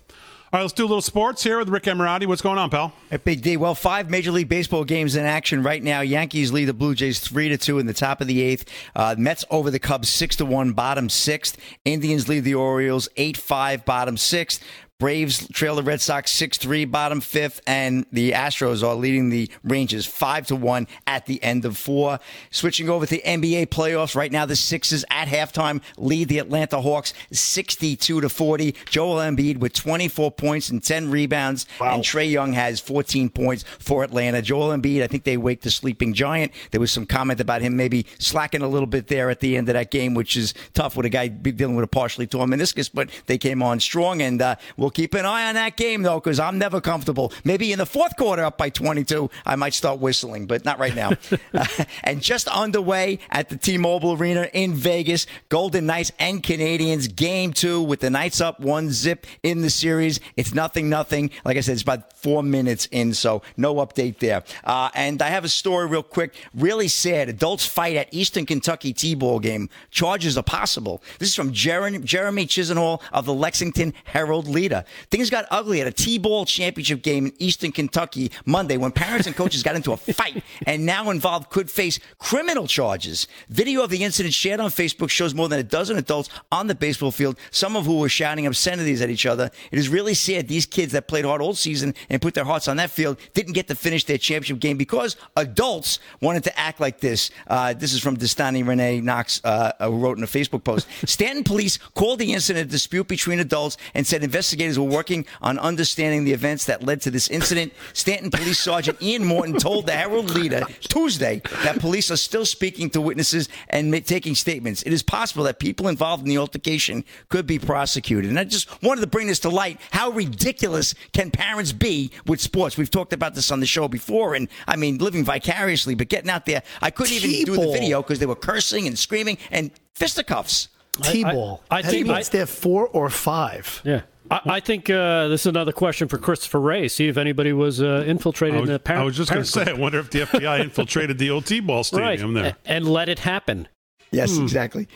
All 0.54 0.58
right, 0.58 0.64
let's 0.64 0.74
do 0.74 0.82
a 0.82 0.86
little 0.86 1.00
sports 1.00 1.42
here 1.42 1.58
with 1.58 1.70
Rick 1.70 1.84
Emirati. 1.84 2.26
What's 2.26 2.42
going 2.42 2.58
on, 2.58 2.68
pal? 2.68 2.92
At 3.10 3.24
Big 3.24 3.40
D. 3.40 3.56
Well, 3.56 3.74
five 3.74 4.10
Major 4.10 4.30
League 4.30 4.50
Baseball 4.50 4.84
games 4.84 5.16
in 5.16 5.24
action 5.24 5.62
right 5.62 5.82
now. 5.82 6.02
Yankees 6.02 6.52
lead 6.52 6.66
the 6.66 6.74
Blue 6.74 6.94
Jays 6.94 7.20
three 7.20 7.48
to 7.48 7.56
two 7.56 7.78
in 7.78 7.86
the 7.86 7.94
top 7.94 8.20
of 8.20 8.26
the 8.26 8.42
eighth. 8.42 8.66
Uh, 8.94 9.14
Mets 9.16 9.46
over 9.50 9.70
the 9.70 9.78
Cubs 9.78 10.10
six 10.10 10.36
to 10.36 10.44
one, 10.44 10.72
bottom 10.72 11.08
sixth. 11.08 11.56
Indians 11.86 12.28
lead 12.28 12.44
the 12.44 12.54
Orioles 12.54 13.08
eight 13.16 13.38
five, 13.38 13.86
bottom 13.86 14.18
sixth. 14.18 14.62
Braves 15.02 15.48
trail 15.48 15.74
the 15.74 15.82
Red 15.82 16.00
Sox 16.00 16.30
6 16.30 16.58
3, 16.58 16.84
bottom 16.84 17.20
fifth, 17.20 17.60
and 17.66 18.06
the 18.12 18.30
Astros 18.30 18.86
are 18.86 18.94
leading 18.94 19.30
the 19.30 19.50
Rangers 19.64 20.06
5 20.06 20.46
to 20.46 20.54
1 20.54 20.86
at 21.08 21.26
the 21.26 21.42
end 21.42 21.64
of 21.64 21.76
four. 21.76 22.20
Switching 22.52 22.88
over 22.88 23.04
to 23.04 23.16
the 23.16 23.22
NBA 23.26 23.66
playoffs, 23.66 24.14
right 24.14 24.30
now 24.30 24.46
the 24.46 24.54
Sixers 24.54 25.04
at 25.10 25.26
halftime 25.26 25.82
lead 25.96 26.28
the 26.28 26.38
Atlanta 26.38 26.80
Hawks 26.80 27.14
62 27.32 28.20
to 28.20 28.28
40. 28.28 28.76
Joel 28.90 29.16
Embiid 29.16 29.56
with 29.56 29.72
24 29.72 30.30
points 30.30 30.70
and 30.70 30.80
10 30.80 31.10
rebounds, 31.10 31.66
wow. 31.80 31.96
and 31.96 32.04
Trae 32.04 32.30
Young 32.30 32.52
has 32.52 32.78
14 32.78 33.28
points 33.28 33.64
for 33.80 34.04
Atlanta. 34.04 34.40
Joel 34.40 34.68
Embiid, 34.68 35.02
I 35.02 35.08
think 35.08 35.24
they 35.24 35.36
wake 35.36 35.62
the 35.62 35.72
sleeping 35.72 36.14
giant. 36.14 36.52
There 36.70 36.80
was 36.80 36.92
some 36.92 37.06
comment 37.06 37.40
about 37.40 37.60
him 37.60 37.76
maybe 37.76 38.06
slacking 38.20 38.62
a 38.62 38.68
little 38.68 38.86
bit 38.86 39.08
there 39.08 39.30
at 39.30 39.40
the 39.40 39.56
end 39.56 39.68
of 39.68 39.72
that 39.72 39.90
game, 39.90 40.14
which 40.14 40.36
is 40.36 40.54
tough 40.74 40.96
with 40.96 41.06
a 41.06 41.10
guy 41.10 41.26
dealing 41.26 41.74
with 41.74 41.86
a 41.86 41.88
partially 41.88 42.28
torn 42.28 42.50
meniscus, 42.50 42.88
but 42.94 43.10
they 43.26 43.36
came 43.36 43.64
on 43.64 43.80
strong, 43.80 44.22
and 44.22 44.40
uh, 44.40 44.54
we'll 44.76 44.91
keep 44.92 45.14
an 45.14 45.26
eye 45.26 45.48
on 45.48 45.54
that 45.54 45.76
game, 45.76 46.02
though, 46.02 46.20
because 46.20 46.38
I'm 46.38 46.58
never 46.58 46.80
comfortable. 46.80 47.32
Maybe 47.44 47.72
in 47.72 47.78
the 47.78 47.86
fourth 47.86 48.16
quarter, 48.16 48.44
up 48.44 48.58
by 48.58 48.70
22, 48.70 49.30
I 49.44 49.56
might 49.56 49.74
start 49.74 50.00
whistling, 50.00 50.46
but 50.46 50.64
not 50.64 50.78
right 50.78 50.94
now. 50.94 51.12
uh, 51.54 51.66
and 52.04 52.20
just 52.20 52.48
underway 52.48 53.18
at 53.30 53.48
the 53.48 53.56
T 53.56 53.78
Mobile 53.78 54.12
Arena 54.12 54.48
in 54.52 54.74
Vegas, 54.74 55.26
Golden 55.48 55.86
Knights 55.86 56.12
and 56.18 56.42
Canadiens, 56.42 57.14
game 57.14 57.52
two 57.52 57.82
with 57.82 58.00
the 58.00 58.10
Knights 58.10 58.40
up 58.40 58.60
one 58.60 58.90
zip 58.90 59.26
in 59.42 59.62
the 59.62 59.70
series. 59.70 60.20
It's 60.36 60.54
nothing, 60.54 60.88
nothing. 60.88 61.30
Like 61.44 61.56
I 61.56 61.60
said, 61.60 61.72
it's 61.72 61.82
about 61.82 62.12
four 62.16 62.42
minutes 62.42 62.86
in, 62.90 63.14
so 63.14 63.42
no 63.56 63.76
update 63.76 64.18
there. 64.18 64.42
Uh, 64.64 64.90
and 64.94 65.20
I 65.22 65.28
have 65.28 65.44
a 65.44 65.48
story 65.48 65.86
real 65.86 66.02
quick. 66.02 66.34
Really 66.54 66.88
sad. 66.88 67.28
Adults 67.28 67.66
fight 67.66 67.96
at 67.96 68.08
Eastern 68.12 68.46
Kentucky 68.46 68.92
T-ball 68.92 69.40
game. 69.40 69.68
Charges 69.90 70.36
are 70.36 70.42
possible. 70.42 71.02
This 71.18 71.28
is 71.30 71.34
from 71.34 71.52
Jeremy, 71.52 71.98
Jeremy 72.00 72.46
Chisenhall 72.46 73.02
of 73.12 73.26
the 73.26 73.34
Lexington 73.34 73.94
Herald 74.04 74.46
Leader. 74.46 74.81
Things 75.10 75.30
got 75.30 75.46
ugly 75.50 75.80
at 75.80 75.86
a 75.86 75.92
T-ball 75.92 76.46
championship 76.46 77.02
game 77.02 77.26
in 77.26 77.32
Eastern 77.38 77.72
Kentucky 77.72 78.30
Monday 78.46 78.76
when 78.76 78.92
parents 78.92 79.26
and 79.26 79.36
coaches 79.36 79.62
got 79.62 79.76
into 79.76 79.92
a 79.92 79.96
fight 79.96 80.42
and 80.66 80.86
now 80.86 81.10
involved 81.10 81.50
could 81.50 81.70
face 81.70 81.98
criminal 82.18 82.66
charges. 82.66 83.26
Video 83.48 83.82
of 83.82 83.90
the 83.90 84.04
incident 84.04 84.34
shared 84.34 84.60
on 84.60 84.70
Facebook 84.70 85.10
shows 85.10 85.34
more 85.34 85.48
than 85.48 85.60
a 85.60 85.64
dozen 85.64 85.98
adults 85.98 86.28
on 86.50 86.66
the 86.66 86.74
baseball 86.74 87.10
field, 87.10 87.38
some 87.50 87.76
of 87.76 87.86
who 87.86 87.98
were 87.98 88.08
shouting 88.08 88.46
obscenities 88.46 89.02
at 89.02 89.10
each 89.10 89.26
other. 89.26 89.50
It 89.70 89.78
is 89.78 89.88
really 89.88 90.14
sad 90.14 90.48
these 90.48 90.66
kids 90.66 90.92
that 90.92 91.08
played 91.08 91.24
hard 91.24 91.42
all 91.42 91.54
season 91.54 91.94
and 92.08 92.22
put 92.22 92.34
their 92.34 92.44
hearts 92.44 92.68
on 92.68 92.76
that 92.78 92.90
field 92.90 93.18
didn't 93.34 93.52
get 93.52 93.68
to 93.68 93.74
finish 93.74 94.04
their 94.04 94.18
championship 94.18 94.60
game 94.60 94.76
because 94.76 95.16
adults 95.36 95.98
wanted 96.20 96.44
to 96.44 96.58
act 96.58 96.80
like 96.80 97.00
this. 97.00 97.30
Uh, 97.46 97.72
this 97.74 97.92
is 97.92 98.00
from 98.00 98.16
Destani 98.16 98.66
Renee 98.66 99.00
Knox, 99.00 99.40
uh, 99.44 99.72
who 99.80 99.98
wrote 99.98 100.16
in 100.18 100.24
a 100.24 100.26
Facebook 100.26 100.64
post. 100.64 100.88
Stanton 101.04 101.44
police 101.44 101.76
called 101.78 102.18
the 102.18 102.32
incident 102.32 102.68
a 102.68 102.70
dispute 102.70 103.08
between 103.08 103.40
adults 103.40 103.76
and 103.94 104.06
said 104.06 104.22
investigators 104.22 104.61
investigators 104.62 104.78
were 104.78 104.96
working 104.96 105.26
on 105.40 105.58
understanding 105.58 106.24
the 106.24 106.32
events 106.32 106.64
that 106.66 106.82
led 106.82 107.00
to 107.02 107.10
this 107.10 107.28
incident. 107.28 107.72
Stanton 107.92 108.30
Police 108.30 108.58
Sergeant 108.60 109.00
Ian 109.02 109.24
Morton 109.24 109.54
told 109.58 109.86
the 109.86 109.92
Herald 109.92 110.30
Leader 110.30 110.62
Tuesday 110.80 111.42
that 111.64 111.80
police 111.80 112.10
are 112.10 112.16
still 112.16 112.44
speaking 112.46 112.90
to 112.90 113.00
witnesses 113.00 113.48
and 113.68 113.90
ma- 113.90 113.98
taking 114.04 114.34
statements. 114.34 114.82
It 114.82 114.92
is 114.92 115.02
possible 115.02 115.44
that 115.44 115.58
people 115.58 115.88
involved 115.88 116.22
in 116.22 116.28
the 116.28 116.38
altercation 116.38 117.04
could 117.28 117.46
be 117.46 117.58
prosecuted. 117.58 118.30
And 118.30 118.38
I 118.38 118.44
just 118.44 118.82
wanted 118.82 119.00
to 119.02 119.06
bring 119.06 119.26
this 119.26 119.40
to 119.40 119.48
light. 119.48 119.80
How 119.90 120.10
ridiculous 120.10 120.94
can 121.12 121.30
parents 121.30 121.72
be 121.72 122.10
with 122.26 122.40
sports? 122.40 122.76
We've 122.76 122.90
talked 122.90 123.12
about 123.12 123.34
this 123.34 123.50
on 123.50 123.60
the 123.60 123.66
show 123.66 123.88
before, 123.88 124.34
and 124.34 124.48
I 124.66 124.76
mean, 124.76 124.98
living 124.98 125.24
vicariously, 125.24 125.94
but 125.94 126.08
getting 126.08 126.30
out 126.30 126.46
there, 126.46 126.62
I 126.80 126.90
couldn't 126.90 127.12
even 127.14 127.44
do 127.44 127.56
the 127.56 127.72
video 127.72 128.02
because 128.02 128.18
they 128.18 128.26
were 128.26 128.36
cursing 128.36 128.86
and 128.86 128.98
screaming 128.98 129.38
and 129.50 129.70
fisticuffs. 129.94 130.68
T-ball. 131.02 131.62
I- 131.70 131.78
I 131.78 131.82
think- 131.82 132.08
it's 132.08 132.28
there 132.28 132.46
four 132.46 132.86
or 132.88 133.08
five. 133.08 133.80
Yeah. 133.84 134.02
I, 134.32 134.40
I 134.56 134.60
think 134.60 134.88
uh, 134.90 135.28
this 135.28 135.42
is 135.42 135.46
another 135.46 135.72
question 135.72 136.08
for 136.08 136.18
Christopher 136.18 136.60
Wray. 136.60 136.88
See 136.88 137.08
if 137.08 137.16
anybody 137.16 137.52
was 137.52 137.82
uh, 137.82 138.04
infiltrated 138.06 138.56
I 138.56 138.60
was, 138.60 138.68
in 138.70 138.72
the 138.74 138.78
parent. 138.78 139.02
I 139.02 139.04
was 139.04 139.16
just 139.16 139.30
going 139.30 139.42
to 139.44 139.48
say, 139.48 139.64
I 139.70 139.72
wonder 139.74 139.98
if 139.98 140.10
the 140.10 140.20
FBI 140.20 140.60
infiltrated 140.64 141.18
the 141.18 141.30
old 141.30 141.46
T-ball 141.46 141.76
right, 141.78 141.86
stadium 141.86 142.34
there. 142.34 142.56
and 142.64 142.86
let 142.88 143.08
it 143.08 143.18
happen. 143.20 143.68
Yes, 144.10 144.36
Hmm. 144.36 144.42
exactly. 144.42 144.88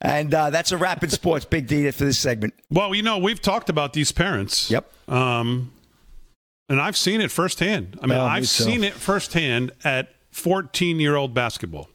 And 0.00 0.34
uh, 0.34 0.50
that's 0.50 0.72
a 0.72 0.76
rapid 0.76 1.12
sports 1.12 1.44
big 1.44 1.68
data 1.68 1.92
for 1.92 2.04
this 2.04 2.18
segment. 2.18 2.54
Well, 2.70 2.92
you 2.94 3.02
know, 3.02 3.18
we've 3.18 3.40
talked 3.40 3.68
about 3.70 3.92
these 3.92 4.10
parents. 4.10 4.68
Yep. 4.70 4.90
Um, 5.08 5.72
and 6.68 6.80
I've 6.80 6.96
seen 6.96 7.20
it 7.20 7.30
firsthand. 7.30 7.98
I 8.02 8.06
mean, 8.06 8.18
Oh, 8.18 8.24
me 8.24 8.30
I've 8.30 8.40
too. 8.42 8.46
seen 8.64 8.82
it 8.82 8.94
firsthand 8.94 9.70
at 9.84 10.08
14 10.32 10.98
year 10.98 11.14
old 11.14 11.34
basketball. 11.34 11.88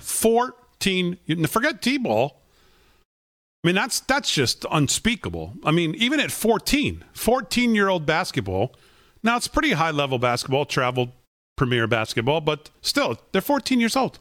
14, 0.00 1.18
you- 1.26 1.46
forget 1.46 1.80
T 1.80 1.96
ball. 1.98 2.42
I 3.64 3.66
mean, 3.66 3.76
that's 3.76 4.00
that's 4.00 4.30
just 4.30 4.66
unspeakable. 4.70 5.54
I 5.64 5.70
mean, 5.70 5.94
even 5.94 6.20
at 6.20 6.30
14, 6.30 7.02
14 7.14 7.74
year 7.74 7.88
old 7.88 8.04
basketball. 8.04 8.74
Now 9.22 9.38
it's 9.38 9.48
pretty 9.48 9.70
high 9.70 9.90
level 9.90 10.18
basketball, 10.18 10.66
travel 10.66 11.14
premier 11.56 11.86
basketball, 11.86 12.42
but 12.42 12.68
still, 12.82 13.18
they're 13.32 13.40
14 13.40 13.80
years 13.80 13.96
old. 13.96 14.18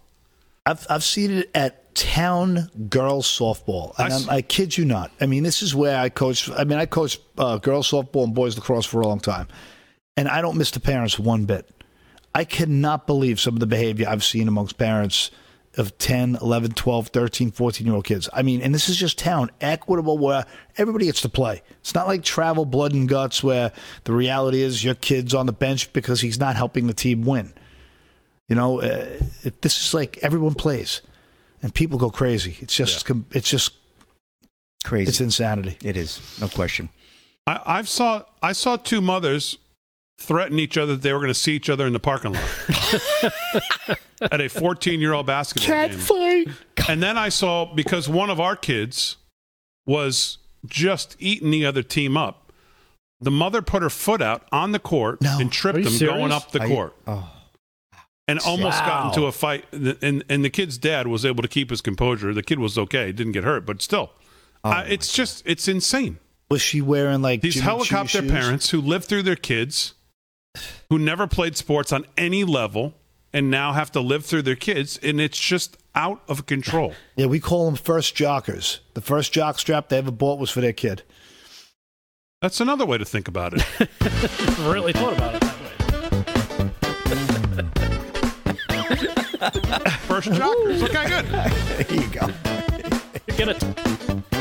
I've 0.65 0.87
I've 0.89 1.03
seen 1.03 1.31
it 1.31 1.51
at 1.53 1.93
town 1.93 2.69
girls 2.89 3.27
softball, 3.27 3.93
and 3.99 4.29
I 4.29 4.35
I, 4.35 4.41
kid 4.41 4.77
you 4.77 4.85
not. 4.85 5.11
I 5.19 5.25
mean, 5.25 5.43
this 5.43 5.61
is 5.61 5.75
where 5.75 5.99
I 5.99 6.07
coach. 6.07 6.49
I 6.49 6.63
mean, 6.63 6.79
I 6.79 6.85
coached 6.85 7.19
uh, 7.37 7.57
girls 7.57 7.91
softball 7.91 8.23
and 8.23 8.33
boys 8.33 8.55
lacrosse 8.55 8.85
for 8.85 9.01
a 9.01 9.07
long 9.07 9.19
time, 9.19 9.49
and 10.15 10.29
I 10.29 10.41
don't 10.41 10.57
miss 10.57 10.71
the 10.71 10.79
parents 10.79 11.19
one 11.19 11.43
bit. 11.43 11.69
I 12.33 12.45
cannot 12.45 13.07
believe 13.07 13.41
some 13.41 13.55
of 13.55 13.59
the 13.59 13.67
behavior 13.67 14.07
I've 14.07 14.23
seen 14.23 14.47
amongst 14.47 14.77
parents 14.77 15.31
of 15.77 15.97
10, 15.97 16.37
11, 16.41 16.71
12, 16.73 17.07
13, 17.07 17.51
14 17.51 17.85
year 17.87 17.95
old 17.95 18.05
kids. 18.05 18.29
I 18.31 18.41
mean, 18.41 18.61
and 18.61 18.73
this 18.73 18.89
is 18.89 18.97
just 18.97 19.17
town, 19.17 19.49
equitable, 19.61 20.17
where 20.17 20.45
everybody 20.77 21.05
gets 21.05 21.21
to 21.21 21.29
play. 21.29 21.61
It's 21.81 21.95
not 21.95 22.07
like 22.07 22.23
travel 22.23 22.65
blood 22.65 22.93
and 22.93 23.09
guts 23.09 23.43
where 23.43 23.71
the 24.03 24.13
reality 24.13 24.61
is 24.61 24.83
your 24.83 24.95
kid's 24.95 25.33
on 25.33 25.45
the 25.45 25.53
bench 25.53 25.91
because 25.93 26.21
he's 26.21 26.39
not 26.39 26.55
helping 26.55 26.87
the 26.87 26.93
team 26.93 27.23
win. 27.23 27.53
You 28.47 28.55
know, 28.55 28.81
uh, 28.81 29.07
it, 29.43 29.61
this 29.61 29.79
is 29.79 29.93
like 29.93 30.19
everyone 30.21 30.53
plays, 30.53 31.01
and 31.61 31.73
people 31.73 31.97
go 31.97 32.09
crazy. 32.09 32.57
It's 32.59 32.75
just, 32.75 33.05
com 33.05 33.25
it's 33.31 33.49
just 33.49 33.71
Crazy. 34.83 35.09
It's 35.09 35.21
insanity. 35.21 35.77
It 35.83 35.95
is, 35.95 36.19
no 36.39 36.47
question. 36.47 36.89
I, 37.47 37.61
I've 37.65 37.89
saw 37.89 38.23
I 38.41 38.51
saw 38.51 38.75
two 38.75 39.01
mothers 39.01 39.57
threaten 40.23 40.59
each 40.59 40.77
other 40.77 40.93
that 40.93 41.01
they 41.01 41.13
were 41.13 41.19
going 41.19 41.27
to 41.29 41.33
see 41.33 41.53
each 41.55 41.69
other 41.69 41.85
in 41.87 41.93
the 41.93 41.99
parking 41.99 42.33
lot 42.33 42.43
at 44.31 44.41
a 44.41 44.47
14 44.49 44.99
year 44.99 45.13
old 45.13 45.25
basketball 45.25 45.87
game. 45.89 45.97
fight. 45.97 46.47
And 46.87 47.01
then 47.01 47.17
I 47.17 47.29
saw 47.29 47.65
because 47.73 48.07
one 48.09 48.29
of 48.29 48.39
our 48.39 48.55
kids 48.55 49.17
was 49.85 50.37
just 50.65 51.15
eating 51.19 51.51
the 51.51 51.65
other 51.65 51.83
team 51.83 52.15
up. 52.17 52.51
The 53.21 53.31
mother 53.31 53.61
put 53.61 53.81
her 53.83 53.89
foot 53.89 54.21
out 54.21 54.45
on 54.51 54.71
the 54.71 54.79
court 54.79 55.19
and 55.21 55.51
tripped 55.51 55.77
Are 55.77 55.81
you 55.81 55.87
him 55.87 55.93
serious? 55.93 56.17
going 56.17 56.31
up 56.31 56.51
the 56.51 56.59
Are 56.61 56.67
you- 56.67 56.75
court. 56.75 56.95
oh. 57.07 57.29
And 58.25 58.39
almost 58.39 58.79
got 58.85 59.07
into 59.13 59.25
a 59.27 59.33
fight. 59.33 59.65
And, 59.73 60.23
and 60.29 60.45
the 60.45 60.49
kid's 60.49 60.77
dad 60.77 61.07
was 61.07 61.25
able 61.25 61.41
to 61.41 61.47
keep 61.49 61.69
his 61.69 61.81
composure. 61.81 62.33
The 62.33 62.41
kid 62.41 62.57
was 62.57 62.77
okay, 62.77 63.11
didn't 63.11 63.33
get 63.33 63.43
hurt, 63.43 63.65
but 63.65 63.81
still, 63.81 64.11
Oh, 64.63 64.69
I, 64.69 64.83
it's 64.83 65.11
just, 65.11 65.43
it's 65.45 65.67
insane. 65.67 66.19
Was 66.49 66.61
she 66.61 66.79
wearing 66.79 67.21
like 67.21 67.41
These 67.41 67.55
Jimmy 67.55 67.63
Choo 67.65 67.69
helicopter 67.69 68.21
shoes? 68.21 68.31
parents 68.31 68.69
who 68.69 68.79
live 68.79 69.03
through 69.03 69.23
their 69.23 69.35
kids, 69.35 69.93
who 70.89 70.99
never 70.99 71.27
played 71.27 71.57
sports 71.57 71.91
on 71.91 72.05
any 72.17 72.43
level, 72.43 72.93
and 73.33 73.49
now 73.49 73.73
have 73.73 73.91
to 73.91 73.99
live 73.99 74.25
through 74.25 74.43
their 74.43 74.55
kids, 74.55 74.99
and 75.01 75.19
it's 75.19 75.39
just 75.39 75.77
out 75.95 76.21
of 76.27 76.45
control. 76.45 76.93
Yeah, 77.15 77.25
we 77.25 77.39
call 77.39 77.65
them 77.65 77.75
first 77.75 78.15
jockers. 78.15 78.79
The 78.93 79.01
first 79.01 79.33
jock 79.33 79.59
strap 79.59 79.89
they 79.89 79.97
ever 79.97 80.11
bought 80.11 80.39
was 80.39 80.49
for 80.51 80.61
their 80.61 80.73
kid. 80.73 81.03
That's 82.41 82.59
another 82.59 82.85
way 82.85 82.97
to 82.97 83.05
think 83.05 83.27
about 83.27 83.53
it. 83.53 83.65
really 84.59 84.93
thought 84.93 85.13
about 85.13 85.35
it 85.35 85.41
that 85.41 85.59
way. 85.61 85.69
First 90.07 90.29
jockers. 90.29 90.83
Okay, 90.83 91.07
good. 91.07 91.25
There 91.87 92.01
you 92.01 92.07
go. 92.09 92.27
Get 93.35 93.49
it. 93.49 94.32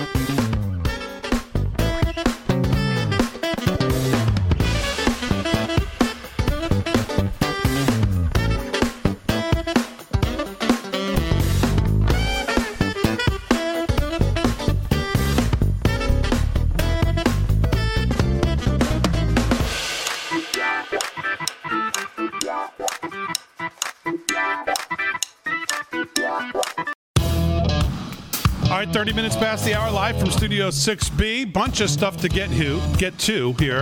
All 28.73 28.78
right, 28.78 28.89
30 28.89 29.12
minutes 29.12 29.36
past 29.36 29.66
the 29.66 29.74
hour, 29.74 29.90
live 29.90 30.19
from 30.19 30.31
Studio 30.31 30.70
6B. 30.70 31.53
Bunch 31.53 31.82
of 31.82 31.90
stuff 31.90 32.16
to 32.23 32.28
get 32.31 32.49
to, 32.53 32.81
get 32.97 33.19
to 33.19 33.53
here 33.59 33.81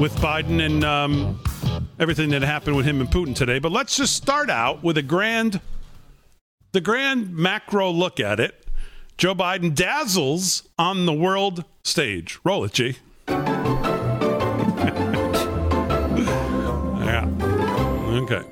with 0.00 0.12
Biden 0.16 0.60
and 0.60 0.82
um, 0.82 1.40
everything 2.00 2.30
that 2.30 2.42
happened 2.42 2.74
with 2.74 2.84
him 2.84 3.00
and 3.00 3.08
Putin 3.08 3.32
today. 3.32 3.60
But 3.60 3.70
let's 3.70 3.96
just 3.96 4.16
start 4.16 4.50
out 4.50 4.82
with 4.82 4.98
a 4.98 5.02
grand, 5.02 5.60
the 6.72 6.80
grand 6.80 7.32
macro 7.32 7.92
look 7.92 8.18
at 8.18 8.40
it. 8.40 8.66
Joe 9.18 9.36
Biden 9.36 9.72
dazzles 9.72 10.68
on 10.76 11.06
the 11.06 11.12
world 11.12 11.64
stage. 11.84 12.40
Roll 12.42 12.64
it, 12.64 12.72
G. 12.72 12.96
yeah. 13.28 13.38
Okay. 18.10 18.42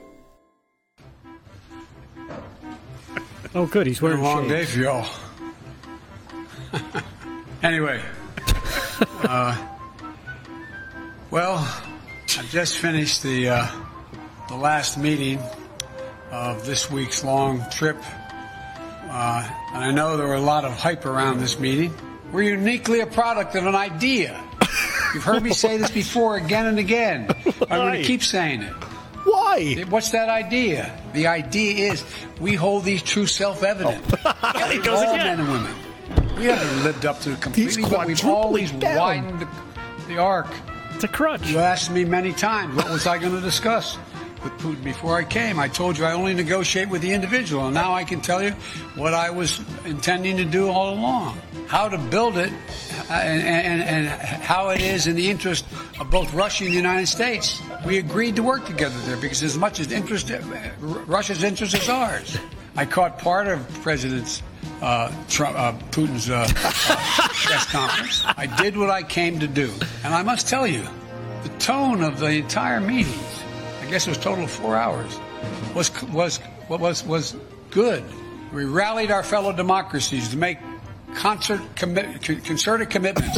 Oh, 3.53 3.67
good. 3.67 3.89
He's 3.89 4.01
wearing 4.01 4.21
a 4.21 4.23
long 4.23 4.47
day 4.47 4.65
for 4.65 4.79
y'all. 4.79 5.11
Anyway, 7.63 8.03
uh, 9.23 9.57
well, 11.31 11.57
I 12.39 12.43
just 12.51 12.79
finished 12.79 13.23
the 13.23 13.49
uh, 13.49 13.67
the 14.49 14.57
last 14.57 14.99
meeting 14.99 15.41
of 16.31 16.65
this 16.65 16.91
week's 16.91 17.25
long 17.25 17.65
trip, 17.71 17.97
uh, 19.09 19.49
and 19.75 19.85
I 19.85 19.91
know 19.93 20.17
there 20.17 20.27
were 20.27 20.35
a 20.35 20.41
lot 20.41 20.65
of 20.65 20.73
hype 20.73 21.07
around 21.07 21.41
this 21.41 21.59
meeting. 21.59 21.93
We're 22.33 22.51
uniquely 22.51 23.01
a 23.01 23.07
product 23.07 23.57
of 23.57 23.67
an 23.67 23.75
idea. 23.75 24.41
You've 25.15 25.25
heard 25.25 25.43
me 25.43 25.53
say 25.53 25.77
this 25.77 25.91
before 25.91 26.37
again 26.37 26.67
and 26.67 26.79
again. 26.79 27.29
I'm 27.69 27.81
going 27.81 28.01
to 28.01 28.07
keep 28.07 28.23
saying 28.23 28.63
it. 28.63 28.73
Why? 29.25 29.85
What's 29.89 30.13
that 30.13 30.29
idea? 30.29 30.97
The 31.13 31.27
idea 31.27 31.93
is 31.93 32.05
we 32.41 32.55
hold 32.55 32.85
these 32.85 33.03
truths 33.03 33.35
self-evident. 33.35 34.05
He 34.71 34.79
goes 34.79 35.01
all 35.01 35.15
again. 35.15 35.39
men 35.39 35.41
and 35.41 35.49
women. 35.51 35.75
We 36.41 36.47
haven't 36.47 36.85
lived 36.85 37.05
up 37.05 37.21
to 37.21 37.33
it 37.33 37.43
completely, 37.43 37.83
but 37.83 38.07
we've 38.07 38.25
always 38.25 38.73
down. 38.73 38.97
widened 38.97 39.41
the, 39.41 39.49
the 40.09 40.17
arc. 40.17 40.47
It's 40.95 41.05
a 41.05 41.09
crutch. 41.09 41.47
You 41.47 41.59
asked 41.59 41.91
me 41.91 42.03
many 42.07 42.33
times 42.33 42.77
what 42.77 42.89
was 42.89 43.07
I 43.07 43.19
going 43.19 43.35
to 43.35 43.43
discuss 43.43 43.99
with 44.43 44.55
Putin 44.55 44.83
before 44.83 45.19
I 45.19 45.25
came. 45.25 45.59
I 45.59 45.69
told 45.69 45.99
you 45.99 46.07
I 46.07 46.13
only 46.13 46.33
negotiate 46.33 46.89
with 46.89 47.03
the 47.03 47.13
individual, 47.13 47.67
and 47.67 47.75
now 47.75 47.93
I 47.93 48.05
can 48.05 48.23
tell 48.23 48.43
you 48.43 48.53
what 48.97 49.13
I 49.13 49.29
was 49.29 49.61
intending 49.85 50.39
to 50.39 50.47
do 50.47 50.69
all 50.69 50.95
along. 50.95 51.39
How 51.67 51.91
to 51.91 51.99
build 51.99 52.39
it, 52.39 52.51
uh, 53.11 53.13
and, 53.13 53.83
and, 53.83 53.83
and 53.83 54.09
how 54.09 54.71
it 54.71 54.81
is 54.81 55.07
in 55.07 55.17
the 55.17 55.29
interest 55.29 55.67
of 56.01 56.11
both 56.11 56.33
Russia 56.33 56.65
and 56.65 56.73
the 56.73 56.77
United 56.77 57.09
States. 57.09 57.61
We 57.85 57.99
agreed 57.99 58.37
to 58.37 58.43
work 58.43 58.65
together 58.65 58.99
there 59.01 59.19
because 59.19 59.43
as 59.43 59.59
much 59.59 59.79
as 59.79 59.93
interest, 59.93 60.31
uh, 60.31 60.41
Russia's 60.81 61.45
interest 61.45 61.75
is 61.75 61.91
ours. 61.91 62.39
I 62.77 62.87
caught 62.87 63.19
part 63.19 63.49
of 63.49 63.69
President 63.83 64.43
uh, 64.83 65.13
Trump, 65.29 65.59
uh, 65.59 65.73
Putin's 65.91 66.31
uh, 66.31 66.47
uh, 66.49 67.29
press 67.29 67.67
conference. 67.71 68.25
I 68.25 68.47
did 68.47 68.77
what 68.77 68.91
I 68.91 69.03
came 69.03 69.41
to 69.41 69.47
do, 69.47 69.71
and 70.05 70.15
I 70.15 70.23
must 70.23 70.49
tell 70.49 70.67
you, 70.67 70.85
the 71.43 71.49
tone 71.59 72.03
of 72.03 72.19
the 72.19 72.31
entire 72.31 72.81
meeting, 72.81 73.13
I 73.83 73.91
guess 73.91 74.07
it 74.07 74.11
was 74.11 74.19
total 74.19 74.45
of 74.45 74.51
four 74.51 74.77
hours, 74.77 75.19
was 75.75 75.91
was 76.05 76.41
was 76.69 77.05
was 77.05 77.37
good. 77.71 78.05
We 78.53 78.65
rallied 78.65 79.11
our 79.11 79.23
fellow 79.23 79.53
democracies 79.53 80.29
to 80.31 80.37
make 80.37 80.59
concert 81.15 81.61
commi- 81.75 82.45
concerted 82.45 82.89
commitments 82.91 83.37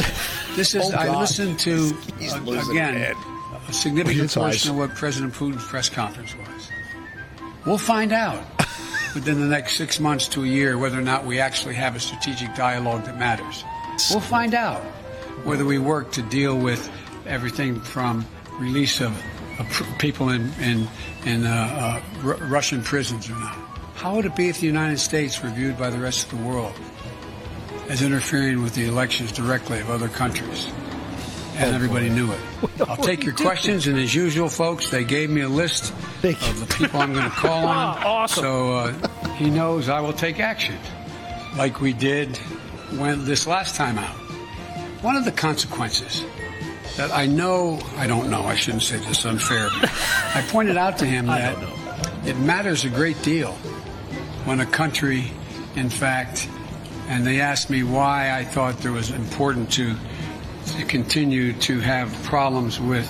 This 0.55 0.75
is, 0.75 0.91
Oh, 0.93 0.95
I 0.95 1.19
listened 1.19 1.57
to, 1.59 1.91
He's 2.19 2.33
uh, 2.33 2.41
again, 2.69 2.95
it. 2.97 3.17
a 3.67 3.73
significant 3.73 4.31
portion 4.31 4.71
of 4.71 4.77
what 4.77 4.91
President 4.95 5.33
Putin's 5.33 5.63
press 5.65 5.89
conference 5.89 6.35
was. 6.35 6.69
We'll 7.65 7.77
find 7.79 8.11
out 8.11 8.43
within 9.13 9.39
the 9.39 9.47
next 9.47 9.77
six 9.77 9.99
months 9.99 10.27
to 10.29 10.43
a 10.43 10.47
year 10.47 10.77
whether 10.77 10.97
or 10.97 11.03
not 11.03 11.25
we 11.25 11.39
actually 11.39 11.75
have 11.75 11.95
a 11.95 11.99
strategic 11.99 12.53
dialogue 12.55 13.05
that 13.05 13.17
matters. 13.17 13.63
We'll 14.09 14.19
find 14.19 14.53
out 14.53 14.81
whether 15.43 15.65
we 15.65 15.77
work 15.77 16.11
to 16.13 16.21
deal 16.21 16.57
with 16.57 16.89
everything 17.25 17.79
from 17.79 18.25
release 18.59 19.01
of, 19.01 19.15
people 19.99 20.29
in, 20.29 20.51
in, 20.59 20.87
in 21.25 21.45
uh, 21.45 22.01
uh, 22.23 22.27
R- 22.27 22.47
Russian 22.47 22.81
prisons 22.81 23.29
or 23.29 23.33
not. 23.33 23.55
How 23.95 24.15
would 24.15 24.25
it 24.25 24.35
be 24.35 24.49
if 24.49 24.59
the 24.59 24.65
United 24.65 24.97
States 24.97 25.41
were 25.41 25.49
viewed 25.49 25.77
by 25.77 25.89
the 25.91 25.99
rest 25.99 26.31
of 26.31 26.39
the 26.39 26.43
world 26.43 26.73
as 27.87 28.01
interfering 28.01 28.63
with 28.63 28.73
the 28.73 28.85
elections 28.85 29.31
directly 29.31 29.79
of 29.79 29.89
other 29.89 30.09
countries? 30.09 30.67
And 31.55 31.75
everybody 31.75 32.09
knew 32.09 32.31
it. 32.31 32.39
I'll 32.87 32.97
take 32.97 33.23
your 33.23 33.35
questions, 33.35 33.87
and 33.87 33.97
as 33.97 34.13
usual, 34.15 34.49
folks, 34.49 34.89
they 34.89 35.03
gave 35.03 35.29
me 35.29 35.41
a 35.41 35.49
list 35.49 35.91
of 36.23 36.59
the 36.59 36.75
people 36.77 36.99
I'm 36.99 37.13
going 37.13 37.25
to 37.25 37.31
call 37.31 37.65
on. 37.67 38.03
Awesome. 38.03 38.43
So 38.43 38.73
uh, 38.73 39.07
he 39.33 39.49
knows 39.49 39.89
I 39.89 39.99
will 40.01 40.13
take 40.13 40.39
action, 40.39 40.77
like 41.57 41.81
we 41.81 41.93
did 41.93 42.37
when 42.97 43.25
this 43.25 43.45
last 43.47 43.75
time 43.75 43.97
out. 43.97 44.15
One 45.01 45.15
of 45.15 45.25
the 45.25 45.31
consequences 45.31 46.23
that 46.97 47.11
I 47.11 47.25
know, 47.25 47.79
I 47.97 48.07
don't 48.07 48.29
know, 48.29 48.43
I 48.43 48.55
shouldn't 48.55 48.83
say 48.83 48.97
this 48.97 49.25
unfair, 49.25 49.69
but 49.81 49.91
I 50.35 50.43
pointed 50.49 50.77
out 50.77 50.97
to 50.99 51.05
him 51.05 51.25
that 51.27 51.57
it 52.25 52.37
matters 52.37 52.85
a 52.85 52.89
great 52.89 53.21
deal 53.21 53.51
when 54.45 54.59
a 54.59 54.65
country, 54.65 55.31
in 55.75 55.89
fact, 55.89 56.47
and 57.07 57.25
they 57.25 57.41
asked 57.41 57.69
me 57.69 57.83
why 57.83 58.31
I 58.31 58.43
thought 58.43 58.83
it 58.85 58.89
was 58.89 59.11
important 59.11 59.71
to 59.73 59.95
continue 60.87 61.53
to 61.53 61.79
have 61.79 62.11
problems 62.23 62.79
with. 62.79 63.09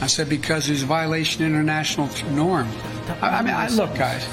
I 0.00 0.06
said 0.06 0.28
because 0.28 0.68
a 0.68 0.86
violation 0.86 1.44
international 1.44 2.08
norm. 2.32 2.68
I, 3.22 3.38
I 3.38 3.42
mean, 3.42 3.54
I, 3.54 3.68
look, 3.68 3.94
guys. 3.94 4.28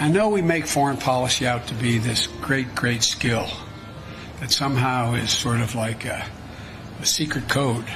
I 0.00 0.08
know 0.08 0.28
we 0.28 0.42
make 0.42 0.66
foreign 0.66 0.96
policy 0.96 1.46
out 1.46 1.66
to 1.68 1.74
be 1.74 1.98
this 1.98 2.26
great, 2.42 2.74
great 2.74 3.02
skill 3.02 3.48
that 4.40 4.50
somehow 4.50 5.14
is 5.14 5.30
sort 5.30 5.60
of 5.60 5.74
like 5.74 6.04
a, 6.04 6.26
a 7.00 7.06
secret 7.06 7.48
code. 7.48 7.86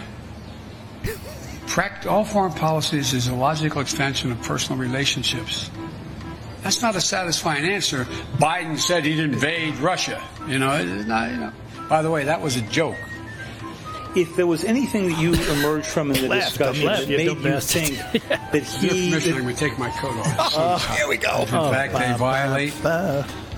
Pract- 1.67 2.07
all 2.07 2.25
foreign 2.25 2.53
policies 2.53 3.13
is 3.13 3.29
a 3.29 3.35
logical 3.35 3.83
extension 3.83 4.33
of 4.33 4.41
personal 4.43 4.81
relationships. 4.81 5.71
That's 6.63 6.83
not 6.83 6.97
a 6.97 7.01
satisfying 7.01 7.65
answer. 7.65 8.05
Biden 8.37 8.79
said 8.79 9.05
he'd 9.05 9.21
invade 9.21 9.77
Russia. 9.77 10.23
You 10.47 10.59
know, 10.59 10.73
it's 10.73 11.07
not, 11.07 11.31
you 11.31 11.37
know. 11.37 11.53
By 11.89 12.03
the 12.03 12.11
way, 12.11 12.25
that 12.25 12.41
was 12.41 12.57
a 12.57 12.63
joke. 12.63 12.97
If 14.17 14.37
there 14.37 14.47
was 14.47 14.65
anything 14.65 15.09
that 15.11 15.21
you 15.21 15.35
emerged 15.35 15.87
from 15.87 16.11
in 16.11 16.23
the 16.23 16.29
Left, 16.29 16.49
discussion 16.51 16.87
left, 16.87 17.03
that 17.03 17.09
you 17.11 17.17
made 17.19 17.27
dumb 17.27 17.37
you 17.39 17.43
bastard. 17.45 17.83
think 17.83 18.29
that 18.29 18.83
Your 18.83 18.93
he, 18.93 19.11
permission, 19.11 19.35
I'm 19.35 19.43
going 19.43 19.55
to 19.55 19.61
take 19.61 19.79
my 19.79 19.91
coat 19.91 20.17
off. 20.17 20.55
Oh, 20.91 20.95
here 20.97 21.09
we 21.09 21.17
go. 21.19 21.43
If 21.43 21.51
in 21.51 21.55
Oh, 21.59 21.71
fact 21.71 21.93
they 21.93 22.13
ba, 22.13 22.19
violate 22.19 22.73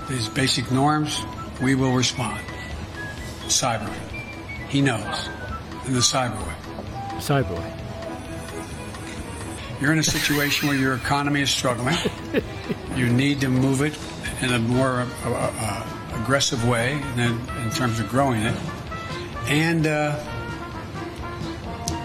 these 0.09 0.29
basic 0.29 0.69
norms, 0.71 1.23
we 1.61 1.73
will 1.75 1.93
respond. 1.93 2.41
Cyber. 3.47 3.91
He 4.69 4.81
knows. 4.81 5.29
In 5.87 5.93
the 5.93 5.99
cyber 5.99 6.37
way. 6.45 6.53
Cyber 7.19 7.57
way. 7.57 7.73
You're 9.81 9.93
in 9.93 9.99
a 9.99 10.03
situation 10.03 10.67
where 10.69 10.77
your 10.77 10.93
economy 10.95 11.41
is 11.41 11.49
struggling. 11.49 11.95
You 12.95 13.07
need 13.09 13.41
to 13.41 13.47
move 13.49 13.81
it 13.81 13.97
in 14.41 14.53
a 14.53 14.59
more 14.59 15.07
uh, 15.25 15.29
uh, 15.29 15.87
aggressive 16.13 16.67
way 16.67 17.01
than 17.15 17.39
in 17.63 17.69
terms 17.71 17.99
of 17.99 18.09
growing 18.09 18.41
it. 18.41 18.55
And 19.47 19.87
uh, 19.87 20.17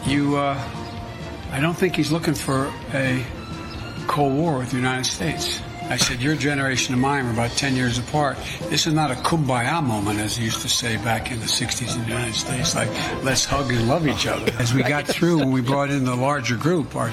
you, 0.06 0.36
uh, 0.36 0.60
I 1.52 1.60
don't 1.60 1.76
think 1.76 1.96
he's 1.96 2.12
looking 2.12 2.34
for 2.34 2.72
a 2.94 3.24
Cold 4.06 4.34
War 4.34 4.58
with 4.58 4.70
the 4.70 4.76
United 4.76 5.04
States. 5.04 5.60
I 5.88 5.96
said, 5.96 6.20
your 6.20 6.34
generation 6.34 6.94
and 6.94 7.02
mine 7.02 7.26
are 7.26 7.30
about 7.30 7.52
10 7.52 7.76
years 7.76 7.98
apart. 7.98 8.36
This 8.70 8.88
is 8.88 8.92
not 8.92 9.12
a 9.12 9.14
kumbaya 9.14 9.80
moment, 9.84 10.18
as 10.18 10.36
they 10.36 10.42
used 10.42 10.62
to 10.62 10.68
say 10.68 10.96
back 10.96 11.30
in 11.30 11.38
the 11.38 11.46
60s 11.46 11.94
in 11.94 12.02
the 12.02 12.08
United 12.08 12.34
States, 12.34 12.74
like, 12.74 12.88
let's 13.22 13.44
hug 13.44 13.70
and 13.70 13.86
love 13.86 14.08
each 14.08 14.26
other. 14.26 14.50
As 14.58 14.74
we 14.74 14.82
got 14.82 15.06
through, 15.06 15.38
when 15.38 15.52
we 15.52 15.60
brought 15.60 15.90
in 15.90 16.04
the 16.04 16.16
larger 16.16 16.56
group, 16.56 16.96
our, 16.96 17.12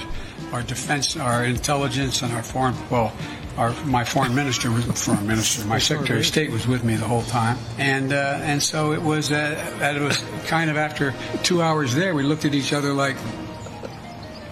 our 0.52 0.64
defense, 0.64 1.16
our 1.16 1.46
intelligence, 1.46 2.24
and 2.24 2.34
our 2.34 2.42
foreign, 2.42 2.74
well, 2.90 3.14
our, 3.58 3.72
my 3.86 4.04
foreign 4.04 4.36
minister 4.36 4.72
was 4.72 4.86
foreign 4.86 5.28
minister. 5.28 5.66
My 5.66 5.80
secretary 5.80 6.20
of 6.20 6.26
state 6.26 6.52
was 6.52 6.68
with 6.68 6.84
me 6.84 6.96
the 6.96 7.08
whole 7.08 7.24
time, 7.24 7.58
and 7.78 8.12
uh, 8.12 8.40
and 8.42 8.62
so 8.62 8.94
it 8.94 9.02
was. 9.02 9.32
Uh, 9.32 9.56
it 9.82 10.02
was 10.02 10.24
kind 10.48 10.70
of 10.70 10.78
after 10.78 11.14
two 11.44 11.62
hours 11.62 11.94
there, 11.94 12.16
we 12.16 12.24
looked 12.24 12.46
at 12.46 12.54
each 12.54 12.74
other 12.74 12.94
like, 12.94 13.16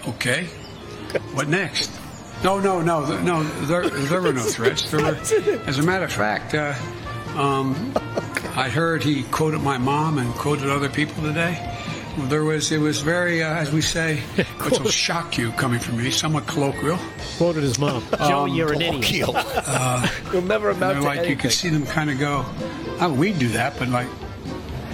okay, 0.08 0.46
what 1.34 1.48
next? 1.48 1.92
No, 2.44 2.60
no, 2.60 2.82
no, 2.82 3.22
no. 3.22 3.44
There, 3.44 3.88
there 3.90 4.22
were 4.22 4.34
no 4.34 4.42
threats. 4.42 4.90
There 4.90 5.00
were, 5.00 5.16
as 5.68 5.78
a 5.78 5.84
matter 5.84 6.06
of 6.06 6.12
fact, 6.12 6.56
uh, 6.56 6.74
um, 7.36 7.94
I 8.56 8.70
heard 8.70 9.04
he 9.04 9.24
quoted 9.24 9.62
my 9.62 9.78
mom 9.78 10.18
and 10.18 10.34
quoted 10.34 10.70
other 10.70 10.90
people 10.90 11.24
today. 11.24 11.71
There 12.30 12.44
was, 12.44 12.72
it 12.72 12.80
was 12.80 13.02
very, 13.02 13.44
uh, 13.44 13.54
as 13.54 13.72
we 13.72 13.82
say, 13.82 14.18
which 14.64 14.80
will 14.80 14.90
shock 14.90 15.38
you 15.38 15.52
coming 15.52 15.80
from 15.80 15.98
me, 15.98 16.12
somewhat 16.12 16.48
colloquial. 16.48 16.98
Quoted 17.38 17.64
his 17.64 17.78
mom. 17.80 18.04
Joe, 18.18 18.46
you're 18.46 18.74
an 18.74 18.82
idiot. 18.82 19.30
Uh, 19.64 20.08
You'll 20.34 20.42
never 20.42 20.70
and 20.70 20.78
amount 20.78 20.98
to 21.00 21.04
like 21.04 21.16
you 21.18 21.22
anything. 21.22 21.38
could 21.38 21.52
see 21.52 21.70
them 21.70 21.86
kind 21.86 22.10
of 22.10 22.20
go. 22.20 22.46
Oh, 23.00 23.14
we 23.14 23.32
do 23.34 23.50
that, 23.50 23.78
but 23.78 23.88
like, 23.90 24.08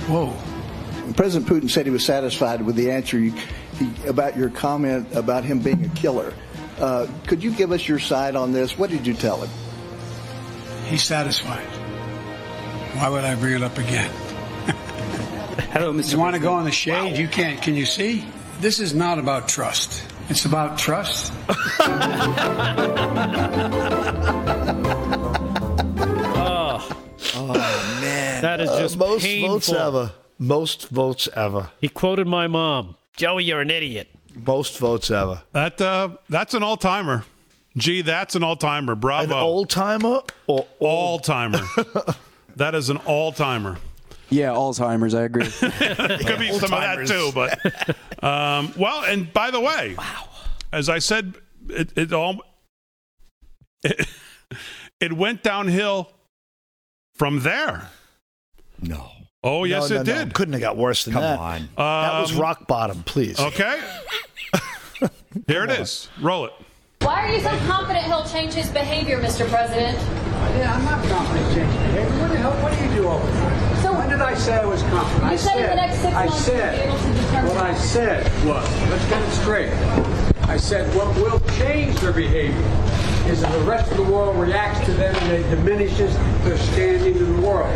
whoa. 0.08 0.36
President 1.14 1.50
Putin 1.50 1.70
said 1.70 1.86
he 1.86 1.92
was 1.92 2.06
satisfied 2.06 2.62
with 2.62 2.76
the 2.76 2.92
answer 2.92 3.18
you, 3.20 3.34
he, 3.78 3.90
about 4.08 4.38
your 4.38 4.50
comment 4.50 5.08
about 5.16 5.44
him 5.44 5.60
being 5.60 5.86
a 5.86 5.90
killer. 5.90 6.34
Uh, 6.80 7.08
could 7.26 7.44
you 7.44 7.52
give 7.52 7.72
us 7.72 7.88
your 7.88 8.00
side 8.00 8.36
on 8.36 8.52
this? 8.52 8.78
What 8.78 8.90
did 8.90 9.08
you 9.08 9.14
tell 9.14 9.42
him? 9.42 9.50
He's 10.86 11.04
satisfied. 11.04 11.66
Why 12.98 13.10
would 13.10 13.24
I 13.24 13.36
bring 13.36 13.56
it 13.56 13.64
up 13.64 13.78
again? 13.78 14.12
Hello, 15.72 15.94
Mr. 15.94 16.14
You 16.14 16.20
want 16.20 16.36
to 16.36 16.42
go 16.42 16.58
in 16.60 16.66
the 16.66 16.72
shade? 16.72 17.18
You 17.18 17.28
can't. 17.28 17.62
Can 17.62 17.76
you 17.76 17.86
see? 17.86 18.26
This 18.60 18.80
is 18.80 18.94
not 18.94 19.20
about 19.20 19.48
trust. 19.48 20.04
It's 20.30 20.46
about 20.46 20.78
trust. 20.78 21.32
Oh, 26.40 26.90
Oh 27.36 27.98
man, 28.02 28.42
That 28.42 28.60
is 28.62 28.70
Uh, 28.70 28.80
just 28.80 28.98
most 28.98 29.24
painful. 29.24 29.56
votes 29.56 29.72
ever. 29.72 30.12
Most 30.40 30.90
votes 30.90 31.28
ever. 31.36 31.70
he 31.82 31.88
quoted 31.90 32.28
my 32.28 32.48
mom. 32.48 32.96
Joey, 33.16 33.44
you're 33.46 33.62
an 33.62 33.72
idiot. 33.72 34.08
Most 34.46 34.78
votes 34.78 35.10
ever. 35.10 35.42
That 35.54 35.82
uh, 35.82 36.10
that's 36.30 36.54
an 36.54 36.62
all 36.64 36.78
timer. 36.78 37.26
Gee, 37.76 38.02
that's 38.04 38.36
an 38.36 38.44
all 38.44 38.56
timer. 38.56 38.94
Bravo. 38.96 39.26
An 39.36 39.42
old 39.44 39.70
timer 39.70 40.22
or 40.46 40.68
all 40.80 41.18
timer. 41.20 41.60
that 42.56 42.76
is 42.76 42.90
an 42.90 42.98
all 42.98 43.32
timer. 43.32 43.78
Yeah, 44.30 44.50
Alzheimer's. 44.50 45.14
I 45.14 45.24
agree. 45.24 45.46
Could 45.60 46.40
be 46.40 46.52
some 46.52 46.74
of 46.74 46.82
that 46.82 47.08
too, 47.08 47.32
but 47.34 48.24
um, 48.24 48.74
well. 48.78 49.04
And 49.04 49.32
by 49.32 49.52
the 49.52 49.60
way, 49.60 49.96
wow. 49.98 50.28
As 50.72 50.90
I 50.90 51.00
said, 51.00 51.36
it, 51.70 51.98
it 51.98 52.12
all 52.14 52.42
it, 53.84 54.08
it 55.00 55.14
went 55.14 55.44
downhill 55.44 56.12
from 57.16 57.42
there. 57.42 57.90
No. 58.82 59.12
Oh 59.44 59.64
yes, 59.64 59.90
No, 59.90 59.96
no, 59.98 60.02
it 60.02 60.08
no. 60.08 60.14
did. 60.26 60.34
Couldn't 60.34 60.54
have 60.54 60.62
got 60.62 60.76
worse 60.78 61.06
than 61.06 61.14
Come 61.14 61.22
that. 61.24 61.40
on. 61.40 61.70
that 61.78 62.20
was 62.20 62.34
Um, 62.34 62.40
rock 62.40 62.68
bottom. 62.68 63.04
Please. 63.04 63.40
Okay. 63.40 63.80
Here 65.48 65.64
it 65.64 65.70
is. 65.72 66.10
Roll 66.20 66.46
it. 66.46 66.54
Why 67.02 67.22
are 67.28 67.32
you 67.32 67.40
so 67.40 67.50
confident 67.68 68.04
he'll 68.06 68.26
change 68.26 68.54
his 68.54 68.70
behavior, 68.72 69.22
Mr. 69.22 69.48
President? 69.48 69.98
Yeah, 70.58 70.74
I'm 70.76 70.84
not 70.84 71.06
confident 71.08 71.46
changing 71.56 71.80
behavior. 71.94 72.20
What 72.20 72.32
the 72.32 72.38
hell? 72.38 72.52
What 72.64 72.78
do 72.78 72.84
you 72.84 72.92
do 72.96 73.08
all 73.08 73.20
the 73.20 73.32
time? 73.32 73.67
When 74.08 74.20
did 74.20 74.26
I 74.26 74.36
say 74.36 74.56
I 74.56 74.66
was 74.66 74.82
confident? 74.84 75.24
You 75.24 75.30
I 75.32 75.36
said 75.36 75.58
in 75.58 75.70
the 75.70 75.76
next 75.76 76.00
six 76.00 76.16
I 76.16 76.26
months 76.28 76.42
said, 76.46 76.80
able 76.80 76.98
to 76.98 77.54
what 77.54 77.58
I 77.58 77.74
said 77.76 78.46
was, 78.46 78.90
let's 78.90 79.06
get 79.10 79.22
it 79.22 79.32
straight. 79.32 79.74
I 80.48 80.56
said 80.56 80.96
what 80.96 81.14
will 81.18 81.42
change 81.58 82.00
their 82.00 82.14
behavior 82.14 82.56
is 83.30 83.44
if 83.44 83.52
the 83.52 83.60
rest 83.60 83.92
of 83.92 83.98
the 83.98 84.04
world 84.04 84.38
reacts 84.38 84.86
to 84.86 84.94
them 84.94 85.14
and 85.14 85.34
it 85.34 85.50
diminishes 85.54 86.16
their 86.46 86.58
standing 86.58 87.18
in 87.18 87.36
the 87.36 87.42
world. 87.42 87.70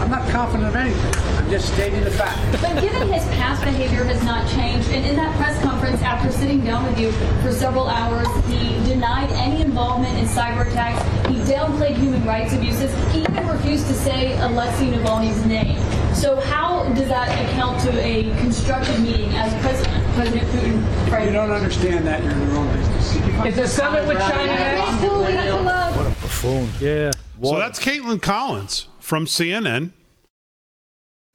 I'm 0.00 0.10
not 0.10 0.28
confident 0.30 0.70
of 0.70 0.74
anything. 0.74 1.37
I'm 1.48 1.54
just 1.54 1.72
stating 1.72 2.04
the 2.04 2.10
fact. 2.10 2.60
But 2.60 2.78
given 2.78 3.08
his 3.10 3.24
past 3.28 3.64
behavior 3.64 4.04
has 4.04 4.22
not 4.22 4.46
changed, 4.50 4.90
and 4.90 5.06
in 5.06 5.16
that 5.16 5.34
press 5.38 5.58
conference, 5.62 6.02
after 6.02 6.30
sitting 6.30 6.62
down 6.62 6.84
with 6.84 7.00
you 7.00 7.10
for 7.40 7.52
several 7.52 7.88
hours, 7.88 8.28
he 8.48 8.68
denied 8.84 9.30
any 9.32 9.62
involvement 9.62 10.18
in 10.18 10.26
cyber 10.26 10.68
attacks. 10.68 11.02
He 11.26 11.36
downplayed 11.50 11.96
human 11.96 12.22
rights 12.26 12.52
abuses. 12.52 12.92
He 13.14 13.20
even 13.20 13.48
refused 13.48 13.86
to 13.86 13.94
say 13.94 14.38
Alexei 14.40 14.92
Navalny's 14.92 15.42
name. 15.46 15.78
So 16.14 16.38
how 16.38 16.84
does 16.92 17.08
that 17.08 17.30
account 17.48 17.80
to 17.80 17.98
a 17.98 18.24
constructive 18.40 19.00
meeting 19.00 19.30
as 19.30 19.50
President, 19.62 20.04
President 20.16 20.46
Putin 20.50 21.08
framed 21.08 21.28
You 21.28 21.32
don't 21.32 21.50
understand 21.50 22.06
that. 22.06 22.22
You're 22.24 22.32
in 22.32 22.40
the 22.40 22.54
wrong 22.54 22.76
business. 22.76 23.16
It's 23.46 23.56
a 23.56 23.68
summit 23.68 24.06
with 24.06 24.18
China 24.18 24.52
next. 24.52 25.00
Cool, 25.00 25.24
we 25.24 25.32
got 25.32 25.44
to 25.46 25.62
love. 25.62 25.96
What 25.96 26.06
a 26.08 26.10
buffoon. 26.10 26.68
Yeah. 26.78 27.10
So 27.42 27.56
that's 27.56 27.78
Kaitlan 27.82 28.20
Collins 28.20 28.88
from 29.00 29.24
CNN, 29.24 29.92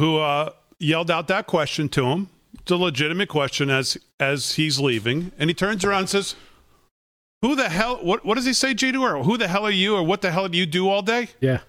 who 0.03 0.17
uh, 0.17 0.49
yelled 0.79 1.09
out 1.09 1.29
that 1.29 1.47
question 1.47 1.87
to 1.89 2.05
him. 2.05 2.27
It's 2.59 2.71
a 2.71 2.75
legitimate 2.75 3.29
question 3.29 3.69
as 3.69 3.97
as 4.19 4.53
he's 4.55 4.79
leaving, 4.79 5.31
and 5.39 5.49
he 5.49 5.53
turns 5.53 5.85
around 5.85 5.99
and 6.01 6.09
says, 6.09 6.35
"Who 7.41 7.55
the 7.55 7.69
hell? 7.69 7.97
What 8.01 8.25
what 8.25 8.35
does 8.35 8.45
he 8.45 8.53
say, 8.53 8.73
G 8.73 8.91
to 8.91 9.01
her? 9.03 9.23
Who 9.23 9.37
the 9.37 9.47
hell 9.47 9.65
are 9.65 9.71
you, 9.71 9.95
or 9.95 10.03
what 10.03 10.21
the 10.21 10.31
hell 10.31 10.47
do 10.49 10.57
you 10.57 10.65
do 10.65 10.89
all 10.89 11.01
day?" 11.01 11.29
Yeah. 11.39 11.59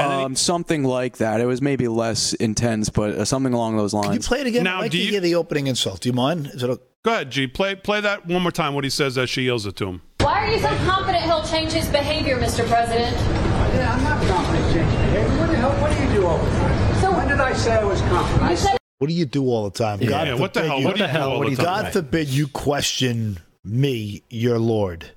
Um, 0.00 0.36
something 0.36 0.84
like 0.84 1.16
that. 1.18 1.40
It 1.40 1.46
was 1.46 1.60
maybe 1.60 1.88
less 1.88 2.32
intense, 2.34 2.88
but 2.88 3.10
uh, 3.10 3.24
something 3.24 3.52
along 3.52 3.76
those 3.76 3.92
lines. 3.92 4.06
Can 4.06 4.14
you 4.14 4.20
play 4.20 4.40
it 4.42 4.46
again? 4.46 4.62
Now, 4.62 4.76
I'd 4.78 4.82
like 4.82 4.90
do 4.92 4.98
to 4.98 5.04
you- 5.04 5.10
hear 5.10 5.20
the 5.20 5.34
opening 5.34 5.66
insult. 5.66 6.00
Do 6.02 6.08
you 6.08 6.12
mind? 6.12 6.46
Is 6.48 6.62
it 6.62 6.70
a, 6.70 6.80
Go 7.04 7.12
ahead, 7.14 7.30
G. 7.30 7.46
Play 7.46 7.74
play 7.76 8.00
that 8.00 8.26
one 8.26 8.42
more 8.42 8.52
time. 8.52 8.74
What 8.74 8.84
he 8.84 8.90
says 8.90 9.16
as 9.18 9.30
she 9.30 9.42
yells 9.42 9.66
it 9.66 9.74
to 9.76 9.86
him. 9.86 10.02
Why 10.20 10.46
are 10.46 10.50
you 10.52 10.58
so 10.60 10.68
confident 10.84 11.24
he'll 11.24 11.44
change 11.44 11.72
his 11.72 11.88
behavior, 11.88 12.36
Mr. 12.38 12.66
President? 12.68 13.16
Yeah, 13.16 13.94
I'm 13.96 14.04
not 14.04 14.20
confident 14.26 14.64
changing 14.74 14.98
behavior. 15.00 15.38
What 15.38 15.50
the 15.50 15.56
hell? 15.56 15.72
What 15.80 15.96
do 15.96 16.02
you 16.04 16.10
do 16.20 16.26
all 16.26 16.38
the 16.38 16.50
time? 16.50 16.94
So 17.00 17.10
when 17.16 17.17
did 17.38 17.46
I 17.46 17.52
say 17.54 17.72
I 17.72 17.84
was 17.84 18.00
confident? 18.02 18.42
I 18.42 18.54
said 18.54 18.76
what 18.98 19.06
do 19.08 19.14
you 19.14 19.26
do 19.26 19.44
all 19.46 19.70
the 19.70 19.78
time? 19.78 20.00
Yeah, 20.02 20.24
yeah, 20.24 20.34
what 20.34 20.52
the 20.54 20.66
hell? 20.66 20.80
you- 20.80 20.86
What 20.86 20.96
do 20.96 21.02
you 21.02 21.08
do 21.08 21.18
all 21.20 21.44
time? 21.50 21.56
God 21.56 21.92
forbid 21.92 22.28
you 22.28 22.48
question 22.48 23.38
me, 23.64 24.22
your 24.28 24.58
Lord. 24.58 25.12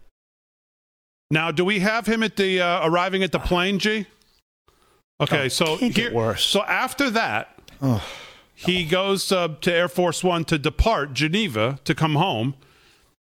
Now, 1.32 1.50
do 1.52 1.66
we 1.66 1.80
have 1.80 2.06
him 2.06 2.22
at 2.22 2.36
the 2.36 2.62
uh, 2.62 2.88
arriving 2.88 3.24
at 3.24 3.32
the 3.32 3.40
plane, 3.40 3.80
G? 3.80 4.06
Okay, 5.20 5.50
so 5.50 5.78
can't 5.78 5.96
get 5.96 6.12
here, 6.14 6.36
so 6.38 6.62
after 6.64 7.10
that, 7.12 7.58
he 8.54 8.86
goes 8.86 9.32
uh, 9.32 9.48
to 9.62 9.74
Air 9.74 9.88
Force 9.88 10.24
One 10.24 10.44
to 10.46 10.60
depart 10.60 11.14
Geneva 11.14 11.80
to 11.86 11.96
come 11.96 12.16
home, 12.16 12.54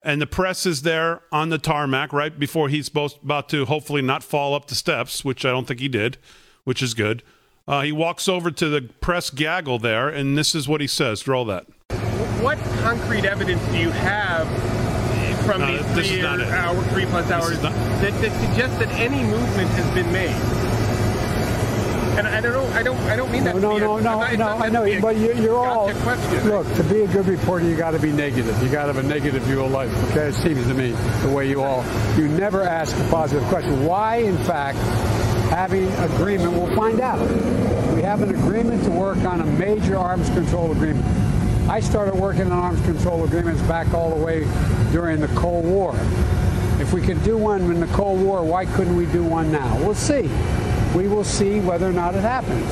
and 0.03 0.22
the 0.22 0.28
press 0.28 0.65
is 0.68 0.82
there 0.84 1.22
on 1.32 1.49
the 1.49 1.57
tarmac 1.57 2.11
right 2.14 2.38
before 2.38 2.69
he's 2.69 2.86
supposed, 2.86 3.18
about 3.23 3.49
to 3.49 3.65
hopefully 3.65 4.02
not 4.03 4.23
fall 4.23 4.53
up 4.53 4.68
the 4.68 4.76
steps, 4.76 5.23
which 5.26 5.44
I 5.45 5.49
don't 5.52 5.68
think 5.68 5.80
he 5.80 5.88
did, 5.88 6.18
which 6.65 6.84
is 6.84 6.94
good. 6.94 7.23
Uh, 7.68 7.82
he 7.82 7.92
walks 7.92 8.28
over 8.28 8.52
to 8.52 8.70
the 8.70 8.82
press 9.02 9.30
gaggle 9.30 9.80
there, 9.80 10.10
and 10.10 10.38
this 10.38 10.56
is 10.56 10.68
what 10.68 10.82
he 10.82 10.88
says. 10.88 11.28
Roll 11.28 11.46
that. 11.46 11.66
What 12.42 12.58
concrete 12.82 13.24
evidence 13.26 13.62
do 13.70 13.78
you 13.78 13.92
have 13.92 14.48
from 15.46 15.62
No, 15.62 15.78
these 15.94 16.10
three 16.10 16.22
not 16.22 16.40
it. 16.40 16.48
hour, 16.48 16.82
three 16.86 17.06
plus 17.06 17.30
hours 17.32 17.62
not- 17.62 17.74
that, 17.74 18.12
that 18.22 18.32
suggests 18.50 18.78
that 18.80 18.90
any 18.94 19.22
movement 19.24 19.70
has 19.70 19.94
been 19.94 20.12
made? 20.12 20.36
And 22.18 22.28
I 22.28 22.42
don't 22.42 22.52
know. 22.52 22.68
I 22.78 22.84
don't. 22.84 22.98
I 23.02 23.16
don't 23.16 23.32
mean 23.32 23.46
that. 23.46 23.56
No, 23.56 23.70
to 23.70 23.76
be 23.76 23.80
no, 23.82 23.98
a, 23.98 24.02
no, 24.02 24.20
not- 24.20 24.38
no, 24.38 24.48
I 24.48 24.70
know, 24.70 24.84
to 24.84 24.92
be 24.92 24.98
a 24.98 25.02
but 25.02 25.16
you, 25.16 25.34
you're 25.36 25.56
all. 25.58 25.94
question. 25.94 26.50
Look, 26.50 26.68
to 26.76 26.84
be 26.84 27.02
a 27.04 27.08
good 27.08 27.26
reporter, 27.26 27.66
you 27.66 27.78
got 27.78 27.92
to 27.92 28.00
be 28.00 28.12
negative. 28.12 28.62
You 28.62 28.70
got 28.70 28.88
to 28.88 28.94
have 28.94 28.98
a 29.04 29.08
negative 29.08 29.44
view 29.44 29.64
of 29.64 29.72
life. 29.72 29.90
Okay, 30.12 30.28
it 30.28 30.34
seems 30.36 30.68
to 30.68 30.74
me 30.74 30.92
the 31.22 31.30
way 31.30 31.48
you 31.48 31.62
all. 31.64 31.86
You 32.18 32.28
never 32.28 32.64
ask 32.64 32.98
a 32.98 33.10
positive 33.10 33.48
question. 33.48 33.86
Why, 33.86 34.18
in 34.18 34.38
fact, 34.40 34.78
having 35.52 35.86
agreement? 35.94 36.53
We'll 36.53 36.73
find 36.78 37.02
out. 37.02 37.19
We 37.94 38.02
have 38.03 38.22
an 38.22 38.30
agreement 38.30 38.86
to 38.86 38.90
work 38.90 39.18
on 39.19 39.41
a 39.41 39.45
major 39.45 39.98
arms 39.98 40.30
control 40.30 40.72
agreement. 40.72 41.06
I 41.69 41.82
started 41.82 42.15
working 42.15 42.44
on 42.44 42.53
arms 42.53 42.82
control 42.86 43.26
agreements 43.26 43.61
back 43.64 43.94
all 43.94 44.15
the 44.18 44.23
way 44.23 44.48
during 44.94 45.19
the 45.19 45.28
Cold 45.30 45.65
War. 45.65 45.94
If 46.80 46.94
we 46.94 47.02
could 47.02 47.22
do 47.23 47.38
one 47.38 47.61
in 47.64 47.82
the 47.82 47.88
Cold 47.88 48.22
War, 48.22 48.44
why 48.44 48.65
couldn't 48.65 48.95
we 48.95 49.06
do 49.07 49.23
one 49.26 49.52
now? 49.52 49.78
We'll 49.80 49.94
see. 49.94 50.30
We 50.95 51.10
will 51.10 51.26
see 51.26 51.60
whether 51.60 51.88
or 51.88 51.94
not 51.94 52.15
it 52.15 52.22
happens. 52.22 52.65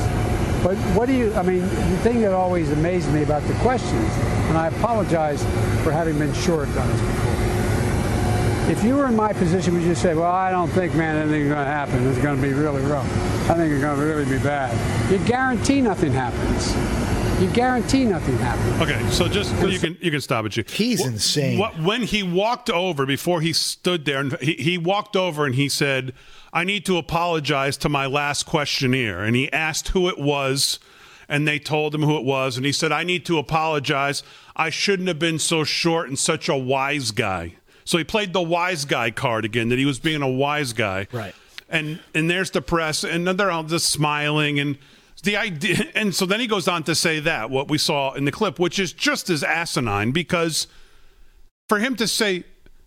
But 0.64 0.76
what 0.96 1.06
do 1.06 1.12
you, 1.12 1.34
I 1.34 1.42
mean, 1.42 1.60
the 1.60 1.98
thing 1.98 2.22
that 2.22 2.32
always 2.32 2.70
amazed 2.72 3.12
me 3.12 3.22
about 3.22 3.42
the 3.42 3.54
questions, 3.54 4.10
and 4.48 4.56
I 4.56 4.68
apologize 4.68 5.42
for 5.84 5.92
having 5.92 6.18
been 6.18 6.32
short 6.32 6.68
on 6.68 6.88
this 6.88 7.00
before. 7.00 7.39
If 8.70 8.84
you 8.84 8.94
were 8.94 9.06
in 9.06 9.16
my 9.16 9.32
position, 9.32 9.74
would 9.74 9.82
you 9.82 9.96
say, 9.96 10.14
well, 10.14 10.30
I 10.30 10.52
don't 10.52 10.68
think, 10.68 10.94
man, 10.94 11.16
anything's 11.16 11.48
going 11.48 11.58
to 11.58 11.64
happen. 11.64 12.06
It's 12.06 12.22
going 12.22 12.36
to 12.36 12.42
be 12.42 12.52
really 12.52 12.80
rough. 12.82 13.04
I 13.50 13.54
think 13.54 13.72
it's 13.72 13.82
going 13.82 13.98
to 13.98 14.04
really 14.06 14.24
be 14.24 14.38
bad. 14.38 15.10
You 15.10 15.18
guarantee 15.26 15.80
nothing 15.80 16.12
happens. 16.12 16.76
You 17.42 17.50
guarantee 17.50 18.04
nothing 18.04 18.38
happens. 18.38 18.80
Okay, 18.80 19.04
so 19.10 19.26
just 19.26 19.52
you 19.60 19.80
can 19.80 19.98
you 20.00 20.12
can 20.12 20.20
stop 20.20 20.44
it. 20.44 20.50
G. 20.50 20.64
He's 20.68 21.04
insane. 21.04 21.58
What, 21.58 21.80
when 21.80 22.02
he 22.02 22.22
walked 22.22 22.70
over 22.70 23.06
before 23.06 23.40
he 23.40 23.52
stood 23.52 24.04
there, 24.04 24.20
and 24.20 24.38
he, 24.40 24.52
he 24.52 24.78
walked 24.78 25.16
over 25.16 25.46
and 25.46 25.54
he 25.56 25.68
said, 25.68 26.12
"I 26.52 26.62
need 26.62 26.86
to 26.86 26.96
apologize 26.96 27.76
to 27.78 27.88
my 27.88 28.06
last 28.06 28.44
questionnaire," 28.44 29.24
and 29.24 29.34
he 29.34 29.50
asked 29.52 29.88
who 29.88 30.06
it 30.08 30.18
was, 30.18 30.78
and 31.28 31.48
they 31.48 31.58
told 31.58 31.92
him 31.92 32.02
who 32.02 32.16
it 32.18 32.24
was, 32.24 32.56
and 32.58 32.64
he 32.66 32.72
said, 32.72 32.92
"I 32.92 33.02
need 33.02 33.24
to 33.26 33.38
apologize. 33.38 34.22
I 34.54 34.70
shouldn't 34.70 35.08
have 35.08 35.18
been 35.18 35.40
so 35.40 35.64
short 35.64 36.08
and 36.08 36.18
such 36.18 36.48
a 36.48 36.56
wise 36.56 37.10
guy." 37.10 37.54
So 37.90 37.98
he 37.98 38.04
played 38.04 38.32
the 38.32 38.40
wise 38.40 38.84
guy 38.84 39.10
card 39.10 39.44
again, 39.44 39.68
that 39.70 39.78
he 39.80 39.84
was 39.84 39.98
being 39.98 40.22
a 40.22 40.28
wise 40.28 40.72
guy, 40.72 41.08
Right. 41.10 41.34
and 41.68 41.98
and 42.14 42.30
there's 42.30 42.52
the 42.52 42.62
press, 42.62 43.02
and 43.02 43.26
they're 43.26 43.50
all 43.50 43.64
just 43.64 43.90
smiling 43.90 44.60
and 44.60 44.78
the 45.24 45.36
idea. 45.36 45.88
And 45.96 46.14
so 46.14 46.24
then 46.24 46.38
he 46.38 46.46
goes 46.46 46.68
on 46.68 46.84
to 46.84 46.94
say 46.94 47.18
that 47.18 47.50
what 47.50 47.68
we 47.68 47.78
saw 47.78 48.12
in 48.14 48.26
the 48.26 48.30
clip, 48.30 48.60
which 48.60 48.78
is 48.78 48.92
just 48.92 49.28
as 49.28 49.42
asinine, 49.42 50.12
because 50.12 50.68
for 51.68 51.80
him 51.80 51.96
to 51.96 52.06
say, 52.06 52.44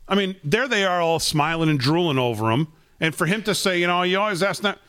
I 0.08 0.16
mean, 0.16 0.38
there 0.42 0.70
they 0.70 0.86
are 0.86 1.02
all 1.02 1.20
smiling 1.20 1.68
and 1.70 1.78
drooling 1.78 2.18
over 2.18 2.50
him, 2.50 2.70
and 3.02 3.14
for 3.14 3.26
him 3.26 3.44
to 3.44 3.54
say, 3.54 3.82
you 3.82 3.88
know, 3.88 4.04
you 4.04 4.18
always 4.22 4.42
ask 4.42 4.62
that. 4.62 4.80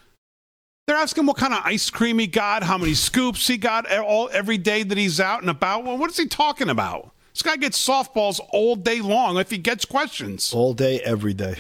They're 0.87 0.97
asking 0.97 1.27
what 1.27 1.39
kind 1.39 1.53
of 1.55 1.61
ice 1.65 1.91
cream 1.91 2.21
he 2.21 2.29
got, 2.29 2.63
how 2.63 2.79
many 2.79 2.95
scoops 2.95 3.49
he 3.49 3.57
got 3.57 3.91
all 3.91 4.31
every 4.33 4.59
day 4.59 4.85
that 4.85 4.97
he's 4.97 5.19
out 5.19 5.41
and 5.41 5.51
about. 5.51 5.85
Well, 5.85 5.99
what 5.99 6.09
is 6.09 6.17
he 6.17 6.29
talking 6.29 6.69
about? 6.69 7.11
This 7.35 7.43
guy 7.43 7.57
gets 7.57 7.85
softballs 7.85 8.41
all 8.51 8.77
day 8.77 9.01
long 9.01 9.39
if 9.39 9.51
he 9.51 9.59
gets 9.59 9.85
questions. 9.85 10.53
All 10.55 10.73
day, 10.73 11.01
every 11.01 11.35
day. 11.35 11.57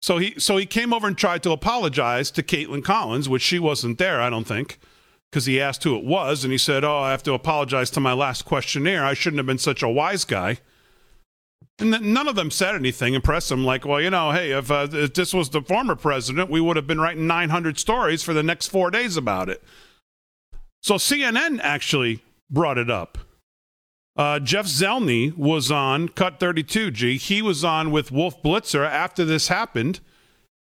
So 0.00 0.18
he 0.18 0.38
so 0.38 0.56
he 0.58 0.66
came 0.66 0.92
over 0.92 1.06
and 1.06 1.16
tried 1.16 1.42
to 1.44 1.50
apologize 1.50 2.30
to 2.32 2.42
Kaitlan 2.42 2.84
Collins, 2.84 3.28
which 3.28 3.42
she 3.42 3.58
wasn't 3.58 3.98
there, 3.98 4.20
I 4.20 4.30
don't 4.30 4.46
think, 4.46 4.78
because 5.30 5.46
he 5.46 5.60
asked 5.60 5.82
who 5.82 5.96
it 5.96 6.04
was, 6.04 6.44
and 6.44 6.52
he 6.52 6.58
said, 6.58 6.84
"Oh, 6.84 6.98
I 6.98 7.10
have 7.10 7.22
to 7.22 7.32
apologize 7.32 7.90
to 7.92 8.00
my 8.00 8.12
last 8.12 8.44
questionnaire. 8.44 9.04
I 9.04 9.14
shouldn't 9.14 9.38
have 9.38 9.46
been 9.46 9.58
such 9.58 9.82
a 9.82 9.88
wise 9.88 10.24
guy." 10.24 10.58
And 11.78 11.92
then 11.92 12.12
none 12.12 12.28
of 12.28 12.36
them 12.36 12.50
said 12.50 12.74
anything, 12.76 13.14
impressed 13.14 13.50
him. 13.50 13.64
Like, 13.64 13.84
well, 13.84 14.00
you 14.00 14.10
know, 14.10 14.30
hey, 14.30 14.52
if, 14.52 14.70
uh, 14.70 14.86
if 14.92 15.14
this 15.14 15.34
was 15.34 15.50
the 15.50 15.62
former 15.62 15.96
president, 15.96 16.50
we 16.50 16.60
would 16.60 16.76
have 16.76 16.86
been 16.86 17.00
writing 17.00 17.26
900 17.26 17.78
stories 17.78 18.22
for 18.22 18.32
the 18.32 18.44
next 18.44 18.68
four 18.68 18.90
days 18.90 19.16
about 19.16 19.48
it. 19.48 19.64
So 20.82 20.96
CNN 20.96 21.58
actually 21.62 22.22
brought 22.48 22.78
it 22.78 22.90
up. 22.90 23.18
Uh, 24.16 24.38
Jeff 24.38 24.66
Zeleny 24.66 25.36
was 25.36 25.70
on 25.70 26.08
Cut 26.08 26.38
32G. 26.38 27.16
He 27.16 27.42
was 27.42 27.64
on 27.64 27.90
with 27.90 28.12
Wolf 28.12 28.40
Blitzer 28.42 28.88
after 28.88 29.24
this 29.24 29.48
happened. 29.48 30.00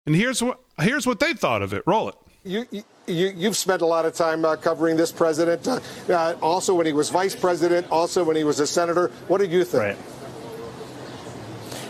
And 0.04 0.14
here's 0.14 0.42
what 0.42 0.60
here's 0.80 1.06
what 1.06 1.20
they 1.20 1.32
thought 1.32 1.62
of 1.62 1.72
it. 1.72 1.82
Roll 1.86 2.08
it. 2.08 2.14
You, 2.42 2.66
you, 3.06 3.32
you've 3.36 3.56
spent 3.56 3.82
a 3.82 3.86
lot 3.86 4.06
of 4.06 4.14
time 4.14 4.44
uh, 4.44 4.56
covering 4.56 4.96
this 4.96 5.12
president, 5.12 5.68
uh, 5.68 5.80
uh, 6.08 6.36
also 6.40 6.74
when 6.74 6.86
he 6.86 6.92
was 6.92 7.10
vice 7.10 7.34
president, 7.34 7.86
also 7.90 8.24
when 8.24 8.34
he 8.34 8.44
was 8.44 8.60
a 8.60 8.66
senator. 8.66 9.08
What 9.28 9.38
did 9.38 9.52
you 9.52 9.62
think? 9.64 9.98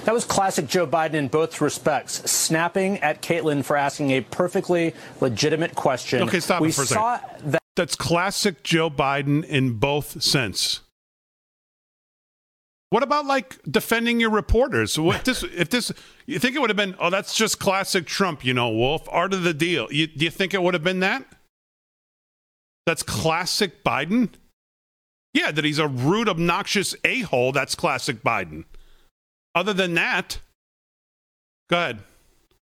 That 0.04 0.14
was 0.14 0.24
classic 0.24 0.66
Joe 0.66 0.86
Biden 0.86 1.14
in 1.14 1.28
both 1.28 1.60
respects, 1.60 2.28
snapping 2.30 2.98
at 2.98 3.22
Caitlin 3.22 3.64
for 3.64 3.76
asking 3.76 4.10
a 4.10 4.22
perfectly 4.22 4.94
legitimate 5.20 5.74
question. 5.74 6.22
Okay, 6.22 6.40
stop 6.40 6.62
we 6.62 6.70
it 6.70 6.74
for 6.74 6.82
a 6.82 6.86
saw 6.86 7.18
second. 7.20 7.58
That's 7.76 7.94
classic 7.94 8.64
Joe 8.64 8.90
Biden 8.90 9.44
in 9.44 9.74
both 9.74 10.22
sense. 10.22 10.80
What 12.90 13.04
about 13.04 13.24
like 13.24 13.60
defending 13.70 14.18
your 14.18 14.30
reporters? 14.30 14.98
What 14.98 15.24
this 15.24 15.44
if 15.44 15.70
this 15.70 15.92
you 16.26 16.40
think 16.40 16.56
it 16.56 16.60
would 16.60 16.70
have 16.70 16.76
been? 16.76 16.96
Oh, 16.98 17.08
that's 17.08 17.36
just 17.36 17.60
classic 17.60 18.04
Trump, 18.04 18.44
you 18.44 18.52
know, 18.52 18.68
Wolf. 18.68 19.08
Art 19.10 19.32
of 19.32 19.44
the 19.44 19.54
deal. 19.54 19.86
You, 19.92 20.08
do 20.08 20.24
you 20.24 20.30
think 20.30 20.54
it 20.54 20.62
would 20.62 20.74
have 20.74 20.82
been 20.82 21.00
that? 21.00 21.24
That's 22.86 23.04
classic 23.04 23.84
Biden. 23.84 24.30
Yeah, 25.32 25.52
that 25.52 25.64
he's 25.64 25.78
a 25.78 25.86
rude, 25.86 26.28
obnoxious 26.28 26.96
a 27.04 27.20
hole. 27.20 27.52
That's 27.52 27.76
classic 27.76 28.24
Biden. 28.24 28.64
Other 29.54 29.72
than 29.72 29.94
that, 29.94 30.40
go 31.68 31.76
ahead. 31.76 32.00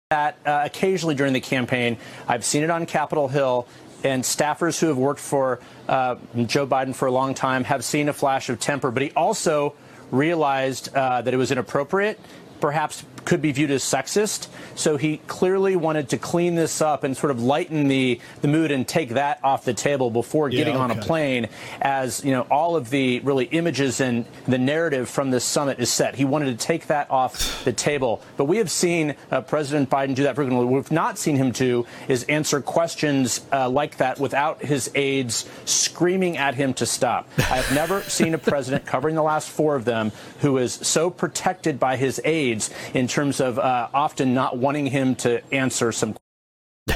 that 0.09 0.39
uh, 0.43 0.63
occasionally 0.65 1.13
during 1.13 1.33
the 1.33 1.41
campaign. 1.41 1.97
I've 2.27 2.43
seen 2.43 2.63
it 2.63 2.71
on 2.71 2.87
Capitol 2.87 3.27
Hill. 3.27 3.67
And 4.03 4.23
staffers 4.23 4.79
who 4.79 4.87
have 4.87 4.97
worked 4.97 5.19
for 5.19 5.59
uh, 5.87 6.15
Joe 6.45 6.67
Biden 6.67 6.93
for 6.93 7.07
a 7.07 7.11
long 7.11 7.33
time 7.33 7.63
have 7.63 7.83
seen 7.83 8.09
a 8.09 8.13
flash 8.13 8.47
of 8.49 8.59
temper. 8.59 8.91
But 8.91 9.01
he 9.01 9.11
also 9.11 9.73
realized 10.11 10.93
uh, 10.95 11.21
that 11.21 11.33
it 11.33 11.37
was 11.37 11.51
inappropriate, 11.51 12.19
perhaps 12.59 13.03
could 13.27 13.41
be 13.41 13.51
viewed 13.51 13.71
as 13.71 13.83
sexist. 13.83 14.47
So 14.75 14.95
he 14.95 15.17
clearly 15.27 15.75
wanted 15.75 16.09
to 16.09 16.17
clean 16.17 16.55
this 16.55 16.81
up 16.81 17.03
and 17.03 17.15
sort 17.15 17.29
of 17.29 17.43
lighten 17.43 17.89
the, 17.89 18.21
the 18.41 18.47
mood 18.47 18.71
and 18.71 18.87
take 18.87 19.09
that 19.09 19.43
off 19.43 19.65
the 19.65 19.73
table 19.73 20.09
before 20.09 20.47
Yeah, 20.47 20.59
getting 20.59 20.77
on 20.77 20.91
a 20.91 20.95
plane 20.95 21.49
as, 21.81 22.23
you 22.23 22.31
know, 22.31 22.43
all 22.43 22.77
of 22.77 22.89
the 22.89 23.19
really 23.19 23.43
images 23.43 23.99
and 23.99 24.23
the 24.47 24.57
narrative 24.57 25.09
from 25.09 25.29
this 25.29 25.43
summit 25.43 25.77
is 25.79 25.91
set. 25.91 26.15
He 26.15 26.23
wanted 26.23 26.57
to 26.57 26.65
take 26.65 26.87
that 26.87 27.11
off 27.11 27.65
the 27.65 27.73
table. 27.73 28.21
But 28.37 28.45
we 28.45 28.59
have 28.59 28.71
seen 28.71 29.13
uh, 29.29 29.41
President 29.41 29.89
Biden 29.89 30.15
do 30.15 30.23
that 30.23 30.35
frequently. 30.35 30.65
What 30.65 30.73
we've 30.75 30.91
not 30.91 31.17
seen 31.17 31.35
him 31.35 31.51
do 31.51 31.85
is 32.07 32.23
answer 32.23 32.61
questions 32.61 33.45
uh, 33.51 33.69
like 33.69 33.97
that 33.97 34.19
without 34.19 34.63
his 34.63 34.89
aides 34.95 35.49
screaming 35.65 36.37
at 36.37 36.55
him 36.55 36.73
to 36.75 36.85
stop. 36.85 37.27
I 37.37 37.57
have 37.57 37.75
never 37.75 38.03
seen 38.03 38.33
a 38.35 38.37
president 38.37 38.85
covering 38.85 39.15
the 39.15 39.23
last 39.23 39.49
four 39.49 39.75
of 39.75 39.83
them 39.83 40.13
who 40.39 40.59
is 40.59 40.75
so 40.75 41.09
protected 41.09 41.77
by 41.77 41.97
his 41.97 42.21
aides 42.23 42.69
in 42.93 43.07
terms 43.07 43.16
of 43.39 43.59
uh, 43.59 43.89
often 43.93 44.33
not 44.33 44.57
wanting 44.57 44.87
him 44.87 45.15
to 45.15 45.41
answer 45.53 45.91
some 45.91 46.15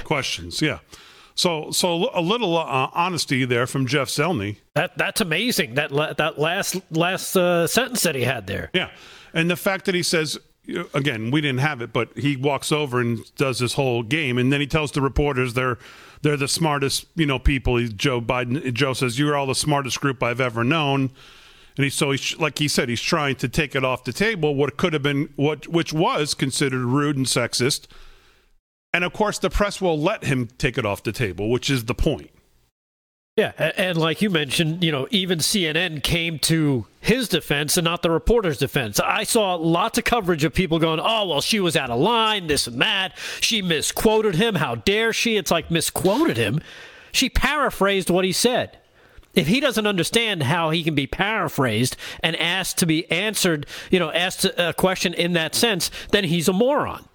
questions. 0.03 0.61
Yeah. 0.61 0.80
So, 1.35 1.72
so 1.72 2.10
a 2.14 2.22
little 2.22 2.57
uh, 2.57 2.89
honesty 2.93 3.45
there 3.45 3.65
from 3.65 3.88
Jeff 3.88 4.10
Zeleny. 4.10 4.57
That 4.76 4.98
that's 4.98 5.22
amazing. 5.22 5.76
That 5.76 5.91
la- 5.91 6.14
that 6.14 6.38
last 6.38 6.76
last 6.91 7.35
uh, 7.35 7.68
sentence 7.68 8.03
that 8.03 8.15
he 8.15 8.23
had 8.23 8.48
there. 8.48 8.69
Yeah, 8.73 8.91
and 9.34 9.49
the 9.49 9.56
fact 9.56 9.85
that 9.85 9.95
he 9.95 10.03
says 10.03 10.38
again, 10.93 11.31
we 11.31 11.41
didn't 11.41 11.61
have 11.61 11.81
it, 11.81 11.91
but 11.93 12.18
he 12.18 12.35
walks 12.35 12.72
over 12.72 12.99
and 12.99 13.19
does 13.35 13.60
this 13.60 13.73
whole 13.73 14.03
game, 14.03 14.38
and 14.38 14.52
then 14.52 14.61
he 14.61 14.68
tells 14.68 14.91
the 14.91 15.02
reporters 15.02 15.53
they're 15.53 15.77
they're 16.22 16.38
the 16.38 16.48
smartest, 16.48 17.06
you 17.15 17.26
know, 17.26 17.39
people. 17.39 17.77
He, 17.77 17.89
Joe 17.89 18.22
Biden, 18.22 18.72
Joe 18.73 18.93
says 18.93 19.18
you're 19.18 19.35
all 19.35 19.48
the 19.48 19.56
smartest 19.56 19.99
group 20.02 20.22
I've 20.22 20.41
ever 20.41 20.64
known, 20.64 21.11
and 21.81 21.85
he 21.85 21.89
so 21.89 22.11
he's 22.11 22.37
like 22.37 22.59
he 22.59 22.67
said 22.67 22.89
he's 22.89 23.01
trying 23.01 23.35
to 23.37 23.49
take 23.49 23.75
it 23.75 23.83
off 23.83 24.03
the 24.03 24.13
table. 24.13 24.53
What 24.53 24.77
could 24.77 24.93
have 24.93 25.01
been 25.01 25.33
what 25.35 25.67
which 25.67 25.91
was 25.91 26.35
considered 26.35 26.83
rude 26.85 27.17
and 27.17 27.25
sexist, 27.25 27.87
and 28.93 29.03
of 29.03 29.13
course 29.13 29.39
the 29.39 29.49
press 29.49 29.81
will 29.81 29.99
let 29.99 30.23
him 30.23 30.47
take 30.59 30.77
it 30.77 30.85
off 30.85 31.01
the 31.01 31.11
table, 31.11 31.49
which 31.49 31.71
is 31.71 31.85
the 31.85 31.95
point. 31.95 32.29
Yeah, 33.35 33.53
and 33.57 33.97
like 33.97 34.21
you 34.21 34.29
mentioned, 34.29 34.83
you 34.83 34.91
know, 34.91 35.07
even 35.09 35.39
CNN 35.39 36.03
came 36.03 36.37
to 36.39 36.85
his 36.99 37.27
defense 37.27 37.77
and 37.77 37.85
not 37.85 38.03
the 38.03 38.11
reporter's 38.11 38.59
defense. 38.59 38.99
I 38.99 39.23
saw 39.23 39.55
lots 39.55 39.97
of 39.97 40.03
coverage 40.03 40.43
of 40.43 40.53
people 40.53 40.77
going, 40.77 40.99
"Oh, 40.99 41.29
well, 41.29 41.41
she 41.41 41.59
was 41.59 41.75
out 41.75 41.89
of 41.89 41.99
line, 41.99 42.45
this 42.45 42.67
and 42.67 42.79
that. 42.79 43.17
She 43.39 43.63
misquoted 43.63 44.35
him. 44.35 44.55
How 44.55 44.75
dare 44.75 45.13
she?" 45.13 45.35
It's 45.37 45.49
like 45.49 45.71
misquoted 45.71 46.37
him. 46.37 46.59
She 47.11 47.27
paraphrased 47.27 48.11
what 48.11 48.23
he 48.23 48.33
said. 48.33 48.77
If 49.33 49.47
he 49.47 49.59
doesn't 49.59 49.87
understand 49.87 50.43
how 50.43 50.71
he 50.71 50.83
can 50.83 50.95
be 50.95 51.07
paraphrased 51.07 51.95
and 52.21 52.35
asked 52.35 52.77
to 52.79 52.85
be 52.85 53.09
answered, 53.09 53.65
you 53.89 53.99
know, 53.99 54.11
asked 54.11 54.45
a 54.45 54.73
question 54.73 55.13
in 55.13 55.33
that 55.33 55.55
sense, 55.55 55.89
then 56.11 56.25
he's 56.25 56.47
a 56.47 56.53
moron. 56.53 57.05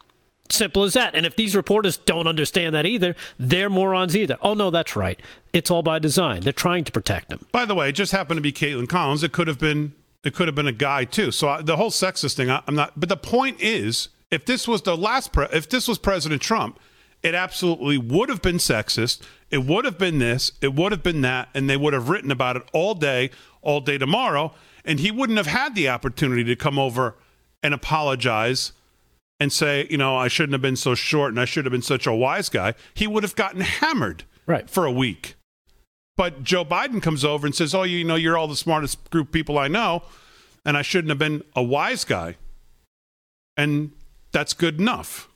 Simple 0.51 0.85
as 0.85 0.95
that. 0.95 1.15
And 1.15 1.27
if 1.27 1.37
these 1.37 1.57
reporters 1.57 1.97
don't 1.97 2.27
understand 2.27 2.75
that 2.75 2.87
either, 2.87 3.17
they're 3.39 3.69
morons 3.69 4.17
either. 4.17 4.39
Oh, 4.41 4.55
no, 4.55 4.71
that's 4.71 4.95
right. 4.95 5.21
It's 5.53 5.71
all 5.71 5.83
by 5.83 5.99
design. 5.99 6.43
They're 6.43 6.53
trying 6.53 6.85
to 6.85 6.93
protect 6.93 7.31
them. 7.31 7.47
By 7.53 7.65
the 7.65 7.75
way, 7.75 7.89
it 7.89 7.93
just 7.93 8.13
happened 8.13 8.39
to 8.39 8.43
be 8.43 8.53
Kaitlan 8.53 8.89
Collins. 8.89 9.23
It 9.23 9.33
could 9.33 9.49
have 9.49 9.59
been 9.59 9.93
it 10.25 10.35
could 10.35 10.49
have 10.49 10.57
been 10.57 10.67
a 10.67 10.73
guy 10.73 11.05
too. 11.05 11.31
So 11.31 11.49
I, 11.49 11.63
the 11.63 11.77
whole 11.77 11.91
sexist 11.91 12.35
thing, 12.35 12.51
I, 12.51 12.61
am 12.67 12.75
not. 12.75 12.99
But 12.99 13.09
the 13.09 13.17
point 13.17 13.61
is, 13.61 14.09
if 14.31 14.45
this 14.45 14.67
was 14.67 14.83
the 14.83 14.97
last, 14.97 15.33
pre, 15.33 15.47
if 15.53 15.69
this 15.69 15.87
was 15.87 15.99
President 15.99 16.43
Trump, 16.43 16.81
it 17.23 17.35
absolutely 17.35 17.97
would 17.97 18.29
have 18.29 18.43
been 18.43 18.57
sexist. 18.57 19.23
It 19.51 19.65
would 19.65 19.85
have 19.85 19.99
been 19.99 20.19
this. 20.19 20.53
It 20.61 20.75
would 20.75 20.93
have 20.93 21.03
been 21.03 21.21
that, 21.23 21.49
and 21.55 21.71
they 21.71 21.77
would 21.77 21.93
have 21.93 22.09
written 22.09 22.31
about 22.31 22.57
it 22.57 22.63
all 22.73 22.95
day, 22.95 23.31
all 23.63 23.81
day 23.81 23.99
tomorrow, 23.99 24.53
and 24.85 25.01
he 25.01 25.11
wouldn't 25.11 25.39
have 25.39 25.47
had 25.47 25.75
the 25.75 25.89
opportunity 25.89 26.45
to 26.45 26.57
come 26.57 26.79
over 26.79 27.15
and 27.63 27.75
apologize 27.75 28.73
and 29.39 29.53
say, 29.53 29.87
you 29.91 29.99
know, 29.99 30.17
I 30.17 30.29
shouldn't 30.29 30.53
have 30.53 30.63
been 30.63 30.77
so 30.77 30.95
short 30.95 31.31
and 31.31 31.41
I 31.41 31.45
should 31.45 31.65
have 31.65 31.73
been 31.73 31.83
such 31.83 32.07
a 32.07 32.15
wise 32.15 32.49
guy, 32.49 32.75
he 32.95 33.07
would 33.07 33.23
have 33.23 33.37
gotten 33.37 33.61
hammered 33.61 34.25
right. 34.47 34.69
for 34.69 34.87
a 34.87 34.93
week. 34.93 35.35
But 36.17 36.43
Joe 36.43 36.65
Biden 36.65 37.03
comes 37.03 37.25
over 37.25 37.47
and 37.47 37.55
says, 37.55 37.75
oh, 37.75 37.83
you 37.83 38.03
know, 38.03 38.15
you're 38.15 38.39
all 38.39 38.49
the 38.49 38.57
smartest 38.57 39.11
group 39.11 39.33
people 39.33 39.59
I 39.59 39.69
know, 39.69 40.03
and 40.65 40.77
I 40.77 40.83
shouldn't 40.83 41.11
have 41.11 41.19
been 41.19 41.45
a 41.55 41.63
wise 41.63 42.05
guy. 42.05 42.37
And 43.57 43.93
that's 44.33 44.55
good 44.55 44.81
enough. 44.81 45.29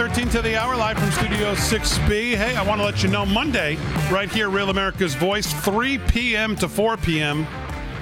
13 0.00 0.30
to 0.30 0.40
the 0.40 0.56
hour, 0.56 0.74
live 0.76 0.98
from 0.98 1.10
Studio 1.10 1.52
6B. 1.52 2.34
Hey, 2.34 2.56
I 2.56 2.66
want 2.66 2.80
to 2.80 2.86
let 2.86 3.02
you 3.02 3.10
know 3.10 3.26
Monday, 3.26 3.76
right 4.10 4.30
here, 4.30 4.48
Real 4.48 4.70
America's 4.70 5.14
Voice, 5.14 5.52
3 5.62 5.98
p.m. 5.98 6.56
to 6.56 6.70
4 6.70 6.96
p.m., 6.96 7.46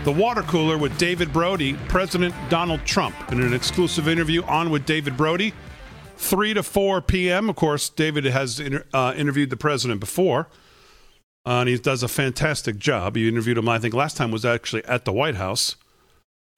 The 0.05 0.13
Water 0.13 0.43
Cooler 0.43 0.79
with 0.79 0.97
David 0.97 1.33
Brody, 1.33 1.75
President 1.89 2.33
Donald 2.49 2.85
Trump, 2.85 3.17
in 3.33 3.43
an 3.43 3.53
exclusive 3.53 4.07
interview 4.07 4.45
on 4.45 4.71
with 4.71 4.87
David 4.87 5.17
Brody. 5.17 5.53
3 6.19 6.55
to 6.55 6.63
4 6.63 7.03
p.m. 7.03 7.51
Of 7.51 7.57
course, 7.57 7.89
David 7.89 8.27
has 8.27 8.61
inter- 8.61 8.85
uh, 8.95 9.15
interviewed 9.17 9.51
the 9.51 9.57
president 9.57 9.99
before, 9.99 10.47
uh, 11.45 11.59
and 11.59 11.69
he 11.69 11.77
does 11.79 12.05
a 12.05 12.09
fantastic 12.09 12.79
job. 12.79 13.17
You 13.17 13.27
interviewed 13.27 13.59
him, 13.59 13.69
I 13.69 13.81
think, 13.81 13.93
last 13.93 14.17
time 14.17 14.31
was 14.31 14.45
actually 14.45 14.85
at 14.85 15.05
the 15.05 15.13
White 15.13 15.35
House, 15.35 15.75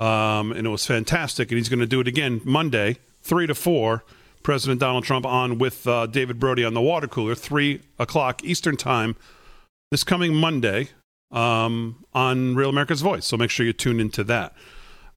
um, 0.01 0.53
and 0.53 0.67
it 0.67 0.71
was 0.71 0.85
fantastic. 0.85 1.51
And 1.51 1.57
he's 1.57 1.71
going 1.71 1.81
to 1.81 1.87
do 1.87 2.01
it 2.01 2.09
again 2.09 2.43
Monday, 2.45 2.99
3 3.23 3.47
to 3.47 3.55
4 3.55 4.05
President 4.43 4.81
Donald 4.81 5.05
Trump 5.05 5.27
on 5.27 5.59
with 5.59 5.87
uh, 5.87 6.07
David 6.07 6.39
Brody 6.39 6.65
on 6.65 6.75
the 6.75 6.81
water 6.81 7.07
cooler, 7.07 7.35
3 7.35 7.81
o'clock 7.99 8.43
Eastern 8.45 8.77
Time 8.77 9.17
this 9.91 10.05
coming 10.05 10.35
Monday 10.35 10.89
um, 11.31 12.05
on 12.15 12.55
Real 12.55 12.71
America's 12.71 13.03
Voice. 13.03 13.27
So 13.27 13.37
make 13.37 13.51
sure 13.51 13.67
you 13.67 13.73
tune 13.73 14.01
into 14.01 14.25
that. 14.25 14.55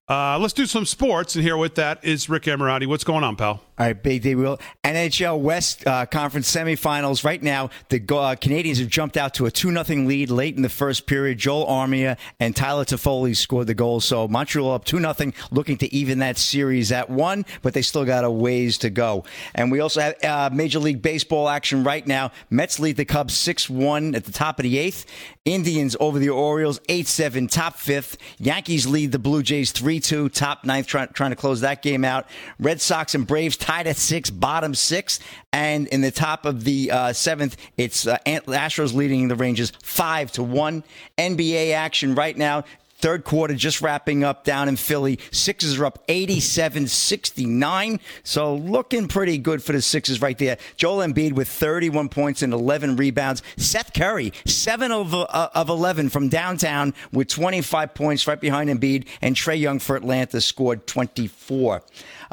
Uh, 0.09 0.37
let's 0.37 0.53
do 0.53 0.65
some 0.65 0.85
sports, 0.85 1.35
and 1.35 1.43
here 1.43 1.55
with 1.55 1.75
that 1.75 2.03
is 2.03 2.27
Rick 2.27 2.43
Emirati. 2.43 2.85
What's 2.87 3.05
going 3.05 3.23
on, 3.23 3.35
pal? 3.35 3.63
All 3.79 3.87
right, 3.87 4.03
Big 4.03 4.21
D. 4.21 4.35
Will 4.35 4.59
NHL 4.83 5.39
West 5.39 5.87
uh, 5.87 6.05
Conference 6.05 6.53
semifinals. 6.53 7.25
Right 7.25 7.41
now, 7.41 7.71
the 7.89 7.97
uh, 7.97 8.35
Canadiens 8.35 8.77
have 8.77 8.87
jumped 8.87 9.17
out 9.17 9.33
to 9.35 9.47
a 9.47 9.51
2 9.51 9.71
0 9.83 10.05
lead 10.05 10.29
late 10.29 10.55
in 10.55 10.61
the 10.61 10.69
first 10.69 11.07
period. 11.07 11.39
Joel 11.39 11.65
Armia 11.65 12.19
and 12.39 12.55
Tyler 12.55 12.85
Toffoli 12.85 13.35
scored 13.35 13.65
the 13.65 13.73
goals. 13.73 14.05
So 14.05 14.27
Montreal 14.27 14.71
up 14.71 14.85
2 14.85 14.99
0, 14.99 15.31
looking 15.49 15.77
to 15.77 15.91
even 15.91 16.19
that 16.19 16.37
series 16.37 16.91
at 16.91 17.09
one, 17.09 17.45
but 17.63 17.73
they 17.73 17.81
still 17.81 18.05
got 18.05 18.23
a 18.23 18.29
ways 18.29 18.77
to 18.79 18.91
go. 18.91 19.23
And 19.55 19.71
we 19.71 19.79
also 19.79 20.01
have 20.01 20.23
uh, 20.23 20.49
Major 20.53 20.77
League 20.77 21.01
Baseball 21.01 21.49
action 21.49 21.83
right 21.83 22.05
now. 22.05 22.31
Mets 22.51 22.79
lead 22.79 22.97
the 22.97 23.05
Cubs 23.05 23.33
6 23.33 23.71
1 23.71 24.13
at 24.13 24.25
the 24.25 24.31
top 24.31 24.59
of 24.59 24.63
the 24.63 24.77
eighth. 24.77 25.07
Indians 25.45 25.97
over 25.99 26.19
the 26.19 26.29
Orioles 26.29 26.79
8 26.87 27.07
7, 27.07 27.47
top 27.47 27.77
fifth. 27.77 28.17
Yankees 28.37 28.85
lead 28.85 29.11
the 29.11 29.19
Blue 29.19 29.41
Jays 29.41 29.71
3 29.71 29.99
2, 29.99 30.29
top 30.29 30.63
ninth, 30.63 30.85
try, 30.85 31.07
trying 31.07 31.31
to 31.31 31.35
close 31.35 31.61
that 31.61 31.81
game 31.81 32.05
out. 32.05 32.27
Red 32.59 32.79
Sox 32.79 33.15
and 33.15 33.25
Braves 33.25 33.57
tied 33.63 33.87
at 33.87 33.95
six, 33.95 34.29
bottom 34.29 34.75
six. 34.75 35.19
And 35.53 35.87
in 35.87 36.01
the 36.01 36.11
top 36.11 36.45
of 36.45 36.65
the 36.65 36.91
uh, 36.91 37.13
seventh, 37.13 37.55
it's 37.77 38.05
uh, 38.05 38.17
Astros 38.25 38.93
leading 38.93 39.29
the 39.29 39.35
Rangers 39.35 39.71
five 39.81 40.31
to 40.33 40.43
one. 40.43 40.83
NBA 41.17 41.73
action 41.73 42.13
right 42.13 42.37
now. 42.37 42.65
Third 42.97 43.25
quarter 43.25 43.53
just 43.53 43.81
wrapping 43.81 44.23
up 44.23 44.45
down 44.45 44.69
in 44.69 44.77
Philly. 44.77 45.19
Sixers 45.29 45.77
are 45.77 45.85
up 45.85 46.03
87 46.07 46.87
69. 46.87 47.99
So 48.23 48.55
looking 48.55 49.09
pretty 49.09 49.37
good 49.37 49.61
for 49.61 49.73
the 49.73 49.81
Sixers 49.81 50.21
right 50.21 50.37
there. 50.37 50.57
Joel 50.77 51.05
Embiid 51.05 51.33
with 51.33 51.49
31 51.49 52.07
points 52.07 52.41
and 52.41 52.53
11 52.53 52.95
rebounds. 52.95 53.43
Seth 53.57 53.93
Curry, 53.93 54.31
7 54.45 54.93
of, 54.93 55.13
uh, 55.13 55.49
of 55.53 55.67
11 55.67 56.09
from 56.09 56.29
downtown 56.29 56.93
with 57.11 57.27
25 57.27 57.93
points 57.93 58.25
right 58.25 58.39
behind 58.39 58.69
Embiid. 58.69 59.05
And 59.21 59.35
Trae 59.35 59.59
Young 59.59 59.79
for 59.79 59.97
Atlanta 59.97 60.39
scored 60.39 60.87
24. 60.87 61.83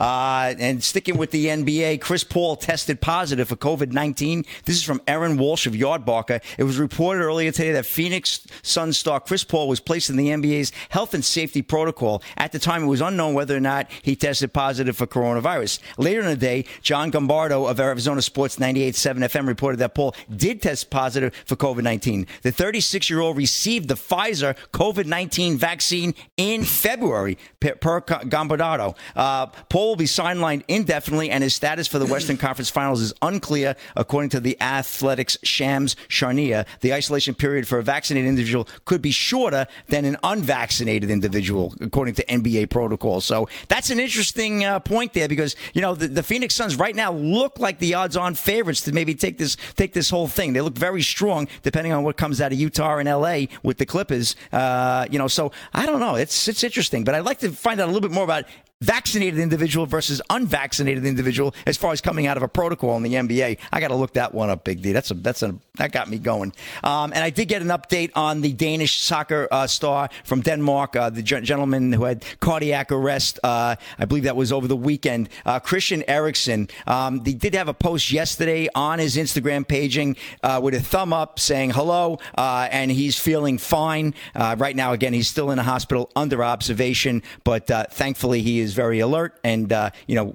Uh, 0.00 0.54
and 0.58 0.82
sticking 0.82 1.18
with 1.18 1.30
the 1.30 1.46
NBA, 1.46 2.00
Chris 2.00 2.24
Paul 2.24 2.56
tested 2.56 3.02
positive 3.02 3.48
for 3.48 3.56
COVID 3.56 3.92
19. 3.92 4.46
This 4.64 4.76
is 4.76 4.82
from 4.82 5.02
Aaron 5.06 5.36
Walsh 5.36 5.66
of 5.66 5.74
Yardbarker. 5.74 6.42
It 6.56 6.64
was 6.64 6.78
reported 6.78 7.22
earlier 7.22 7.52
today 7.52 7.72
that 7.72 7.84
Phoenix 7.84 8.46
Suns 8.62 8.96
star 8.96 9.20
Chris 9.20 9.44
Paul 9.44 9.68
was 9.68 9.78
placed 9.78 10.08
in 10.08 10.16
the 10.16 10.28
NBA's 10.28 10.72
health 10.88 11.12
and 11.12 11.22
safety 11.22 11.60
protocol. 11.60 12.22
At 12.38 12.52
the 12.52 12.58
time, 12.58 12.84
it 12.84 12.86
was 12.86 13.02
unknown 13.02 13.34
whether 13.34 13.54
or 13.54 13.60
not 13.60 13.90
he 14.00 14.16
tested 14.16 14.54
positive 14.54 14.96
for 14.96 15.06
coronavirus. 15.06 15.80
Later 15.98 16.20
in 16.20 16.26
the 16.26 16.36
day, 16.36 16.64
John 16.80 17.12
Gambadoro 17.12 17.70
of 17.70 17.78
Arizona 17.78 18.22
Sports 18.22 18.56
98.7 18.56 19.18
FM 19.18 19.46
reported 19.46 19.76
that 19.78 19.94
Paul 19.94 20.14
did 20.34 20.62
test 20.62 20.88
positive 20.88 21.34
for 21.44 21.56
COVID 21.56 21.82
19. 21.82 22.26
The 22.40 22.52
36 22.52 23.10
year 23.10 23.20
old 23.20 23.36
received 23.36 23.88
the 23.88 23.94
Pfizer 23.94 24.56
COVID 24.72 25.04
19 25.04 25.58
vaccine 25.58 26.14
in 26.38 26.64
February, 26.64 27.36
per, 27.60 27.74
per 27.74 28.00
Gambadoro. 28.00 28.96
Uh, 29.14 29.46
Paul 29.68 29.89
will 29.90 29.96
be 29.96 30.04
sidelined 30.04 30.62
indefinitely, 30.68 31.30
and 31.30 31.42
his 31.42 31.54
status 31.54 31.86
for 31.86 31.98
the 31.98 32.06
Western 32.06 32.36
Conference 32.38 32.70
Finals 32.70 33.00
is 33.00 33.12
unclear, 33.20 33.76
according 33.96 34.30
to 34.30 34.40
the 34.40 34.60
Athletics 34.60 35.36
Shams 35.42 35.96
Charania. 36.08 36.64
The 36.80 36.94
isolation 36.94 37.34
period 37.34 37.66
for 37.66 37.78
a 37.78 37.82
vaccinated 37.82 38.28
individual 38.28 38.68
could 38.84 39.02
be 39.02 39.10
shorter 39.10 39.66
than 39.88 40.04
an 40.04 40.16
unvaccinated 40.22 41.10
individual, 41.10 41.74
according 41.80 42.14
to 42.14 42.24
NBA 42.24 42.70
protocol. 42.70 43.20
So 43.20 43.48
that's 43.68 43.90
an 43.90 43.98
interesting 43.98 44.64
uh, 44.64 44.78
point 44.80 45.12
there, 45.12 45.28
because 45.28 45.56
you 45.74 45.82
know 45.82 45.94
the, 45.94 46.08
the 46.08 46.22
Phoenix 46.22 46.54
Suns 46.54 46.76
right 46.76 46.94
now 46.94 47.12
look 47.12 47.58
like 47.58 47.78
the 47.80 47.94
odds-on 47.94 48.34
favorites 48.34 48.82
to 48.82 48.92
maybe 48.92 49.14
take 49.14 49.38
this 49.38 49.56
take 49.74 49.92
this 49.92 50.08
whole 50.08 50.28
thing. 50.28 50.52
They 50.52 50.60
look 50.60 50.78
very 50.78 51.02
strong, 51.02 51.48
depending 51.62 51.92
on 51.92 52.04
what 52.04 52.16
comes 52.16 52.40
out 52.40 52.52
of 52.52 52.58
Utah 52.58 52.98
and 52.98 53.08
LA 53.08 53.46
with 53.64 53.78
the 53.78 53.86
Clippers. 53.86 54.36
Uh, 54.52 55.06
you 55.10 55.18
know, 55.18 55.28
so 55.28 55.50
I 55.74 55.84
don't 55.84 56.00
know. 56.00 56.14
It's 56.14 56.46
it's 56.46 56.62
interesting, 56.62 57.02
but 57.02 57.16
I'd 57.16 57.24
like 57.24 57.40
to 57.40 57.50
find 57.50 57.80
out 57.80 57.84
a 57.84 57.92
little 57.92 58.08
bit 58.08 58.12
more 58.12 58.24
about 58.24 58.44
vaccinated 58.82 59.38
individual 59.38 59.84
versus 59.84 60.22
unvaccinated 60.30 61.04
individual 61.04 61.54
as 61.66 61.76
far 61.76 61.92
as 61.92 62.00
coming 62.00 62.26
out 62.26 62.38
of 62.38 62.42
a 62.42 62.48
protocol 62.48 62.96
in 62.96 63.02
the 63.02 63.14
NBA. 63.14 63.58
I 63.70 63.80
got 63.80 63.88
to 63.88 63.94
look 63.94 64.14
that 64.14 64.32
one 64.32 64.48
up, 64.48 64.64
Big 64.64 64.80
D. 64.80 64.92
That's 64.92 65.10
a 65.10 65.14
that's 65.14 65.42
a 65.42 65.54
that 65.76 65.92
got 65.92 66.08
me 66.08 66.18
going. 66.18 66.52
Um, 66.82 67.12
and 67.12 67.22
I 67.22 67.30
did 67.30 67.48
get 67.48 67.60
an 67.60 67.68
update 67.68 68.10
on 68.14 68.40
the 68.40 68.52
Danish 68.52 68.98
soccer 69.00 69.48
uh, 69.50 69.66
star 69.66 70.08
from 70.24 70.40
Denmark, 70.40 70.96
uh, 70.96 71.10
the 71.10 71.22
gen- 71.22 71.44
gentleman 71.44 71.92
who 71.92 72.04
had 72.04 72.24
cardiac 72.40 72.90
arrest. 72.90 73.38
Uh, 73.42 73.76
I 73.98 74.04
believe 74.06 74.24
that 74.24 74.36
was 74.36 74.52
over 74.52 74.66
the 74.66 74.76
weekend. 74.76 75.28
Uh, 75.44 75.60
Christian 75.60 76.02
Eriksen. 76.08 76.68
Um, 76.86 77.22
he 77.24 77.34
did 77.34 77.54
have 77.54 77.68
a 77.68 77.74
post 77.74 78.10
yesterday 78.10 78.68
on 78.74 78.98
his 78.98 79.16
Instagram 79.16 79.66
paging 79.68 80.16
uh, 80.42 80.60
with 80.62 80.74
a 80.74 80.80
thumb 80.80 81.12
up 81.12 81.38
saying 81.38 81.70
hello, 81.70 82.18
uh, 82.36 82.68
and 82.70 82.90
he's 82.90 83.18
feeling 83.18 83.58
fine 83.58 84.14
right 84.34 84.76
now. 84.76 84.92
Again, 84.92 85.12
he's 85.12 85.28
still 85.28 85.50
in 85.50 85.58
a 85.58 85.62
hospital 85.62 86.10
under 86.16 86.42
observation, 86.42 87.22
but 87.44 87.66
thankfully 87.92 88.42
he 88.42 88.60
is 88.60 88.69
very 88.74 89.00
alert, 89.00 89.38
and 89.44 89.72
uh, 89.72 89.90
you 90.06 90.14
know, 90.14 90.34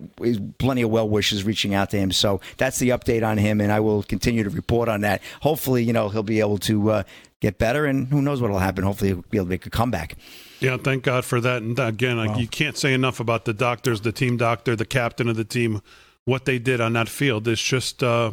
plenty 0.58 0.82
of 0.82 0.90
well 0.90 1.08
wishes 1.08 1.44
reaching 1.44 1.74
out 1.74 1.90
to 1.92 1.98
him. 1.98 2.12
So 2.12 2.42
that's 2.58 2.80
the 2.80 2.90
update 2.90 3.26
on 3.26 3.38
him, 3.38 3.62
and 3.62 3.72
I 3.72 3.80
will 3.80 4.04
continue 4.04 4.44
to 4.44 4.50
report 4.50 4.90
on 4.90 5.02
that. 5.02 5.22
Hopefully, 5.42 5.84
you 5.84 5.94
know, 5.94 6.10
he'll 6.10 6.24
be 6.24 6.40
able 6.40 6.58
to 6.60 6.92
uh, 6.92 7.04
get 7.42 7.58
better, 7.58 7.86
and 7.86 8.08
who 8.08 8.22
knows 8.22 8.42
what 8.42 8.52
will 8.52 8.60
happen. 8.60 8.84
Hopefully, 8.84 9.12
he'll 9.12 9.24
be 9.30 9.38
able 9.38 9.46
to 9.46 9.50
make 9.50 9.66
a 9.66 9.70
comeback. 9.70 10.16
Yeah, 10.60 10.78
thank 10.78 11.04
God 11.04 11.26
for 11.26 11.42
that. 11.42 11.62
And 11.62 11.78
again, 11.78 12.18
wow. 12.18 12.38
you 12.38 12.48
can't 12.48 12.78
say 12.78 12.94
enough 12.94 13.20
about 13.20 13.46
the 13.46 13.54
doctors, 13.54 14.02
the 14.02 14.12
team 14.12 14.38
doctor, 14.38 14.76
the 14.76 14.86
captain 14.86 15.28
of 15.28 15.36
the 15.36 15.44
team, 15.44 15.82
what 16.26 16.46
they 16.46 16.60
did 16.60 16.82
on 16.82 16.94
that 16.94 17.10
field. 17.10 17.48
It's 17.48 17.64
just. 17.64 18.04
Uh, 18.04 18.32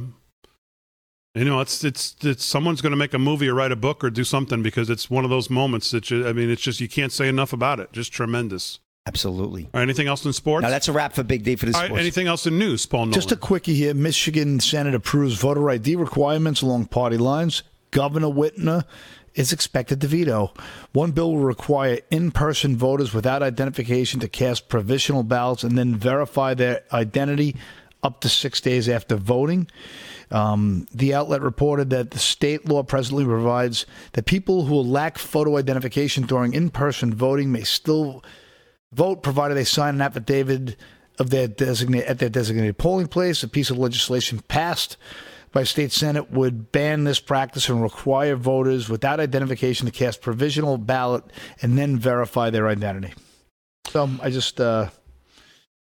you 1.35 1.47
know, 1.47 1.61
it's 1.61 1.83
it's 1.83 2.15
it's 2.23 2.45
someone's 2.45 2.83
going 2.83 2.91
to 2.91 2.97
make 2.97 3.15
a 3.15 3.19
movie 3.19 3.49
or 3.49 3.55
write 3.55 3.73
a 3.73 3.77
book 3.77 4.05
or 4.05 4.11
do 4.11 4.23
something 4.23 4.63
because 4.63 4.91
it's 4.91 5.09
one 5.09 5.25
of 5.25 5.31
those 5.31 5.49
moments 5.49 5.91
that 5.91 6.11
you, 6.11 6.29
I 6.29 6.35
mean, 6.35 6.51
it's 6.51 6.61
just 6.61 6.79
you 6.81 6.89
can't 6.89 7.11
say 7.11 7.27
enough 7.27 7.55
about 7.55 7.81
it. 7.81 7.91
Just 7.93 8.13
tremendous. 8.13 8.81
Absolutely. 9.07 9.69
Right, 9.75 9.83
anything 9.83 10.07
else 10.07 10.25
in 10.25 10.33
sports? 10.33 10.63
Now 10.63 10.71
that's 10.71 10.89
a 10.89 10.93
wrap 10.93 11.13
for 11.13 11.25
Big 11.25 11.43
D 11.43 11.57
for 11.57 11.67
this. 11.67 11.75
Right, 11.75 11.91
anything 11.91 12.29
else 12.29 12.47
in 12.47 12.59
news, 12.59 12.87
Paul 12.87 13.07
Nolan? 13.07 13.13
Just 13.13 13.33
a 13.33 13.37
quickie 13.37 13.75
here. 13.75 13.95
Michigan 13.95 14.61
Senate 14.61 14.95
approves 14.95 15.35
voter 15.35 15.69
ID 15.71 15.97
requirements 15.97 16.63
along 16.63 16.87
party 16.87 17.17
lines. 17.17 17.65
Governor 17.91 18.29
Whitmer 18.29 18.85
is 19.35 19.53
expected 19.53 20.01
to 20.01 20.07
veto. 20.07 20.53
One 20.93 21.11
bill 21.11 21.33
will 21.33 21.43
require 21.43 21.99
in 22.11 22.31
person 22.31 22.77
voters 22.77 23.13
without 23.13 23.43
identification 23.43 24.21
to 24.21 24.29
cast 24.29 24.69
provisional 24.69 25.25
ballots 25.25 25.65
and 25.65 25.77
then 25.77 25.97
verify 25.97 26.55
their 26.55 26.83
identity 26.93 27.57
up 28.05 28.21
to 28.21 28.29
six 28.29 28.61
days 28.61 28.89
after 28.89 29.17
voting. 29.17 29.69
Um, 30.31 30.87
the 30.95 31.13
outlet 31.15 31.43
reported 31.43 31.91
that 31.91 32.13
the 32.13 32.19
state 32.19 32.69
law 32.69 32.83
presently 32.83 33.25
provides 33.25 33.85
that 34.13 34.27
people 34.27 34.65
who 34.65 34.77
lack 34.77 35.19
photo 35.19 35.57
identification 35.57 36.25
during 36.25 36.55
in 36.55 36.71
person 36.71 37.13
voting 37.13 37.53
may 37.53 37.65
still 37.65 38.25
vote 38.93 39.23
provided 39.23 39.55
they 39.55 39.65
sign 39.65 39.97
an 39.97 40.01
affidavit 40.01 40.77
of 41.19 41.31
their 41.31 41.49
designate 41.49 42.05
at 42.05 42.19
their 42.19 42.29
designated 42.29 42.79
polling 42.79 43.09
place. 43.09 43.43
A 43.43 43.49
piece 43.49 43.71
of 43.71 43.79
legislation 43.79 44.41
passed 44.49 44.97
by 45.53 45.65
state 45.65 45.93
senate 45.93 46.31
would 46.31 46.73
ban 46.73 47.05
this 47.05 47.21
practice 47.21 47.69
and 47.69 47.83
require 47.83 48.37
voters 48.37 48.89
without 48.89 49.21
identification 49.21 49.87
to 49.87 49.93
cast 49.93 50.23
provisional 50.23 50.79
ballot 50.79 51.25
and 51.61 51.77
then 51.77 51.99
verify 51.99 52.51
their 52.51 52.69
identity. 52.69 53.13
So 53.89 54.09
I 54.23 54.31
just 54.31 54.61
uh, 54.61 54.89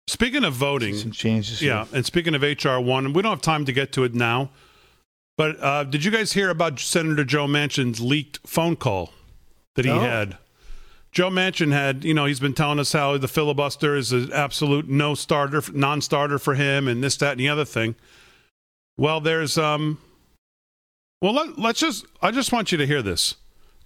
speaking 0.06 0.44
of 0.44 0.52
voting, 0.52 0.94
some 0.94 1.12
changes. 1.12 1.62
Yeah, 1.62 1.86
here. 1.86 1.96
and 1.96 2.06
speaking 2.06 2.34
of 2.34 2.42
HR 2.42 2.78
one, 2.78 3.12
we 3.12 3.22
don't 3.22 3.30
have 3.30 3.42
time 3.42 3.64
to 3.64 3.72
get 3.72 3.92
to 3.92 4.04
it 4.04 4.14
now. 4.14 4.50
But 5.38 5.62
uh, 5.62 5.84
did 5.84 6.04
you 6.04 6.10
guys 6.10 6.32
hear 6.32 6.50
about 6.50 6.78
Senator 6.78 7.24
Joe 7.24 7.46
Manchin's 7.46 8.00
leaked 8.00 8.40
phone 8.46 8.76
call 8.76 9.10
that 9.76 9.86
he 9.86 9.90
no. 9.90 10.00
had? 10.00 10.36
Joe 11.12 11.28
Manchin 11.28 11.72
had, 11.72 12.04
you 12.04 12.14
know, 12.14 12.24
he's 12.24 12.40
been 12.40 12.54
telling 12.54 12.78
us 12.78 12.92
how 12.94 13.18
the 13.18 13.28
filibuster 13.28 13.94
is 13.94 14.12
an 14.12 14.32
absolute 14.32 14.88
no 14.88 15.14
starter, 15.14 15.62
non 15.72 16.00
starter 16.00 16.38
for 16.38 16.54
him, 16.54 16.88
and 16.88 17.04
this, 17.04 17.16
that, 17.18 17.32
and 17.32 17.40
the 17.40 17.50
other 17.50 17.66
thing. 17.66 17.94
Well, 18.96 19.20
there's, 19.20 19.58
um, 19.58 19.98
well, 21.20 21.34
let, 21.34 21.58
let's 21.58 21.80
just, 21.80 22.06
I 22.22 22.30
just 22.30 22.50
want 22.50 22.72
you 22.72 22.78
to 22.78 22.86
hear 22.86 23.02
this. 23.02 23.36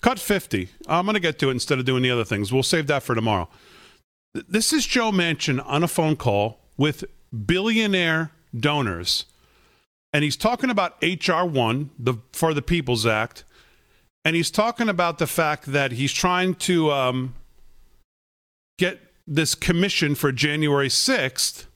Cut 0.00 0.20
50. 0.20 0.68
I'm 0.86 1.04
going 1.04 1.14
to 1.14 1.20
get 1.20 1.38
to 1.40 1.48
it 1.48 1.52
instead 1.52 1.80
of 1.80 1.84
doing 1.84 2.02
the 2.02 2.10
other 2.12 2.24
things. 2.24 2.52
We'll 2.52 2.62
save 2.62 2.86
that 2.86 3.02
for 3.02 3.16
tomorrow. 3.16 3.48
This 4.32 4.72
is 4.72 4.86
Joe 4.86 5.10
Manchin 5.10 5.64
on 5.66 5.82
a 5.82 5.88
phone 5.88 6.14
call 6.14 6.60
with 6.76 7.04
billionaire 7.46 8.30
donors, 8.56 9.24
and 10.12 10.22
he's 10.22 10.36
talking 10.36 10.70
about 10.70 11.00
HR1, 11.00 11.88
the 11.98 12.14
For 12.32 12.54
the 12.54 12.62
People's 12.62 13.04
Act 13.04 13.44
and 14.26 14.34
he's 14.34 14.50
talking 14.50 14.88
about 14.88 15.18
the 15.18 15.26
fact 15.28 15.66
that 15.66 15.92
he's 15.92 16.12
trying 16.12 16.56
to 16.56 16.90
um, 16.90 17.34
get 18.76 18.98
this 19.24 19.54
commission 19.54 20.16
for 20.16 20.32
January 20.32 20.88
6th 20.88 21.66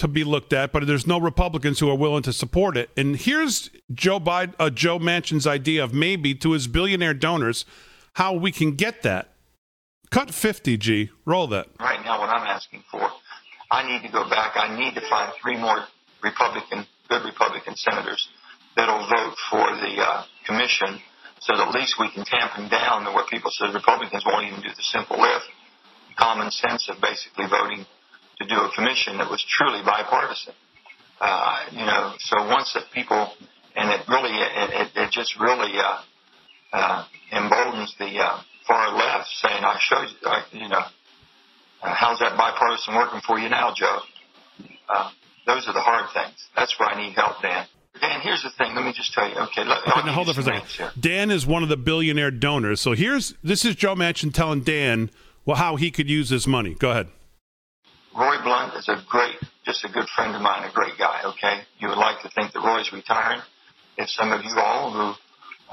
to 0.00 0.08
be 0.08 0.24
looked 0.24 0.52
at, 0.52 0.72
but 0.72 0.84
there's 0.84 1.06
no 1.06 1.20
Republicans 1.20 1.78
who 1.78 1.88
are 1.88 1.94
willing 1.94 2.24
to 2.24 2.32
support 2.32 2.76
it. 2.76 2.90
And 2.96 3.14
here's 3.14 3.70
Joe 3.94 4.18
Biden, 4.18 4.54
uh, 4.58 4.68
Joe 4.70 4.98
Manchin's 4.98 5.46
idea 5.46 5.84
of 5.84 5.94
maybe 5.94 6.34
to 6.34 6.50
his 6.50 6.66
billionaire 6.66 7.14
donors 7.14 7.64
how 8.14 8.32
we 8.32 8.50
can 8.50 8.72
get 8.72 9.02
that. 9.02 9.28
Cut 10.10 10.34
50, 10.34 10.76
G. 10.76 11.10
Roll 11.24 11.46
that. 11.46 11.68
Right 11.78 12.04
now, 12.04 12.18
what 12.18 12.30
I'm 12.30 12.48
asking 12.48 12.82
for, 12.90 13.08
I 13.70 13.86
need 13.86 14.04
to 14.04 14.12
go 14.12 14.28
back. 14.28 14.56
I 14.56 14.76
need 14.76 14.96
to 14.96 15.02
find 15.08 15.32
three 15.40 15.56
more 15.56 15.84
Republican, 16.20 16.84
good 17.08 17.24
Republican 17.24 17.76
senators 17.76 18.28
that'll 18.74 19.06
vote 19.06 19.36
for 19.50 19.76
the 19.76 20.02
uh, 20.02 20.24
commission 20.48 20.98
so 21.40 21.54
that 21.54 21.68
at 21.68 21.74
least 21.74 22.00
we 22.00 22.10
can 22.10 22.24
tamp 22.24 22.56
them 22.56 22.68
down 22.68 23.04
to 23.04 23.12
what 23.12 23.28
people 23.28 23.50
say 23.52 23.68
Republicans 23.70 24.24
won't 24.26 24.48
even 24.48 24.60
do 24.60 24.72
the 24.74 24.82
simple 24.82 25.20
lift, 25.20 25.46
common 26.16 26.50
sense 26.50 26.88
of 26.88 27.00
basically 27.00 27.46
voting 27.46 27.86
to 28.40 28.44
do 28.48 28.56
a 28.56 28.70
commission 28.74 29.18
that 29.18 29.30
was 29.30 29.44
truly 29.46 29.82
bipartisan. 29.84 30.54
Uh, 31.20 31.66
you 31.72 31.84
know, 31.84 32.14
so 32.18 32.36
once 32.46 32.72
that 32.74 32.84
people, 32.94 33.32
and 33.76 33.90
it 33.90 34.06
really, 34.08 34.34
it, 34.34 34.70
it, 34.70 34.88
it 34.96 35.10
just 35.10 35.38
really 35.38 35.72
uh, 35.78 36.00
uh, 36.72 37.04
emboldens 37.32 37.94
the 37.98 38.18
uh, 38.18 38.40
far 38.66 38.94
left 38.96 39.28
saying, 39.42 39.62
I 39.62 39.78
showed 39.80 40.08
you, 40.10 40.16
I, 40.24 40.42
you 40.52 40.68
know, 40.68 40.86
uh, 41.82 41.94
how's 41.94 42.18
that 42.18 42.36
bipartisan 42.36 42.94
working 42.94 43.20
for 43.26 43.38
you 43.38 43.48
now, 43.48 43.72
Joe? 43.74 44.00
Uh, 44.88 45.10
those 45.46 45.66
are 45.68 45.74
the 45.74 45.80
hard 45.80 46.10
things. 46.12 46.36
That's 46.56 46.74
where 46.78 46.88
I 46.88 47.00
need 47.00 47.14
help, 47.14 47.42
Dan. 47.42 47.66
Dan, 48.00 48.20
here's 48.20 48.42
the 48.42 48.50
thing. 48.50 48.74
Let 48.74 48.84
me 48.84 48.92
just 48.92 49.12
tell 49.12 49.28
you. 49.28 49.36
Okay, 49.36 49.64
let, 49.64 49.78
okay 49.86 50.06
now 50.06 50.12
hold 50.12 50.28
on 50.28 50.34
for 50.34 50.40
a 50.40 50.44
second. 50.44 50.90
Dan 51.00 51.30
is 51.30 51.46
one 51.46 51.62
of 51.62 51.68
the 51.68 51.76
billionaire 51.76 52.30
donors. 52.30 52.80
So 52.80 52.92
here's 52.92 53.34
this 53.42 53.64
is 53.64 53.76
Joe 53.76 53.94
Manchin 53.94 54.32
telling 54.32 54.62
Dan 54.62 55.10
well 55.44 55.56
how 55.56 55.76
he 55.76 55.90
could 55.90 56.08
use 56.08 56.30
his 56.30 56.46
money. 56.46 56.74
Go 56.74 56.90
ahead. 56.90 57.08
Roy 58.16 58.36
Blunt 58.42 58.74
is 58.74 58.88
a 58.88 58.98
great, 59.08 59.36
just 59.64 59.84
a 59.84 59.88
good 59.88 60.08
friend 60.08 60.34
of 60.34 60.42
mine, 60.42 60.68
a 60.68 60.72
great 60.72 60.98
guy. 60.98 61.22
Okay, 61.24 61.60
you 61.78 61.88
would 61.88 61.98
like 61.98 62.20
to 62.22 62.28
think 62.30 62.52
that 62.52 62.60
Roy's 62.60 62.92
retiring. 62.92 63.40
If 63.96 64.10
some 64.10 64.32
of 64.32 64.44
you 64.44 64.54
all 64.58 64.90
who 64.90 65.14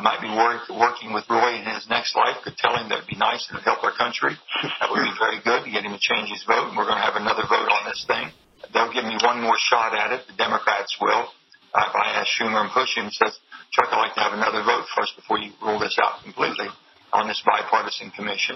might 0.04 0.22
be 0.22 0.30
work, 0.30 0.68
working 0.70 1.14
with 1.14 1.24
Roy 1.30 1.56
in 1.56 1.66
his 1.66 1.88
next 1.90 2.16
life 2.16 2.38
could 2.44 2.58
tell 2.58 2.76
him 2.76 2.90
that'd 2.90 3.08
be 3.08 3.16
nice 3.16 3.48
and 3.50 3.60
help 3.62 3.84
our 3.84 3.94
country, 3.94 4.36
that 4.80 4.90
would 4.92 5.04
be 5.04 5.16
very 5.18 5.40
good 5.42 5.64
to 5.66 5.72
get 5.72 5.84
him 5.84 5.94
to 5.94 6.00
change 6.00 6.30
his 6.30 6.44
vote. 6.44 6.68
And 6.70 6.78
we're 6.78 6.86
going 6.86 7.00
to 7.00 7.06
have 7.06 7.16
another 7.16 7.44
vote 7.48 7.70
on 7.70 7.86
this 7.86 8.04
thing. 8.06 8.30
They'll 8.74 8.92
give 8.94 9.06
me 9.06 9.18
one 9.24 9.42
more 9.42 9.58
shot 9.58 9.96
at 9.96 10.12
it. 10.12 10.28
The 10.28 10.34
Democrats 10.34 10.98
will 11.00 11.30
I 11.76 12.24
asked 12.24 12.32
Schumer 12.40 12.64
and 12.64 12.72
push 12.72 12.96
says, 12.96 13.40
Chuck, 13.72 13.92
I'd 13.92 14.08
like 14.08 14.16
to 14.16 14.22
have 14.22 14.34
another 14.34 14.64
vote 14.64 14.86
first 14.96 15.16
before 15.16 15.40
you 15.40 15.52
rule 15.62 15.80
this 15.80 15.98
out 16.02 16.24
completely 16.24 16.68
on 17.12 17.28
this 17.28 17.44
bipartisan 17.46 18.12
commission. 18.12 18.56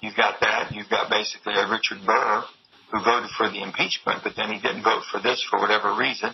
You've 0.00 0.16
got 0.16 0.38
that. 0.40 0.70
You've 0.70 0.90
got 0.90 1.10
basically 1.10 1.54
a 1.54 1.68
Richard 1.68 1.98
Burr 2.06 2.44
who 2.92 3.02
voted 3.02 3.30
for 3.36 3.50
the 3.50 3.62
impeachment, 3.62 4.22
but 4.22 4.34
then 4.36 4.50
he 4.50 4.60
didn't 4.60 4.84
vote 4.84 5.02
for 5.10 5.18
this 5.20 5.42
for 5.50 5.58
whatever 5.58 5.94
reason. 5.96 6.30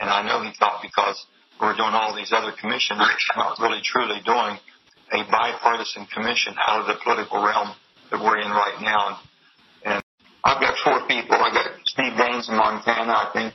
And 0.00 0.10
I 0.10 0.26
know 0.26 0.42
he 0.42 0.50
thought 0.58 0.82
because 0.82 1.26
we're 1.60 1.76
doing 1.76 1.94
all 1.94 2.14
these 2.14 2.32
other 2.32 2.52
commissions, 2.58 2.98
it's 2.98 3.30
not 3.36 3.58
really 3.58 3.82
truly 3.82 4.18
doing 4.24 4.58
a 5.12 5.20
bipartisan 5.30 6.06
commission 6.06 6.54
out 6.66 6.80
of 6.80 6.86
the 6.86 6.98
political 7.02 7.44
realm 7.44 7.70
that 8.10 8.18
we're 8.18 8.38
in 8.38 8.50
right 8.50 8.78
now. 8.82 9.18
And 9.84 10.02
I've 10.42 10.60
got 10.60 10.74
four 10.82 11.06
people. 11.06 11.36
I've 11.38 11.54
got 11.54 11.70
Steve 11.86 12.14
Daines 12.18 12.48
in 12.48 12.56
Montana, 12.56 13.12
I 13.12 13.30
think 13.32 13.54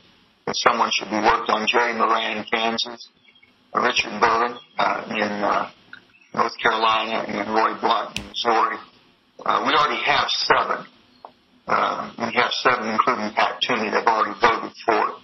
that 0.54 0.70
someone 0.70 0.90
should 0.92 1.10
be 1.10 1.18
worked 1.18 1.50
on. 1.50 1.66
Jerry 1.66 1.94
Moran 1.94 2.44
Kansas, 2.50 3.08
Richard 3.74 4.20
Burr 4.20 4.58
uh, 4.78 5.04
in 5.10 5.32
uh, 5.42 5.70
North 6.34 6.56
Carolina, 6.58 7.24
and 7.26 7.48
Roy 7.50 7.74
Blunt 7.80 8.18
in 8.18 8.26
Missouri. 8.28 8.76
Uh, 9.44 9.64
we 9.66 9.74
already 9.74 10.02
have 10.02 10.28
seven. 10.30 10.86
Uh, 11.66 12.12
we 12.18 12.32
have 12.34 12.52
seven, 12.62 12.88
including 12.88 13.30
Pat 13.34 13.58
Toomey. 13.62 13.90
They've 13.90 14.06
already 14.06 14.38
voted 14.40 14.72
for 14.86 14.94
it. 14.94 15.14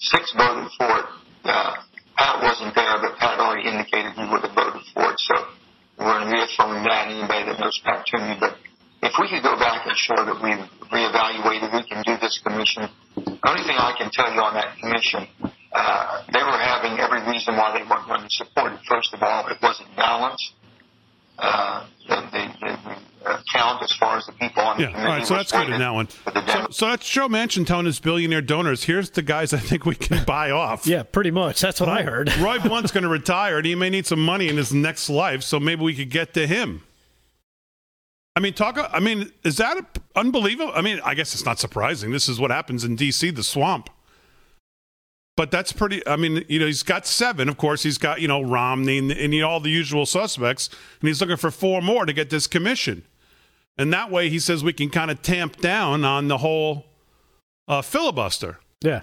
Six 0.00 0.34
voted 0.36 0.70
for 0.76 0.90
it. 1.00 1.06
Uh, 1.44 1.74
Pat 2.16 2.42
wasn't 2.42 2.74
there, 2.74 2.98
but 3.00 3.16
Pat 3.18 3.40
already 3.40 3.68
indicated 3.68 4.12
he 4.12 4.26
would 4.28 4.42
have 4.42 4.54
voted 4.54 4.82
for 4.92 5.10
it. 5.10 5.18
So 5.18 5.34
we're 5.98 6.12
going 6.12 6.28
to 6.28 6.32
reaffirm 6.32 6.84
that. 6.84 7.08
Anybody 7.08 7.44
that 7.46 7.60
knows 7.60 7.80
Pat 7.84 8.04
Toomey, 8.06 8.36
but 8.38 8.56
if 9.02 9.12
we 9.20 9.28
could 9.28 9.42
go 9.42 9.56
back 9.56 9.86
and 9.86 9.96
show 9.96 10.16
that 10.16 10.36
we've 10.42 10.64
reevaluated, 10.90 11.72
we 11.72 11.88
can 11.88 12.02
do 12.04 12.16
this 12.20 12.40
commission. 12.44 12.90
The 13.16 13.38
only 13.48 13.62
thing 13.62 13.76
I 13.78 13.94
can 13.96 14.10
tell 14.10 14.32
you 14.32 14.40
on 14.40 14.54
that 14.54 14.76
commission, 14.78 15.26
uh, 15.72 16.22
they 16.32 16.42
were 16.42 16.58
having 16.58 16.98
every 16.98 17.22
reason 17.30 17.56
why 17.56 17.72
they 17.76 17.84
weren't 17.88 18.06
going 18.08 18.22
to 18.22 18.30
support 18.30 18.72
it. 18.72 18.80
First 18.88 19.14
of 19.14 19.22
all, 19.22 19.46
it 19.48 19.58
wasn't 19.62 19.94
balanced. 19.96 20.52
Uh, 21.38 21.84
the, 22.08 22.16
the, 22.32 22.48
the, 22.60 23.28
uh, 23.28 23.40
count 23.52 23.82
as 23.82 23.92
far 23.92 24.16
as 24.18 24.26
the 24.26 24.32
people 24.32 24.62
on 24.62 24.76
the 24.76 24.82
Yeah, 24.84 24.88
all 24.88 24.94
committee. 24.94 25.10
right, 25.12 25.26
so 25.26 25.34
that's 25.34 25.50
good 25.50 25.68
in 25.70 25.80
that 25.80 25.92
one. 25.94 26.08
So, 26.08 26.66
so 26.70 26.86
that's 26.88 27.08
Joe 27.08 27.28
Manchin 27.28 27.66
telling 27.66 27.86
his 27.86 27.98
billionaire 27.98 28.42
donors, 28.42 28.84
here's 28.84 29.10
the 29.10 29.22
guys 29.22 29.52
I 29.52 29.58
think 29.58 29.84
we 29.84 29.94
can 29.96 30.24
buy 30.24 30.50
off. 30.50 30.86
Yeah, 30.86 31.02
pretty 31.02 31.30
much. 31.32 31.60
That's 31.60 31.80
what 31.80 31.88
I 31.88 32.02
heard. 32.02 32.34
Roy 32.36 32.58
Blunt's 32.62 32.92
going 32.92 33.02
to 33.04 33.08
retire, 33.08 33.56
and 33.56 33.66
he 33.66 33.74
may 33.74 33.90
need 33.90 34.06
some 34.06 34.24
money 34.24 34.48
in 34.48 34.56
his 34.56 34.72
next 34.72 35.08
life, 35.10 35.42
so 35.42 35.58
maybe 35.58 35.82
we 35.82 35.94
could 35.94 36.10
get 36.10 36.34
to 36.34 36.46
him. 36.46 36.82
I 38.36 38.40
mean, 38.40 38.52
talk. 38.52 38.78
I 38.92 39.00
mean, 39.00 39.32
is 39.42 39.56
that 39.56 39.98
unbelievable? 40.14 40.72
I 40.74 40.80
mean, 40.80 41.00
I 41.04 41.14
guess 41.14 41.34
it's 41.34 41.44
not 41.44 41.58
surprising. 41.58 42.10
This 42.10 42.28
is 42.28 42.38
what 42.40 42.50
happens 42.50 42.84
in 42.84 42.96
D.C., 42.96 43.30
the 43.30 43.42
swamp. 43.42 43.90
But 45.36 45.50
that's 45.50 45.72
pretty. 45.72 46.06
I 46.06 46.16
mean, 46.16 46.44
you 46.48 46.60
know, 46.60 46.66
he's 46.66 46.84
got 46.84 47.06
seven. 47.06 47.48
Of 47.48 47.56
course, 47.56 47.82
he's 47.82 47.98
got 47.98 48.20
you 48.20 48.28
know 48.28 48.40
Romney 48.40 48.98
and, 48.98 49.10
and 49.10 49.34
you 49.34 49.40
know, 49.40 49.48
all 49.48 49.58
the 49.60 49.70
usual 49.70 50.06
suspects, 50.06 50.68
and 51.00 51.08
he's 51.08 51.20
looking 51.20 51.36
for 51.36 51.50
four 51.50 51.82
more 51.82 52.06
to 52.06 52.12
get 52.12 52.30
this 52.30 52.46
commission. 52.46 53.04
And 53.76 53.92
that 53.92 54.10
way, 54.10 54.28
he 54.28 54.38
says 54.38 54.62
we 54.62 54.72
can 54.72 54.90
kind 54.90 55.10
of 55.10 55.22
tamp 55.22 55.56
down 55.56 56.04
on 56.04 56.28
the 56.28 56.38
whole 56.38 56.86
uh, 57.66 57.82
filibuster. 57.82 58.60
Yeah. 58.80 59.00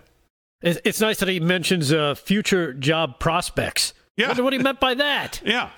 It's, 0.61 0.79
it's 0.85 1.01
nice 1.01 1.19
that 1.19 1.27
he 1.27 1.39
mentions 1.39 1.91
uh, 1.91 2.15
future 2.15 2.73
job 2.73 3.19
prospects. 3.19 3.93
Yeah. 4.15 4.27
Wonder 4.27 4.43
what 4.43 4.53
he 4.53 4.59
meant 4.59 4.79
by 4.79 4.93
that. 4.95 5.41
Yeah. 5.45 5.69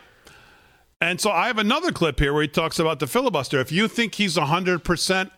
And 1.03 1.19
so 1.19 1.31
I 1.31 1.47
have 1.47 1.57
another 1.57 1.91
clip 1.91 2.17
here 2.17 2.31
where 2.31 2.43
he 2.43 2.47
talks 2.47 2.79
about 2.79 2.99
the 2.99 3.07
filibuster. 3.07 3.59
If 3.59 3.73
you 3.73 3.89
think 3.89 4.15
he's 4.15 4.37
100% 4.37 5.31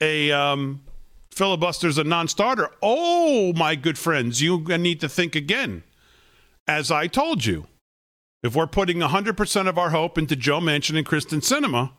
a 0.00 0.32
um, 0.32 0.82
filibuster's 1.30 1.96
a 1.96 2.02
non-starter, 2.02 2.70
oh, 2.82 3.52
my 3.52 3.76
good 3.76 3.98
friends, 3.98 4.42
you 4.42 4.58
need 4.58 5.00
to 5.00 5.08
think 5.08 5.36
again. 5.36 5.84
As 6.66 6.90
I 6.90 7.06
told 7.06 7.44
you, 7.44 7.68
if 8.42 8.56
we're 8.56 8.66
putting 8.66 8.98
100% 8.98 9.68
of 9.68 9.78
our 9.78 9.90
hope 9.90 10.18
into 10.18 10.34
Joe 10.34 10.58
Manchin 10.58 10.98
and 10.98 11.06
Kyrsten 11.06 11.38
Sinema, 11.38 11.92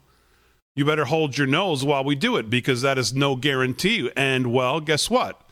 you 0.76 0.84
better 0.84 1.06
hold 1.06 1.38
your 1.38 1.48
nose 1.48 1.86
while 1.86 2.04
we 2.04 2.14
do 2.14 2.36
it 2.36 2.50
because 2.50 2.82
that 2.82 2.98
is 2.98 3.14
no 3.14 3.38
guarantee. 3.38 4.12
And, 4.18 4.52
well, 4.52 4.82
guess 4.82 5.10
what? 5.10 5.48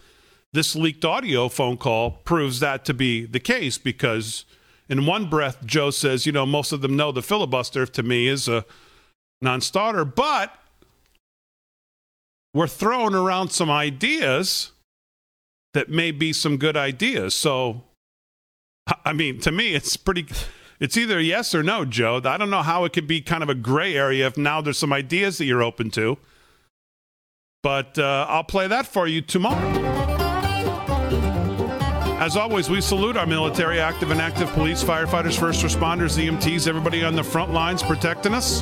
This 0.52 0.76
leaked 0.76 1.06
audio 1.06 1.48
phone 1.48 1.78
call 1.78 2.12
proves 2.26 2.60
that 2.60 2.84
to 2.84 2.94
be 2.94 3.26
the 3.26 3.40
case 3.40 3.78
because 3.78 4.44
in 4.90 5.06
one 5.06 5.30
breath, 5.30 5.66
Joe 5.66 5.90
says, 5.90 6.26
you 6.26 6.32
know, 6.32 6.46
most 6.46 6.72
of 6.72 6.82
them 6.82 6.96
know 6.96 7.12
the 7.12 7.22
filibuster 7.22 7.86
to 7.86 8.04
me 8.04 8.28
is 8.28 8.48
a 8.48 8.66
non 9.42 9.62
starter, 9.62 10.06
but 10.06 10.54
we're 12.54 12.68
throwing 12.68 13.16
around 13.16 13.50
some 13.50 13.70
ideas 13.70 14.72
that 15.74 15.90
may 15.90 16.12
be 16.12 16.32
some 16.32 16.58
good 16.58 16.78
ideas. 16.78 17.34
So, 17.34 17.84
I 19.04 19.14
mean, 19.14 19.40
to 19.42 19.52
me, 19.52 19.76
it's 19.76 19.98
pretty. 19.98 20.28
It's 20.78 20.98
either 20.98 21.22
yes 21.22 21.56
or 21.56 21.64
no, 21.64 21.86
Joe. 21.86 22.22
I 22.26 22.38
don't 22.38 22.50
know 22.50 22.62
how 22.62 22.84
it 22.84 22.92
could 22.92 23.08
be 23.08 23.22
kind 23.22 23.42
of 23.42 23.50
a 23.50 23.56
gray 23.56 23.96
area 23.96 24.28
if 24.28 24.38
now 24.38 24.60
there's 24.60 24.78
some 24.78 24.92
ideas 24.92 25.38
that 25.38 25.46
you're 25.46 25.64
open 25.64 25.90
to. 25.92 26.18
But 27.64 27.98
uh, 27.98 28.26
I'll 28.28 28.44
play 28.44 28.68
that 28.68 28.86
for 28.86 29.08
you 29.08 29.22
tomorrow. 29.22 29.85
As 32.26 32.36
always, 32.36 32.72
we 32.72 32.82
salute 32.82 33.18
our 33.18 33.28
military, 33.28 33.80
active 33.80 34.10
and 34.10 34.20
active 34.20 34.50
police, 34.54 34.84
firefighters, 34.84 35.40
first 35.40 35.64
responders, 35.64 36.18
EMTs, 36.18 36.68
everybody 36.68 37.04
on 37.04 37.16
the 37.16 37.24
front 37.24 37.54
lines 37.54 37.84
protecting 37.84 38.34
us. 38.34 38.62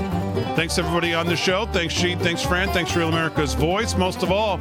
Thanks 0.58 0.78
everybody 0.78 1.14
on 1.14 1.28
the 1.28 1.38
show. 1.38 1.66
Thanks 1.68 1.94
Sheet. 1.94 2.20
Thanks 2.20 2.42
Fran. 2.42 2.68
Thanks 2.74 2.94
Real 2.94 3.08
America's 3.08 3.54
Voice. 3.54 3.96
Most 3.96 4.22
of 4.22 4.32
all, 4.34 4.58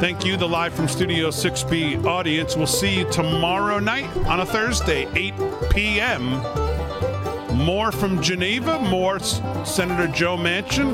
thank 0.00 0.26
you, 0.26 0.36
the 0.36 0.46
live 0.46 0.74
from 0.74 0.86
Studio 0.86 1.30
6B 1.30 2.04
audience. 2.04 2.54
We'll 2.54 2.66
see 2.66 2.98
you 2.98 3.10
tomorrow 3.10 3.78
night 3.78 4.14
on 4.26 4.40
a 4.40 4.44
Thursday, 4.44 5.08
8 5.14 5.32
p.m. 5.70 6.32
More 7.56 7.90
from 7.90 8.20
Geneva. 8.20 8.78
More 8.80 9.16
S- 9.16 9.40
Senator 9.64 10.08
Joe 10.08 10.36
Manchin. 10.36 10.92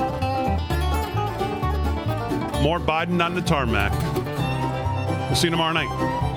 More 2.62 2.78
Biden 2.78 3.20
on 3.20 3.34
the 3.34 3.42
tarmac. 3.42 3.90
We'll 5.26 5.34
see 5.34 5.48
you 5.48 5.50
tomorrow 5.50 5.72
night. 5.72 6.27